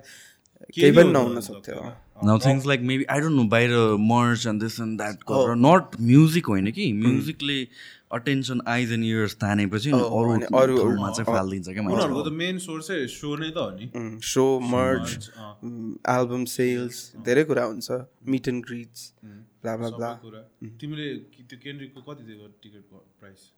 [0.74, 1.92] केही पनि नहुन सक्थ्यो।
[2.26, 3.70] Now things like maybe I don't know बाहिर
[4.10, 5.16] merch and this and that
[5.66, 7.58] not music होइन कि। म्युजिकले
[8.14, 12.58] अटेन्सन आइज एन्ड इयर्स तानेपछि अरू अनि अरू- ठाउँमा चाहिँ फालिदिन्छ क्या उनीहरूको त मेन
[12.66, 15.30] सोर्सै सो नै त हो नि। सो मर्च
[16.12, 19.02] एल्बम सेल्स धेरै कुरा हुन्छ meet and greets
[19.62, 20.40] blah blah blah कुरा।
[20.80, 23.50] तिमीले कि- त्यो केन्द्रिकको कति दिएको टिकटको प्राइस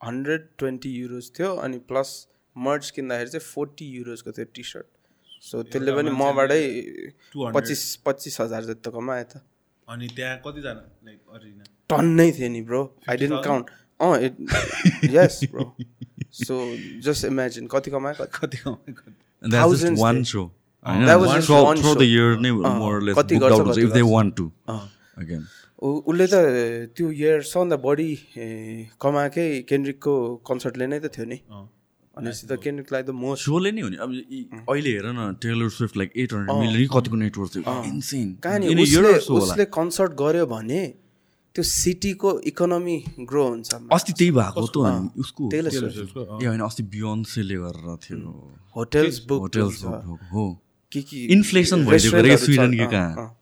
[0.00, 2.10] हन्ड्रेड ट्वेन्टी युरोज थियो अनि प्लस
[2.56, 4.86] मर्च किन्दाखेरि चाहिँ फोर्टी युरोजको थियो टी सर्ट
[5.42, 6.60] सो त्यसले पनि मबाटै
[7.32, 9.42] 200 पच्चिस पच्चिस हजार जस्तो कमायो त।
[9.88, 10.72] अनि त्यहाँ कतिजना
[11.04, 13.66] लाइक अरिना टन्नै थियो नि bro I didn't count
[14.00, 14.34] uh it
[15.14, 15.64] yes bro
[16.32, 16.54] so
[17.04, 18.26] just imagine कति कमायो?
[18.34, 18.58] कति.
[25.82, 26.34] उ- उसले त
[26.96, 28.10] त्यो इयर सबभन्दा बढी
[29.00, 30.14] कमाएकै केन्द्रिकको
[30.48, 31.38] कन्सर्टले नै त थियो नि।
[32.16, 33.96] भनेपछि त केन्द्रिकलाई त मोस्ट सोले नै हो नि?
[33.96, 37.62] अब इ- अहिले हेर न Taylor Swift like eight hundred million कतिको नेटवर्क थियो।
[37.92, 39.12] इन्सेन कहाँ नि उसले
[39.50, 40.82] उसले कन्सर्ट गर्यो भने
[41.58, 46.46] त्यो सिटीको इकोनोमी ग्रो हुन्छ अस्ति त्यही भएको त अनि उसको ए.
[46.46, 48.30] होइन अस्ति बियोन्सेले गरेर थियो।
[48.76, 50.44] होटेल्स बुक होटेल्स हो।
[50.92, 53.34] के के इन्फ्लेसन अरे रेस्टुरेन्टहरू स्विडन कि कहाँ?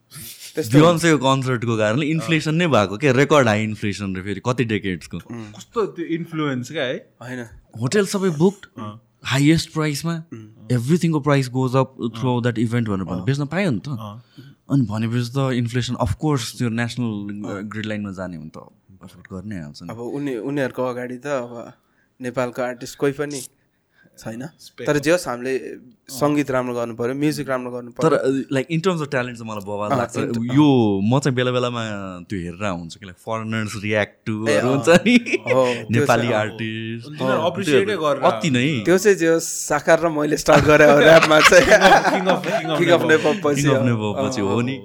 [0.57, 5.87] बियोन्सेको कन्सर्टको कारणले इन्फ्लेसन नै भएको। क्या रेकर्ड हाई इन्फ्लेसन रे फेरि कति डेकेड्सको कस्तो
[5.93, 6.97] त्यो इन्फ्लुएन्स क्या है?
[7.21, 7.41] होइन।
[7.81, 8.63] होटेल सबै बुक्ड
[9.27, 10.15] हाइएस्ट प्राइसमा
[10.73, 13.89] एभ्रिथिङको price goes up through that event भनेर भने बेच्न पायो नि त।
[14.69, 18.59] अनि भनेपछि त इन्फ्लेसन अफकोर्स त्यो नेसनल ग्रिड लाइनमा जाने हो त
[19.05, 21.53] एफोर्ड गर्नै हाल्छ अब उनी उनीहरूको अगाडि त अब
[22.21, 23.41] नेपालको आर्टिस्ट कोही पनि
[24.19, 24.43] छैन?
[24.87, 25.53] तर जे होस् हामीले
[26.07, 29.51] सङ्गीत राम्रो गर्नु पर्यो म्युजिक राम्रो गर्नु तर पर्यो like in terms of talent चाहिँ
[29.51, 30.17] मलाई बवाल लाग्छ।
[30.59, 30.69] यो
[31.03, 31.83] म चाहिँ बेला बेलामा
[32.31, 35.17] त्यो हेरेर हुन्छ कि लाइक फरेनर्स रियाक्ट टुहरू हुन्छ नि।
[35.97, 37.21] नेपाली चाहिँ, आर्टिस्ट
[38.31, 41.67] अति नै। त्यो चाहिँ जे होस् साकार र मैले स्टार्ट गरेँ ऱ्यापमा चाहिँ।
[42.79, 44.77] किङ अफ नेपाल पछि हो। नेपाल पछि हो नि।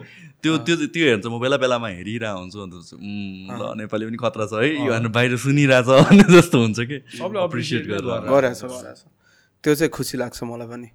[0.41, 4.57] त्यो त्यो त्यो हेर्छ म बेला बेलामा हेरिरहेको हुन्छु अन्त ल नेपाली पनि खतरा छ
[4.57, 5.85] है यो बाहिर सुनिरहेछ
[6.33, 9.20] जस्तो हुन्छ कि। सबले अप्रिसिएट गरेर।
[9.63, 10.89] त्यो चाहिँ खुसी लाग्छ मलाई पनि।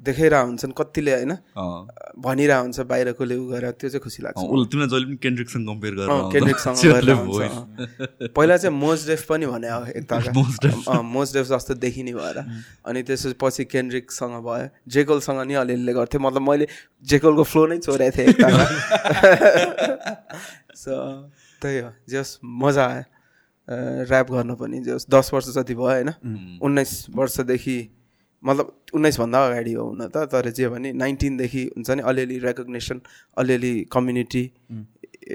[0.00, 1.32] देखाइरहेको हुन्छन् कतिले होइन।
[2.24, 6.08] भनिरहेको हुन्छ बाहिरकोले उ गरेर त्यो चाहिँ खुसी लाग्छ तिमीलाई जहिले पनि केन्द्रिकसँग कम्पेयर गरेर।
[8.36, 9.68] पहिला चाहिँ मोजडेफ पनि भने
[10.64, 12.38] Def। अँ, मोजडेफ जस्तो देखिने भएर।
[12.86, 16.66] अनि त्यसपछि केन्द्रिकसँग भयो। जेकोलसँग नि अलिअलि गर्थेँ मतलब मैले
[17.04, 18.64] जेकोलको फ्लो नै चोरेको थिएँ एकताका
[20.74, 20.92] सो
[21.60, 23.04] त्यही हो। जस मजा आयो।
[23.70, 26.10] ऱ्याप गर्न पनि जस दस वर्ष जति भयो होइन
[26.62, 27.78] उन्नाइस वर्षदेखि
[28.42, 33.00] मतलब उन्नाइसभन्दा अगाडि हो हुन त तर जे भने नाइन्टिनदेखि हुन्छ नि अलिअलि रेकग्नेसन
[33.42, 34.44] अलिअलि कम्युनिटी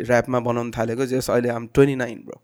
[0.06, 2.40] ऱ्यापमा बनाउनु थालेको जस अहिले हाम ट्वेन्टी नाइन ब्रो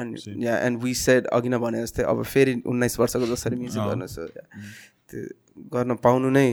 [0.00, 3.82] अनि या एन्ड वी सेड अघि नै भने जस्तै अब फेरि उन्नाइस वर्षको जसरी म्युजिक
[3.82, 5.24] गर्न त्यो
[5.72, 6.48] गर्न पाउनु नै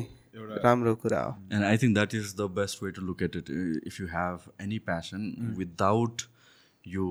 [0.63, 1.31] राम्रो कुरा हो।
[1.67, 3.49] I think that is the best way to look at it.
[3.49, 5.25] Uh, If you have any passion
[5.57, 6.23] without
[6.89, 7.07] यो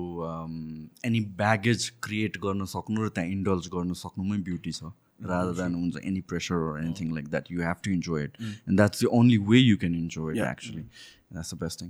[1.05, 4.91] एनी ब्यागेज क्रिएट गर्न सक्नु र त्यहाँ इन्डल्स गर्न सक्नुमै ब्युटी छ
[5.23, 9.03] रादर देन हुन्छ any pressure anything like that you have to enjoy it and that's
[9.03, 11.89] the only way you can enjoy it actually that's the best thing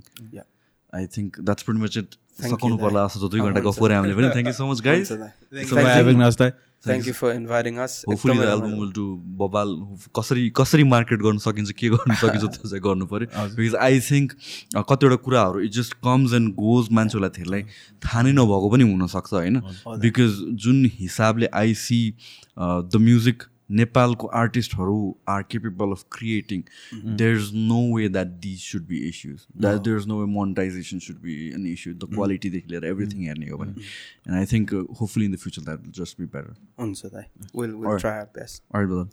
[0.92, 4.28] I think that's pretty much it सक्नु पर्ला जस्तो दुई घन्टा गफ गरेँ हामीले पनि
[4.30, 5.06] thank you so much guys
[6.84, 9.04] thank you for inviting us hopefully the album will do
[9.40, 9.74] बबाल
[10.16, 13.28] कसरी कसरी मार्केट गर्न सकिन्छ के गर्न सकिन्छ त्यो चाहिँ गर्नु पऱ्यो.
[13.56, 14.32] बिकज आई थिङ्क
[14.88, 17.62] कतिवटा कुराहरू it just comes and goes मान्छेहरूलाई धेरैलाई
[18.02, 19.60] थाहा नै नभएको पनि हुनसक्छ होइन?
[20.06, 22.00] बिकज जुन हिसाबले आई सी
[22.58, 23.42] द म्युजिक
[23.78, 24.96] नेपालको आर्टिस्टहरू
[25.28, 26.62] are capable of creating
[27.16, 30.98] there is no way that these should be issues that there is no way monetization
[31.06, 35.24] should be an issue the क्वालिटीदेखि लिएर एभ्रिथिङ हेर्ने हो भने and I think hopefully
[35.26, 36.54] in the future that will just be better
[37.84, 37.94] हुन्छ.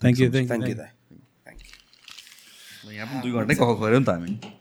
[0.03, 0.75] Thank you thank you
[2.91, 4.55] यहाँ पनि दुई घन्टै कफ गऱ्यो नि त हामी